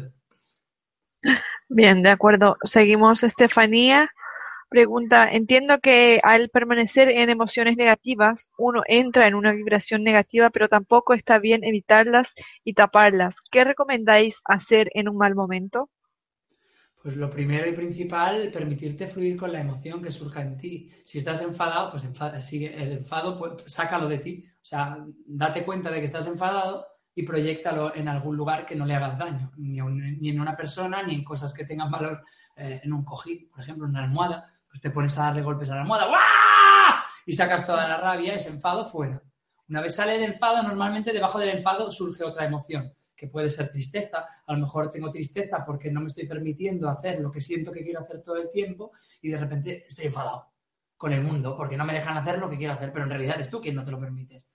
Bien, 1.68 2.02
de 2.02 2.10
acuerdo. 2.10 2.56
Seguimos. 2.64 3.22
Estefanía 3.22 4.10
pregunta, 4.72 5.28
entiendo 5.30 5.78
que 5.80 6.18
al 6.24 6.48
permanecer 6.48 7.08
en 7.08 7.30
emociones 7.30 7.76
negativas, 7.76 8.50
uno 8.58 8.82
entra 8.86 9.26
en 9.28 9.34
una 9.34 9.52
vibración 9.52 10.02
negativa, 10.04 10.50
pero 10.50 10.68
tampoco 10.68 11.14
está 11.14 11.38
bien 11.38 11.64
evitarlas 11.64 12.32
y 12.64 12.74
taparlas. 12.74 13.36
¿Qué 13.50 13.64
recomendáis 13.64 14.36
hacer 14.44 14.90
en 14.94 15.08
un 15.08 15.16
mal 15.18 15.34
momento? 15.36 15.90
Pues 17.02 17.16
lo 17.16 17.28
primero 17.30 17.68
y 17.68 17.72
principal, 17.72 18.50
permitirte 18.52 19.08
fluir 19.08 19.36
con 19.36 19.52
la 19.52 19.60
emoción 19.60 20.00
que 20.00 20.12
surja 20.12 20.40
en 20.42 20.56
ti. 20.56 20.90
Si 21.04 21.18
estás 21.18 21.42
enfadado, 21.42 21.90
pues 21.90 22.04
enfada, 22.04 22.40
sigue 22.40 22.80
el 22.80 22.92
enfado, 22.92 23.36
pues 23.38 23.64
sácalo 23.66 24.08
de 24.08 24.18
ti. 24.18 24.44
O 24.62 24.64
sea, 24.64 24.98
date 25.26 25.64
cuenta 25.64 25.90
de 25.90 25.98
que 25.98 26.06
estás 26.06 26.28
enfadado 26.28 26.86
y 27.14 27.24
proyectalo 27.24 27.94
en 27.96 28.06
algún 28.08 28.36
lugar 28.36 28.64
que 28.66 28.76
no 28.76 28.86
le 28.86 28.94
hagas 28.94 29.18
daño, 29.18 29.50
ni, 29.56 29.80
un- 29.80 30.18
ni 30.20 30.30
en 30.30 30.40
una 30.40 30.56
persona, 30.56 31.02
ni 31.02 31.14
en 31.16 31.24
cosas 31.24 31.52
que 31.52 31.64
tengan 31.64 31.90
valor 31.90 32.22
eh, 32.56 32.80
en 32.84 32.92
un 32.92 33.04
cojín, 33.04 33.48
por 33.50 33.60
ejemplo, 33.60 33.84
en 33.86 33.90
una 33.90 34.04
almohada. 34.04 34.51
Pues 34.72 34.80
te 34.80 34.90
pones 34.90 35.18
a 35.18 35.24
darle 35.24 35.42
golpes 35.42 35.68
a 35.68 35.74
la 35.74 35.82
almohada, 35.82 36.06
¡guau! 36.06 37.02
Y 37.26 37.34
sacas 37.34 37.66
toda 37.66 37.86
la 37.86 37.98
rabia, 37.98 38.34
ese 38.34 38.48
enfado 38.48 38.86
fuera. 38.86 39.22
Una 39.68 39.82
vez 39.82 39.94
sale 39.94 40.16
el 40.16 40.22
enfado, 40.22 40.62
normalmente 40.62 41.12
debajo 41.12 41.38
del 41.38 41.50
enfado 41.50 41.92
surge 41.92 42.24
otra 42.24 42.46
emoción, 42.46 42.90
que 43.14 43.28
puede 43.28 43.50
ser 43.50 43.70
tristeza. 43.70 44.26
A 44.46 44.52
lo 44.54 44.60
mejor 44.60 44.90
tengo 44.90 45.10
tristeza 45.10 45.62
porque 45.62 45.90
no 45.90 46.00
me 46.00 46.06
estoy 46.06 46.26
permitiendo 46.26 46.88
hacer 46.88 47.20
lo 47.20 47.30
que 47.30 47.42
siento 47.42 47.70
que 47.70 47.84
quiero 47.84 48.00
hacer 48.00 48.22
todo 48.22 48.38
el 48.38 48.48
tiempo 48.48 48.92
y 49.20 49.28
de 49.28 49.36
repente 49.36 49.84
estoy 49.86 50.06
enfadado 50.06 50.52
con 50.96 51.12
el 51.12 51.22
mundo 51.22 51.54
porque 51.54 51.76
no 51.76 51.84
me 51.84 51.92
dejan 51.92 52.16
hacer 52.16 52.38
lo 52.38 52.48
que 52.48 52.56
quiero 52.56 52.72
hacer, 52.72 52.92
pero 52.92 53.04
en 53.04 53.10
realidad 53.10 53.34
eres 53.34 53.50
tú 53.50 53.60
quien 53.60 53.74
no 53.74 53.84
te 53.84 53.90
lo 53.90 54.00
permites. 54.00 54.48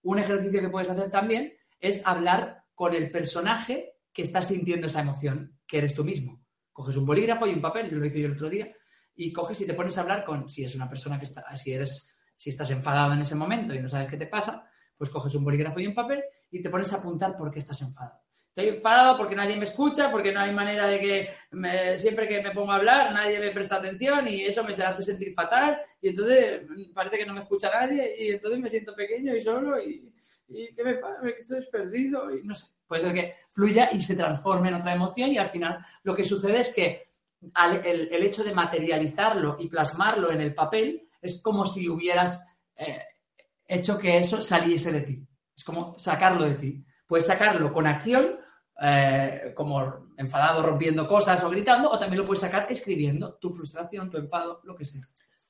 Un 0.00 0.18
ejercicio 0.18 0.62
que 0.62 0.70
puedes 0.70 0.88
hacer 0.88 1.10
también 1.10 1.52
es 1.78 2.06
hablar 2.06 2.64
con 2.74 2.94
el 2.94 3.10
personaje 3.10 3.98
que 4.14 4.22
está 4.22 4.40
sintiendo 4.40 4.86
esa 4.86 5.02
emoción, 5.02 5.58
que 5.66 5.78
eres 5.78 5.94
tú 5.94 6.04
mismo. 6.04 6.40
Coges 6.72 6.96
un 6.96 7.04
bolígrafo 7.04 7.46
y 7.46 7.52
un 7.52 7.60
papel, 7.60 7.92
lo 7.92 8.06
hice 8.06 8.20
yo 8.20 8.26
el 8.28 8.32
otro 8.32 8.48
día, 8.48 8.72
y 9.18 9.32
coges 9.32 9.60
y 9.60 9.66
te 9.66 9.74
pones 9.74 9.98
a 9.98 10.02
hablar 10.02 10.24
con, 10.24 10.48
si 10.48 10.64
es 10.64 10.76
una 10.76 10.88
persona 10.88 11.18
que 11.18 11.24
está, 11.24 11.44
si 11.56 11.72
eres, 11.72 12.14
si 12.36 12.50
estás 12.50 12.70
enfadado 12.70 13.12
en 13.14 13.20
ese 13.20 13.34
momento 13.34 13.74
y 13.74 13.80
no 13.80 13.88
sabes 13.88 14.08
qué 14.08 14.16
te 14.16 14.28
pasa, 14.28 14.64
pues 14.96 15.10
coges 15.10 15.34
un 15.34 15.44
bolígrafo 15.44 15.80
y 15.80 15.88
un 15.88 15.94
papel 15.94 16.22
y 16.52 16.62
te 16.62 16.70
pones 16.70 16.92
a 16.92 16.98
apuntar 16.98 17.36
por 17.36 17.50
qué 17.50 17.58
estás 17.58 17.82
enfadado. 17.82 18.20
Estoy 18.54 18.76
enfadado 18.76 19.16
porque 19.18 19.34
nadie 19.34 19.56
me 19.56 19.64
escucha, 19.64 20.08
porque 20.10 20.32
no 20.32 20.38
hay 20.38 20.52
manera 20.52 20.86
de 20.86 21.00
que 21.00 21.98
siempre 21.98 22.28
que 22.28 22.40
me 22.40 22.52
pongo 22.52 22.70
a 22.70 22.76
hablar 22.76 23.12
nadie 23.12 23.40
me 23.40 23.50
presta 23.50 23.76
atención 23.76 24.28
y 24.28 24.44
eso 24.44 24.62
me 24.62 24.72
hace 24.72 25.02
sentir 25.02 25.34
fatal 25.34 25.80
y 26.00 26.10
entonces 26.10 26.62
mm, 26.68 26.92
parece 26.94 27.18
que 27.18 27.26
no 27.26 27.34
me 27.34 27.40
escucha 27.40 27.70
nadie 27.72 28.14
y 28.16 28.30
entonces 28.30 28.60
me 28.60 28.70
siento 28.70 28.94
pequeño 28.94 29.34
y 29.34 29.40
solo 29.40 29.82
y, 29.82 30.12
y 30.46 30.72
¿qué 30.74 30.84
me 30.84 30.94
pasa? 30.94 31.22
Me 31.22 31.30
estoy 31.30 31.64
perdido 31.72 32.32
y 32.36 32.44
no 32.44 32.54
sé. 32.54 32.66
Puede 32.86 33.02
ser 33.02 33.14
que 33.14 33.34
fluya 33.50 33.90
y 33.92 34.00
se 34.00 34.14
transforme 34.14 34.68
en 34.68 34.74
otra 34.74 34.94
emoción 34.94 35.30
y 35.30 35.38
al 35.38 35.50
final 35.50 35.84
lo 36.04 36.14
que 36.14 36.24
sucede 36.24 36.60
es 36.60 36.72
que 36.72 37.07
el 37.64 38.22
hecho 38.22 38.42
de 38.42 38.54
materializarlo 38.54 39.56
y 39.58 39.68
plasmarlo 39.68 40.30
en 40.30 40.40
el 40.40 40.54
papel 40.54 41.08
es 41.20 41.42
como 41.42 41.66
si 41.66 41.88
hubieras 41.88 42.44
eh, 42.76 43.02
hecho 43.66 43.98
que 43.98 44.18
eso 44.18 44.42
saliese 44.42 44.92
de 44.92 45.00
ti. 45.02 45.26
Es 45.56 45.64
como 45.64 45.98
sacarlo 45.98 46.44
de 46.44 46.54
ti. 46.54 46.84
Puedes 47.06 47.26
sacarlo 47.26 47.72
con 47.72 47.86
acción, 47.86 48.38
eh, 48.80 49.52
como 49.54 50.12
enfadado 50.16 50.62
rompiendo 50.62 51.08
cosas 51.08 51.42
o 51.42 51.50
gritando, 51.50 51.90
o 51.90 51.98
también 51.98 52.20
lo 52.20 52.26
puedes 52.26 52.40
sacar 52.40 52.66
escribiendo 52.70 53.34
tu 53.34 53.50
frustración, 53.50 54.10
tu 54.10 54.18
enfado, 54.18 54.60
lo 54.64 54.76
que 54.76 54.84
sea. 54.84 55.02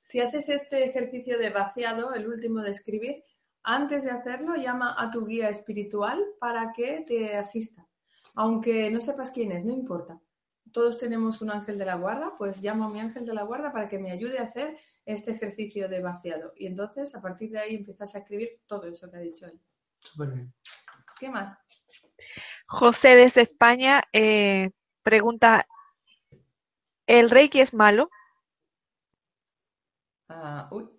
Si 0.03 0.21
haces 0.21 0.49
este 0.49 0.85
ejercicio 0.85 1.39
de 1.39 1.51
vaciado, 1.51 2.15
el 2.15 2.27
último 2.27 2.63
de 2.63 2.71
escribir, 2.71 3.25
antes 3.63 4.05
de 4.05 4.11
hacerlo 4.11 4.57
llama 4.57 4.95
a 4.97 5.11
tu 5.11 5.27
guía 5.27 5.51
espiritual 5.51 6.25
para 6.41 6.73
que 6.73 7.05
te 7.07 7.37
asista. 7.37 7.87
Aunque 8.35 8.91
no 8.91 9.01
sepas 9.01 9.31
quién 9.31 9.53
es, 9.53 9.65
no 9.65 9.73
importa. 9.73 10.19
Todos 10.73 10.99
tenemos 10.99 11.41
un 11.43 11.51
ángel 11.51 11.79
de 11.79 11.85
la 11.85 11.97
guarda, 11.97 12.35
pues 12.37 12.63
llamo 12.63 12.85
a 12.85 12.89
mi 12.91 13.01
ángel 13.01 13.25
de 13.25 13.35
la 13.35 13.43
guarda 13.43 13.73
para 13.73 13.89
que 13.89 13.99
me 13.99 14.13
ayude 14.13 14.39
a 14.39 14.45
hacer 14.45 14.79
este 15.05 15.33
ejercicio 15.33 15.89
de 15.89 16.01
vaciado. 16.01 16.53
Y 16.57 16.67
entonces, 16.67 17.15
a 17.15 17.23
partir 17.23 17.51
de 17.51 17.61
ahí, 17.61 17.77
empiezas 17.77 18.15
a 18.15 18.19
escribir 18.19 18.61
todo 18.67 18.87
eso 18.87 19.11
que 19.11 19.17
ha 19.17 19.21
dicho 19.21 19.47
él. 19.47 19.61
Súper 20.01 20.31
bien. 20.31 20.55
¿Qué 21.19 21.31
más? 21.31 21.59
José 22.69 23.17
desde 23.17 23.43
España 23.43 24.03
eh, 24.13 24.71
pregunta, 25.03 25.67
¿el 27.07 27.31
Reiki 27.31 27.61
es 27.61 27.73
malo? 27.75 28.11
Ah, 30.29 30.69
uy. 30.71 30.98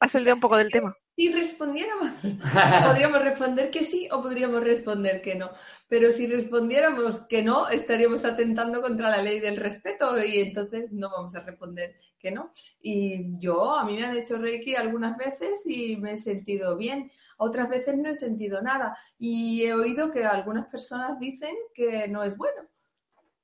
Ha 0.00 0.08
salido 0.08 0.34
un 0.34 0.40
poco 0.40 0.56
del 0.56 0.70
tema. 0.70 0.94
Si 1.16 1.32
respondiéramos, 1.32 2.10
podríamos 2.86 3.22
responder 3.22 3.70
que 3.70 3.84
sí 3.84 4.08
o 4.10 4.22
podríamos 4.22 4.62
responder 4.62 5.22
que 5.22 5.34
no. 5.34 5.50
Pero 5.88 6.10
si 6.10 6.26
respondiéramos 6.26 7.20
que 7.28 7.42
no, 7.42 7.68
estaríamos 7.68 8.24
atentando 8.24 8.82
contra 8.82 9.10
la 9.10 9.22
ley 9.22 9.40
del 9.40 9.56
respeto 9.56 10.22
y 10.22 10.40
entonces 10.40 10.90
no 10.92 11.10
vamos 11.10 11.34
a 11.34 11.40
responder 11.40 11.96
que 12.18 12.30
no. 12.32 12.50
Y 12.80 13.38
yo, 13.38 13.76
a 13.76 13.84
mí 13.84 13.96
me 13.96 14.04
han 14.04 14.16
hecho 14.16 14.38
Reiki 14.38 14.74
algunas 14.74 15.16
veces 15.16 15.64
y 15.66 15.96
me 15.96 16.12
he 16.12 16.16
sentido 16.16 16.76
bien. 16.76 17.10
Otras 17.36 17.68
veces 17.68 17.96
no 17.96 18.10
he 18.10 18.14
sentido 18.14 18.60
nada. 18.60 18.96
Y 19.18 19.62
he 19.62 19.74
oído 19.74 20.10
que 20.10 20.24
algunas 20.24 20.66
personas 20.66 21.18
dicen 21.20 21.54
que 21.74 22.08
no 22.08 22.24
es 22.24 22.36
bueno. 22.36 22.62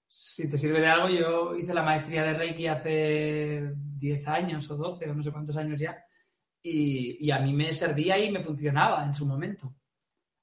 Si 0.09 0.48
te 0.48 0.59
sirve 0.59 0.81
de 0.81 0.89
algo, 0.89 1.09
yo 1.09 1.56
hice 1.56 1.72
la 1.72 1.82
maestría 1.82 2.24
de 2.24 2.35
Reiki 2.35 2.66
hace 2.66 3.72
10 3.97 4.28
años 4.28 4.70
o 4.70 4.77
12 4.77 5.09
o 5.09 5.14
no 5.14 5.22
sé 5.22 5.31
cuántos 5.31 5.56
años 5.56 5.81
ya. 5.81 5.97
Y, 6.62 7.27
y 7.27 7.31
a 7.31 7.39
mí 7.39 7.53
me 7.55 7.73
servía 7.73 8.19
y 8.19 8.31
me 8.31 8.43
funcionaba 8.45 9.05
en 9.05 9.15
su 9.15 9.27
momento. 9.27 9.74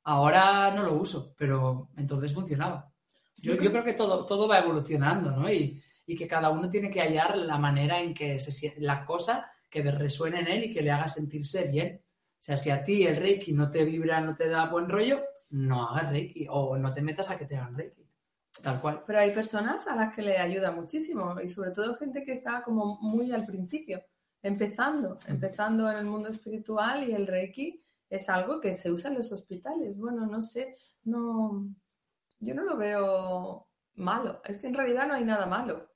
Ahora 0.03 0.73
no 0.73 0.84
lo 0.84 0.94
uso, 0.95 1.35
pero 1.38 1.89
entonces 1.98 2.34
funcionaba. 2.34 2.91
Yo, 3.38 3.56
yo 3.56 3.72
creo 3.72 3.84
que 3.84 3.94
todo, 3.94 4.26
todo 4.26 4.48
va 4.48 4.60
evolucionando, 4.60 5.31
¿no? 5.31 5.52
Y, 5.52 5.81
y 6.07 6.15
que 6.15 6.27
cada 6.27 6.49
uno 6.49 6.69
tiene 6.69 6.89
que 6.89 7.02
hallar 7.02 7.38
la 7.38 7.57
manera 7.57 8.02
en 8.02 8.14
que 8.14 8.39
se 8.39 8.52
siente, 8.52 8.81
la 8.81 9.06
cosa 9.06 9.52
que 9.69 9.84
resuene 9.84 10.39
en 10.39 10.48
él 10.48 10.64
y 10.65 10.73
que 10.73 10.81
le 10.81 10.91
haga 10.91 11.07
sentirse 11.07 11.69
bien. 11.69 12.02
O 12.39 12.44
sea, 12.44 12.56
si 12.56 12.69
a 12.69 12.84
ti 12.84 13.06
el 13.06 13.18
Reiki 13.18 13.52
no 13.52 13.69
te 13.69 13.84
vibra, 13.84 14.22
no 14.22 14.35
te 14.35 14.48
da 14.48 14.69
buen 14.69 14.88
rollo, 14.88 15.22
no 15.49 15.89
hagas 15.89 16.11
Reiki 16.11 16.48
o 16.49 16.77
no 16.77 16.94
te 16.94 17.02
metas 17.02 17.30
a 17.30 17.38
que 17.38 17.45
te 17.45 17.57
hagan 17.57 17.76
Reiki. 17.76 18.07
Tal 18.64 18.80
cual. 18.80 19.03
Pero 19.06 19.19
hay 19.19 19.31
personas 19.31 19.85
a 19.88 19.95
las 19.95 20.15
que 20.15 20.22
le 20.22 20.38
ayuda 20.38 20.72
muchísimo 20.72 21.39
y 21.41 21.49
sobre 21.49 21.72
todo 21.72 21.98
gente 21.98 22.23
que 22.23 22.31
está 22.31 22.64
como 22.64 22.98
muy 23.02 23.31
al 23.34 23.45
principio, 23.45 24.02
empezando, 24.48 25.19
empezando 25.28 25.90
en 25.90 25.98
el 25.98 26.06
mundo 26.06 26.30
espiritual 26.30 27.07
y 27.07 27.14
el 27.14 27.28
Reiki 27.28 27.80
es 28.10 28.30
algo 28.30 28.60
que 28.61 28.74
se 28.74 28.91
usa 28.91 29.10
en 29.10 29.18
los 29.18 29.32
hospitales. 29.32 29.98
Bueno, 29.98 30.26
no 30.26 30.41
sé, 30.41 30.76
no, 31.03 31.68
yo 32.40 32.53
no 32.53 32.64
lo 32.64 32.78
veo 32.78 33.68
malo. 33.95 34.41
Es 34.45 34.60
que 34.60 34.68
en 34.68 34.74
realidad 34.74 35.07
no 35.07 35.14
hay 35.14 35.26
nada 35.26 35.45
malo. 35.45 35.91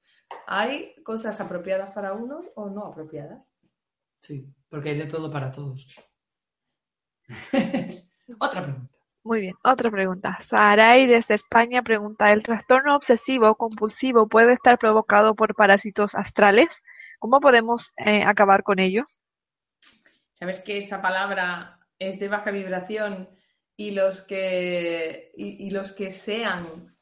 Hay 0.47 0.95
cosas 1.03 1.39
apropiadas 1.41 1.93
para 1.93 2.13
unos 2.13 2.45
o 2.55 2.69
no 2.69 2.85
apropiadas. 2.85 3.43
Sí, 4.21 4.53
porque 4.69 4.89
hay 4.89 4.97
de 4.97 5.07
todo 5.07 5.31
para 5.31 5.51
todos. 5.51 5.87
Otra 8.39 8.63
pregunta. 8.63 9.01
Muy 9.23 9.41
bien, 9.41 9.53
otra 9.63 9.91
pregunta. 9.91 10.37
Saray 10.39 11.05
desde 11.05 11.35
España 11.35 11.83
pregunta, 11.83 12.31
¿el 12.31 12.41
trastorno 12.41 12.95
obsesivo 12.95 13.53
compulsivo 13.53 14.27
puede 14.27 14.53
estar 14.53 14.79
provocado 14.79 15.35
por 15.35 15.53
parásitos 15.53 16.15
astrales? 16.15 16.81
¿Cómo 17.21 17.39
podemos 17.39 17.93
eh, 17.97 18.23
acabar 18.23 18.63
con 18.63 18.79
ellos? 18.79 19.19
Sabes 20.33 20.59
que 20.61 20.79
esa 20.79 21.03
palabra 21.03 21.79
es 21.99 22.19
de 22.19 22.27
baja 22.27 22.49
vibración 22.49 23.29
y 23.77 23.91
los 23.91 24.23
que, 24.23 25.31
y, 25.37 25.67
y 25.67 25.69
los 25.69 25.91
que 25.91 26.11
sean 26.11 26.97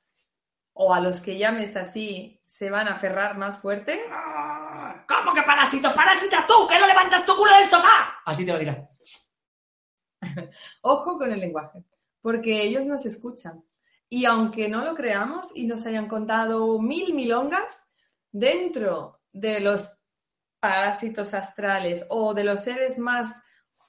o 0.73 0.93
a 0.93 0.99
los 0.99 1.21
que 1.21 1.37
llames 1.37 1.77
así 1.77 2.43
se 2.45 2.69
van 2.69 2.89
a 2.89 2.95
aferrar 2.95 3.37
más 3.37 3.59
fuerte. 3.59 4.01
Ah, 4.11 5.05
¿Cómo 5.07 5.33
que 5.33 5.41
parásito? 5.43 5.95
¡Parásita 5.95 6.45
tú! 6.45 6.67
¡Que 6.67 6.77
no 6.77 6.85
levantas 6.85 7.25
tu 7.25 7.33
culo 7.37 7.53
del 7.53 7.67
sofá! 7.67 8.19
Así 8.25 8.45
te 8.45 8.51
lo 8.51 8.59
dirán. 8.59 8.89
Ojo 10.81 11.17
con 11.17 11.31
el 11.31 11.39
lenguaje, 11.39 11.85
porque 12.21 12.61
ellos 12.61 12.85
nos 12.85 13.05
escuchan. 13.05 13.63
Y 14.09 14.25
aunque 14.25 14.67
no 14.67 14.83
lo 14.83 14.95
creamos 14.95 15.49
y 15.55 15.65
nos 15.65 15.85
hayan 15.85 16.09
contado 16.09 16.77
mil 16.77 17.13
milongas, 17.13 17.87
dentro 18.33 19.21
de 19.31 19.61
los 19.61 19.98
parásitos 20.59 21.33
astrales 21.33 22.05
o 22.09 22.33
de 22.33 22.43
los 22.43 22.61
seres 22.63 22.97
más 22.97 23.33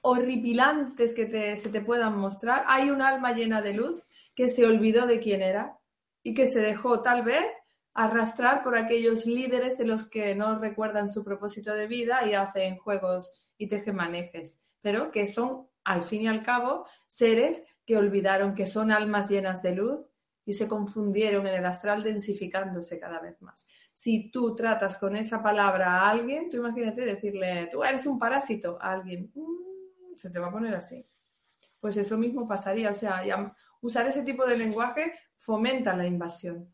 horripilantes 0.01 1.13
que 1.13 1.25
te- 1.25 1.57
se 1.57 1.69
te 1.69 1.81
puedan 1.81 2.17
mostrar, 2.17 2.63
hay 2.67 2.89
un 2.89 3.01
alma 3.01 3.33
llena 3.33 3.61
de 3.61 3.73
luz 3.73 4.01
que 4.35 4.49
se 4.49 4.65
olvidó 4.65 5.05
de 5.05 5.19
quién 5.19 5.41
era 5.41 5.77
y 6.23 6.33
que 6.33 6.47
se 6.47 6.59
dejó 6.59 7.01
tal 7.01 7.23
vez 7.23 7.45
arrastrar 7.93 8.63
por 8.63 8.77
aquellos 8.77 9.25
líderes 9.25 9.77
de 9.77 9.85
los 9.85 10.07
que 10.07 10.33
no 10.33 10.57
recuerdan 10.59 11.09
su 11.09 11.23
propósito 11.23 11.73
de 11.73 11.87
vida 11.87 12.25
y 12.25 12.33
hacen 12.33 12.77
juegos 12.77 13.31
y 13.57 13.67
tejemanejes, 13.67 14.59
pero 14.81 15.11
que 15.11 15.27
son, 15.27 15.67
al 15.83 16.03
fin 16.03 16.23
y 16.23 16.27
al 16.27 16.41
cabo, 16.41 16.85
seres 17.07 17.63
que 17.85 17.97
olvidaron 17.97 18.55
que 18.55 18.65
son 18.65 18.91
almas 18.91 19.29
llenas 19.29 19.61
de 19.61 19.75
luz 19.75 19.99
y 20.45 20.53
se 20.53 20.67
confundieron 20.67 21.45
en 21.47 21.55
el 21.55 21.65
astral 21.65 22.01
densificándose 22.01 22.99
cada 22.99 23.19
vez 23.19 23.39
más. 23.41 23.67
Si 24.01 24.31
tú 24.31 24.55
tratas 24.55 24.97
con 24.97 25.15
esa 25.15 25.43
palabra 25.43 25.99
a 25.99 26.09
alguien, 26.09 26.49
tú 26.49 26.57
imagínate 26.57 27.05
decirle, 27.05 27.69
tú 27.71 27.83
eres 27.83 28.07
un 28.07 28.17
parásito 28.17 28.79
a 28.81 28.93
alguien, 28.93 29.31
mm, 29.31 30.15
se 30.15 30.31
te 30.31 30.39
va 30.39 30.47
a 30.47 30.51
poner 30.51 30.73
así. 30.73 31.07
Pues 31.79 31.95
eso 31.97 32.17
mismo 32.17 32.47
pasaría, 32.47 32.89
o 32.89 32.95
sea, 32.95 33.21
usar 33.79 34.07
ese 34.07 34.23
tipo 34.23 34.43
de 34.47 34.57
lenguaje 34.57 35.13
fomenta 35.37 35.95
la 35.95 36.07
invasión. 36.07 36.73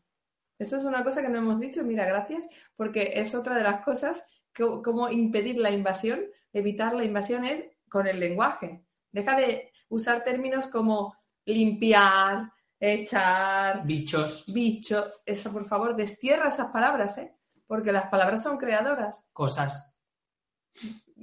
Esto 0.58 0.76
es 0.76 0.84
una 0.84 1.04
cosa 1.04 1.20
que 1.20 1.28
no 1.28 1.36
hemos 1.36 1.60
dicho, 1.60 1.84
mira, 1.84 2.06
gracias, 2.06 2.48
porque 2.74 3.12
es 3.16 3.34
otra 3.34 3.56
de 3.56 3.62
las 3.62 3.84
cosas, 3.84 4.24
que, 4.54 4.64
cómo 4.82 5.10
impedir 5.10 5.58
la 5.58 5.70
invasión, 5.70 6.24
evitar 6.54 6.94
la 6.94 7.04
invasión 7.04 7.44
es 7.44 7.62
con 7.90 8.06
el 8.06 8.20
lenguaje. 8.20 8.86
Deja 9.12 9.36
de 9.36 9.70
usar 9.90 10.24
términos 10.24 10.66
como 10.68 11.14
limpiar, 11.44 12.50
echar, 12.80 13.84
Bichos, 13.84 14.44
bicho. 14.52 15.04
Eso, 15.26 15.52
por 15.52 15.64
favor, 15.66 15.96
destierra 15.96 16.48
esas 16.48 16.68
palabras, 16.68 17.18
¿eh? 17.18 17.34
Porque 17.66 17.92
las 17.92 18.08
palabras 18.08 18.42
son 18.42 18.56
creadoras. 18.58 19.24
cosas. 19.32 19.98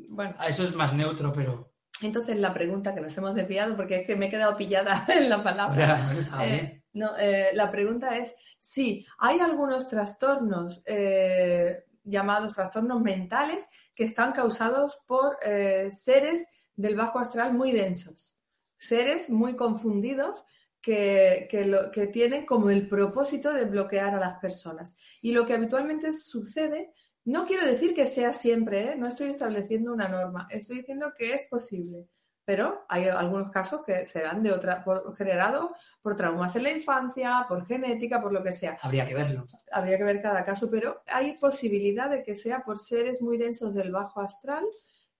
Bueno, 0.10 0.36
Ah, 0.38 0.48
Eso 0.48 0.64
es 0.64 0.76
más 0.76 0.94
neutro, 0.94 1.32
pero. 1.34 1.72
entonces 2.02 2.38
la 2.38 2.54
pregunta 2.54 2.94
que 2.94 3.02
nos 3.02 3.18
hemos 3.18 3.34
desviado, 3.34 3.76
porque 3.76 4.02
es 4.02 4.08
que 4.08 4.16
me 4.16 4.28
he 4.28 4.30
quedado 4.30 4.58
pillada 4.58 5.06
en 5.10 5.30
la 5.30 5.38
O 5.38 5.44
palabra. 5.44 5.76
sea, 5.76 6.06
bueno, 6.06 6.20
está 6.20 6.46
Eh, 6.46 6.84
no, 6.94 7.18
eh, 7.18 7.50
la 7.54 7.72
pregunta 7.72 8.16
es, 8.18 8.36
sí, 8.60 9.06
hay 9.18 9.40
algunos 9.40 9.88
trastornos 9.88 10.84
eh, 10.86 11.86
llamados 12.04 12.54
trastornos 12.54 13.02
mentales 13.02 13.68
que 13.96 14.04
están 14.04 14.34
causados 14.34 15.00
por 15.08 15.38
eh, 15.42 15.90
seres 15.92 16.48
del 16.76 16.96
bajo 16.96 17.20
astral 17.20 17.54
muy 17.54 17.72
densos, 17.72 18.38
seres 18.78 19.30
muy 19.30 19.56
confundidos 19.56 20.44
que, 20.86 21.48
que 21.50 21.66
lo- 21.66 21.90
que 21.90 22.06
tienen 22.06 22.46
como 22.46 22.70
el 22.70 22.88
propósito 22.88 23.52
de 23.52 23.66
bloquear 23.66 24.14
a 24.14 24.20
las 24.20 24.38
personas. 24.40 24.96
Y 25.20 25.32
lo 25.32 25.44
que 25.48 25.56
habitualmente 25.56 26.14
sucede, 26.14 26.92
no 27.26 27.48
quiero 27.48 27.66
decir 27.66 27.96
que 27.96 28.06
sea 28.06 28.34
siempre, 28.34 28.92
¿eh? 28.92 28.96
no 28.96 29.08
estoy 29.08 29.30
estableciendo 29.32 29.92
una 29.92 30.08
norma, 30.08 30.48
estoy 30.52 30.78
diciendo 30.78 31.12
que 31.18 31.34
es 31.34 31.48
posible. 31.50 32.08
Pero 32.48 32.86
hay 32.88 33.06
algunos 33.08 33.50
casos 33.50 33.82
que 33.84 34.06
serán 34.06 34.44
de 34.44 34.52
otra, 34.52 34.84
por, 34.84 35.16
generados 35.18 35.72
por 36.04 36.16
traumas 36.16 36.56
en 36.56 36.62
la 36.62 36.70
infancia, 36.70 37.44
por 37.50 37.66
genética, 37.66 38.22
por 38.22 38.32
lo 38.32 38.44
que 38.44 38.54
sea. 38.54 38.78
Habría 38.84 39.08
que 39.08 39.16
verlo. 39.16 39.48
Habría 39.72 39.98
que 39.98 40.04
ver 40.04 40.22
cada 40.22 40.46
caso, 40.46 40.70
pero 40.70 41.02
hay 41.08 41.34
posibilidad 41.40 42.08
de 42.12 42.22
que 42.22 42.36
sea 42.36 42.64
por 42.64 42.78
seres 42.78 43.20
muy 43.24 43.38
densos 43.38 43.74
del 43.74 43.92
bajo 43.92 44.22
astral 44.22 44.64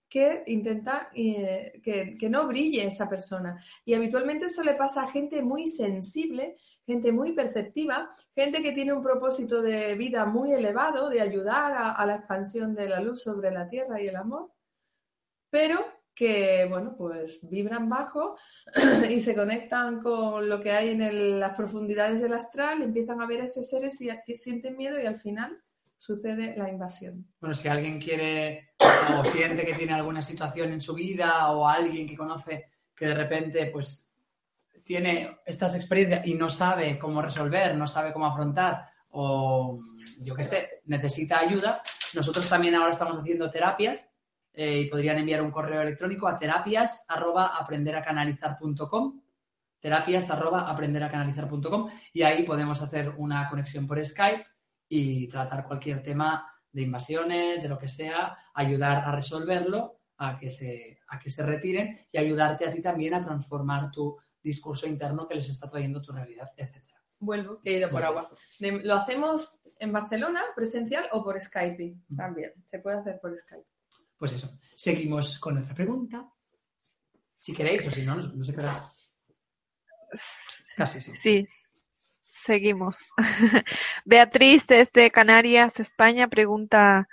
que 0.08 0.44
intenta 0.46 1.10
eh, 1.14 1.80
que, 1.82 2.16
que 2.16 2.30
no 2.30 2.46
brille 2.46 2.86
esa 2.86 3.08
persona. 3.08 3.62
Y 3.84 3.94
habitualmente 3.94 4.46
esto 4.46 4.62
le 4.62 4.74
pasa 4.74 5.02
a 5.02 5.10
gente 5.10 5.42
muy 5.42 5.68
sensible, 5.68 6.56
gente 6.86 7.10
muy 7.10 7.32
perceptiva, 7.32 8.10
gente 8.34 8.62
que 8.62 8.72
tiene 8.72 8.92
un 8.92 9.02
propósito 9.02 9.60
de 9.60 9.94
vida 9.96 10.24
muy 10.24 10.52
elevado, 10.52 11.08
de 11.08 11.20
ayudar 11.20 11.72
a, 11.96 12.06
la 12.06 12.16
expansión 12.16 12.74
de 12.74 12.88
la 12.88 13.00
luz 13.00 13.22
sobre 13.22 13.50
la 13.50 13.68
tierra 13.68 14.00
y 14.00 14.06
el 14.06 14.16
amor, 14.16 14.52
pero 15.50 15.84
que, 16.14 16.66
bueno, 16.70 16.94
pues 16.96 17.40
vibran 17.42 17.90
bajo 17.90 18.36
y 19.10 19.20
se 19.20 19.34
conectan 19.34 20.00
con 20.00 20.48
lo 20.48 20.60
que 20.60 20.70
hay 20.70 20.90
en 20.90 21.40
las 21.40 21.54
profundidades 21.54 22.22
del 22.22 22.32
astral, 22.32 22.80
empiezan 22.82 23.20
a 23.20 23.26
ver 23.26 23.42
a 23.42 23.44
esos 23.44 23.68
seres 23.68 24.00
y, 24.00 24.08
y 24.26 24.36
sienten 24.36 24.76
miedo 24.76 24.98
y 25.00 25.06
al 25.06 25.18
final 25.18 25.60
sucede 25.98 26.54
la 26.56 26.68
invasión. 26.70 27.26
Bueno, 27.40 27.54
si 27.54 27.68
alguien 27.68 28.00
quiere 28.00 28.70
o 29.18 29.24
siente 29.24 29.64
que 29.64 29.74
tiene 29.74 29.94
alguna 29.94 30.22
situación 30.22 30.72
en 30.72 30.80
su 30.80 30.94
vida 30.94 31.50
o 31.50 31.66
alguien 31.66 32.08
que 32.08 32.16
conoce 32.16 32.70
que 32.94 33.06
de 33.06 33.14
repente 33.14 33.66
pues 33.72 34.10
tiene 34.84 35.38
estas 35.44 35.74
experiencias 35.74 36.26
y 36.26 36.34
no 36.34 36.48
sabe 36.48 36.98
cómo 36.98 37.20
resolver, 37.20 37.74
no 37.74 37.86
sabe 37.86 38.12
cómo 38.12 38.26
afrontar 38.26 38.88
o 39.10 39.78
yo 40.20 40.34
qué 40.34 40.44
sé, 40.44 40.82
necesita 40.84 41.38
ayuda, 41.38 41.82
nosotros 42.14 42.48
también 42.48 42.74
ahora 42.74 42.92
estamos 42.92 43.18
haciendo 43.18 43.50
terapias 43.50 43.98
eh, 44.52 44.80
y 44.80 44.88
podrían 44.88 45.18
enviar 45.18 45.42
un 45.42 45.50
correo 45.50 45.82
electrónico 45.82 46.28
a 46.28 46.38
terapias 46.38 47.04
arroba 47.08 47.56
aprenderacanalizar.com 47.58 49.20
terapias 49.80 50.30
arroba 50.30 50.70
aprenderacanalizar.com 50.70 51.90
y 52.12 52.22
ahí 52.22 52.44
podemos 52.44 52.80
hacer 52.82 53.14
una 53.16 53.48
conexión 53.48 53.86
por 53.86 54.04
Skype 54.04 54.44
y 54.88 55.28
tratar 55.28 55.66
cualquier 55.66 56.02
tema 56.02 56.50
de 56.72 56.82
invasiones, 56.82 57.62
de 57.62 57.68
lo 57.68 57.78
que 57.78 57.88
sea, 57.88 58.36
ayudar 58.54 58.98
a 59.04 59.12
resolverlo, 59.12 60.00
a 60.18 60.38
que 60.38 60.50
se, 60.50 61.00
a 61.08 61.18
que 61.18 61.30
se 61.30 61.44
retiren 61.44 61.98
y 62.12 62.18
ayudarte 62.18 62.66
a 62.66 62.70
ti 62.70 62.80
también 62.82 63.14
a 63.14 63.20
transformar 63.20 63.90
tu 63.90 64.16
discurso 64.42 64.86
interno 64.86 65.26
que 65.26 65.34
les 65.34 65.48
está 65.48 65.68
trayendo 65.68 66.00
tu 66.02 66.12
realidad, 66.12 66.48
etc. 66.56 66.84
Vuelvo, 67.18 67.60
que 67.60 67.70
he 67.74 67.78
ido 67.78 67.90
por 67.90 68.04
agua. 68.04 68.30
De- 68.58 68.82
¿Lo 68.84 68.94
hacemos 68.94 69.58
en 69.78 69.92
Barcelona, 69.92 70.42
presencial 70.54 71.08
o 71.12 71.22
por 71.24 71.40
Skype? 71.40 71.96
También, 72.16 72.52
se 72.66 72.78
puede 72.78 72.98
hacer 72.98 73.18
por 73.20 73.36
Skype. 73.38 73.66
Pues 74.18 74.32
eso. 74.32 74.58
Seguimos 74.74 75.38
con 75.38 75.54
nuestra 75.54 75.74
pregunta. 75.74 76.28
Si 77.40 77.52
queréis, 77.54 77.86
o 77.86 77.90
si 77.90 78.04
no, 78.04 78.16
no, 78.16 78.22
no 78.28 78.44
sé 78.44 78.52
qué 78.54 78.60
hora. 78.60 78.82
Casi 80.76 81.00
sí. 81.00 81.12
Sí, 81.16 81.46
seguimos. 82.46 83.12
Beatriz 84.04 84.66
desde 84.66 85.10
Canarias, 85.10 85.78
España, 85.78 86.28
pregunta, 86.28 87.08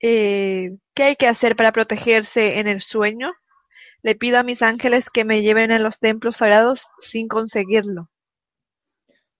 eh, 0.00 0.76
¿qué 0.94 1.02
hay 1.04 1.16
que 1.16 1.28
hacer 1.28 1.56
para 1.56 1.72
protegerse 1.72 2.58
en 2.58 2.66
el 2.66 2.82
sueño? 2.82 3.32
Le 4.02 4.14
pido 4.14 4.38
a 4.38 4.42
mis 4.42 4.60
ángeles 4.60 5.08
que 5.08 5.24
me 5.24 5.40
lleven 5.40 5.72
a 5.72 5.78
los 5.78 5.98
templos 5.98 6.36
sagrados 6.36 6.88
sin 6.98 7.28
conseguirlo. 7.28 8.10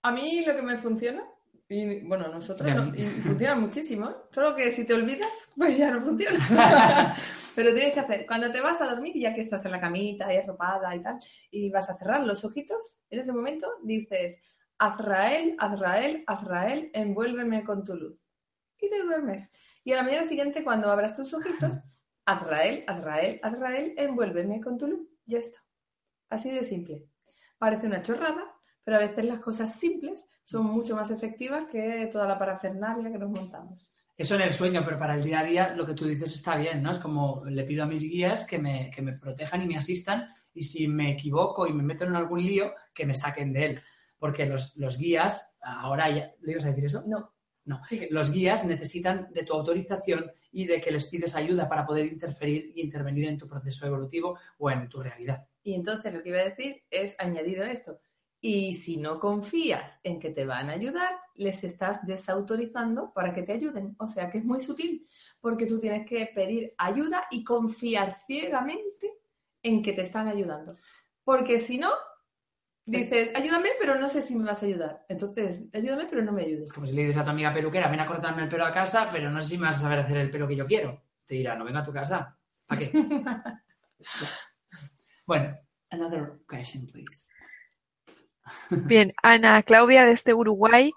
A 0.01 0.11
mí 0.11 0.43
lo 0.45 0.55
que 0.55 0.61
me 0.61 0.77
funciona, 0.77 1.23
y 1.67 1.99
bueno, 2.01 2.29
nosotros 2.29 2.73
no, 2.73 2.95
y 2.95 3.05
funciona 3.05 3.55
muchísimo, 3.65 4.09
¿eh? 4.09 4.15
solo 4.31 4.55
que 4.55 4.71
si 4.71 4.85
te 4.85 4.93
olvidas, 4.93 5.31
pues 5.55 5.77
ya 5.77 5.91
no 5.91 6.01
funciona. 6.01 7.15
Pero 7.55 7.73
tienes 7.73 7.93
que 7.93 7.99
hacer, 7.99 8.25
cuando 8.25 8.51
te 8.51 8.59
vas 8.59 8.81
a 8.81 8.87
dormir, 8.87 9.13
ya 9.17 9.33
que 9.33 9.41
estás 9.41 9.65
en 9.65 9.71
la 9.71 9.79
camita 9.79 10.33
y 10.33 10.37
arropada 10.37 10.95
y 10.95 11.01
tal, 11.01 11.19
y 11.51 11.69
vas 11.69 11.89
a 11.89 11.97
cerrar 11.97 12.23
los 12.23 12.43
ojitos, 12.43 12.97
en 13.09 13.19
ese 13.19 13.31
momento 13.31 13.67
dices, 13.83 14.41
Azrael, 14.77 15.55
Azrael, 15.57 16.23
Azrael, 16.27 16.91
envuélveme 16.93 17.63
con 17.63 17.83
tu 17.83 17.95
luz. 17.95 18.19
Y 18.79 18.89
te 18.89 19.03
duermes. 19.03 19.49
Y 19.83 19.93
a 19.93 19.97
la 19.97 20.03
mañana 20.03 20.25
siguiente, 20.25 20.63
cuando 20.63 20.91
abras 20.91 21.15
tus 21.15 21.33
ojitos, 21.33 21.75
Azrael, 22.25 22.83
Azrael, 22.87 23.39
Azrael, 23.41 23.93
envuélveme 23.97 24.59
con 24.59 24.77
tu 24.77 24.87
luz. 24.87 25.07
Ya 25.25 25.39
está. 25.39 25.59
Así 26.29 26.51
de 26.51 26.63
simple. 26.63 27.05
Parece 27.57 27.87
una 27.87 28.01
chorrada, 28.01 28.55
pero 28.83 28.97
a 28.97 28.99
veces 28.99 29.25
las 29.25 29.39
cosas 29.39 29.79
simples 29.79 30.29
son 30.43 30.65
mucho 30.65 30.95
más 30.95 31.09
efectivas 31.11 31.67
que 31.71 32.09
toda 32.11 32.27
la 32.27 32.37
parafernalia 32.37 33.11
que 33.11 33.17
nos 33.17 33.29
montamos. 33.29 33.91
Eso 34.17 34.35
en 34.35 34.41
el 34.41 34.53
sueño, 34.53 34.81
pero 34.85 34.97
para 34.97 35.15
el 35.15 35.23
día 35.23 35.39
a 35.39 35.43
día 35.43 35.73
lo 35.75 35.85
que 35.85 35.93
tú 35.93 36.05
dices 36.05 36.33
está 36.33 36.55
bien, 36.55 36.81
¿no? 36.81 36.91
Es 36.91 36.99
como 36.99 37.43
le 37.45 37.63
pido 37.63 37.83
a 37.83 37.87
mis 37.87 38.03
guías 38.03 38.45
que 38.45 38.57
me, 38.57 38.89
que 38.89 39.01
me 39.01 39.13
protejan 39.13 39.61
y 39.63 39.67
me 39.67 39.77
asistan 39.77 40.29
y 40.53 40.63
si 40.63 40.87
me 40.87 41.11
equivoco 41.11 41.67
y 41.67 41.73
me 41.73 41.83
meto 41.83 42.05
en 42.05 42.15
algún 42.15 42.41
lío, 42.41 42.73
que 42.93 43.05
me 43.05 43.13
saquen 43.13 43.51
de 43.51 43.65
él. 43.65 43.81
Porque 44.17 44.45
los, 44.45 44.75
los 44.77 44.97
guías, 44.97 45.47
ahora 45.61 46.09
ya... 46.09 46.33
¿Le 46.41 46.53
ibas 46.53 46.65
a 46.65 46.69
decir 46.69 46.85
eso? 46.85 47.03
No. 47.07 47.33
No. 47.65 47.81
Los 48.11 48.31
guías 48.31 48.63
necesitan 48.63 49.27
de 49.33 49.43
tu 49.43 49.53
autorización 49.53 50.31
y 50.51 50.67
de 50.67 50.79
que 50.79 50.91
les 50.91 51.05
pides 51.05 51.35
ayuda 51.35 51.67
para 51.67 51.85
poder 51.85 52.05
interferir 52.05 52.71
y 52.75 52.81
intervenir 52.81 53.27
en 53.27 53.39
tu 53.39 53.47
proceso 53.47 53.87
evolutivo 53.87 54.37
o 54.59 54.69
en 54.69 54.87
tu 54.87 55.01
realidad. 55.01 55.47
Y 55.63 55.73
entonces 55.73 56.13
lo 56.13 56.21
que 56.21 56.29
iba 56.29 56.39
a 56.39 56.45
decir 56.45 56.83
es 56.91 57.15
añadido 57.19 57.63
esto. 57.63 57.99
Y 58.39 58.75
si 58.75 58.97
no 58.97 59.19
confías 59.19 59.99
en 60.03 60.19
que 60.19 60.29
te 60.29 60.45
van 60.45 60.69
a 60.69 60.73
ayudar, 60.73 61.15
les 61.33 61.63
estás 61.63 62.05
desautorizando 62.05 63.11
para 63.11 63.33
que 63.33 63.41
te 63.41 63.53
ayuden. 63.53 63.95
O 63.97 64.07
sea 64.07 64.29
que 64.29 64.37
es 64.37 64.45
muy 64.45 64.61
sutil, 64.61 65.07
porque 65.41 65.65
tú 65.65 65.79
tienes 65.79 66.05
que 66.05 66.27
pedir 66.27 66.75
ayuda 66.77 67.25
y 67.31 67.43
confiar 67.43 68.15
ciegamente 68.27 69.17
en 69.63 69.81
que 69.81 69.93
te 69.93 70.03
están 70.03 70.27
ayudando. 70.27 70.77
Porque 71.23 71.57
si 71.57 71.79
no, 71.79 71.89
dices, 72.85 73.31
ayúdame, 73.35 73.69
pero 73.79 73.95
no 73.95 74.07
sé 74.07 74.21
si 74.21 74.35
me 74.35 74.45
vas 74.45 74.61
a 74.61 74.65
ayudar. 74.65 75.05
Entonces, 75.09 75.67
ayúdame, 75.73 76.05
pero 76.09 76.21
no 76.23 76.31
me 76.31 76.43
ayudes. 76.43 76.65
Es 76.65 76.73
como 76.73 76.87
si 76.87 76.93
le 76.93 77.03
dices 77.03 77.17
a 77.17 77.25
tu 77.25 77.31
amiga 77.31 77.53
peluquera, 77.53 77.89
ven 77.89 77.99
a 77.99 78.05
cortarme 78.05 78.43
el 78.43 78.49
pelo 78.49 78.65
a 78.65 78.73
casa, 78.73 79.09
pero 79.11 79.29
no 79.31 79.41
sé 79.41 79.51
si 79.51 79.57
me 79.57 79.67
vas 79.67 79.77
a 79.77 79.81
saber 79.81 79.99
hacer 79.99 80.17
el 80.17 80.29
pelo 80.29 80.47
que 80.47 80.55
yo 80.55 80.65
quiero. 80.65 81.03
Te 81.25 81.35
dirá, 81.35 81.55
no 81.55 81.65
venga 81.65 81.79
a 81.79 81.85
tu 81.85 81.91
casa. 81.91 82.37
¿Para 82.65 82.79
qué? 82.79 82.91
bueno, 85.25 85.57
another 85.89 86.39
question, 86.47 86.87
please. 86.87 87.25
Bien, 88.69 89.13
Ana 89.23 89.63
Claudia 89.63 90.05
desde 90.05 90.33
Uruguay 90.33 90.93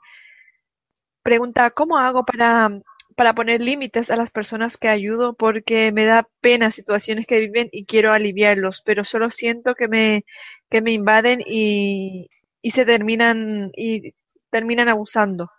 pregunta, 1.29 1.71
¿cómo 1.71 1.99
hago 1.99 2.25
para, 2.25 2.71
para 3.19 3.35
poner 3.35 3.61
límites 3.61 4.13
a 4.13 4.17
las 4.17 4.31
personas 4.31 4.77
que 4.77 4.89
ayudo? 4.89 5.35
Porque 5.35 5.91
me 5.91 6.05
da 6.05 6.29
pena 6.41 6.71
situaciones 6.71 7.27
que 7.27 7.41
viven 7.41 7.69
y 7.73 7.85
quiero 7.85 8.13
aliviarlos, 8.13 8.81
pero 8.85 9.03
solo 9.03 9.29
siento 9.29 9.75
que 9.75 9.89
me, 9.89 10.25
que 10.71 10.81
me 10.81 10.93
invaden 10.93 11.43
y, 11.45 12.31
y 12.63 12.71
se 12.71 12.85
terminan, 12.85 13.73
y 13.77 14.13
terminan 14.51 14.89
abusando. 14.89 15.51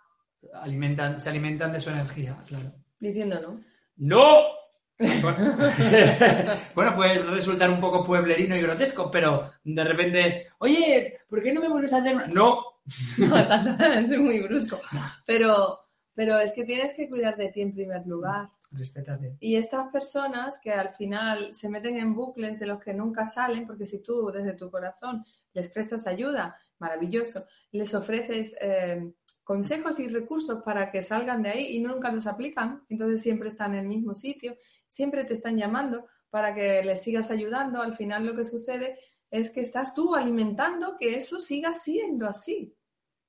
Alimentan, 0.54 1.20
se 1.20 1.28
alimentan 1.28 1.70
de 1.74 1.80
su 1.80 1.90
energía, 1.90 2.34
claro. 2.48 2.72
Diciendo 2.98 3.38
no. 3.42 3.60
¡No! 3.98 4.60
bueno, 6.74 6.94
puede 6.94 7.22
resultar 7.24 7.68
un 7.68 7.80
poco 7.80 8.02
pueblerino 8.02 8.56
y 8.56 8.62
grotesco, 8.62 9.10
pero 9.10 9.52
de 9.62 9.84
repente, 9.84 10.46
oye, 10.60 11.18
¿por 11.28 11.42
qué 11.42 11.52
no 11.52 11.60
me 11.60 11.68
vuelves 11.68 11.92
a 11.92 11.98
hacer 11.98 12.14
una-?" 12.14 12.26
No. 12.28 12.64
No, 13.18 13.46
tanto, 13.46 13.84
es 14.14 14.18
muy 14.18 14.40
brusco. 14.40 14.80
Pero, 15.26 15.78
pero 16.20 16.38
es 16.38 16.52
que 16.52 16.64
tienes 16.64 16.92
que 16.92 17.08
cuidar 17.08 17.34
de 17.38 17.48
ti 17.48 17.62
en 17.62 17.72
primer 17.72 18.06
lugar. 18.06 18.50
Respétate. 18.72 19.38
Y 19.40 19.56
estas 19.56 19.90
personas 19.90 20.58
que 20.58 20.70
al 20.70 20.90
final 20.90 21.54
se 21.54 21.70
meten 21.70 21.96
en 21.96 22.14
bucles 22.14 22.60
de 22.60 22.66
los 22.66 22.78
que 22.78 22.92
nunca 22.92 23.24
salen, 23.24 23.66
porque 23.66 23.86
si 23.86 24.02
tú 24.02 24.30
desde 24.30 24.52
tu 24.52 24.70
corazón 24.70 25.24
les 25.54 25.70
prestas 25.70 26.06
ayuda, 26.06 26.58
maravilloso, 26.78 27.46
les 27.72 27.94
ofreces 27.94 28.54
eh, 28.60 29.14
consejos 29.42 29.98
y 29.98 30.08
recursos 30.08 30.62
para 30.62 30.90
que 30.90 31.00
salgan 31.00 31.42
de 31.42 31.52
ahí 31.52 31.76
y 31.76 31.80
nunca 31.80 32.12
los 32.12 32.26
aplican, 32.26 32.84
entonces 32.90 33.22
siempre 33.22 33.48
están 33.48 33.72
en 33.72 33.80
el 33.80 33.88
mismo 33.88 34.14
sitio, 34.14 34.58
siempre 34.88 35.24
te 35.24 35.32
están 35.32 35.56
llamando 35.56 36.04
para 36.28 36.54
que 36.54 36.82
les 36.84 37.02
sigas 37.02 37.30
ayudando, 37.30 37.80
al 37.80 37.94
final 37.94 38.26
lo 38.26 38.36
que 38.36 38.44
sucede 38.44 38.98
es 39.30 39.48
que 39.48 39.62
estás 39.62 39.94
tú 39.94 40.14
alimentando 40.14 40.98
que 40.98 41.14
eso 41.14 41.40
siga 41.40 41.72
siendo 41.72 42.28
así, 42.28 42.76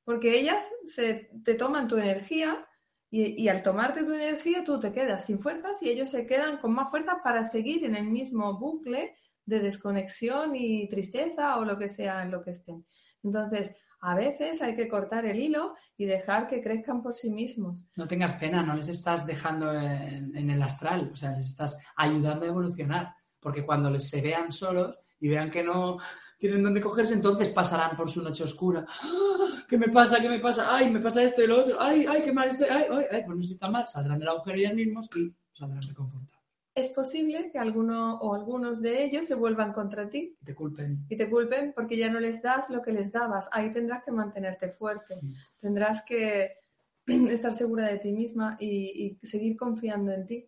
porque 0.04 0.38
ellas 0.38 0.62
se, 0.88 1.32
te 1.42 1.56
toman 1.56 1.88
tu 1.88 1.96
energía 1.96 2.68
y, 3.14 3.50
al 3.50 3.62
tomarte 3.62 4.06
tu 4.06 4.14
energía 4.14 4.64
tú 4.64 4.80
te 4.80 4.94
quedas 4.94 5.26
sin 5.26 5.40
fuerzas 5.40 5.84
y 5.84 5.90
ellos 5.90 6.10
se 6.10 6.26
quedan 6.26 6.58
con 6.60 6.74
más 6.74 6.90
fuerzas 6.90 7.18
para 7.22 7.44
seguir 7.44 7.84
en 7.84 7.96
el 7.96 8.10
mismo 8.10 8.58
bucle 8.58 9.18
de 9.46 9.60
desconexión 9.60 10.56
y 10.56 10.88
tristeza 10.88 11.58
o 11.58 11.66
lo 11.66 11.78
que 11.78 11.90
sea 11.90 12.24
en 12.24 12.32
lo 12.32 12.42
que 12.42 12.52
estén. 12.52 12.86
Entonces, 13.22 13.76
a 14.00 14.16
veces 14.16 14.62
hay 14.62 14.78
que 14.78 14.88
cortar 14.88 15.26
el 15.26 15.42
hilo 15.42 15.76
y 15.98 16.06
dejar 16.06 16.48
que 16.48 16.64
crezcan 16.64 17.04
por 17.04 17.14
sí 17.14 17.30
mismos. 17.30 17.86
No 17.98 18.08
tengas 18.08 18.34
pena, 18.34 18.64
no 18.64 18.76
les 18.76 18.88
estás 18.88 19.26
dejando 19.26 19.74
en, 19.74 20.36
en 20.36 20.50
el 20.50 20.64
astral, 20.64 21.10
o 21.12 21.16
sea, 21.16 21.32
les 21.32 21.48
estás 21.48 21.84
ayudando 21.98 22.46
a 22.46 22.50
evolucionar, 22.50 23.14
porque 23.42 23.66
cuando 23.66 23.90
les 23.90 24.10
se 24.10 24.22
vean 24.22 24.54
solos 24.54 24.98
y 25.20 25.28
vean 25.28 25.52
que 25.52 25.64
no 25.64 25.98
tienen 26.42 26.64
dónde 26.64 26.82
cogerse, 26.82 27.14
entonces 27.14 27.52
pasarán 27.52 27.96
por 27.96 28.10
su 28.10 28.24
noche 28.24 28.44
oscura. 28.44 28.84
¡Ah! 28.90 29.64
¿Qué 29.70 29.78
me 29.78 29.90
pasa? 29.90 30.20
¿Qué 30.20 30.28
me 30.28 30.40
pasa? 30.40 30.76
¡Ay, 30.76 30.90
me 30.90 31.00
pasa 31.00 31.22
esto 31.24 31.44
y 31.44 31.48
lo 31.48 31.62
otro! 31.62 31.78
¡Ay, 31.80 32.08
ay, 32.10 32.24
qué 32.24 32.32
mal 32.34 32.48
estoy! 32.50 32.68
¡Ay, 32.70 32.86
ay, 32.90 33.06
ay! 33.12 33.24
Pues 33.24 33.38
no 33.38 33.44
estoy 33.44 33.58
tan 33.60 33.72
mal. 33.72 33.88
Saldrán 33.88 34.18
del 34.18 34.28
agujero 34.28 34.58
ellos 34.58 34.74
mismos 34.74 35.08
y 35.16 35.32
saldrán 35.54 35.84
reconfortados. 35.84 36.42
Es 36.74 36.90
posible 36.90 37.52
que 37.52 37.60
alguno 37.60 38.16
o 38.18 38.34
algunos 38.34 38.82
de 38.82 39.04
ellos 39.04 39.28
se 39.28 39.36
vuelvan 39.36 39.72
contra 39.72 40.10
ti 40.10 40.36
Y 40.42 40.46
te 40.46 40.56
culpen. 40.56 41.06
y 41.10 41.16
te 41.16 41.30
culpen 41.30 41.74
porque 41.76 41.96
ya 41.98 42.10
no 42.10 42.20
les 42.20 42.42
das 42.42 42.70
lo 42.72 42.82
que 42.82 42.92
les 42.92 43.12
dabas. 43.12 43.48
Ahí 43.52 43.72
tendrás 43.72 44.04
que 44.04 44.12
mantenerte 44.12 44.70
fuerte, 44.70 45.20
Mm. 45.22 45.34
tendrás 45.60 46.02
que 46.04 46.56
estar 47.06 47.54
segura 47.54 47.86
de 47.88 48.00
ti 48.00 48.12
misma 48.12 48.58
y, 48.60 49.18
y 49.22 49.28
seguir 49.28 49.56
confiando 49.56 50.12
en 50.12 50.26
ti. 50.26 50.48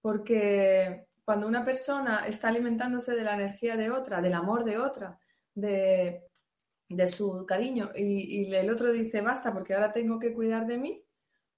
Porque 0.00 1.06
cuando 1.24 1.46
una 1.46 1.64
persona 1.64 2.24
está 2.26 2.48
alimentándose 2.48 3.14
de 3.14 3.22
la 3.24 3.34
energía 3.34 3.76
de 3.76 3.90
otra, 3.90 4.20
del 4.22 4.32
amor 4.34 4.64
de 4.64 4.78
otra, 4.78 5.18
de, 5.60 6.24
de 6.88 7.08
su 7.08 7.44
cariño, 7.46 7.90
y, 7.94 8.46
y 8.48 8.54
el 8.54 8.70
otro 8.70 8.92
dice 8.92 9.20
basta 9.22 9.52
porque 9.52 9.74
ahora 9.74 9.92
tengo 9.92 10.18
que 10.18 10.34
cuidar 10.34 10.66
de 10.66 10.78
mí, 10.78 11.04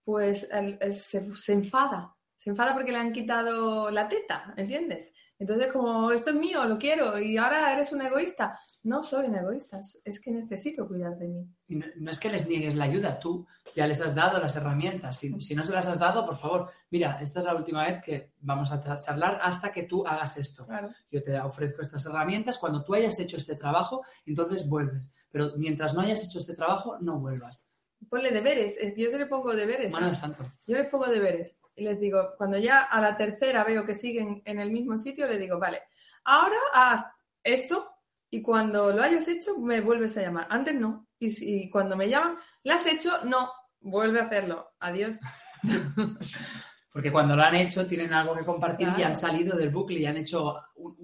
pues 0.05 0.49
se, 0.93 1.37
se 1.37 1.53
enfada. 1.53 2.17
Se 2.41 2.49
enfada 2.49 2.73
porque 2.73 2.91
le 2.91 2.97
han 2.97 3.13
quitado 3.13 3.91
la 3.91 4.09
teta, 4.09 4.55
¿entiendes? 4.57 5.13
Entonces, 5.39 5.71
como 5.71 6.11
esto 6.11 6.31
es 6.31 6.37
mío, 6.37 6.65
lo 6.65 6.79
quiero, 6.79 7.19
y 7.19 7.37
ahora 7.37 7.71
eres 7.71 7.93
un 7.93 8.01
egoísta. 8.01 8.59
No 8.83 9.03
soy 9.03 9.27
un 9.27 9.37
egoísta, 9.37 9.79
es- 10.05 10.21
que 10.21 10.31
necesito 10.31 10.89
cuidar 10.89 11.19
de 11.19 11.29
mí. 11.29 11.47
Y 11.69 11.77
no, 11.77 11.87
no 11.97 12.11
es 12.11 12.19
que 12.19 12.31
les 12.31 12.49
niegues 12.49 12.75
la 12.77 12.85
ayuda, 12.85 13.19
tú 13.21 13.47
ya 13.77 13.87
les 13.87 14.01
has 14.01 14.15
dado 14.15 14.39
las 14.39 14.57
herramientas. 14.57 15.19
Si, 15.19 15.39
si 15.43 15.55
no 15.55 15.67
se 15.67 15.75
las 15.75 15.87
has 15.87 15.99
dado, 15.99 16.25
por 16.25 16.39
favor, 16.39 16.71
mira, 16.91 17.19
esta 17.21 17.41
es 17.41 17.45
la 17.45 17.55
última 17.55 17.85
vez 17.85 18.01
que 18.03 18.33
vamos 18.41 18.73
a 18.73 18.81
charlar 18.99 19.39
hasta 19.43 19.71
que 19.71 19.83
tú 19.83 20.07
hagas 20.07 20.39
esto. 20.39 20.65
Claro. 20.67 20.91
Yo 21.11 21.23
te 21.23 21.39
ofrezco 21.39 21.83
estas 21.83 22.07
herramientas. 22.07 22.57
Cuando 22.57 22.83
tú 22.83 22.95
hayas 22.95 23.19
hecho 23.19 23.37
este 23.37 23.55
trabajo, 23.55 24.03
entonces 24.25 24.67
vuelves. 24.67 25.11
Pero 25.31 25.53
mientras 25.59 25.93
no 25.93 26.01
hayas 26.01 26.25
hecho 26.25 26.39
este 26.39 26.55
trabajo, 26.55 26.97
no 27.01 27.21
vuelvas. 27.21 27.61
Ponle 28.09 28.31
deberes, 28.31 28.79
yo 28.97 29.11
se 29.11 29.19
le 29.19 29.27
pongo 29.27 29.55
deberes. 29.55 29.93
Mano 29.93 30.07
¿eh? 30.07 30.11
de 30.11 30.17
santo. 30.17 30.43
Yo 30.67 30.79
les 30.79 30.87
pongo 30.87 31.07
deberes 31.07 31.60
y 31.81 31.85
les 31.85 31.99
digo, 31.99 32.35
cuando 32.37 32.59
ya 32.59 32.81
a 32.83 33.01
la 33.01 33.17
tercera 33.17 33.65
veo 33.65 33.85
que 33.85 33.95
siguen 33.95 34.43
en 34.45 34.61
el 34.61 34.71
mismo 34.71 34.99
sitio, 34.99 35.27
les 35.27 35.39
digo, 35.39 35.59
vale, 35.59 35.81
ahora 36.25 36.57
haz 36.75 37.05
esto 37.43 37.91
y 38.31 38.43
cuando 38.43 38.93
lo 38.93 39.03
hayas 39.03 39.27
hecho 39.29 39.59
me 39.59 39.81
vuelves 39.81 40.17
a 40.19 40.23
llamar. 40.23 40.47
Antes 40.51 40.75
no. 40.75 41.07
Y, 41.19 41.31
si- 41.31 41.63
y 41.65 41.71
cuando 41.71 41.97
me 41.97 42.09
llaman, 42.09 42.37
¿lo 42.65 42.75
has 42.75 42.87
hecho? 42.87 43.25
No. 43.25 43.51
Vuelve 43.81 44.21
a 44.21 44.25
hacerlo. 44.25 44.73
Adiós. 44.81 45.19
Porque 46.93 47.13
cuando 47.13 47.37
lo 47.37 47.43
han 47.43 47.55
hecho, 47.55 47.87
tienen 47.87 48.13
algo 48.13 48.35
que 48.35 48.45
compartir 48.45 48.89
y 48.99 49.03
han 49.03 49.17
salido 49.17 49.57
del 49.57 49.71
bucle 49.71 50.01
y 50.01 50.07
han 50.07 50.17
hecho, 50.17 50.57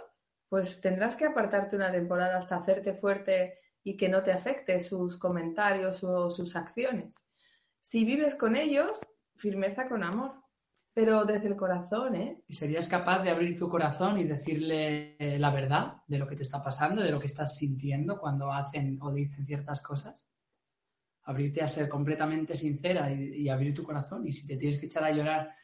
pues 0.47 0.81
tendrás 0.81 1.15
que 1.15 1.25
apartarte 1.25 1.75
una 1.75 1.91
temporada 1.91 2.37
hasta 2.37 2.57
hacerte 2.57 2.93
fuerte 2.93 3.57
y 3.83 3.97
que 3.97 4.07
no 4.07 4.21
te 4.21 4.31
afecte 4.31 4.79
sus 4.79 5.17
comentarios 5.17 6.03
o 6.03 6.29
sus 6.29 6.55
acciones. 6.55 7.15
Si 7.81 8.05
vives 8.05 8.35
con 8.35 8.55
ellos, 8.55 8.99
firmeza 9.35 9.89
con 9.89 10.03
amor, 10.03 10.42
pero 10.93 11.25
desde 11.25 11.47
el 11.47 11.55
corazón, 11.55 12.15
¿eh? 12.15 12.43
¿Y 12.47 12.53
serías 12.53 12.87
capaz 12.87 13.23
de 13.23 13.31
abrir 13.31 13.57
tu 13.57 13.67
corazón 13.67 14.19
y 14.19 14.25
decirle 14.25 15.15
eh, 15.17 15.39
la 15.39 15.49
verdad 15.49 16.03
de 16.07 16.19
lo 16.19 16.27
que 16.27 16.35
te 16.35 16.43
está 16.43 16.61
pasando, 16.61 17.01
de 17.01 17.09
lo 17.09 17.19
que 17.19 17.25
estás 17.25 17.55
sintiendo 17.55 18.19
cuando 18.19 18.51
hacen 18.51 18.99
o 19.01 19.11
dicen 19.11 19.45
ciertas 19.45 19.81
cosas? 19.81 20.27
Abrirte 21.23 21.63
a 21.63 21.67
ser 21.67 21.89
completamente 21.89 22.55
sincera 22.55 23.11
y, 23.11 23.49
abrir 23.49 23.73
tu 23.73 23.83
corazón. 23.83 24.25
Y 24.25 24.33
si 24.33 24.45
te 24.45 24.57
tienes 24.57 24.79
que 24.79 24.85
echar 24.85 25.03
a 25.03 25.11
llorar, 25.11 25.55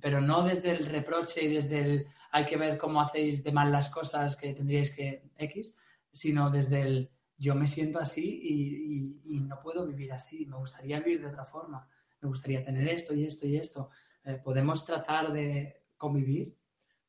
pero 0.00 0.20
no 0.20 0.44
desde 0.44 0.70
el 0.70 0.86
reproche 0.86 1.42
y 1.42 1.54
desde 1.54 1.80
el 1.80 2.06
hay 2.30 2.44
que 2.44 2.56
ver 2.56 2.78
cómo 2.78 3.00
hacéis 3.00 3.42
de 3.42 3.50
mal 3.50 3.72
las 3.72 3.88
cosas 3.88 4.36
que 4.36 4.52
tendríais 4.52 4.92
que 4.92 5.30
X, 5.36 5.74
sino 6.12 6.50
desde 6.50 6.82
el 6.82 7.10
yo 7.38 7.54
me 7.54 7.66
siento 7.66 7.98
así 7.98 9.20
y 9.24 9.40
no 9.40 9.60
puedo 9.60 9.86
vivir 9.86 10.12
así, 10.12 10.46
me 10.46 10.56
gustaría 10.56 11.00
vivir 11.00 11.20
de 11.20 11.28
otra 11.28 11.44
forma, 11.44 11.86
me 12.20 12.28
gustaría 12.28 12.64
tener 12.64 12.88
esto 12.88 13.14
y 13.14 13.24
esto 13.24 13.46
y 13.46 13.56
esto. 13.56 13.90
Eh, 14.26 14.40
¿Podemos 14.44 14.84
tratar 14.84 15.32
de 15.32 15.84
convivir? 15.96 16.56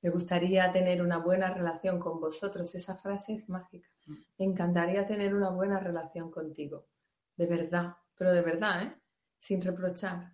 Me 0.02 0.10
gustaría 0.12 0.72
tener 0.72 1.02
una 1.02 1.18
buena 1.18 1.50
relación 1.54 2.00
con 2.00 2.20
vosotros. 2.20 2.74
Esa 2.76 2.96
frase 2.98 3.34
es 3.34 3.50
mágica. 3.50 3.90
Me 4.38 4.46
encantaría 4.46 5.06
tener 5.06 5.34
una 5.36 5.50
buena 5.50 5.80
relación 5.80 6.30
contigo. 6.32 6.88
De 7.36 7.48
verdad, 7.48 7.96
pero 8.16 8.32
de 8.32 8.42
verdad, 8.42 8.84
¿eh? 8.84 9.02
Sin 9.40 9.62
reprochar. 9.62 10.34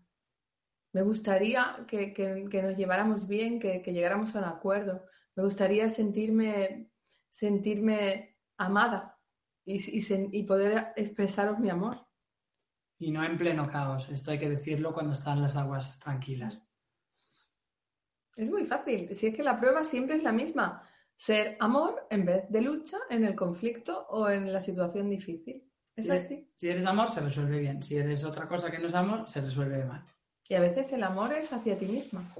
Me 0.91 1.01
gustaría 1.01 1.85
que, 1.87 2.13
que- 2.13 2.47
que 2.51 2.61
nos 2.61 2.75
lleváramos 2.77 3.27
bien, 3.27 3.59
que, 3.59 3.81
que 3.81 3.93
llegáramos 3.93 4.35
a 4.35 4.39
un 4.39 4.45
acuerdo. 4.45 5.05
Me 5.35 5.43
gustaría 5.43 5.89
sentirme, 5.89 6.91
sentirme 7.29 8.37
amada 8.57 9.19
y, 9.65 9.75
y 9.99 10.03
y 10.39 10.43
poder 10.43 10.93
expresaros 10.95 11.57
mi 11.59 11.69
amor. 11.69 12.05
Y 12.99 13.11
no 13.11 13.23
en 13.23 13.37
pleno 13.37 13.67
caos. 13.69 14.09
Esto 14.09 14.31
hay 14.31 14.39
que 14.39 14.49
decirlo 14.49 14.93
cuando 14.93 15.13
están 15.13 15.41
las 15.41 15.55
aguas 15.55 15.99
tranquilas. 15.99 16.69
Es 18.35 18.49
muy 18.49 18.65
fácil. 18.65 19.13
Si 19.15 19.27
es 19.27 19.35
que 19.35 19.43
la 19.43 19.59
prueba 19.59 19.83
siempre 19.83 20.15
es 20.15 20.23
la 20.23 20.31
misma. 20.31 20.87
Ser 21.15 21.55
amor 21.59 22.07
en 22.09 22.25
vez 22.25 22.49
de 22.49 22.61
lucha 22.61 22.97
en 23.09 23.23
el 23.23 23.35
conflicto 23.35 24.07
o 24.09 24.29
en 24.29 24.51
la 24.51 24.61
situación 24.61 25.09
difícil. 25.09 25.63
Es 25.95 26.05
Si 26.05 26.11
así. 26.11 26.49
Si 26.55 26.69
eres 26.69 26.85
amor, 26.85 27.11
se 27.11 27.21
resuelve 27.21 27.59
bien. 27.59 27.83
Si 27.83 27.97
eres 27.97 28.23
otra 28.23 28.47
cosa 28.47 28.71
que 28.71 28.79
no 28.79 28.87
es 28.87 28.95
amor, 28.95 29.29
se 29.29 29.41
resuelve 29.41 29.85
mal. 29.85 30.03
Y 30.49 30.55
a 30.55 30.59
veces 30.59 30.91
el 30.93 31.03
amor 31.03 31.33
es 31.33 31.53
hacia 31.53 31.77
ti 31.77 31.85
misma. 31.85 32.33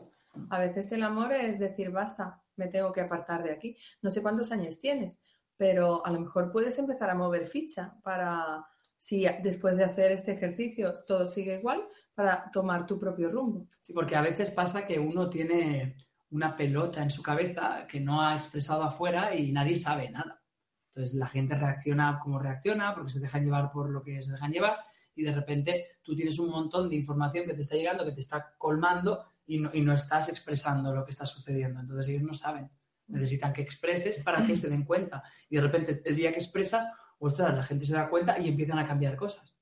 A 0.49 0.59
veces 0.59 0.91
el 0.91 1.03
amor 1.03 1.31
es 1.31 1.59
decir, 1.59 1.91
basta, 1.91 2.41
me 2.55 2.67
tengo 2.67 2.91
que 2.91 3.01
apartar 3.01 3.43
de 3.43 3.51
aquí. 3.51 3.77
No 4.01 4.09
sé 4.09 4.21
cuántos 4.21 4.51
años 4.51 4.79
tienes, 4.79 5.21
pero 5.55 6.05
a 6.05 6.11
lo 6.11 6.19
mejor 6.19 6.51
puedes 6.51 6.77
empezar 6.79 7.09
a 7.09 7.15
mover 7.15 7.47
ficha 7.47 7.95
para, 8.03 8.65
si 9.03 9.27
después 9.43 9.75
de 9.75 9.83
hacer 9.83 10.13
este 10.13 10.31
ejercicio 10.31 10.93
todo 11.05 11.27
sigue 11.27 11.57
igual, 11.57 11.85
para 12.13 12.49
tomar 12.51 12.85
tu 12.85 12.97
propio 12.97 13.29
rumbo. 13.29 13.67
Sí, 13.81 13.91
porque 13.91 14.15
a 14.15 14.21
veces 14.21 14.49
pasa 14.49 14.85
que 14.85 14.97
uno 14.97 15.29
tiene 15.29 15.97
una 16.29 16.55
pelota 16.55 17.03
en 17.03 17.11
su 17.11 17.21
cabeza 17.21 17.85
que 17.85 17.99
no 17.99 18.21
ha 18.21 18.33
expresado 18.33 18.81
afuera 18.81 19.35
y 19.35 19.51
nadie 19.51 19.75
sabe 19.75 20.09
nada. 20.09 20.41
Entonces 20.87 21.15
la 21.15 21.27
gente 21.27 21.53
reacciona 21.53 22.17
como 22.23 22.39
reacciona 22.39 22.95
porque 22.95 23.11
se 23.11 23.19
dejan 23.19 23.43
llevar 23.43 23.73
por 23.73 23.89
lo 23.89 24.01
que 24.01 24.21
se 24.21 24.31
dejan 24.31 24.53
llevar 24.53 24.77
y 25.15 25.23
de 25.23 25.33
repente 25.33 25.97
tú 26.01 26.15
tienes 26.15 26.39
un 26.39 26.49
montón 26.49 26.87
de 26.87 26.95
información 26.95 27.45
que 27.45 27.55
te 27.55 27.63
está 27.63 27.75
llegando, 27.75 28.05
que 28.05 28.13
te 28.13 28.21
está 28.21 28.55
colmando 28.57 29.25
y 29.45 29.59
no, 29.59 29.69
y 29.73 29.81
no 29.81 29.91
estás 29.91 30.29
expresando 30.29 30.95
lo 30.95 31.03
que 31.03 31.11
está 31.11 31.25
sucediendo. 31.25 31.81
Entonces 31.81 32.07
ellos 32.07 32.23
no 32.23 32.33
saben. 32.33 32.71
Necesitan 33.07 33.51
que 33.51 33.63
expreses 33.63 34.23
para 34.23 34.47
que 34.47 34.55
se 34.55 34.69
den 34.69 34.85
cuenta. 34.85 35.23
Y 35.49 35.57
de 35.57 35.61
repente 35.61 36.01
el 36.05 36.15
día 36.15 36.31
que 36.31 36.39
expresas, 36.39 36.87
ostras, 37.19 37.55
la 37.55 37.63
gente 37.63 37.85
se 37.85 37.93
da 37.93 38.09
cuenta 38.09 38.39
y 38.39 38.49
empiezan 38.49 38.79
a 38.79 38.87
cambiar 38.87 39.15
cosas. 39.15 39.55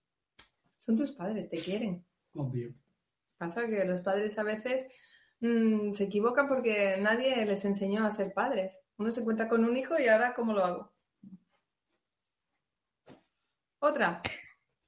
Son 0.78 0.98
tus 0.98 1.12
padres, 1.12 1.50
te 1.50 1.58
quieren. 1.58 2.04
Obvio. 2.34 2.74
Pasa 3.38 3.68
que 3.68 3.86
los 3.86 4.02
padres 4.02 4.38
a 4.40 4.44
veces 4.44 4.88
mm, 5.40 5.94
se 5.94 6.04
equivocan 6.06 6.48
porque 6.48 6.98
nadie 7.00 7.46
les 7.46 7.66
enseñó 7.66 8.06
a 8.06 8.12
ser 8.12 8.34
padres. 8.34 8.78
Uno 8.98 9.12
se 9.12 9.22
encuentra 9.22 9.48
con 9.48 9.66
un 9.66 9.76
hijo 9.78 10.00
y 10.00 10.08
ahora, 10.08 10.34
¿cómo 10.34 10.54
lo 10.54 10.64
hago? 10.64 10.94
Otra. 13.80 14.22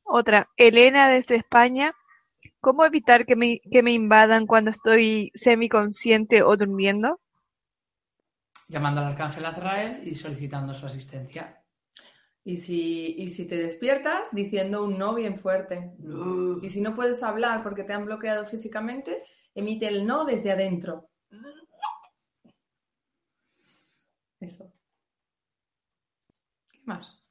Otra, 0.03 0.49
Elena 0.55 1.09
desde 1.09 1.35
España. 1.35 1.93
¿Cómo 2.59 2.85
evitar 2.85 3.25
que 3.25 3.35
me, 3.35 3.59
que 3.59 3.81
me 3.81 3.91
invadan 3.91 4.45
cuando 4.45 4.69
estoy 4.69 5.31
semiconsciente 5.33 6.43
o 6.43 6.55
durmiendo? 6.55 7.19
Llamando 8.67 9.01
al 9.01 9.07
arcángel 9.07 9.45
Azrael 9.45 10.07
y 10.07 10.15
solicitando 10.15 10.73
su 10.73 10.85
asistencia. 10.85 11.62
Y 12.45 12.57
si, 12.57 13.15
y 13.17 13.29
si 13.29 13.47
te 13.47 13.57
despiertas 13.57 14.27
diciendo 14.31 14.83
un 14.83 14.97
no 14.97 15.13
bien 15.13 15.39
fuerte. 15.39 15.91
Y 16.61 16.69
si 16.69 16.81
no 16.81 16.95
puedes 16.95 17.23
hablar 17.23 17.63
porque 17.63 17.83
te 17.83 17.93
han 17.93 18.05
bloqueado 18.05 18.45
físicamente, 18.45 19.23
emite 19.55 19.87
el 19.87 20.05
no 20.07 20.25
desde 20.25 20.51
adentro. 20.51 21.09
Eso. 24.39 24.71
¿Qué 26.71 26.79
más? 26.85 27.23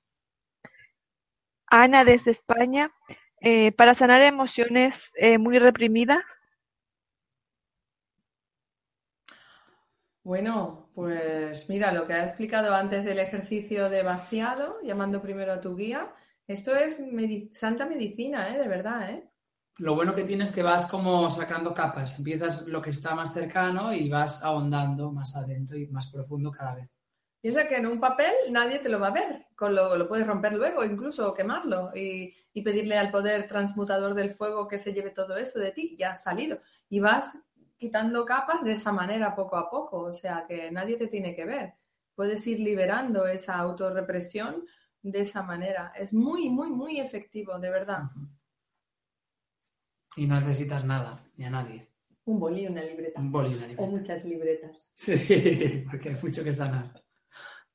Ana 1.70 2.05
desde 2.05 2.30
España. 2.30 2.93
eh, 3.40 3.72
para 3.72 3.94
sanar 3.94 4.22
emociones 4.22 5.10
eh, 5.16 5.39
muy 5.39 5.59
reprimidas. 5.59 6.24
Bueno, 10.24 10.90
pues 10.94 11.69
mira, 11.69 11.93
lo 11.93 12.07
que 12.07 12.12
ha 12.12 12.24
explicado 12.24 12.74
antes 12.74 13.05
del 13.05 13.19
ejercicio 13.19 13.90
de 13.90 14.05
vaciado, 14.05 14.78
llamando 14.85 15.20
primero 15.20 15.53
a 15.53 15.61
tu 15.61 15.74
guía, 15.74 16.15
esto 16.47 16.77
es 16.77 16.97
santa 17.53 17.86
medicina, 17.86 18.55
¿eh? 18.55 18.59
De 18.59 18.69
verdad, 18.69 19.11
¿eh? 19.11 19.28
Lo 19.78 19.97
bueno 19.97 20.15
que 20.15 20.24
tienes 20.24 20.51
es 20.51 20.55
que 20.55 20.62
vas 20.62 20.86
como 20.86 21.28
sacando 21.31 21.74
capas. 21.74 22.19
Empiezas 22.19 22.69
lo 22.69 22.81
que 22.81 22.90
está 22.90 23.15
más 23.15 23.32
cercano 23.32 23.93
y 23.93 24.09
vas 24.09 24.44
ahondando 24.44 25.11
más 25.11 25.35
adentro 25.35 25.77
y 25.77 25.89
más 25.89 26.11
profundo 26.12 26.53
cada 26.53 26.77
vez. 26.77 26.90
Piensa 27.40 27.66
que 27.66 27.77
en 27.77 27.86
un 27.86 27.99
papel 27.99 28.32
nadie 28.51 28.78
te 28.78 28.89
lo 28.89 29.01
va 29.01 29.09
a 29.09 29.12
ver, 29.12 29.47
con 29.57 29.74
lo, 29.74 29.97
lo 29.97 30.07
puedes 30.07 30.24
romper 30.24 30.53
luego, 30.55 30.85
incluso 30.85 31.28
o 31.28 31.35
quemarlo 31.35 31.90
y, 31.93 32.32
y 32.53 32.62
pedirle 32.62 32.97
al 32.97 33.11
poder 33.11 33.49
transmutador 33.49 34.15
del 34.15 34.31
fuego 34.31 34.69
que 34.69 34.78
se 34.78 34.93
lleve 34.93 35.11
todo 35.11 35.36
eso 35.36 35.59
de 35.59 35.73
ti, 35.73 35.97
ya 35.99 36.12
has 36.12 36.23
salido. 36.23 36.61
Y 36.89 37.01
vas 37.01 37.36
quitando 37.82 38.24
capas 38.24 38.62
de 38.62 38.72
esa 38.78 38.92
manera 38.92 39.34
poco 39.34 39.56
a 39.56 39.68
poco, 39.68 39.98
o 40.02 40.12
sea 40.12 40.44
que 40.46 40.70
nadie 40.70 40.96
te 40.96 41.09
tiene 41.09 41.34
que 41.34 41.44
ver. 41.44 41.74
Puedes 42.14 42.46
ir 42.46 42.60
liberando 42.60 43.26
esa 43.26 43.56
autorrepresión 43.56 44.64
de 45.02 45.22
esa 45.22 45.42
manera. 45.42 45.92
Es 45.96 46.12
muy, 46.12 46.48
muy, 46.48 46.70
muy 46.70 47.00
efectivo, 47.00 47.59
de 47.59 47.70
verdad. 47.70 48.02
Y 50.16 50.28
no 50.28 50.38
necesitas 50.40 50.84
nada, 50.84 51.24
ni 51.36 51.44
a 51.44 51.50
nadie. 51.50 51.88
Un 52.26 52.38
boli, 52.38 52.68
una 52.68 52.82
libreta. 52.84 53.20
Un 53.20 53.32
boli 53.32 53.50
y 53.50 53.54
una 53.56 53.64
O 53.64 53.68
libreta. 53.68 53.90
muchas 53.90 54.24
libretas. 54.24 54.92
Sí, 54.94 55.84
porque 55.90 56.10
hay 56.10 56.16
mucho 56.22 56.44
que 56.44 56.52
sanar. 56.52 57.02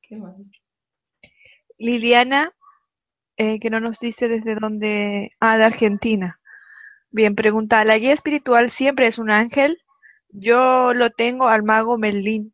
¿Qué 0.01 0.15
más? 0.15 0.37
Liliana, 1.77 2.53
eh, 3.35 3.59
que 3.59 3.69
no 3.69 3.81
nos 3.81 3.99
dice 3.99 4.29
desde 4.29 4.55
dónde. 4.55 5.27
Ah, 5.41 5.57
de 5.57 5.65
Argentina. 5.65 6.39
Bien, 7.11 7.35
pregunta, 7.35 7.83
¿la 7.83 7.97
guía 7.97 8.13
espiritual 8.13 8.69
siempre 8.69 9.07
es 9.07 9.19
un 9.19 9.31
ángel? 9.31 9.81
Yo 10.39 10.93
lo 10.93 11.09
tengo 11.09 11.47
al 11.47 11.63
mago 11.63 11.97
Merlín. 11.97 12.53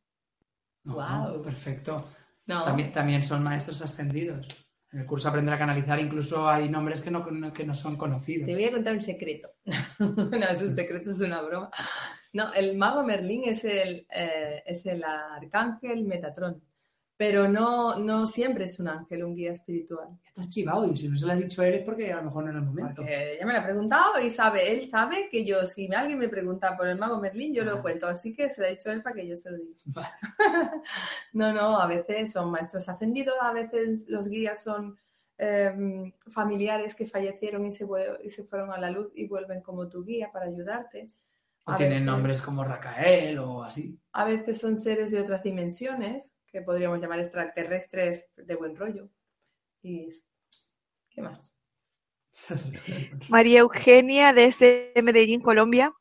No, 0.85 0.93
Guau. 0.93 1.41
Perfecto. 1.41 2.10
No, 2.45 2.64
También, 2.65 2.91
también 2.91 3.23
son 3.23 3.43
maestros 3.43 3.81
ascendidos. 3.81 4.47
En 4.91 4.99
el 4.99 5.05
curso 5.05 5.27
Aprender 5.27 5.53
a 5.53 5.57
Canalizar 5.57 5.99
incluso 5.99 6.47
hay 6.47 6.69
nombres 6.69 7.01
que 7.01 7.10
no, 7.10 7.26
que 7.53 7.65
no 7.65 7.73
son 7.73 7.97
conocidos. 7.97 8.45
te 8.45 8.53
voy 8.53 8.65
a 8.65 8.72
contar 8.72 8.95
un 8.95 9.01
secreto. 9.01 9.49
no, 9.99 10.47
es 10.49 10.61
un 10.61 10.76
secreto, 10.76 11.11
es 11.11 11.19
una 11.19 11.41
broma. 11.41 11.72
No, 12.31 12.53
el 12.53 12.77
mago 12.77 13.03
Merlín 13.03 13.43
es 13.45 13.65
el, 13.65 14.05
eh, 14.10 14.64
es 14.65 14.85
el 14.85 15.03
arcángel 15.03 16.03
Metatrón, 16.03 16.61
pero 17.15 17.48
no, 17.48 17.98
no 17.99 18.26
siempre 18.26 18.65
es 18.65 18.80
un 18.80 18.88
ángel, 18.88 19.23
un 19.23 19.35
guía 19.35 19.52
espiritual. 19.52 20.10
Estás 20.26 20.49
chivado 20.49 20.85
y 20.88 20.98
si 20.98 21.07
no 21.07 21.15
se 21.15 21.26
lo 21.27 21.31
ha 21.34 21.35
dicho 21.35 21.61
él 21.64 21.76
es 21.76 21.85
porque 21.85 22.11
a 22.11 22.18
lo 22.18 22.23
mejor 22.23 22.44
no 22.44 22.49
era 22.49 22.60
el 22.60 22.65
momento. 22.65 22.95
Porque 22.98 23.34
ella 23.35 23.45
me 23.45 23.53
lo 23.53 23.60
ha 23.60 23.64
preguntado 23.64 24.19
y 24.19 24.30
sabe, 24.31 24.72
él 24.73 24.81
sabe 24.81 25.30
que 25.30 25.45
yo, 25.45 25.65
si 25.68 25.88
alguien 25.94 26.18
me 26.19 26.27
pregunta 26.27 26.76
por 26.76 26.88
el 26.88 26.98
mago 26.98 27.19
Merlín, 27.22 27.53
yo 27.53 27.64
lo 27.64 27.76
Ah. 27.77 27.81
cuento, 27.81 28.07
así 28.07 28.34
que 28.35 28.49
se 28.49 28.61
lo 28.61 28.68
ha 28.68 28.72
dicho 28.72 28.91
él 28.91 29.02
para 29.03 29.15
que 29.15 29.27
yo 29.27 29.38
se 29.38 29.52
lo 29.52 29.57
diga. 29.57 29.77
Vale. 29.85 30.10
No, 31.34 31.52
no, 31.53 31.80
a 31.80 31.88
veces 31.88 32.31
son 32.31 32.52
maestros 32.52 32.88
ascendidos, 32.90 33.35
a 33.41 33.53
veces 33.53 34.06
los 34.10 34.27
guías 34.27 34.64
son 34.64 34.98
eh, 35.38 36.14
familiares 36.31 36.94
que 36.95 37.07
fallecieron 37.07 37.65
y 37.65 37.72
se, 37.72 37.85
y 38.23 38.30
se 38.30 38.44
fueron 38.45 38.72
a 38.72 38.77
la 38.80 38.90
luz 38.91 39.11
y 39.15 39.27
vuelven 39.27 39.61
como 39.61 39.88
tu 39.90 40.03
guía 40.03 40.30
para 40.31 40.45
ayudarte. 40.45 41.07
O 41.65 41.72
A 41.72 41.76
tienen 41.76 41.99
veces- 41.99 42.06
nombres 42.06 42.41
como 42.41 42.64
Racael 42.64 43.40
o 43.40 43.64
así. 43.64 43.98
A 44.14 44.26
veces 44.26 44.60
son 44.60 44.77
seres 44.77 45.11
de 45.11 45.22
otras 45.22 45.41
dimensiones, 45.44 46.23
que 46.53 46.61
podríamos 46.61 47.01
llamar 47.01 47.19
extraterrestres 47.19 48.27
de 48.38 48.55
buen 48.55 48.75
rollo. 48.75 49.09
Y, 49.81 50.09
¿qué 51.09 51.21
más? 51.23 51.51
María 53.30 53.61
Eugenia, 53.61 54.34
desde 54.34 54.93
Medellín, 55.03 55.41
Colombia. 55.41 55.91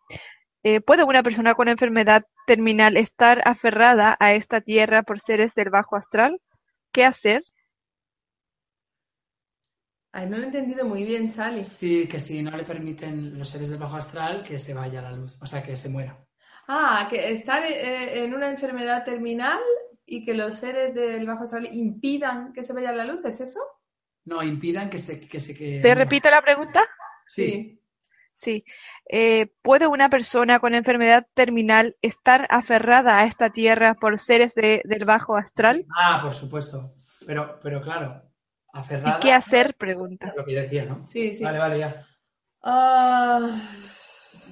Eh, 0.62 0.82
¿puede 0.82 1.04
una 1.04 1.22
persona 1.22 1.54
con 1.54 1.68
enfermedad 1.68 2.24
terminal 2.46 2.98
estar 2.98 3.40
aferrada 3.46 4.16
a 4.20 4.34
esta 4.34 4.60
tierra 4.60 5.02
por 5.02 5.20
seres 5.20 5.54
del 5.54 5.70
bajo 5.70 5.96
astral? 5.96 6.38
¿Qué 6.92 7.06
hacer? 7.06 7.42
Ay, 10.12 10.28
no 10.28 10.36
lo 10.36 10.42
he 10.42 10.46
entendido 10.46 10.84
muy 10.84 11.04
bien, 11.04 11.26
Sally. 11.28 11.64
Sí, 11.64 12.06
que 12.06 12.20
si 12.20 12.42
no 12.42 12.54
le 12.54 12.64
permiten 12.64 13.38
los 13.38 13.48
seres 13.48 13.70
del 13.70 13.78
bajo 13.78 13.96
astral, 13.96 14.42
que 14.42 14.58
se 14.58 14.74
vaya 14.74 15.00
a 15.00 15.10
la 15.10 15.12
luz. 15.12 15.40
O 15.40 15.46
sea, 15.46 15.62
que 15.62 15.78
se 15.78 15.88
muera. 15.88 16.22
Ah, 16.68 17.06
que 17.08 17.32
estar 17.32 17.64
eh, 17.64 18.22
en 18.22 18.34
una 18.34 18.50
enfermedad 18.50 19.02
terminal 19.02 19.58
y 20.14 20.26
que 20.26 20.34
los 20.34 20.56
seres 20.56 20.94
del 20.94 21.26
bajo 21.26 21.44
astral 21.44 21.66
impidan 21.72 22.52
que 22.52 22.62
se 22.62 22.74
vaya 22.74 22.92
la 22.92 23.06
luz, 23.06 23.24
¿es 23.24 23.40
eso? 23.40 23.60
No, 24.26 24.42
impidan 24.42 24.90
que 24.90 24.98
se... 24.98 25.18
Que 25.18 25.40
se 25.40 25.56
que 25.56 25.80
¿Te 25.80 25.94
repito 25.94 26.28
la 26.28 26.42
pregunta? 26.42 26.84
Sí. 27.26 27.80
Sí. 28.34 28.62
Eh, 29.08 29.46
¿puede 29.62 29.86
una 29.86 30.10
persona 30.10 30.58
con 30.60 30.74
enfermedad 30.74 31.26
terminal 31.32 31.96
estar 32.02 32.46
aferrada 32.50 33.20
a 33.20 33.24
esta 33.24 33.50
tierra 33.50 33.94
por 33.94 34.18
seres 34.18 34.54
de- 34.54 34.82
del 34.84 35.06
bajo 35.06 35.34
astral? 35.36 35.86
Ah, 35.98 36.20
por 36.22 36.34
supuesto. 36.34 36.94
Pero, 37.26 37.58
pero 37.62 37.80
claro, 37.80 38.22
aferrada... 38.74 39.16
¿Y 39.16 39.20
qué 39.20 39.32
hacer? 39.32 39.74
Pregunta. 39.76 40.34
Lo 40.36 40.44
que 40.44 40.52
yo 40.52 40.60
decía, 40.60 40.84
¿no? 40.84 41.06
Sí, 41.08 41.32
sí. 41.34 41.42
Vale, 41.42 41.58
vale, 41.58 41.78
ya. 41.78 42.06
Ah, 42.62 43.60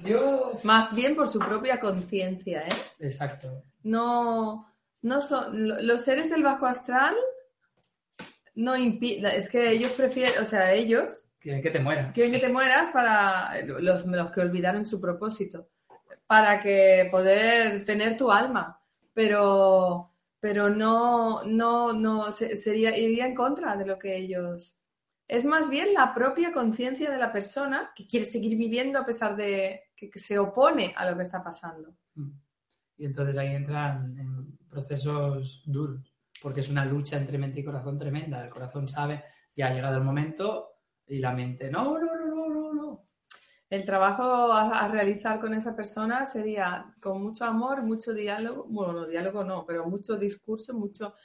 Yo... 0.03 0.53
más 0.63 0.93
bien 0.95 1.15
por 1.15 1.29
su 1.29 1.37
propia 1.37 1.79
conciencia, 1.79 2.63
¿eh? 2.63 2.69
Exacto. 2.99 3.63
No, 3.83 4.70
no 5.01 5.21
son, 5.21 5.67
lo- 5.67 5.81
los 5.81 6.01
seres 6.03 6.29
del 6.29 6.43
bajo 6.43 6.65
astral 6.65 7.15
no 8.55 8.75
impiden, 8.77 9.25
es 9.27 9.49
que 9.49 9.71
ellos 9.71 9.91
prefieren, 9.91 10.33
o 10.41 10.45
sea, 10.45 10.73
ellos 10.73 11.27
Quieren 11.39 11.61
que 11.61 11.71
te 11.71 11.79
mueras. 11.79 12.13
quieren 12.13 12.31
que 12.33 12.39
te 12.39 12.49
mueras 12.51 12.89
para 12.89 13.61
los, 13.65 14.05
los 14.05 14.31
que 14.31 14.41
olvidaron 14.41 14.85
su 14.85 14.99
propósito, 15.01 15.69
para 16.27 16.61
que 16.61 17.07
poder 17.09 17.83
tener 17.85 18.15
tu 18.17 18.31
alma, 18.31 18.79
pero, 19.13 20.11
pero 20.39 20.69
no, 20.69 21.43
no, 21.45 21.93
no, 21.93 22.31
se- 22.31 22.57
sería, 22.57 22.95
iría 22.97 23.25
en 23.25 23.35
contra 23.35 23.75
de 23.75 23.85
lo 23.85 23.97
que 23.97 24.15
ellos... 24.17 24.77
Es 25.27 25.45
más 25.45 25.69
bien 25.69 25.93
la 25.93 26.13
propia 26.13 26.51
conciencia 26.51 27.09
de 27.09 27.17
la 27.17 27.31
persona 27.31 27.93
que 27.95 28.05
quiere 28.05 28.25
seguir 28.25 28.57
viviendo 28.57 28.99
a 28.99 29.05
pesar 29.05 29.37
de 29.37 29.85
que, 29.95 30.09
que 30.09 30.19
se 30.19 30.37
opone 30.37 30.93
a 30.97 31.09
lo 31.09 31.15
que 31.15 31.23
está 31.23 31.41
pasando. 31.41 31.95
Mm. 32.15 32.31
Y 33.01 33.05
entonces 33.05 33.35
ahí 33.35 33.55
entran 33.55 34.15
en 34.19 34.57
procesos 34.69 35.63
duros, 35.65 36.13
porque 36.39 36.59
es 36.59 36.69
una 36.69 36.85
lucha 36.85 37.17
entre 37.17 37.39
mente 37.39 37.59
y 37.59 37.63
corazón 37.63 37.97
tremenda. 37.97 38.43
El 38.43 38.51
corazón 38.51 38.87
sabe, 38.87 39.23
ya 39.55 39.69
ha 39.69 39.73
llegado 39.73 39.97
el 39.97 40.03
momento, 40.03 40.75
y 41.07 41.17
la 41.17 41.31
mente, 41.31 41.71
no, 41.71 41.97
no, 41.97 42.15
no, 42.15 42.47
no, 42.47 42.73
no. 42.75 43.07
El 43.67 43.85
trabajo 43.85 44.53
a, 44.53 44.85
a 44.85 44.87
realizar 44.87 45.39
con 45.39 45.55
esa 45.55 45.75
persona 45.75 46.27
sería 46.27 46.93
con 47.01 47.23
mucho 47.23 47.43
amor, 47.45 47.81
mucho 47.81 48.13
diálogo, 48.13 48.65
bueno, 48.69 48.93
no 48.93 49.07
diálogo 49.07 49.43
no, 49.43 49.65
pero 49.65 49.89
mucho 49.89 50.15
discurso, 50.15 50.75
mucho 50.75 51.15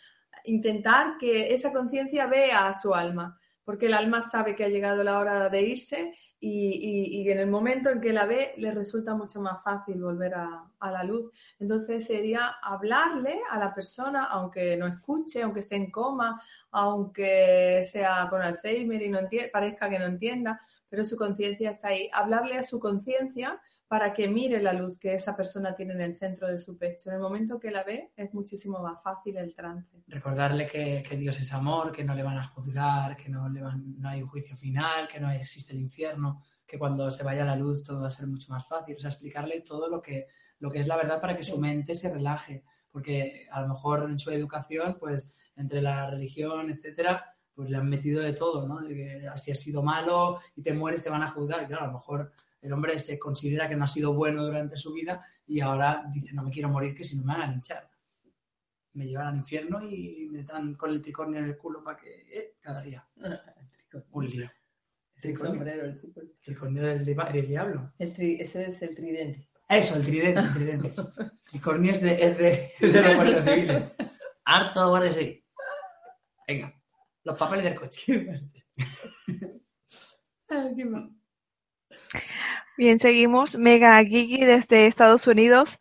intentar 0.46 1.18
que 1.18 1.52
esa 1.52 1.74
conciencia 1.74 2.26
vea 2.26 2.68
a 2.68 2.74
su 2.74 2.94
alma, 2.94 3.38
porque 3.64 3.84
el 3.84 3.92
alma 3.92 4.22
sabe 4.22 4.56
que 4.56 4.64
ha 4.64 4.70
llegado 4.70 5.04
la 5.04 5.18
hora 5.18 5.50
de 5.50 5.60
irse 5.60 6.14
y, 6.38 7.28
en 7.30 7.38
el 7.38 7.46
momento 7.48 7.90
en 7.90 8.00
que 8.00 8.12
la 8.12 8.26
ve 8.26 8.52
le 8.58 8.70
resulta 8.70 9.14
mucho 9.14 9.40
más 9.40 9.62
fácil 9.62 10.00
volver 10.00 10.34
a, 10.34 10.64
a 10.78 10.90
la 10.90 11.02
luz. 11.02 11.32
Entonces 11.58 12.06
sería 12.06 12.56
hablarle 12.62 13.40
a 13.50 13.58
la 13.58 13.74
persona, 13.74 14.24
aunque 14.26 14.76
no 14.76 14.86
escuche, 14.86 15.42
aunque 15.42 15.60
esté 15.60 15.76
en 15.76 15.90
coma, 15.90 16.40
aunque 16.70 17.82
sea 17.90 18.26
con 18.28 18.42
Alzheimer 18.42 19.02
y 19.02 19.08
no 19.08 19.20
parezca 19.52 19.88
que 19.88 19.98
no 19.98 20.06
entienda, 20.06 20.60
pero 20.88 21.04
su 21.04 21.16
conciencia 21.16 21.70
está 21.70 21.88
ahí. 21.88 22.08
Hablarle 22.12 22.58
a 22.58 22.62
su 22.62 22.78
conciencia 22.78 23.60
para 23.88 24.12
que 24.12 24.26
mire 24.28 24.60
la 24.60 24.72
luz 24.72 24.98
que 24.98 25.14
esa 25.14 25.36
persona 25.36 25.74
tiene 25.74 25.94
en 25.94 26.00
el 26.00 26.16
centro 26.16 26.48
de 26.48 26.58
su 26.58 26.76
pecho. 26.76 27.08
En 27.10 27.16
el 27.16 27.22
momento 27.22 27.60
que 27.60 27.70
la 27.70 27.84
ve 27.84 28.10
es 28.16 28.34
muchísimo 28.34 28.80
más 28.80 29.00
fácil 29.02 29.36
el 29.36 29.54
trance. 29.54 30.02
Recordarle 30.08 30.66
que, 30.66 31.04
que 31.08 31.16
Dios 31.16 31.40
es 31.40 31.52
amor, 31.52 31.92
que 31.92 32.02
no 32.02 32.14
le 32.14 32.22
van 32.24 32.38
a 32.38 32.44
juzgar, 32.44 33.16
que 33.16 33.28
no, 33.28 33.48
le 33.48 33.62
van, 33.62 34.00
no 34.00 34.08
hay 34.08 34.22
un 34.22 34.28
juicio 34.28 34.56
final, 34.56 35.06
que 35.06 35.20
no 35.20 35.30
existe 35.30 35.72
el 35.72 35.78
infierno, 35.80 36.42
que 36.66 36.78
cuando 36.78 37.10
se 37.12 37.22
vaya 37.22 37.44
la 37.44 37.54
luz 37.54 37.84
todo 37.84 38.00
va 38.00 38.08
a 38.08 38.10
ser 38.10 38.26
mucho 38.26 38.50
más 38.52 38.66
fácil. 38.66 38.96
O 38.96 38.98
sea, 38.98 39.10
explicarle 39.10 39.60
todo 39.60 39.88
lo 39.88 40.02
que, 40.02 40.26
lo 40.58 40.68
que 40.70 40.80
es 40.80 40.88
la 40.88 40.96
verdad 40.96 41.20
para 41.20 41.36
que 41.36 41.44
Sí. 41.44 41.52
su 41.52 41.58
mente 41.58 41.94
se 41.94 42.12
relaje. 42.12 42.64
Porque 42.90 43.46
a 43.52 43.60
lo 43.60 43.68
mejor 43.68 44.10
en 44.10 44.18
su 44.18 44.30
educación, 44.30 44.96
pues 44.98 45.28
entre 45.54 45.80
la 45.82 46.10
religión, 46.10 46.70
etcétera, 46.70 47.24
pues 47.54 47.70
le 47.70 47.76
han 47.76 47.88
metido 47.88 48.20
de 48.22 48.32
todo, 48.32 48.66
¿no? 48.66 48.80
De 48.80 48.94
que 48.94 49.28
si 49.36 49.50
has 49.52 49.60
sido 49.60 49.82
malo 49.82 50.40
y 50.56 50.62
te 50.62 50.74
mueres 50.74 51.02
te 51.02 51.10
van 51.10 51.22
a 51.22 51.30
juzgar. 51.30 51.62
Y 51.62 51.66
claro, 51.66 51.84
a 51.84 51.86
lo 51.88 51.92
mejor 51.94 52.32
el 52.60 52.72
hombre 52.72 52.98
se 52.98 53.18
considera 53.18 53.68
que 53.68 53.76
no 53.76 53.84
ha 53.84 53.88
sido 53.88 54.14
bueno 54.14 54.44
durante 54.44 54.76
su 54.76 54.92
vida 54.92 55.24
y 55.46 55.60
ahora 55.60 56.04
dice, 56.12 56.32
no 56.34 56.42
me 56.42 56.50
quiero 56.50 56.68
morir 56.68 56.94
que 56.94 57.04
si 57.04 57.16
no 57.16 57.24
me 57.24 57.34
van 57.34 57.42
a 57.42 57.52
linchar. 57.52 57.88
Me 58.94 59.06
llevan 59.06 59.26
al 59.28 59.36
infierno 59.36 59.80
y 59.82 60.26
me 60.30 60.42
dan 60.42 60.74
con 60.74 60.90
el 60.90 61.02
tricornio 61.02 61.38
en 61.38 61.44
el 61.46 61.56
culo 61.58 61.84
para 61.84 61.98
que... 61.98 62.26
eh, 62.30 62.54
cada 62.60 62.80
día. 62.82 63.06
Un 64.10 64.28
lío. 64.28 64.50
El 65.14 65.20
tricornio, 65.22 65.54
sombrero, 65.54 65.84
el 65.86 65.98
tricornio. 65.98 66.30
el 66.32 66.40
tricornio 66.40 66.82
del, 66.82 67.46
diablo. 67.46 67.92
El 67.98 68.14
tri- 68.14 68.36
ese 68.40 68.66
es 68.68 68.82
el 68.82 68.94
tridente. 68.94 69.48
Eso, 69.68 69.96
el 69.96 70.04
tridente, 70.04 70.40
el 70.40 70.52
tridente. 70.54 70.90
Tricornio 71.50 71.92
es 71.92 72.00
de, 72.00 72.12
es 72.22 72.38
de, 72.38 72.70
de 72.92 73.02
los 73.02 73.14
guardias 73.16 73.44
civiles. 73.44 73.92
Harto 74.44 74.88
guardia 74.90 75.12
civil. 75.12 75.44
Venga, 76.46 76.82
los 77.24 77.38
papeles 77.38 77.64
del 77.64 77.74
coche. 77.74 78.26
Qué 80.48 80.84
mal. 80.84 81.10
Bien, 82.78 82.98
seguimos. 82.98 83.56
Mega 83.58 84.02
Gigi 84.02 84.44
desde 84.44 84.86
Estados 84.86 85.26
Unidos 85.26 85.78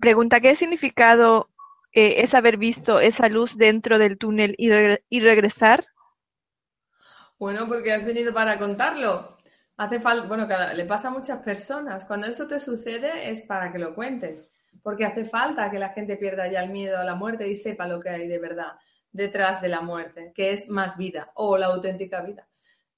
pregunta 0.00 0.40
¿qué 0.40 0.56
significado 0.56 1.50
eh, 1.92 2.22
es 2.22 2.32
haber 2.34 2.56
visto 2.56 2.98
esa 3.00 3.28
luz 3.28 3.56
dentro 3.58 3.98
del 3.98 4.16
túnel 4.16 4.54
y, 4.56 4.70
re- 4.70 5.04
y 5.10 5.20
regresar? 5.20 5.84
Bueno, 7.38 7.66
porque 7.68 7.92
has 7.92 8.04
venido 8.04 8.32
para 8.32 8.58
contarlo. 8.58 9.36
Hace 9.76 10.00
falta, 10.00 10.26
bueno, 10.26 10.46
le 10.74 10.84
pasa 10.86 11.08
a 11.08 11.10
muchas 11.10 11.40
personas. 11.42 12.04
Cuando 12.06 12.26
eso 12.26 12.46
te 12.46 12.58
sucede 12.60 13.30
es 13.30 13.42
para 13.42 13.72
que 13.72 13.78
lo 13.78 13.94
cuentes. 13.94 14.50
porque 14.82 15.04
hace 15.04 15.24
falta 15.24 15.70
que 15.70 15.78
la 15.80 15.88
gente 15.90 16.16
pierda 16.16 16.46
ya 16.48 16.62
el 16.62 16.70
miedo 16.70 16.98
a 16.98 17.04
la 17.04 17.14
muerte 17.16 17.48
y 17.48 17.56
sepa 17.56 17.88
lo 17.88 17.98
que 18.00 18.08
hay 18.10 18.28
de 18.28 18.38
verdad 18.38 18.74
detrás 19.10 19.60
de 19.62 19.68
la 19.68 19.80
muerte, 19.80 20.32
que 20.34 20.52
es 20.52 20.68
más 20.68 20.96
vida 20.96 21.32
o 21.34 21.56
la 21.58 21.66
auténtica 21.66 22.20
vida. 22.22 22.46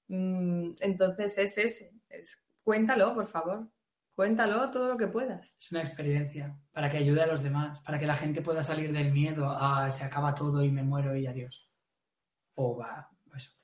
Mm, 0.09 0.73
Entonces 0.81 1.37
es 1.39 1.57
ese. 1.59 1.91
Cuéntalo, 2.69 3.15
por 3.15 3.25
favor. 3.25 3.67
Cuéntalo 4.13 4.69
todo 4.69 4.89
lo 4.89 4.95
que 4.95 5.07
puedas. 5.07 5.57
Es 5.57 5.71
una 5.71 5.81
experiencia 5.81 6.55
para 6.71 6.87
que 6.87 6.97
ayude 6.97 7.23
a 7.23 7.25
los 7.25 7.41
demás, 7.41 7.79
para 7.79 7.97
que 7.97 8.05
la 8.05 8.15
gente 8.15 8.43
pueda 8.43 8.63
salir 8.63 8.93
del 8.93 9.11
miedo 9.11 9.49
a 9.49 9.89
se 9.89 10.03
acaba 10.03 10.35
todo 10.35 10.63
y 10.63 10.69
me 10.69 10.83
muero 10.83 11.15
y 11.15 11.25
adiós. 11.25 11.67
O 12.53 12.77
va, 12.77 13.09
pues, 13.27 13.57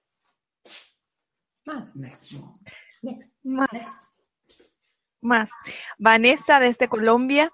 Más. 1.65 1.95
next. 1.95 2.31
Next. 3.03 3.45
Más. 3.45 3.71
Next. 3.71 3.95
Más. 5.21 5.51
Vanessa 5.99 6.59
desde 6.59 6.87
Colombia. 6.87 7.51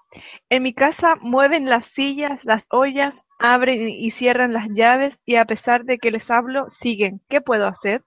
En 0.48 0.62
mi 0.62 0.72
casa 0.72 1.16
mueven 1.20 1.68
las 1.68 1.84
sillas, 1.84 2.46
las 2.46 2.66
ollas, 2.70 3.20
abren 3.38 3.90
y 3.90 4.10
cierran 4.10 4.54
las 4.54 4.70
llaves 4.70 5.20
y 5.26 5.36
a 5.36 5.44
pesar 5.44 5.84
de 5.84 5.98
que 5.98 6.12
les 6.12 6.30
hablo, 6.30 6.70
siguen. 6.70 7.20
¿Qué 7.28 7.42
puedo 7.42 7.66
hacer? 7.66 8.02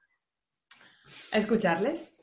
¿Escucharles? 1.31 2.14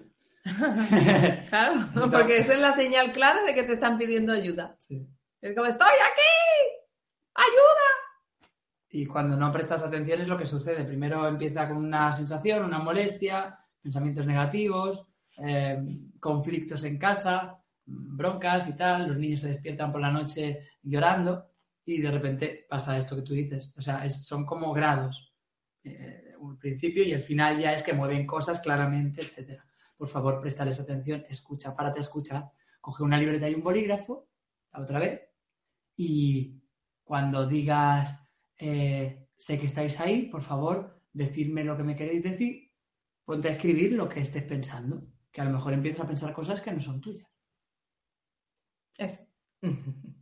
Claro, 1.48 1.86
porque 2.10 2.38
esa 2.38 2.54
es 2.54 2.60
la 2.60 2.72
señal 2.72 3.12
clara 3.12 3.42
de 3.44 3.54
que 3.54 3.62
te 3.62 3.74
están 3.74 3.98
pidiendo 3.98 4.32
ayuda. 4.32 4.76
Sí. 4.78 5.06
Es 5.40 5.54
como, 5.54 5.66
estoy 5.66 5.88
aquí, 5.88 6.82
ayuda. 7.34 8.50
Y 8.90 9.06
cuando 9.06 9.36
no 9.36 9.50
prestas 9.50 9.82
atención 9.82 10.20
es 10.20 10.28
lo 10.28 10.36
que 10.38 10.46
sucede. 10.46 10.84
Primero 10.84 11.26
empieza 11.26 11.66
con 11.68 11.78
una 11.78 12.12
sensación, 12.12 12.64
una 12.64 12.78
molestia, 12.78 13.58
pensamientos 13.80 14.26
negativos, 14.26 15.06
eh, 15.38 15.78
conflictos 16.20 16.84
en 16.84 16.98
casa, 16.98 17.58
broncas 17.86 18.68
y 18.68 18.76
tal. 18.76 19.08
Los 19.08 19.16
niños 19.16 19.40
se 19.40 19.48
despiertan 19.48 19.90
por 19.90 20.00
la 20.00 20.10
noche 20.10 20.68
llorando 20.82 21.46
y 21.84 22.00
de 22.00 22.10
repente 22.10 22.66
pasa 22.68 22.98
esto 22.98 23.16
que 23.16 23.22
tú 23.22 23.32
dices. 23.32 23.74
O 23.78 23.82
sea, 23.82 24.04
es- 24.04 24.26
son 24.26 24.44
como 24.44 24.72
grados. 24.72 25.34
Eh, 25.82 26.34
un 26.38 26.58
principio 26.58 27.02
y 27.02 27.12
el 27.12 27.22
final 27.22 27.58
ya 27.58 27.72
es 27.72 27.82
que 27.82 27.92
mueven 27.94 28.26
cosas 28.26 28.60
claramente, 28.60 29.22
etcétera. 29.22 29.64
Por 30.02 30.08
favor, 30.08 30.40
prestales 30.40 30.80
atención, 30.80 31.24
escucha, 31.28 31.76
párate 31.76 32.00
a 32.00 32.02
escuchar, 32.02 32.50
coge 32.80 33.04
una 33.04 33.16
libreta 33.18 33.48
y 33.48 33.54
un 33.54 33.62
bolígrafo, 33.62 34.26
la 34.72 34.80
otra 34.80 34.98
vez, 34.98 35.20
y 35.96 36.60
cuando 37.04 37.46
digas 37.46 38.18
eh, 38.58 39.28
sé 39.36 39.60
que 39.60 39.66
estáis 39.66 40.00
ahí, 40.00 40.22
por 40.22 40.42
favor, 40.42 41.00
decidme 41.12 41.62
lo 41.62 41.76
que 41.76 41.84
me 41.84 41.94
queréis 41.94 42.24
decir, 42.24 42.72
ponte 43.24 43.48
a 43.48 43.52
escribir 43.52 43.92
lo 43.92 44.08
que 44.08 44.18
estés 44.18 44.42
pensando, 44.42 45.06
que 45.30 45.40
a 45.40 45.44
lo 45.44 45.52
mejor 45.52 45.72
empiezas 45.72 46.00
a 46.00 46.08
pensar 46.08 46.32
cosas 46.32 46.60
que 46.60 46.72
no 46.72 46.80
son 46.80 47.00
tuyas. 47.00 47.28
Eso. 48.98 49.24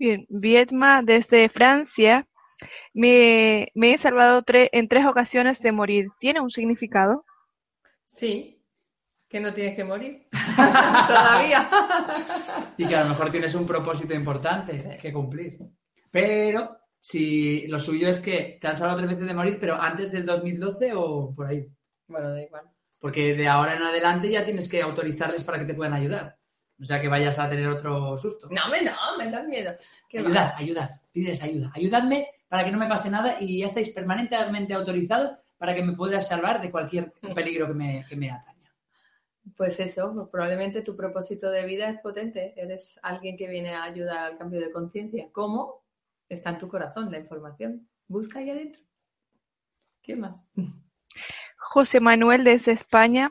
Bien, 0.00 0.26
Vietma 0.30 1.02
desde 1.04 1.48
Francia. 1.48 2.26
Me, 2.92 3.68
me 3.76 3.94
he 3.94 3.98
salvado 3.98 4.42
tre- 4.42 4.68
en 4.72 4.88
tres 4.88 5.06
ocasiones 5.06 5.60
de 5.60 5.70
morir. 5.70 6.08
¿Tiene 6.18 6.40
un 6.40 6.50
significado? 6.50 7.24
Sí, 8.06 8.61
que 9.32 9.40
no 9.40 9.52
tienes 9.54 9.74
que 9.74 9.82
morir. 9.82 10.28
Todavía. 11.08 11.68
Y 12.76 12.86
que 12.86 12.94
a 12.94 13.02
lo 13.04 13.08
mejor 13.08 13.30
tienes 13.30 13.54
un 13.54 13.66
propósito 13.66 14.12
importante 14.14 14.76
Sí. 14.78 14.90
que 15.00 15.10
cumplir. 15.12 15.58
Pero 16.10 16.76
si 17.00 17.66
lo 17.66 17.80
suyo 17.80 18.08
es 18.08 18.20
que 18.20 18.58
te 18.60 18.68
han 18.68 18.76
salvado 18.76 18.98
tres 18.98 19.10
veces 19.12 19.26
de 19.26 19.34
morir, 19.34 19.56
pero 19.58 19.80
antes 19.80 20.12
del 20.12 20.26
2012 20.26 20.92
o 20.94 21.34
por 21.34 21.46
ahí. 21.46 21.66
Bueno, 22.06 22.30
da 22.30 22.42
igual. 22.42 22.64
Porque 23.00 23.34
de 23.34 23.48
ahora 23.48 23.74
en 23.74 23.82
adelante 23.82 24.30
ya 24.30 24.44
tienes 24.44 24.68
que 24.68 24.82
autorizarles 24.82 25.44
para 25.44 25.58
que 25.58 25.64
te 25.64 25.74
puedan 25.74 25.94
ayudar. 25.94 26.36
O 26.80 26.84
sea 26.84 27.00
que 27.00 27.08
vayas 27.08 27.38
a 27.38 27.48
tener 27.48 27.68
otro 27.68 28.18
susto. 28.18 28.48
No, 28.50 28.68
me 28.70 28.82
no, 28.82 28.92
me 29.16 29.30
das 29.30 29.46
miedo. 29.46 29.72
Ayudad, 30.12 30.52
ayudad, 30.56 30.90
pídeles 31.10 31.42
ayuda. 31.42 31.72
Ayudadme 31.74 32.26
para 32.48 32.64
que 32.64 32.70
no 32.70 32.78
me 32.78 32.86
pase 32.88 33.08
nada 33.08 33.36
y 33.40 33.60
ya 33.60 33.66
estáis 33.66 33.88
permanentemente 33.90 34.74
autorizados 34.74 35.38
para 35.56 35.74
que 35.74 35.82
me 35.82 35.94
puedas 35.94 36.28
salvar 36.28 36.60
de 36.60 36.70
cualquier 36.70 37.12
peligro 37.34 37.66
que 37.68 37.74
me, 37.74 38.04
que 38.06 38.16
me 38.16 38.30
ataña. 38.30 38.51
Pues 39.56 39.80
eso, 39.80 40.12
pues 40.14 40.28
probablemente 40.28 40.82
tu 40.82 40.96
propósito 40.96 41.50
de 41.50 41.66
vida 41.66 41.88
es 41.90 42.00
potente. 42.00 42.54
Eres 42.56 42.98
alguien 43.02 43.36
que 43.36 43.48
viene 43.48 43.74
a 43.74 43.84
ayudar 43.84 44.18
al 44.18 44.38
cambio 44.38 44.60
de 44.60 44.70
conciencia. 44.72 45.28
¿Cómo? 45.32 45.84
Está 46.28 46.50
en 46.50 46.58
tu 46.58 46.68
corazón 46.68 47.10
la 47.10 47.18
información. 47.18 47.88
Busca 48.08 48.38
ahí 48.38 48.50
adentro. 48.50 48.80
¿Qué 50.02 50.16
más? 50.16 50.44
José 51.56 52.00
Manuel 52.00 52.44
desde 52.44 52.72
España. 52.72 53.30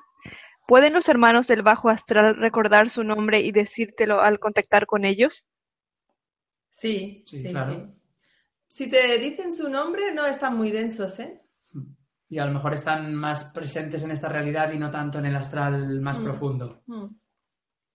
¿Pueden 0.67 0.93
los 0.93 1.09
hermanos 1.09 1.47
del 1.47 1.61
bajo 1.63 1.89
astral 1.89 2.35
recordar 2.38 2.89
su 2.89 3.03
nombre 3.03 3.41
y 3.41 3.51
decírtelo 3.51 4.21
al 4.21 4.39
contactar 4.39 4.85
con 4.88 5.05
ellos? 5.05 5.45
Sí, 6.71 7.23
Sí, 7.25 7.41
sí, 7.41 7.49
claro. 7.51 7.73
sí. 7.73 8.01
Si 8.67 8.89
te 8.89 9.17
dicen 9.19 9.51
su 9.51 9.69
nombre, 9.69 10.13
no 10.13 10.25
están 10.25 10.57
muy 10.57 10.71
densos, 10.71 11.19
¿eh? 11.19 11.41
Y 12.31 12.39
a 12.39 12.45
lo 12.45 12.53
mejor 12.53 12.73
están 12.73 13.13
más 13.13 13.43
presentes 13.53 14.03
en 14.03 14.11
esta 14.11 14.29
realidad 14.29 14.71
y 14.71 14.79
no 14.79 14.89
tanto 14.89 15.19
en 15.19 15.25
el 15.25 15.35
astral 15.35 15.99
más 16.01 16.17
Mm. 16.19 16.23
profundo. 16.23 16.81
Mm. 16.87 17.05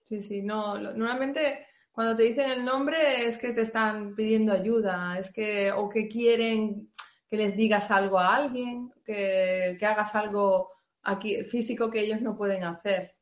Sí, 0.09 0.23
sí, 0.23 0.43
no. 0.43 0.79
Normalmente 0.79 1.67
cuando 1.91 2.15
te 2.15 2.25
dicen 2.25 2.51
el 2.51 2.65
nombre 2.65 3.25
es 3.27 3.39
que 3.39 3.53
te 3.53 3.63
están 3.63 4.15
pidiendo 4.15 4.53
ayuda, 4.53 5.19
es 5.19 5.33
que, 5.33 5.73
o 5.73 5.89
que 5.89 6.07
quieren 6.07 6.93
que 7.29 7.37
les 7.39 7.57
digas 7.57 7.91
algo 7.91 8.19
a 8.19 8.37
alguien, 8.37 8.93
que, 9.05 9.77
que 9.79 9.87
hagas 9.87 10.15
algo 10.15 10.71
aquí 11.03 11.43
físico 11.45 11.91
que 11.91 12.01
ellos 12.03 12.21
no 12.21 12.37
pueden 12.37 12.63
hacer. 12.65 13.15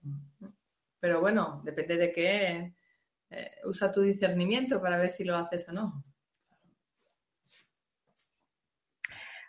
Pero 1.00 1.20
bueno, 1.20 1.62
depende 1.64 1.96
de 1.96 2.12
qué. 2.12 2.74
eh, 3.30 3.50
usa 3.64 3.90
tu 3.92 4.00
discernimiento 4.02 4.80
para 4.80 4.98
ver 4.98 5.10
si 5.10 5.24
lo 5.24 5.36
haces 5.36 5.68
o 5.68 5.72
no. 5.72 6.04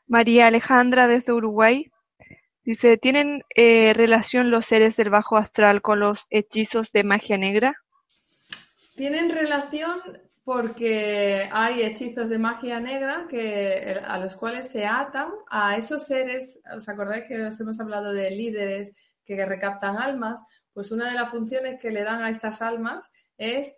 María 0.08 0.48
Alejandra 0.48 1.08
desde 1.08 1.34
Uruguay. 1.34 1.92
Dice, 2.64 2.98
¿tienen 2.98 3.44
eh, 3.56 3.94
relación 3.94 4.50
los 4.50 4.66
seres 4.66 4.96
del 4.98 5.10
bajo 5.10 5.38
astral 5.38 5.82
con 5.82 6.00
los 6.00 6.26
hechizos 6.30 6.92
de 6.92 7.04
magia 7.04 7.38
negra? 7.38 7.76
Tienen 8.96 9.30
relación 9.30 10.00
porque 10.44 11.50
hay 11.52 11.82
hechizos 11.82 12.30
de 12.30 12.38
magia 12.38 12.80
negra 12.80 13.26
que, 13.30 14.00
a 14.06 14.18
los 14.18 14.36
cuales 14.36 14.70
se 14.70 14.86
atan 14.86 15.30
a 15.50 15.76
esos 15.76 16.06
seres. 16.06 16.60
¿Os 16.76 16.88
acordáis 16.88 17.26
que 17.26 17.44
os 17.44 17.60
hemos 17.60 17.80
hablado 17.80 18.14
de 18.14 18.32
líderes 18.32 18.94
que 19.26 19.44
recaptan 19.46 19.98
almas? 19.98 20.40
Pues 20.74 20.92
una 20.92 21.10
de 21.10 21.16
las 21.16 21.30
funciones 21.30 21.80
que 21.80 21.92
le 21.92 22.04
dan 22.04 22.24
a 22.24 22.30
estas 22.30 22.62
almas 22.62 23.12
es 23.38 23.76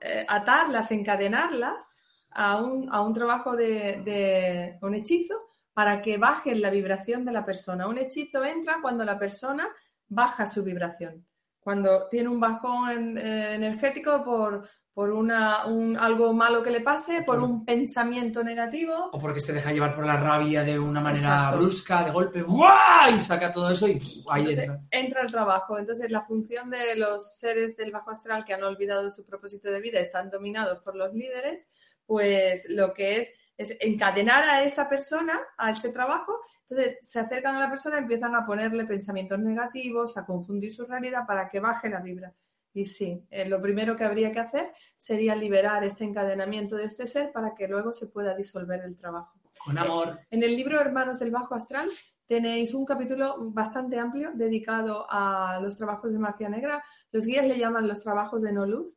eh, 0.00 0.26
atarlas, 0.28 0.90
encadenarlas 0.90 1.90
a 2.30 2.62
un, 2.62 2.92
a 2.92 3.00
un 3.02 3.12
trabajo 3.12 3.56
de 3.56 4.78
un 4.82 4.94
hechizo 4.94 5.34
para 5.74 6.00
que 6.00 6.16
bajen 6.16 6.62
la 6.62 6.70
vibración 6.70 7.24
de 7.24 7.32
la 7.32 7.44
persona. 7.44 7.86
Un 7.86 7.98
hechizo 7.98 8.44
entra 8.44 8.78
cuando 8.80 9.04
la 9.04 9.18
persona 9.18 9.68
baja 10.08 10.46
su 10.46 10.62
vibración 10.62 11.26
cuando 11.64 12.08
tiene 12.10 12.28
un 12.28 12.38
bajón 12.38 13.16
eh, 13.16 13.54
energético 13.54 14.22
por, 14.22 14.68
por 14.92 15.10
una, 15.10 15.64
un, 15.64 15.96
algo 15.96 16.34
malo 16.34 16.62
que 16.62 16.70
le 16.70 16.82
pase, 16.82 17.22
por 17.22 17.40
un 17.40 17.64
pensamiento 17.64 18.44
negativo. 18.44 19.08
O 19.12 19.18
porque 19.18 19.40
se 19.40 19.54
deja 19.54 19.72
llevar 19.72 19.96
por 19.96 20.06
la 20.06 20.18
rabia 20.18 20.62
de 20.62 20.78
una 20.78 21.00
manera 21.00 21.36
Exacto. 21.36 21.56
brusca, 21.56 22.04
de 22.04 22.10
golpe, 22.10 22.42
¡guau! 22.42 23.16
y 23.16 23.20
saca 23.20 23.50
todo 23.50 23.70
eso 23.70 23.88
y 23.88 23.92
ahí 24.30 24.50
Entonces, 24.50 24.68
entra. 24.68 24.80
entra 24.90 25.22
el 25.22 25.32
trabajo. 25.32 25.78
Entonces, 25.78 26.10
la 26.10 26.20
función 26.26 26.68
de 26.68 26.96
los 26.96 27.34
seres 27.38 27.78
del 27.78 27.90
bajo 27.90 28.10
astral 28.10 28.44
que 28.44 28.52
han 28.52 28.62
olvidado 28.62 29.10
su 29.10 29.24
propósito 29.24 29.70
de 29.70 29.80
vida, 29.80 30.00
están 30.00 30.28
dominados 30.28 30.80
por 30.80 30.94
los 30.94 31.14
líderes, 31.14 31.66
pues 32.04 32.66
lo 32.68 32.92
que 32.92 33.20
es 33.20 33.32
es 33.56 33.76
encadenar 33.80 34.44
a 34.44 34.62
esa 34.62 34.88
persona 34.88 35.40
a 35.56 35.70
ese 35.70 35.90
trabajo. 35.90 36.40
Entonces, 36.68 36.98
se 37.02 37.20
acercan 37.20 37.56
a 37.56 37.60
la 37.60 37.70
persona, 37.70 37.98
empiezan 37.98 38.34
a 38.34 38.44
ponerle 38.44 38.84
pensamientos 38.84 39.38
negativos, 39.38 40.16
a 40.16 40.24
confundir 40.24 40.74
su 40.74 40.86
realidad 40.86 41.26
para 41.26 41.48
que 41.48 41.60
baje 41.60 41.88
la 41.88 42.00
vibra. 42.00 42.32
Y 42.72 42.86
sí, 42.86 43.24
eh, 43.30 43.48
lo 43.48 43.62
primero 43.62 43.96
que 43.96 44.04
habría 44.04 44.32
que 44.32 44.40
hacer 44.40 44.72
sería 44.98 45.36
liberar 45.36 45.84
este 45.84 46.02
encadenamiento 46.02 46.74
de 46.76 46.86
este 46.86 47.06
ser 47.06 47.30
para 47.30 47.54
que 47.54 47.68
luego 47.68 47.92
se 47.92 48.08
pueda 48.08 48.34
disolver 48.34 48.80
el 48.80 48.96
trabajo. 48.96 49.38
Con 49.64 49.78
amor. 49.78 50.18
En 50.30 50.42
el 50.42 50.56
libro 50.56 50.80
Hermanos 50.80 51.20
del 51.20 51.30
Bajo 51.30 51.54
Astral 51.54 51.88
tenéis 52.26 52.74
un 52.74 52.84
capítulo 52.84 53.36
bastante 53.38 53.98
amplio 53.98 54.32
dedicado 54.34 55.06
a 55.08 55.60
los 55.62 55.76
trabajos 55.76 56.12
de 56.12 56.18
magia 56.18 56.48
negra. 56.48 56.82
Los 57.12 57.26
guías 57.26 57.46
le 57.46 57.58
llaman 57.58 57.86
los 57.86 58.02
trabajos 58.02 58.42
de 58.42 58.52
no 58.52 58.66
luz, 58.66 58.92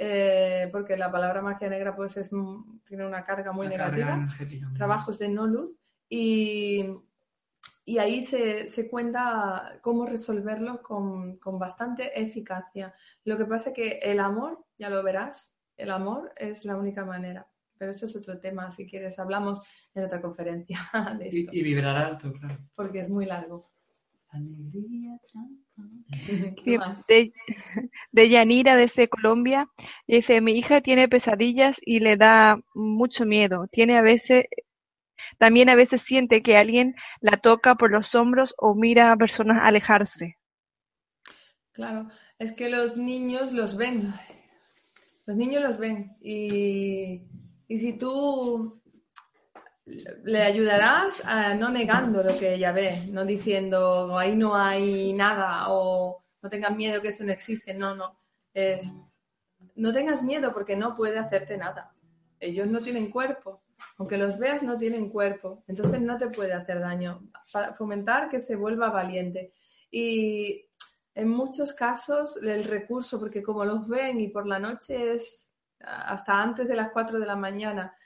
eh, 0.00 0.68
porque 0.70 0.96
la 0.96 1.10
palabra 1.10 1.42
magia 1.42 1.68
negra 1.68 1.94
pues 1.96 2.16
es, 2.16 2.30
tiene 2.86 3.04
una 3.04 3.24
carga 3.24 3.50
muy 3.52 3.66
una 3.66 3.76
negativa. 3.76 4.28
carga. 4.28 4.72
Trabajos 4.74 5.18
de 5.18 5.28
no 5.28 5.46
luz. 5.46 5.74
Y, 6.08 6.86
y 7.84 7.98
ahí 7.98 8.24
se, 8.24 8.66
se 8.66 8.88
cuenta 8.88 9.78
cómo 9.82 10.06
resolverlos 10.06 10.80
con, 10.80 11.38
con 11.38 11.58
bastante 11.58 12.20
eficacia. 12.20 12.94
Lo 13.24 13.36
que 13.36 13.44
pasa 13.44 13.70
es 13.70 13.74
que 13.76 13.98
el 14.02 14.20
amor, 14.20 14.64
ya 14.78 14.88
lo 14.88 15.02
verás, 15.02 15.58
el 15.76 15.90
amor 15.90 16.32
es 16.36 16.64
la 16.64 16.76
única 16.76 17.04
manera. 17.04 17.48
Pero 17.76 17.90
eso 17.92 18.06
es 18.06 18.16
otro 18.16 18.38
tema, 18.40 18.70
si 18.70 18.86
quieres, 18.86 19.18
hablamos 19.18 19.62
en 19.94 20.04
otra 20.04 20.20
conferencia 20.20 20.78
de 21.18 21.28
Y, 21.30 21.40
esto, 21.40 21.50
y 21.54 21.62
vibrar 21.62 21.96
alto, 21.96 22.32
claro. 22.32 22.58
porque 22.74 23.00
es 23.00 23.08
muy 23.10 23.26
largo. 23.26 23.70
Alegría. 24.28 25.18
de, 27.08 27.32
de 28.12 28.28
Yanira 28.28 28.76
desde 28.76 29.08
Colombia. 29.08 29.68
Dice, 30.06 30.40
mi 30.40 30.52
hija 30.52 30.80
tiene 30.80 31.08
pesadillas 31.08 31.80
y 31.84 32.00
le 32.00 32.16
da 32.16 32.60
mucho 32.74 33.24
miedo. 33.26 33.66
Tiene 33.70 33.96
a 33.96 34.02
veces, 34.02 34.44
también 35.38 35.68
a 35.68 35.74
veces 35.74 36.02
siente 36.02 36.42
que 36.42 36.56
alguien 36.56 36.94
la 37.20 37.36
toca 37.36 37.74
por 37.74 37.90
los 37.90 38.14
hombros 38.14 38.54
o 38.58 38.74
mira 38.74 39.12
a 39.12 39.16
personas 39.16 39.60
alejarse. 39.62 40.36
Claro, 41.72 42.08
es 42.38 42.52
que 42.52 42.68
los 42.68 42.96
niños 42.96 43.52
los 43.52 43.76
ven. 43.76 44.12
Los 45.26 45.36
niños 45.36 45.62
los 45.62 45.78
ven. 45.78 46.16
Y, 46.20 47.22
y 47.68 47.78
si 47.78 47.92
tú 47.92 48.82
le 50.24 50.42
ayudarás 50.42 51.24
a 51.24 51.54
no 51.54 51.70
negando 51.70 52.22
lo 52.22 52.38
que 52.38 52.54
ella 52.54 52.72
ve, 52.72 53.06
no 53.10 53.24
diciendo 53.24 54.16
ahí 54.18 54.34
no 54.36 54.54
hay 54.54 55.12
nada 55.12 55.66
o 55.68 56.24
no 56.42 56.50
tengas 56.50 56.76
miedo 56.76 57.00
que 57.02 57.08
eso 57.08 57.24
no 57.24 57.32
existe. 57.32 57.74
No, 57.74 57.94
no. 57.94 58.18
Es 58.54 58.94
no 59.78 59.92
tengas 59.92 60.22
miedo 60.22 60.52
porque 60.52 60.76
no 60.76 60.96
puede 60.96 61.18
hacerte 61.18 61.56
nada. 61.56 61.92
Ellos 62.40 62.66
no 62.68 62.80
tienen 62.80 63.10
cuerpo. 63.10 63.62
Aunque 63.96 64.18
los 64.18 64.38
veas, 64.38 64.62
no 64.62 64.76
tienen 64.76 65.08
cuerpo. 65.08 65.64
Entonces 65.66 66.00
no 66.00 66.18
te 66.18 66.28
puede 66.28 66.52
hacer 66.52 66.80
daño. 66.80 67.28
Para 67.52 67.74
fomentar 67.74 68.28
que 68.28 68.40
se 68.40 68.56
vuelva 68.56 68.90
valiente. 68.90 69.52
Y 69.90 70.66
en 71.14 71.28
muchos 71.28 71.72
casos 71.72 72.36
el 72.42 72.64
recurso, 72.64 73.18
porque 73.18 73.42
como 73.42 73.64
los 73.64 73.88
ven 73.88 74.20
y 74.20 74.28
por 74.28 74.46
la 74.46 74.58
noche 74.58 75.14
es 75.14 75.52
hasta 75.80 76.40
antes 76.40 76.68
de 76.68 76.76
las 76.76 76.90
4 76.92 77.18
de 77.18 77.26
la 77.26 77.36
mañana, 77.36 77.96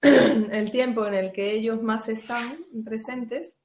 el 0.02 0.70
tiempo 0.70 1.06
en 1.06 1.14
el 1.14 1.32
que 1.32 1.52
ellos 1.52 1.82
más 1.82 2.08
están 2.08 2.58
presentes, 2.84 3.58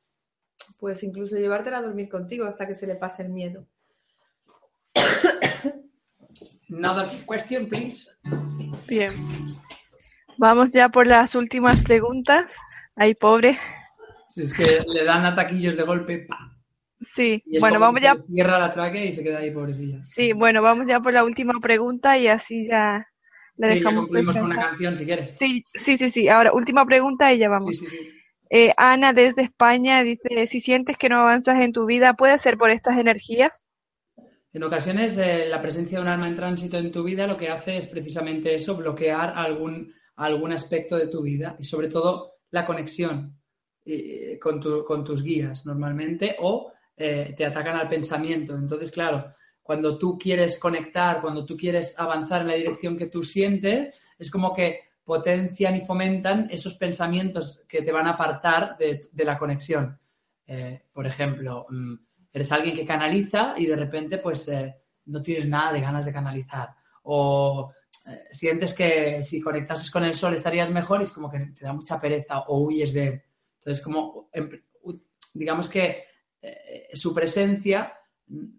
pues 0.80 1.04
incluso 1.04 1.38
llevártela 1.38 1.78
a 1.80 1.82
dormir 1.84 2.10
contigo 2.10 2.46
hasta 2.46 2.68
que 2.68 2.76
se 2.76 2.88
le 2.88 2.96
pase 2.96 3.24
el 3.24 3.30
miedo. 3.30 3.68
Another 6.70 7.08
question, 7.28 7.70
please. 7.70 8.08
Bien. 8.88 9.12
Vamos 10.38 10.72
ya 10.72 10.90
por 10.90 11.06
las 11.08 11.36
últimas 11.36 11.84
preguntas. 11.84 12.56
Ay, 12.96 13.14
pobre. 13.14 13.58
Si 14.30 14.42
es 14.42 14.54
que 14.54 14.80
le 14.88 15.06
dan 15.06 15.26
ataquillos 15.26 15.78
de 15.78 15.84
golpe. 15.84 16.26
¡pa! 16.28 16.36
Sí, 17.14 17.44
Y 17.46 17.58
es 17.58 17.62
bueno, 17.62 17.80
vamos 17.80 18.02
ya, 18.02 18.16
Cierra 18.34 18.58
la 18.58 18.72
tráquea 18.74 19.06
y 19.06 19.12
se 19.12 19.24
queda 19.24 19.40
ahí, 19.40 19.52
pobrecilla. 19.52 20.04
sí, 20.06 20.34
bueno, 20.34 20.62
vamos 20.62 20.88
ya 20.88 21.00
por 21.02 21.14
la 21.14 21.24
última 21.24 21.54
pregunta 21.62 22.18
y 22.18 22.28
así 22.28 22.66
ya 22.68 23.08
le 23.58 23.68
Sí, 23.68 23.76
dejamos 23.76 23.96
concluimos 23.96 24.36
con 24.36 24.46
una 24.46 24.56
descansar. 24.56 24.70
canción 24.70 24.98
si 24.98 25.06
quieres. 25.06 25.36
Sí, 25.40 25.64
sí, 25.76 25.98
sí, 25.98 26.12
sí. 26.12 26.30
Ahora, 26.30 26.54
última 26.54 26.86
pregunta 26.86 27.34
y 27.34 27.38
ya 27.40 27.50
vamos. 27.50 27.78
Sí, 27.78 27.86
sí, 27.86 27.98
sí. 27.98 28.10
Eh, 28.50 28.74
Ana 28.78 29.14
desde 29.14 29.42
España 29.44 30.04
dice, 30.04 30.48
si 30.48 30.60
sientes 30.60 30.98
que 30.98 31.10
no 31.10 31.20
avanzas 31.20 31.62
en 31.62 31.72
tu 31.74 31.86
vida, 31.86 32.14
¿puede 32.14 32.38
ser 32.40 32.58
por 32.58 32.70
estas 32.72 32.98
energías? 33.00 33.68
En 34.54 34.64
ocasiones, 34.64 35.18
eh, 35.18 35.48
la 35.50 35.62
presencia 35.62 35.98
de 35.98 36.04
un 36.04 36.10
alma 36.10 36.28
en 36.28 36.36
tránsito 36.36 36.78
en 36.78 36.92
tu 36.92 37.04
vida 37.04 37.26
lo 37.26 37.38
que 37.38 37.50
hace 37.50 37.78
es 37.78 37.88
precisamente 37.88 38.54
eso, 38.54 38.76
bloquear 38.76 39.34
algún, 39.36 39.92
algún 40.16 40.52
aspecto 40.52 40.96
de 40.96 41.08
tu 41.08 41.24
vida 41.24 41.56
y 41.60 41.64
sobre 41.64 41.88
todo 41.88 42.34
la 42.52 42.66
conexión 42.66 43.36
eh, 43.86 44.38
con, 44.40 44.60
tu- 44.60 44.84
con 44.86 45.04
tus 45.04 45.24
guías 45.24 45.66
normalmente 45.66 46.36
o 46.40 46.72
te 46.96 47.46
atacan 47.46 47.76
al 47.76 47.90
pensamiento. 47.90 48.56
Entonces, 48.56 48.92
claro, 48.92 49.26
cuando 49.64 49.98
tú 49.98 50.18
quieres 50.20 50.60
conectar, 50.60 51.22
cuando 51.22 51.46
tú 51.46 51.56
quieres 51.56 51.98
avanzar 51.98 52.42
en 52.42 52.50
la 52.50 52.54
dirección 52.54 52.98
que 52.98 53.08
tú 53.08 53.24
sientes, 53.24 53.98
es 54.20 54.30
como 54.30 54.54
que 54.54 54.82
potencian 55.04 55.76
y 55.76 55.82
fomentan 55.82 56.48
esos 56.52 56.76
pensamientos 56.76 57.64
que 57.68 57.82
te 57.82 57.92
van 57.92 58.08
a 58.08 58.12
apartar 58.12 58.78
de, 58.78 59.10
de 59.12 59.26
la 59.26 59.38
conexión. 59.38 59.98
Eh, 60.46 60.84
por 60.92 61.08
ejemplo, 61.08 61.66
mm, 61.70 61.94
eres 62.32 62.52
alguien 62.52 62.76
que 62.76 62.86
canaliza 62.86 63.54
y 63.58 63.66
de 63.66 63.76
repente 63.76 64.18
pues 64.18 64.48
eh, 64.50 64.76
no 65.06 65.22
tienes 65.22 65.48
nada 65.48 65.74
de 65.74 65.82
ganas 65.82 66.06
de 66.06 66.14
canalizar. 66.14 66.70
O 67.04 67.72
eh, 68.08 68.28
sientes 68.32 68.74
que 68.74 69.24
si 69.24 69.42
conectases 69.42 69.90
con 69.90 70.04
el 70.04 70.16
sol 70.16 70.34
estarías 70.34 70.72
mejor 70.72 71.02
y 71.02 71.06
es 71.06 71.12
como 71.12 71.30
que 71.30 71.40
te 71.40 71.66
da 71.66 71.74
mucha 71.74 72.00
pereza 72.00 72.40
o 72.48 72.64
huyes 72.64 72.94
de 72.94 73.08
él. 73.08 73.24
Entonces, 73.60 73.84
como 73.84 74.30
em, 74.34 74.50
digamos 75.34 75.70
que 75.70 76.04
eh, 76.42 76.90
su 76.94 77.14
presencia 77.14 77.94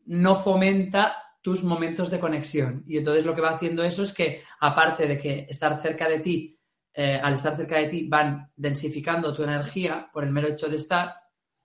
no 0.06 0.36
fomenta 0.36 1.16
tus 1.40 1.62
momentos 1.62 2.10
de 2.10 2.20
conexión. 2.20 2.84
Y 2.86 2.96
entonces 2.96 3.26
lo 3.26 3.34
que 3.34 3.42
va 3.42 3.50
haciendo 3.50 3.82
eso 3.84 4.02
es 4.02 4.12
que, 4.12 4.42
aparte 4.60 5.06
de 5.06 5.18
que 5.18 5.46
estar 5.48 5.80
cerca 5.80 6.08
de 6.08 6.20
ti, 6.20 6.58
eh, 6.92 7.20
al 7.22 7.34
estar 7.34 7.56
cerca 7.56 7.76
de 7.76 7.88
ti, 7.88 8.08
van 8.08 8.50
densificando 8.56 9.34
tu 9.34 9.42
energía 9.42 10.08
por 10.12 10.24
el 10.24 10.30
mero 10.30 10.48
hecho 10.48 10.68
de 10.68 10.76
estar, 10.76 11.14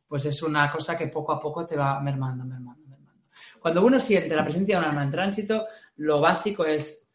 pues 0.07 0.25
es 0.25 0.41
una 0.41 0.71
cosa 0.71 0.97
que 0.97 1.07
poco 1.07 1.31
a 1.31 1.39
poco 1.39 1.65
te 1.65 1.77
va 1.77 1.99
mermando, 2.01 2.43
mermando, 2.43 2.87
mermando. 2.87 3.21
Cuando 3.59 3.85
uno 3.85 3.99
siente 3.99 4.35
la 4.35 4.43
presencia 4.43 4.75
de 4.75 4.83
un 4.83 4.89
alma 4.89 5.03
en 5.03 5.11
tránsito, 5.11 5.67
lo 5.97 6.19
básico 6.19 6.65
es 6.65 7.07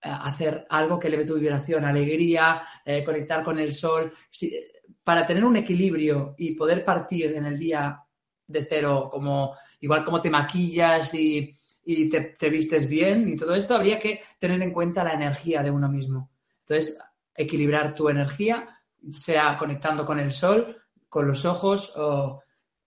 eh, 0.00 0.08
hacer 0.08 0.66
algo 0.70 0.98
que 0.98 1.08
eleve 1.08 1.26
tu 1.26 1.34
vibración, 1.34 1.84
alegría, 1.84 2.62
eh, 2.84 3.04
conectar 3.04 3.42
con 3.42 3.58
el 3.58 3.74
sol. 3.74 4.12
Para 5.02 5.26
tener 5.26 5.44
un 5.44 5.56
equilibrio 5.56 6.34
y 6.38 6.54
poder 6.54 6.84
partir 6.84 7.34
en 7.34 7.44
el 7.44 7.58
día 7.58 8.00
de 8.46 8.64
cero, 8.64 9.08
como 9.10 9.54
igual 9.80 10.04
como 10.04 10.20
te 10.20 10.30
maquillas 10.30 11.12
y, 11.14 11.54
y 11.84 12.08
te, 12.08 12.36
te 12.38 12.50
vistes 12.50 12.88
bien 12.88 13.28
y 13.28 13.36
todo 13.36 13.54
esto, 13.54 13.74
habría 13.74 13.98
que 13.98 14.22
tener 14.38 14.60
en 14.62 14.72
cuenta 14.72 15.04
la 15.04 15.14
energía 15.14 15.62
de 15.62 15.70
uno 15.70 15.88
mismo. 15.88 16.30
Entonces, 16.60 16.98
equilibrar 17.34 17.94
tu 17.94 18.08
energía, 18.08 18.68
sea 19.10 19.56
conectando 19.56 20.04
con 20.04 20.18
el 20.18 20.32
sol, 20.32 20.76
con 21.08 21.26
los 21.26 21.44
ojos 21.44 21.92
o 21.96 22.42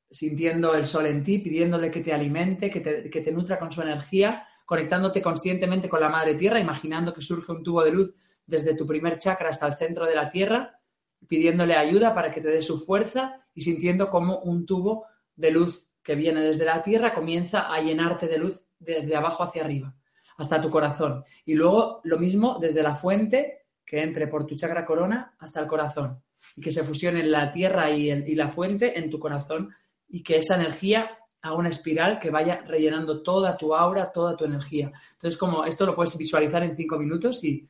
sintiendo 0.09 0.75
el 0.75 0.85
sol 0.85 1.05
en 1.05 1.23
ti, 1.23 1.39
pidiéndole 1.39 1.89
que 1.89 2.01
te 2.01 2.13
alimente, 2.13 2.69
que 2.69 2.81
te, 2.81 3.09
que 3.09 3.21
te 3.21 3.31
nutra 3.31 3.57
con 3.57 3.71
su 3.71 3.81
energía, 3.81 4.45
conectándote 4.65 5.21
conscientemente 5.21 5.89
con 5.89 6.01
la 6.01 6.09
madre 6.09 6.35
tierra, 6.35 6.59
imaginando 6.59 7.13
que 7.13 7.21
surge 7.21 7.51
un 7.51 7.63
tubo 7.63 7.83
de 7.83 7.91
luz 7.91 8.13
desde 8.45 8.75
tu 8.75 8.85
primer 8.85 9.17
chakra 9.17 9.49
hasta 9.49 9.67
el 9.67 9.73
centro 9.73 10.05
de 10.05 10.15
la 10.15 10.29
tierra, 10.29 10.79
pidiéndole 11.27 11.75
ayuda 11.75 12.13
para 12.13 12.31
que 12.31 12.41
te 12.41 12.49
dé 12.49 12.61
su 12.61 12.79
fuerza 12.79 13.45
y 13.53 13.61
sintiendo 13.61 14.09
como 14.09 14.39
un 14.39 14.65
tubo 14.65 15.05
de 15.35 15.51
luz 15.51 15.90
que 16.03 16.15
viene 16.15 16.41
desde 16.41 16.65
la 16.65 16.81
tierra 16.81 17.13
comienza 17.13 17.71
a 17.73 17.79
llenarte 17.81 18.27
de 18.27 18.37
luz 18.37 18.65
desde 18.79 19.15
abajo 19.15 19.43
hacia 19.43 19.63
arriba, 19.63 19.95
hasta 20.37 20.59
tu 20.61 20.69
corazón. 20.69 21.23
Y 21.45 21.53
luego 21.53 22.01
lo 22.03 22.17
mismo 22.17 22.57
desde 22.59 22.81
la 22.83 22.95
fuente 22.95 23.65
que 23.85 24.01
entre 24.01 24.27
por 24.27 24.45
tu 24.45 24.55
chakra 24.55 24.85
corona 24.85 25.35
hasta 25.39 25.59
el 25.59 25.67
corazón 25.67 26.23
y 26.55 26.61
que 26.61 26.71
se 26.71 26.83
fusionen 26.83 27.29
la 27.31 27.51
tierra 27.51 27.91
y, 27.91 28.09
el- 28.09 28.27
y 28.27 28.35
la 28.35 28.49
fuente 28.49 28.97
en 28.97 29.09
tu 29.09 29.19
corazón 29.19 29.69
y 30.07 30.23
que 30.23 30.37
esa 30.37 30.55
energía 30.55 31.17
haga 31.43 31.55
una 31.55 31.69
espiral 31.69 32.19
que 32.19 32.29
vaya 32.29 32.61
rellenando 32.65 33.21
toda 33.23 33.57
tu 33.57 33.75
aura, 33.75 34.11
toda 34.11 34.35
tu 34.37 34.45
energía. 34.45 34.91
Entonces, 35.13 35.37
como 35.37 35.65
esto 35.65 35.85
lo 35.85 35.95
puedes 35.95 36.17
visualizar 36.17 36.63
en 36.63 36.75
cinco 36.75 36.97
minutos 36.97 37.43
y, 37.43 37.67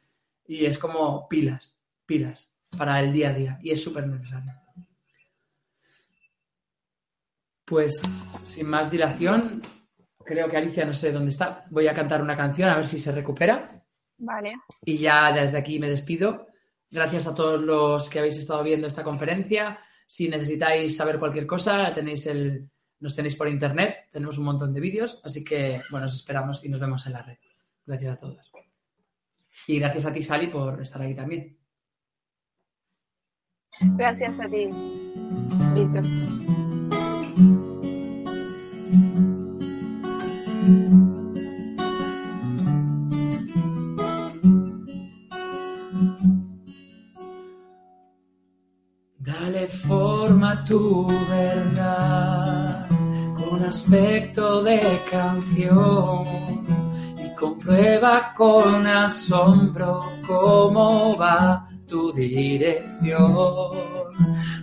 y 0.48 0.66
es 0.66 0.78
como 0.78 1.28
pilas, 1.28 1.76
pilas 2.06 2.54
para 2.78 3.02
el 3.02 3.12
día 3.12 3.30
a 3.30 3.34
día 3.34 3.60
y 3.62 3.72
es 3.72 3.82
súper 3.84 4.08
necesario. 4.08 4.54
Pues 7.72 8.02
sin 8.02 8.68
más 8.68 8.92
dilación, 8.92 9.62
creo 10.26 10.50
que 10.50 10.58
Alicia 10.58 10.84
no 10.84 10.92
sé 10.92 11.14
dónde 11.14 11.32
está. 11.32 11.64
Voy 11.70 11.88
a 11.88 11.94
cantar 11.94 12.22
una 12.22 12.36
canción 12.36 12.70
a 12.70 12.76
ver 12.76 12.86
si 12.86 13.00
se 13.00 13.14
recupera. 13.14 13.82
Vale. 14.18 14.56
Y 14.84 14.98
ya 14.98 15.32
desde 15.32 15.58
aquí 15.58 15.80
me 15.80 15.88
despido. 15.88 16.48
Gracias 16.90 17.28
a 17.28 17.34
todos 17.34 17.62
los 17.62 18.10
que 18.10 18.20
habéis 18.20 18.36
estado 18.36 18.62
viendo 18.62 18.88
esta 18.88 19.06
conferencia. 19.06 19.80
Si 20.06 20.28
necesitáis 20.28 20.98
saber 20.98 21.18
cualquier 21.18 21.48
cosa, 21.48 21.94
tenéis 21.94 22.26
el, 22.26 22.70
nos 23.00 23.16
tenéis 23.16 23.38
por 23.38 23.48
internet. 23.48 24.10
Tenemos 24.12 24.38
un 24.38 24.44
montón 24.44 24.74
de 24.74 24.82
vídeos. 24.82 25.22
Así 25.24 25.42
que, 25.42 25.82
bueno, 25.92 26.08
os 26.08 26.16
esperamos 26.16 26.66
y 26.66 26.68
nos 26.68 26.82
vemos 26.82 27.06
en 27.06 27.14
la 27.14 27.22
red. 27.22 27.38
Gracias 27.86 28.14
a 28.14 28.18
todos. 28.18 28.52
Y 29.68 29.80
gracias 29.80 30.06
a 30.08 30.12
ti, 30.12 30.22
Sally, 30.22 30.48
por 30.48 30.82
estar 30.82 31.02
ahí 31.02 31.16
también. 31.16 31.58
Gracias 33.96 34.38
a 34.42 34.50
ti, 34.50 34.68
Víctor. 35.74 36.04
Tu 50.66 51.08
verdad 51.30 52.88
con 53.36 53.64
aspecto 53.64 54.64
de 54.64 54.80
canción 55.10 56.26
y 57.18 57.36
comprueba 57.36 58.34
con 58.36 58.86
asombro 58.86 60.02
cómo 60.26 61.18
va 61.18 61.68
tu 61.88 62.12
dirección. 62.14 63.72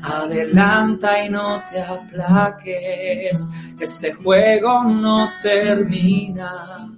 Adelanta 0.02 1.24
y 1.24 1.28
no 1.28 1.60
te 1.70 1.82
aplaques, 1.82 3.46
que 3.76 3.84
este 3.84 4.14
juego 4.14 4.84
no 4.84 5.28
termina. 5.42 6.88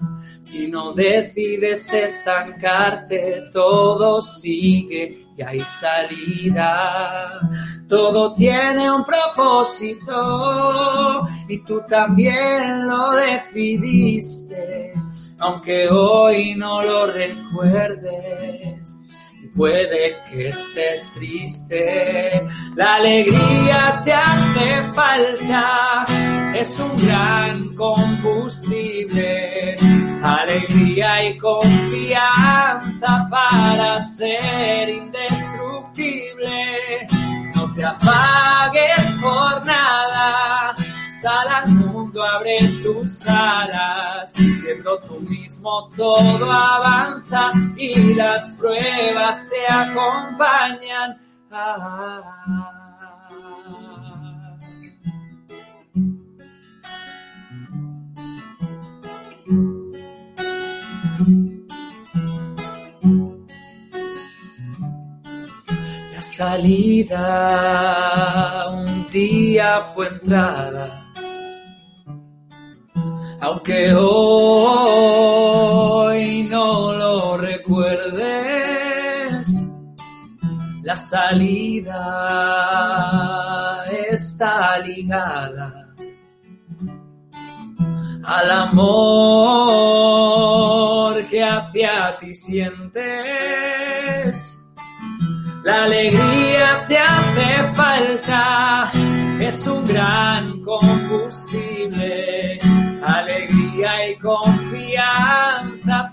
Si 0.40 0.68
no 0.68 0.92
decides 0.92 1.92
estancarte, 1.92 3.50
todo 3.52 4.20
sigue 4.20 5.19
y 5.36 5.42
hay 5.42 5.60
salida. 5.60 7.40
Todo 7.88 8.32
tiene 8.32 8.90
un 8.90 9.04
propósito 9.04 10.08
y 11.48 11.58
tú 11.64 11.80
también 11.88 12.86
lo 12.86 13.10
decidiste, 13.12 14.92
aunque 15.38 15.88
hoy 15.88 16.54
no 16.56 16.82
lo 16.82 17.06
recuerdes. 17.06 18.99
Puede 19.60 20.16
que 20.30 20.48
estés 20.48 21.12
triste, 21.12 22.46
la 22.76 22.94
alegría 22.94 24.00
te 24.02 24.14
hace 24.14 24.82
falta, 24.94 26.06
es 26.54 26.80
un 26.80 26.96
gran 26.96 27.68
combustible, 27.74 29.76
alegría 30.22 31.28
y 31.28 31.36
confianza 31.36 33.28
para 33.30 34.00
ser 34.00 34.88
indestructible. 34.88 37.06
No 37.54 37.74
te 37.74 37.84
apagues 37.84 39.14
por 39.20 39.66
nada, 39.66 40.74
sal 41.20 41.48
al 41.48 41.70
mundo, 42.10 42.22
abre 42.24 42.56
tus 42.82 43.26
alas, 43.28 44.32
siendo 44.32 44.98
tú 45.00 45.20
mismo 45.20 45.90
todo 45.96 46.50
avanza 46.50 47.50
y 47.76 48.14
las 48.14 48.52
pruebas 48.52 49.48
te 49.48 49.72
acompañan. 49.72 51.18
Ah. 51.50 52.70
Salida 66.40 67.20
un 68.70 69.10
día 69.10 69.82
fue 69.94 70.08
entrada, 70.08 71.09
aunque 73.40 73.94
hoy 73.94 75.30
no 76.44 76.92
lo 76.92 77.36
recuerdes. 77.36 78.20
La 80.82 80.96
salida 80.96 81.96
está 84.10 84.78
ligada 84.78 85.80
al 88.24 88.50
amor 88.50 88.80
que 91.26 91.42
hacia 91.44 92.18
ti 92.18 92.34
sientes. 92.34 93.00
La 95.64 95.84
alegría 95.84 96.86
te 96.88 96.98
hace 96.98 97.64
falta, 97.74 98.90
es 99.40 99.66
un 99.66 99.84
gran 99.86 100.59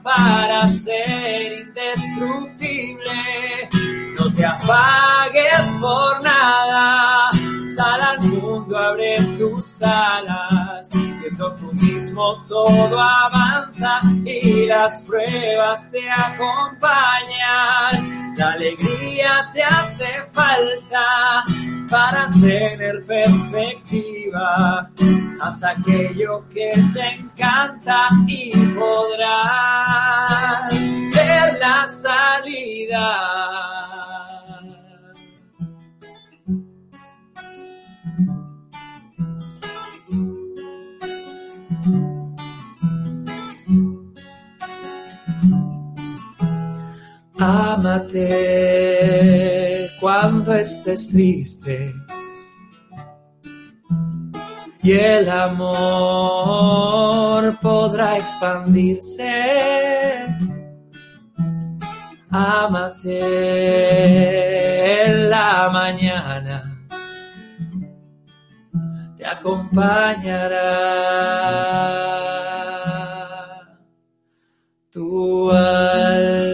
para 0.08 0.70
ser 0.70 1.68
indestructible. 1.68 3.70
No 4.18 4.34
te 4.34 4.46
apagues 4.46 5.76
por 5.82 6.24
nada, 6.24 7.30
sal 7.76 8.02
al 8.02 8.22
mundo, 8.22 8.78
abre 8.78 9.18
tus 9.38 9.82
alas, 9.82 10.90
tú 10.90 11.00
mismo 12.18 12.44
todo 12.48 13.00
avanza 13.00 14.02
y 14.26 14.66
las 14.66 15.04
pruebas 15.04 15.92
te 15.92 16.10
acompañan. 16.10 17.92
La 18.36 18.54
alegría 18.54 19.52
te 19.54 19.62
hace 19.64 20.24
falta 20.32 21.44
para 21.88 22.28
tener 22.32 23.06
perspectiva. 23.06 24.90
Haz 25.42 25.64
aquello 25.64 26.44
que 26.52 26.72
te 26.94 27.08
encanta 27.20 28.08
y 28.26 28.50
podrás 28.74 30.74
ver 31.14 31.60
la 31.60 31.88
salida. 31.88 33.38
Ámate 47.40 48.32
cuando 50.00 50.56
estés 50.56 51.10
triste 51.10 51.94
y 54.82 54.94
el 54.94 55.30
amor 55.30 55.68
podrá 57.62 58.18
expandirse. 58.18 59.28
Ámate 62.30 63.20
en 65.06 65.30
la 65.30 65.70
mañana, 65.72 66.88
te 69.18 69.26
acompañará 69.26 70.68
tu 74.90 75.52
alma. 75.52 76.47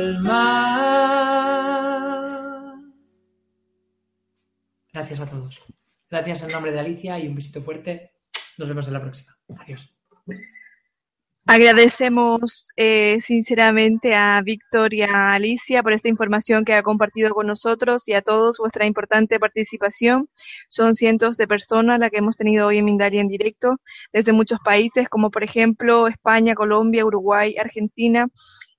Gracias 5.14 5.28
a 5.28 5.32
todos. 5.32 5.64
Gracias 6.10 6.42
en 6.42 6.52
nombre 6.52 6.72
de 6.72 6.80
Alicia 6.80 7.20
y 7.20 7.28
un 7.28 7.36
besito 7.36 7.62
fuerte. 7.62 8.14
Nos 8.58 8.68
vemos 8.68 8.88
en 8.88 8.94
la 8.94 9.02
próxima. 9.02 9.38
Adiós. 9.60 9.96
Agradecemos 11.46 12.70
eh, 12.78 13.18
sinceramente 13.20 14.16
a 14.16 14.42
Víctor 14.42 14.94
y 14.94 15.02
a 15.02 15.34
Alicia 15.34 15.84
por 15.84 15.92
esta 15.92 16.08
información 16.08 16.64
que 16.64 16.74
ha 16.74 16.84
compartido 16.84 17.34
con 17.34 17.48
nosotros 17.48 18.04
y 18.08 18.14
a 18.14 18.22
todos 18.22 18.60
vuestra 18.60 18.86
importante 18.86 19.40
participación. 19.42 20.30
Son 20.70 20.96
cientos 20.96 21.36
de 21.36 21.48
personas 21.48 22.00
las 22.00 22.12
que 22.12 22.20
hemos 22.20 22.38
tenido 22.38 22.68
hoy 22.68 22.78
en 22.78 22.86
Mindalia 22.86 23.20
en 23.20 23.28
directo 23.28 23.76
desde 24.14 24.32
muchos 24.32 24.60
países 24.64 25.10
como 25.10 25.32
por 25.32 25.44
ejemplo 25.44 26.08
España, 26.08 26.56
Colombia, 26.56 27.06
Uruguay, 27.06 27.56
Argentina, 27.60 28.30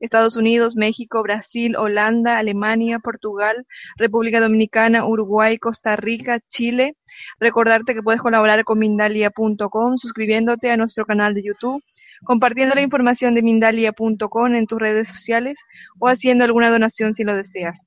Estados 0.01 0.37
Unidos, 0.37 0.75
México, 0.77 1.23
Brasil, 1.23 1.77
Holanda, 1.77 2.39
Alemania, 2.39 2.99
Portugal, 2.99 3.67
República 3.97 4.41
Dominicana, 4.41 5.07
Uruguay, 5.07 5.59
Costa 5.59 5.97
Rica, 5.97 6.41
Chile. 6.49 6.97
Recordarte 7.39 7.95
que 7.95 8.03
puedes 8.03 8.21
colaborar 8.21 8.65
con 8.65 8.79
Mindalia.com 8.79 9.99
suscribiéndote 9.99 10.71
a 10.71 10.77
nuestro 10.77 11.07
canal 11.07 11.35
de 11.35 11.43
YouTube, 11.45 11.83
compartiendo 12.25 12.75
la 12.75 12.83
información 12.83 13.35
de 13.35 13.43
Mindalia.com 13.43 14.55
en 14.55 14.67
tus 14.67 14.79
redes 14.79 15.09
sociales 15.09 15.59
o 15.99 16.09
haciendo 16.09 16.45
alguna 16.45 16.71
donación 16.71 17.15
si 17.15 17.25
lo 17.25 17.35
deseas. 17.35 17.81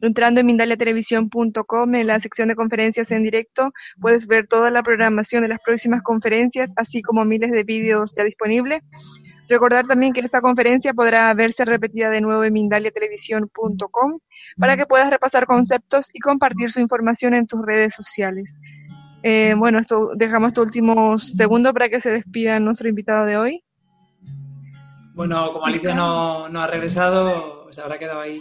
Entrando 0.00 0.40
en 0.40 0.46
mindaliatelevisión.com 0.46 1.94
en 1.94 2.06
la 2.06 2.20
sección 2.20 2.48
de 2.48 2.54
conferencias 2.54 3.10
en 3.10 3.24
directo 3.24 3.72
puedes 4.00 4.28
ver 4.28 4.46
toda 4.46 4.70
la 4.70 4.82
programación 4.82 5.42
de 5.42 5.48
las 5.48 5.60
próximas 5.60 6.02
conferencias, 6.02 6.72
así 6.76 7.02
como 7.02 7.24
miles 7.24 7.50
de 7.50 7.64
vídeos 7.64 8.12
ya 8.16 8.22
disponibles. 8.22 8.80
Recordar 9.48 9.86
también 9.86 10.12
que 10.12 10.20
esta 10.20 10.40
conferencia 10.40 10.92
podrá 10.92 11.32
verse 11.34 11.64
repetida 11.64 12.10
de 12.10 12.20
nuevo 12.20 12.44
en 12.44 12.52
mindaliatelevisión.com 12.52 14.18
para 14.58 14.76
que 14.76 14.86
puedas 14.86 15.10
repasar 15.10 15.46
conceptos 15.46 16.10
y 16.12 16.20
compartir 16.20 16.70
su 16.70 16.80
información 16.80 17.34
en 17.34 17.46
tus 17.46 17.64
redes 17.64 17.94
sociales. 17.94 18.54
Eh, 19.22 19.54
bueno, 19.56 19.80
esto, 19.80 20.10
dejamos 20.14 20.48
estos 20.48 20.66
últimos 20.66 21.34
segundos 21.34 21.72
para 21.72 21.88
que 21.88 22.00
se 22.00 22.10
despida 22.10 22.60
nuestro 22.60 22.88
invitado 22.88 23.26
de 23.26 23.36
hoy. 23.36 23.64
Bueno, 25.18 25.52
como 25.52 25.66
Alicia 25.66 25.94
no, 25.96 26.48
no 26.48 26.62
ha 26.62 26.68
regresado, 26.68 27.72
se 27.72 27.80
habrá 27.80 27.98
quedado 27.98 28.20
ahí. 28.20 28.40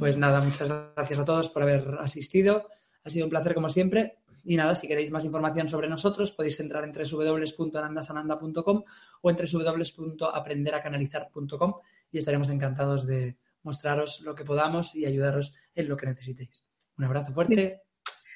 Pues 0.00 0.16
nada, 0.16 0.40
muchas 0.40 0.68
gracias 0.68 1.20
a 1.20 1.24
todos 1.24 1.48
por 1.48 1.62
haber 1.62 1.96
asistido. 2.00 2.66
Ha 3.04 3.08
sido 3.08 3.26
un 3.26 3.30
placer 3.30 3.54
como 3.54 3.68
siempre. 3.68 4.16
Y 4.42 4.56
nada, 4.56 4.74
si 4.74 4.88
queréis 4.88 5.12
más 5.12 5.24
información 5.24 5.68
sobre 5.68 5.88
nosotros, 5.88 6.32
podéis 6.32 6.58
entrar 6.58 6.82
en 6.82 6.90
www.anandasananda.com 6.90 8.82
o 9.22 9.30
en 9.30 9.36
www.aprenderacanalizar.com 9.36 11.74
y 12.10 12.18
estaremos 12.18 12.50
encantados 12.50 13.06
de 13.06 13.36
mostraros 13.62 14.20
lo 14.22 14.34
que 14.34 14.44
podamos 14.44 14.96
y 14.96 15.06
ayudaros 15.06 15.54
en 15.76 15.88
lo 15.88 15.96
que 15.96 16.06
necesitéis. 16.06 16.64
Un 16.96 17.04
abrazo 17.04 17.32
fuerte 17.32 17.82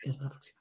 y 0.04 0.08
hasta 0.08 0.22
la 0.22 0.30
próxima. 0.30 0.60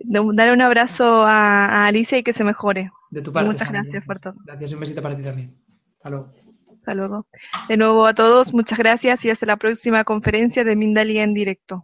Darle 0.00 0.54
un 0.54 0.62
abrazo 0.62 1.24
a, 1.24 1.86
Alicia 1.86 2.18
y 2.18 2.24
que 2.24 2.32
se 2.32 2.42
mejore. 2.42 2.90
De 3.12 3.22
tu 3.22 3.32
parte. 3.32 3.48
Muchas 3.48 3.70
gracias 3.70 4.04
por 4.04 4.18
todo. 4.18 4.34
Gracias 4.44 4.72
y 4.72 4.74
un 4.74 4.80
besito 4.80 5.00
para 5.00 5.14
ti 5.14 5.22
también. 5.22 5.56
Hasta 5.98 6.10
luego. 6.10 6.47
Hasta 6.88 6.96
luego. 6.96 7.26
De 7.68 7.76
nuevo 7.76 8.06
a 8.06 8.14
todos, 8.14 8.54
muchas 8.54 8.78
gracias 8.78 9.22
y 9.26 9.28
hasta 9.28 9.44
la 9.44 9.58
próxima 9.58 10.04
conferencia 10.04 10.64
de 10.64 10.74
Mindalia 10.74 11.22
en 11.22 11.34
directo. 11.34 11.82